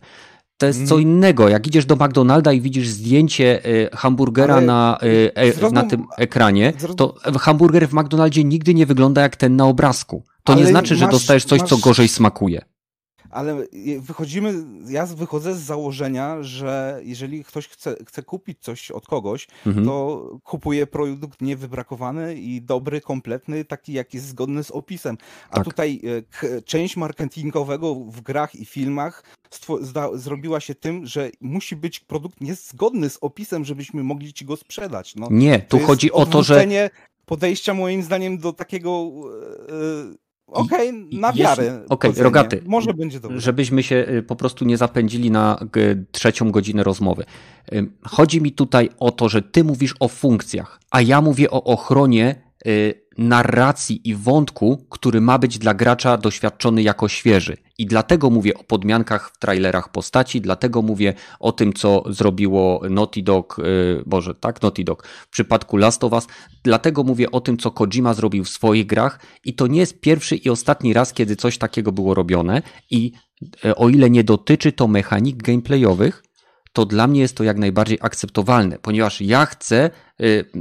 To 0.59 0.67
jest 0.67 0.79
co 0.79 0.95
mhm. 0.95 1.03
innego. 1.03 1.49
Jak 1.49 1.67
idziesz 1.67 1.87
do 1.87 1.97
McDonalda 1.97 2.53
i 2.53 2.61
widzisz 2.61 2.89
zdjęcie 2.89 3.67
y, 3.67 3.89
hamburgera 3.93 4.61
na, 4.61 4.99
y, 5.03 5.35
e, 5.35 5.71
na 5.71 5.83
tym 5.83 6.07
ekranie, 6.17 6.73
to 6.97 7.15
hamburger 7.39 7.89
w 7.89 7.93
McDonaldzie 7.93 8.45
nigdy 8.45 8.75
nie 8.75 8.87
wygląda 8.87 9.23
jak 9.23 9.37
ten 9.37 9.57
na 9.57 9.67
obrazku. 9.67 10.25
To 10.45 10.55
nie 10.55 10.67
znaczy, 10.67 10.97
że 10.97 11.09
dostajesz 11.09 11.45
coś, 11.45 11.61
masz... 11.61 11.71
co 11.71 11.77
gorzej 11.77 12.09
smakuje 12.09 12.63
ale 13.31 13.67
wychodzimy, 14.01 14.55
ja 14.89 15.07
wychodzę 15.07 15.55
z 15.55 15.61
założenia, 15.61 16.43
że 16.43 17.01
jeżeli 17.03 17.45
ktoś 17.45 17.69
chce, 17.69 17.97
chce 18.07 18.23
kupić 18.23 18.59
coś 18.61 18.91
od 18.91 19.07
kogoś, 19.07 19.49
mhm. 19.67 19.87
to 19.87 20.29
kupuje 20.45 20.87
produkt 20.87 21.43
niewybrakowany 21.43 22.35
i 22.35 22.63
dobry, 22.63 23.01
kompletny, 23.01 23.65
taki 23.65 23.93
jak 23.93 24.15
jest 24.15 24.27
zgodny 24.27 24.65
z 24.65 24.71
opisem. 24.71 25.17
A 25.51 25.55
tak. 25.55 25.65
tutaj 25.65 26.01
e, 26.43 26.63
część 26.63 26.97
marketingowego 26.97 27.95
w 27.95 28.21
grach 28.21 28.55
i 28.55 28.65
filmach 28.65 29.23
zrobiła 30.15 30.61
się 30.61 30.75
tym, 30.75 31.07
że 31.07 31.31
musi 31.41 31.77
być 31.77 32.01
produkt 32.01 32.41
niezgodny 32.41 33.11
z 33.11 33.19
opisem, 33.21 33.65
żebyśmy 33.65 34.03
mogli 34.05 34.33
ci 34.33 34.45
go 34.45 34.57
sprzedać. 34.57 35.17
No, 35.17 35.29
Nie, 35.31 35.59
tu 35.59 35.79
chodzi 35.79 36.13
o 36.13 36.27
to, 36.27 36.43
że 36.43 36.67
podejścia 37.27 37.75
moim 37.75 38.03
zdaniem 38.03 38.39
do 38.39 38.53
takiego 38.53 39.11
yy, 39.69 40.17
Okej, 40.49 40.89
okay, 40.89 41.21
na 41.21 41.33
wiarę. 41.33 41.81
Okej, 41.89 42.11
okay, 42.11 42.23
rogaty. 42.23 42.63
Może 42.67 42.95
będzie 42.95 43.21
dobrze. 43.21 43.41
Żebyśmy 43.41 43.83
się 43.83 44.07
y, 44.09 44.23
po 44.23 44.37
prostu 44.37 44.65
nie 44.65 44.77
zapędzili 44.77 45.31
na 45.31 45.61
trzecią 46.13 46.51
godzinę 46.51 46.83
rozmowy. 46.83 47.25
Chodzi 48.03 48.43
mi 48.43 48.53
tutaj 48.53 48.91
o 48.99 49.11
to, 49.11 49.29
że 49.29 49.43
ty 49.43 49.65
mówisz 49.65 49.95
o 50.01 50.09
funkcjach, 50.09 50.81
a 50.91 51.01
ja 51.01 51.21
mówię 51.21 51.51
o 51.51 51.65
ochronie 51.65 52.48
narracji 53.19 54.09
i 54.09 54.15
wątku, 54.15 54.87
który 54.91 55.21
ma 55.21 55.39
być 55.39 55.59
dla 55.59 55.75
gracza 55.75 56.17
doświadczony 56.17 56.83
jako 56.83 57.09
świeży. 57.09 57.57
I 57.79 57.87
dlatego 57.87 58.31
mówię 58.31 58.55
o 58.55 58.65
podmiankach 58.65 59.31
w 59.35 59.39
trailerach 59.39 59.93
postaci, 59.93 60.41
dlatego 60.41 60.83
mówię 60.83 61.15
o 61.41 61.53
tym, 61.53 61.73
co 61.73 62.05
zrobiło 62.09 62.81
Naughty 62.91 63.23
Dog, 63.23 63.57
yy, 63.59 64.03
Boże, 64.07 64.35
tak, 64.35 64.63
Naughty 64.63 64.85
Dog. 64.85 65.07
W 65.07 65.29
przypadku 65.29 65.77
Last 65.77 66.05
of 66.05 66.13
Us, 66.13 66.27
dlatego 66.65 67.05
mówię 67.05 67.31
o 67.31 67.41
tym, 67.41 67.59
co 67.59 67.71
Kojima 67.71 68.15
zrobił 68.15 68.45
w 68.45 68.49
swoich 68.49 68.87
grach. 68.87 69.21
I 69.45 69.55
to 69.55 69.67
nie 69.67 69.81
jest 69.81 70.01
pierwszy 70.01 70.37
i 70.37 70.51
ostatni 70.51 70.93
raz, 70.93 71.13
kiedy 71.13 71.37
coś 71.37 71.59
takiego 71.59 71.93
było 71.93 72.15
robione. 72.15 72.63
I 72.91 73.13
yy, 73.65 73.77
o 73.77 73.89
ile 73.89 74.11
nie 74.11 74.25
dotyczy 74.25 74.73
to 74.73 74.89
mechanik 74.89 75.43
gameplayowych, 75.43 76.23
to 76.73 76.87
dla 76.87 77.07
mnie 77.07 77.21
jest 77.21 77.37
to 77.37 77.45
jak 77.45 77.59
najbardziej 77.59 77.99
akceptowalne, 78.01 78.79
ponieważ 78.79 79.21
ja 79.21 79.47
chcę, 79.47 79.91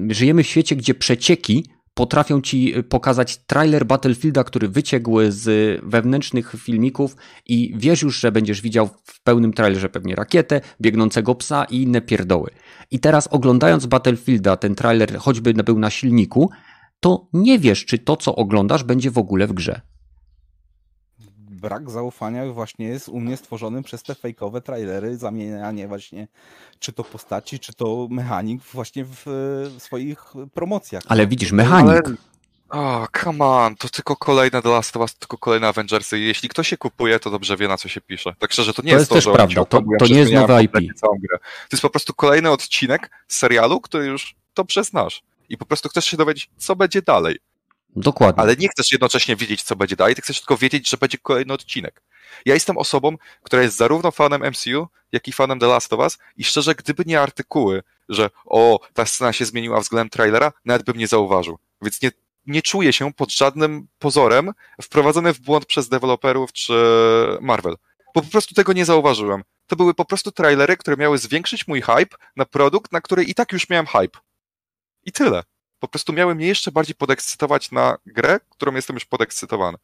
żyjemy 0.10 0.44
w 0.44 0.48
świecie, 0.48 0.76
gdzie 0.76 0.94
przecieki 0.94 1.66
potrafią 1.98 2.42
ci 2.42 2.74
pokazać 2.90 3.38
trailer 3.38 3.86
Battlefielda, 3.86 4.44
który 4.44 4.68
wyciekł 4.68 5.18
z 5.30 5.80
wewnętrznych 5.84 6.56
filmików 6.58 7.16
i 7.46 7.74
wiesz 7.78 8.02
już, 8.02 8.20
że 8.20 8.32
będziesz 8.32 8.62
widział 8.62 8.90
w 9.04 9.24
pełnym 9.24 9.54
trailerze 9.54 9.90
pewnie 9.90 10.16
rakietę, 10.16 10.62
biegnącego 10.82 11.36
psa 11.36 11.66
i 11.70 11.82
inne 11.82 12.02
pierdoły. 12.02 12.50
I 12.92 13.00
teraz 13.00 13.28
oglądając 13.28 13.86
Battlefielda, 13.86 14.58
ten 14.58 14.76
trailer 14.76 15.18
choćby 15.18 15.54
był 15.54 15.80
na 15.80 15.90
silniku, 15.90 16.50
to 17.00 17.28
nie 17.34 17.60
wiesz, 17.60 17.86
czy 17.86 17.98
to, 17.98 18.18
co 18.18 18.36
oglądasz, 18.36 18.84
będzie 18.84 19.12
w 19.12 19.18
ogóle 19.18 19.48
w 19.48 19.54
grze 19.54 19.82
brak 21.62 21.90
zaufania 21.90 22.54
właśnie 22.54 22.88
jest 22.88 23.10
u 23.10 23.20
mnie 23.20 23.38
stworzony 23.38 23.84
przez 23.84 24.04
te 24.04 24.16
fejkowe 24.16 24.62
trailery, 24.62 25.18
zamienianie 25.18 25.88
właśnie 25.88 26.28
czy 26.80 26.94
to 26.94 27.04
postaci, 27.04 27.60
czy 27.60 27.74
to 27.74 28.08
mechanik 28.10 28.62
właśnie 28.64 29.06
w, 29.06 29.22
w 29.26 29.84
swoich 29.84 30.24
promocjach. 30.54 31.04
Ale 31.08 31.28
widzisz, 31.28 31.52
mechanik. 31.52 32.06
Ale... 32.06 32.16
Oh, 32.70 33.08
come 33.24 33.46
on, 33.46 33.76
to 33.76 33.90
tylko 33.90 34.16
kolejne 34.16 34.62
The 34.62 34.70
Last 34.70 34.96
of 34.96 35.02
Us, 35.02 35.16
tylko 35.16 35.38
kolejne 35.38 35.68
Avengersy. 35.68 36.20
Jeśli 36.20 36.50
ktoś 36.50 36.68
się 36.68 36.78
kupuje, 36.78 37.20
to 37.20 37.32
dobrze 37.32 37.58
wie, 37.58 37.68
na 37.68 37.78
co 37.78 37.90
się 37.90 38.02
pisze. 38.02 38.36
Tak 38.40 38.52
szczerze, 38.52 38.74
to 38.74 38.82
nie 38.82 38.92
to 38.92 38.98
jest, 38.98 39.12
jest 39.12 39.26
to, 39.26 39.32
też 39.32 39.36
prawda. 39.36 39.66
To, 39.66 39.82
to 40.00 40.08
nie 40.08 40.20
jest 40.20 40.32
nowe 40.32 40.64
IP. 40.64 40.78
Całą 40.96 41.14
grę. 41.14 41.40
To 41.40 41.68
jest 41.72 41.82
po 41.82 41.90
prostu 41.90 42.14
kolejny 42.14 42.52
odcinek 42.52 43.12
serialu, 43.28 43.82
który 43.82 44.06
już 44.06 44.36
dobrze 44.56 44.84
znasz. 44.84 45.24
I 45.50 45.58
po 45.58 45.66
prostu 45.66 45.90
chcesz 45.90 46.06
się 46.06 46.18
dowiedzieć, 46.18 46.50
co 46.58 46.76
będzie 46.76 47.02
dalej. 47.02 47.38
Dokładnie. 47.96 48.44
Ale 48.44 48.56
nie 48.56 48.70
chcesz 48.70 48.92
jednocześnie 48.92 49.36
wiedzieć, 49.36 49.64
co 49.64 49.76
będzie 49.76 49.96
dalej, 49.96 50.16
ty 50.16 50.22
chcesz 50.22 50.40
tylko 50.40 50.58
wiedzieć, 50.58 50.90
że 50.90 50.98
będzie 50.98 51.18
kolejny 51.18 51.54
odcinek. 51.54 52.02
Ja 52.46 52.54
jestem 52.54 52.78
osobą, 52.78 53.18
która 53.44 53.62
jest 53.62 53.78
zarówno 53.78 54.12
fanem 54.12 54.42
MCU, 54.52 54.88
jak 55.12 55.28
i 55.28 55.32
fanem 55.32 55.60
The 55.60 55.68
Last 55.68 55.94
of 55.94 56.00
Us 56.00 56.18
i 56.38 56.44
szczerze, 56.44 56.76
gdyby 56.76 57.04
nie 57.06 57.22
artykuły, 57.22 57.84
że 58.10 58.30
o, 58.46 58.80
ta 58.94 59.06
scena 59.06 59.34
się 59.34 59.46
zmieniła 59.46 59.80
względem 59.80 60.10
trailera, 60.10 60.52
nawet 60.66 60.84
bym 60.84 60.98
nie 60.98 61.08
zauważył. 61.08 61.58
Więc 61.82 62.02
nie, 62.02 62.12
nie 62.46 62.62
czuję 62.62 62.94
się 62.94 63.14
pod 63.14 63.32
żadnym 63.32 63.88
pozorem 64.00 64.54
wprowadzony 64.82 65.34
w 65.34 65.40
błąd 65.40 65.66
przez 65.66 65.90
deweloperów 65.90 66.54
czy 66.54 66.74
Marvel. 67.42 67.76
Bo 68.16 68.22
po 68.22 68.30
prostu 68.32 68.56
tego 68.56 68.74
nie 68.74 68.86
zauważyłem. 68.86 69.44
To 69.68 69.76
były 69.76 69.94
po 69.94 70.06
prostu 70.06 70.32
trailery, 70.32 70.78
które 70.78 70.98
miały 70.98 71.18
zwiększyć 71.18 71.68
mój 71.68 71.82
hype 71.82 72.18
na 72.36 72.46
produkt, 72.46 72.92
na 72.92 73.02
który 73.02 73.24
i 73.24 73.34
tak 73.34 73.52
już 73.52 73.70
miałem 73.70 73.86
hype. 73.86 74.20
I 75.04 75.12
tyle 75.12 75.44
po 75.80 75.88
prostu 75.88 76.14
miały 76.14 76.36
mnie 76.36 76.48
jeszcze 76.48 76.72
bardziej 76.72 76.96
podekscytować 76.96 77.72
na 77.72 77.98
grę, 78.06 78.40
którą 78.50 78.74
jestem 78.74 78.96
już 78.96 79.06
podekscytowany. 79.06 79.78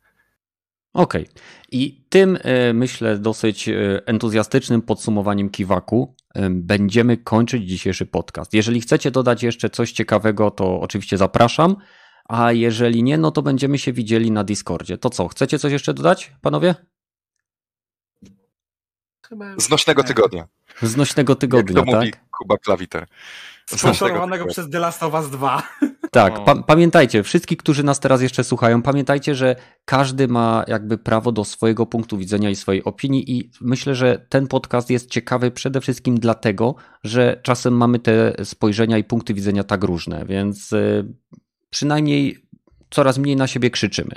Okej. 0.94 1.22
Okay. 1.22 1.44
I 1.72 2.06
tym 2.10 2.38
e, 2.42 2.74
myślę 2.74 3.18
dosyć 3.18 3.70
e, 3.70 4.02
entuzjastycznym 4.06 4.82
podsumowaniem 4.82 5.50
Kiwaku 5.50 6.16
e, 6.36 6.50
będziemy 6.50 7.18
kończyć 7.18 7.70
dzisiejszy 7.70 8.06
podcast. 8.06 8.54
Jeżeli 8.54 8.82
chcecie 8.82 9.12
dodać 9.12 9.44
jeszcze 9.44 9.70
coś 9.70 9.92
ciekawego, 9.92 10.52
to 10.52 10.80
oczywiście 10.80 11.18
zapraszam, 11.18 11.76
a 12.30 12.52
jeżeli 12.52 13.04
nie, 13.04 13.18
no 13.18 13.32
to 13.32 13.42
będziemy 13.42 13.78
się 13.78 13.94
widzieli 13.94 14.32
na 14.32 14.44
Discordzie. 14.44 14.98
To 14.98 15.10
co, 15.10 15.28
chcecie 15.28 15.60
coś 15.60 15.72
jeszcze 15.72 15.94
dodać, 15.94 16.34
panowie? 16.42 16.76
Znośnego 19.58 20.04
tygodnia. 20.04 20.48
Znośnego 20.82 21.36
tygodnia, 21.36 21.76
Jak 21.76 21.86
to 21.86 21.92
tak? 21.92 22.00
mówi 22.00 22.14
Kuba 22.32 22.58
Klawiter. 22.58 23.08
Sponsorowanego 23.66 24.46
przez 24.46 24.70
The 24.70 24.80
Last 24.80 25.04
of 25.04 25.14
Us 25.14 25.30
2. 25.30 25.64
Tak, 26.12 26.44
pa 26.44 26.56
pamiętajcie, 26.56 27.24
wszystkich, 27.24 27.58
którzy 27.58 27.84
nas 27.84 28.00
teraz 28.00 28.22
jeszcze 28.22 28.44
słuchają, 28.44 28.82
pamiętajcie, 28.82 29.36
że 29.36 29.56
każdy 29.86 30.28
ma 30.28 30.64
jakby 30.68 30.98
prawo 30.98 31.32
do 31.32 31.46
swojego 31.46 31.86
punktu 31.86 32.18
widzenia 32.18 32.50
i 32.50 32.56
swojej 32.56 32.84
opinii 32.84 33.32
i 33.38 33.52
myślę, 33.62 33.96
że 33.96 34.26
ten 34.30 34.48
podcast 34.48 34.90
jest 34.90 35.10
ciekawy 35.10 35.52
przede 35.52 35.82
wszystkim 35.82 36.20
dlatego, 36.20 36.76
że 37.04 37.40
czasem 37.44 37.78
mamy 37.78 38.00
te 38.00 38.46
spojrzenia 38.46 38.98
i 38.98 39.04
punkty 39.04 39.34
widzenia 39.34 39.64
tak 39.64 39.84
różne, 39.84 40.26
więc 40.26 40.74
y, 40.74 41.06
przynajmniej 41.70 42.48
coraz 42.90 43.18
mniej 43.18 43.36
na 43.36 43.48
siebie 43.48 43.70
krzyczymy. 43.70 44.16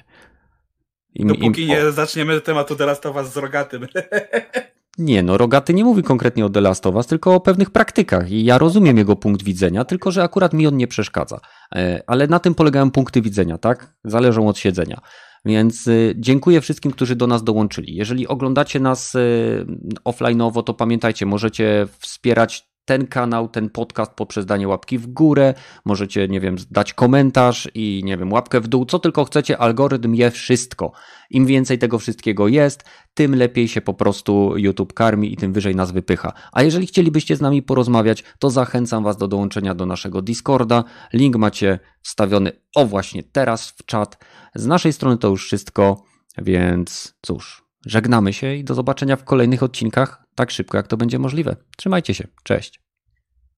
I, 1.15 1.27
Dopóki 1.27 1.63
i... 1.63 1.67
nie 1.67 1.93
zaczniemy 1.93 2.41
tematu 2.41 2.77
The 2.77 2.87
Last 2.87 3.07
of 3.07 3.17
Us 3.17 3.33
z 3.33 3.37
rogatym. 3.37 3.87
Nie, 4.99 5.23
no 5.23 5.39
Rogaty 5.39 5.75
nie 5.75 5.85
mówi 5.85 6.03
konkretnie 6.03 6.47
o 6.47 6.51
The 6.51 6.61
Last 6.61 6.87
of 6.87 6.95
Us, 6.95 7.07
tylko 7.07 7.35
o 7.35 7.41
pewnych 7.41 7.71
praktykach 7.71 8.31
i 8.31 8.45
ja 8.45 8.59
rozumiem 8.59 8.99
jego 8.99 9.17
punkt 9.17 9.43
widzenia, 9.43 9.85
tylko 9.85 10.11
że 10.11 10.23
akurat 10.23 10.53
mi 10.53 10.67
on 10.67 10.77
nie 10.77 10.87
przeszkadza. 10.87 11.41
E, 11.75 12.03
ale 12.07 12.27
na 12.27 12.39
tym 12.39 12.55
polegają 12.55 12.91
punkty 12.91 13.23
widzenia, 13.23 13.59
tak? 13.59 13.97
Zależą 14.05 14.49
od 14.49 14.59
siedzenia. 14.59 15.01
Więc 15.45 15.87
y, 15.87 16.15
dziękuję 16.19 16.61
wszystkim, 16.61 16.93
którzy 16.93 17.17
do 17.17 17.27
nas 17.27 17.45
dołączyli. 17.45 17.95
Jeżeli 17.95 18.29
oglądacie 18.29 18.81
nas 18.81 19.15
y, 19.15 19.67
offline'owo, 20.05 20.63
to 20.63 20.75
pamiętajcie, 20.75 21.27
możecie 21.27 21.87
wspierać 21.99 22.69
ten 22.87 23.07
kanał, 23.07 23.49
ten 23.49 23.71
podcast 23.71 24.13
poprzez 24.13 24.47
danie 24.47 24.69
łapki 24.69 24.99
w 24.99 25.07
górę, 25.07 25.55
możecie, 25.85 26.29
nie 26.29 26.41
wiem, 26.41 26.57
dać 26.71 26.95
komentarz 26.95 27.69
i, 27.75 28.03
nie 28.05 28.17
wiem, 28.17 28.33
łapkę 28.33 28.61
w 28.61 28.69
dół, 28.69 28.85
co 28.85 28.99
tylko 28.99 29.25
chcecie, 29.25 29.59
algorytm 29.59 30.15
je 30.15 30.31
wszystko. 30.31 30.93
Im 31.31 31.47
więcej 31.47 31.79
tego 31.79 31.99
wszystkiego 31.99 32.49
jest, 32.49 32.85
tym 33.15 33.35
lepiej 33.35 33.69
się 33.69 33.81
po 33.81 33.95
prostu 33.95 34.53
YouTube 34.57 34.93
karmi 34.93 35.33
i 35.33 35.37
tym 35.37 35.53
wyżej 35.53 35.77
nas 35.77 35.93
wypycha. 35.93 36.33
A 36.53 36.63
jeżeli 36.63 36.87
chcielibyście 36.87 37.37
z 37.37 37.41
nami 37.41 37.63
porozmawiać, 37.63 38.25
to 38.39 38.51
zachęcam 38.51 39.05
Was 39.05 39.17
do 39.17 39.29
dołączenia 39.29 39.75
do 39.75 39.87
naszego 39.87 40.23
Discorda. 40.23 40.85
Link 41.13 41.37
macie 41.37 41.79
wstawiony 42.03 42.53
o 42.75 42.87
właśnie 42.87 43.23
teraz 43.23 43.71
w 43.71 43.85
czat. 43.85 44.19
Z 44.55 44.67
naszej 44.67 44.93
strony 44.93 45.19
to 45.19 45.29
już 45.29 45.47
wszystko, 45.47 46.03
więc 46.39 47.15
cóż, 47.23 47.66
żegnamy 47.87 48.33
się 48.33 48.55
i 48.55 48.65
do 48.65 48.75
zobaczenia 48.75 49.17
w 49.17 49.25
kolejnych 49.25 49.63
odcinkach 49.63 50.25
tak 50.35 50.51
szybko, 50.51 50.77
jak 50.77 50.87
to 50.87 50.97
będzie 50.97 51.19
możliwe. 51.19 51.57
Trzymajcie 51.77 52.15
się. 52.15 52.29
Cześć. 52.43 52.81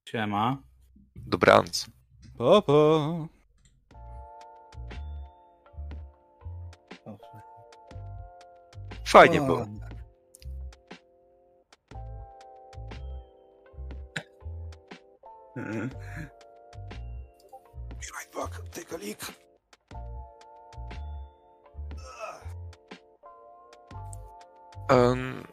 Siema. 0.09 0.63
Dobranoc. 1.17 1.87
Fajnie 9.05 9.41
było. 9.41 9.67
Be 15.57 15.65
right 18.15 18.35
back. 18.35 18.63
Take 18.71 18.95
a 18.95 18.99
leak. 18.99 19.48
Um, 24.89 25.45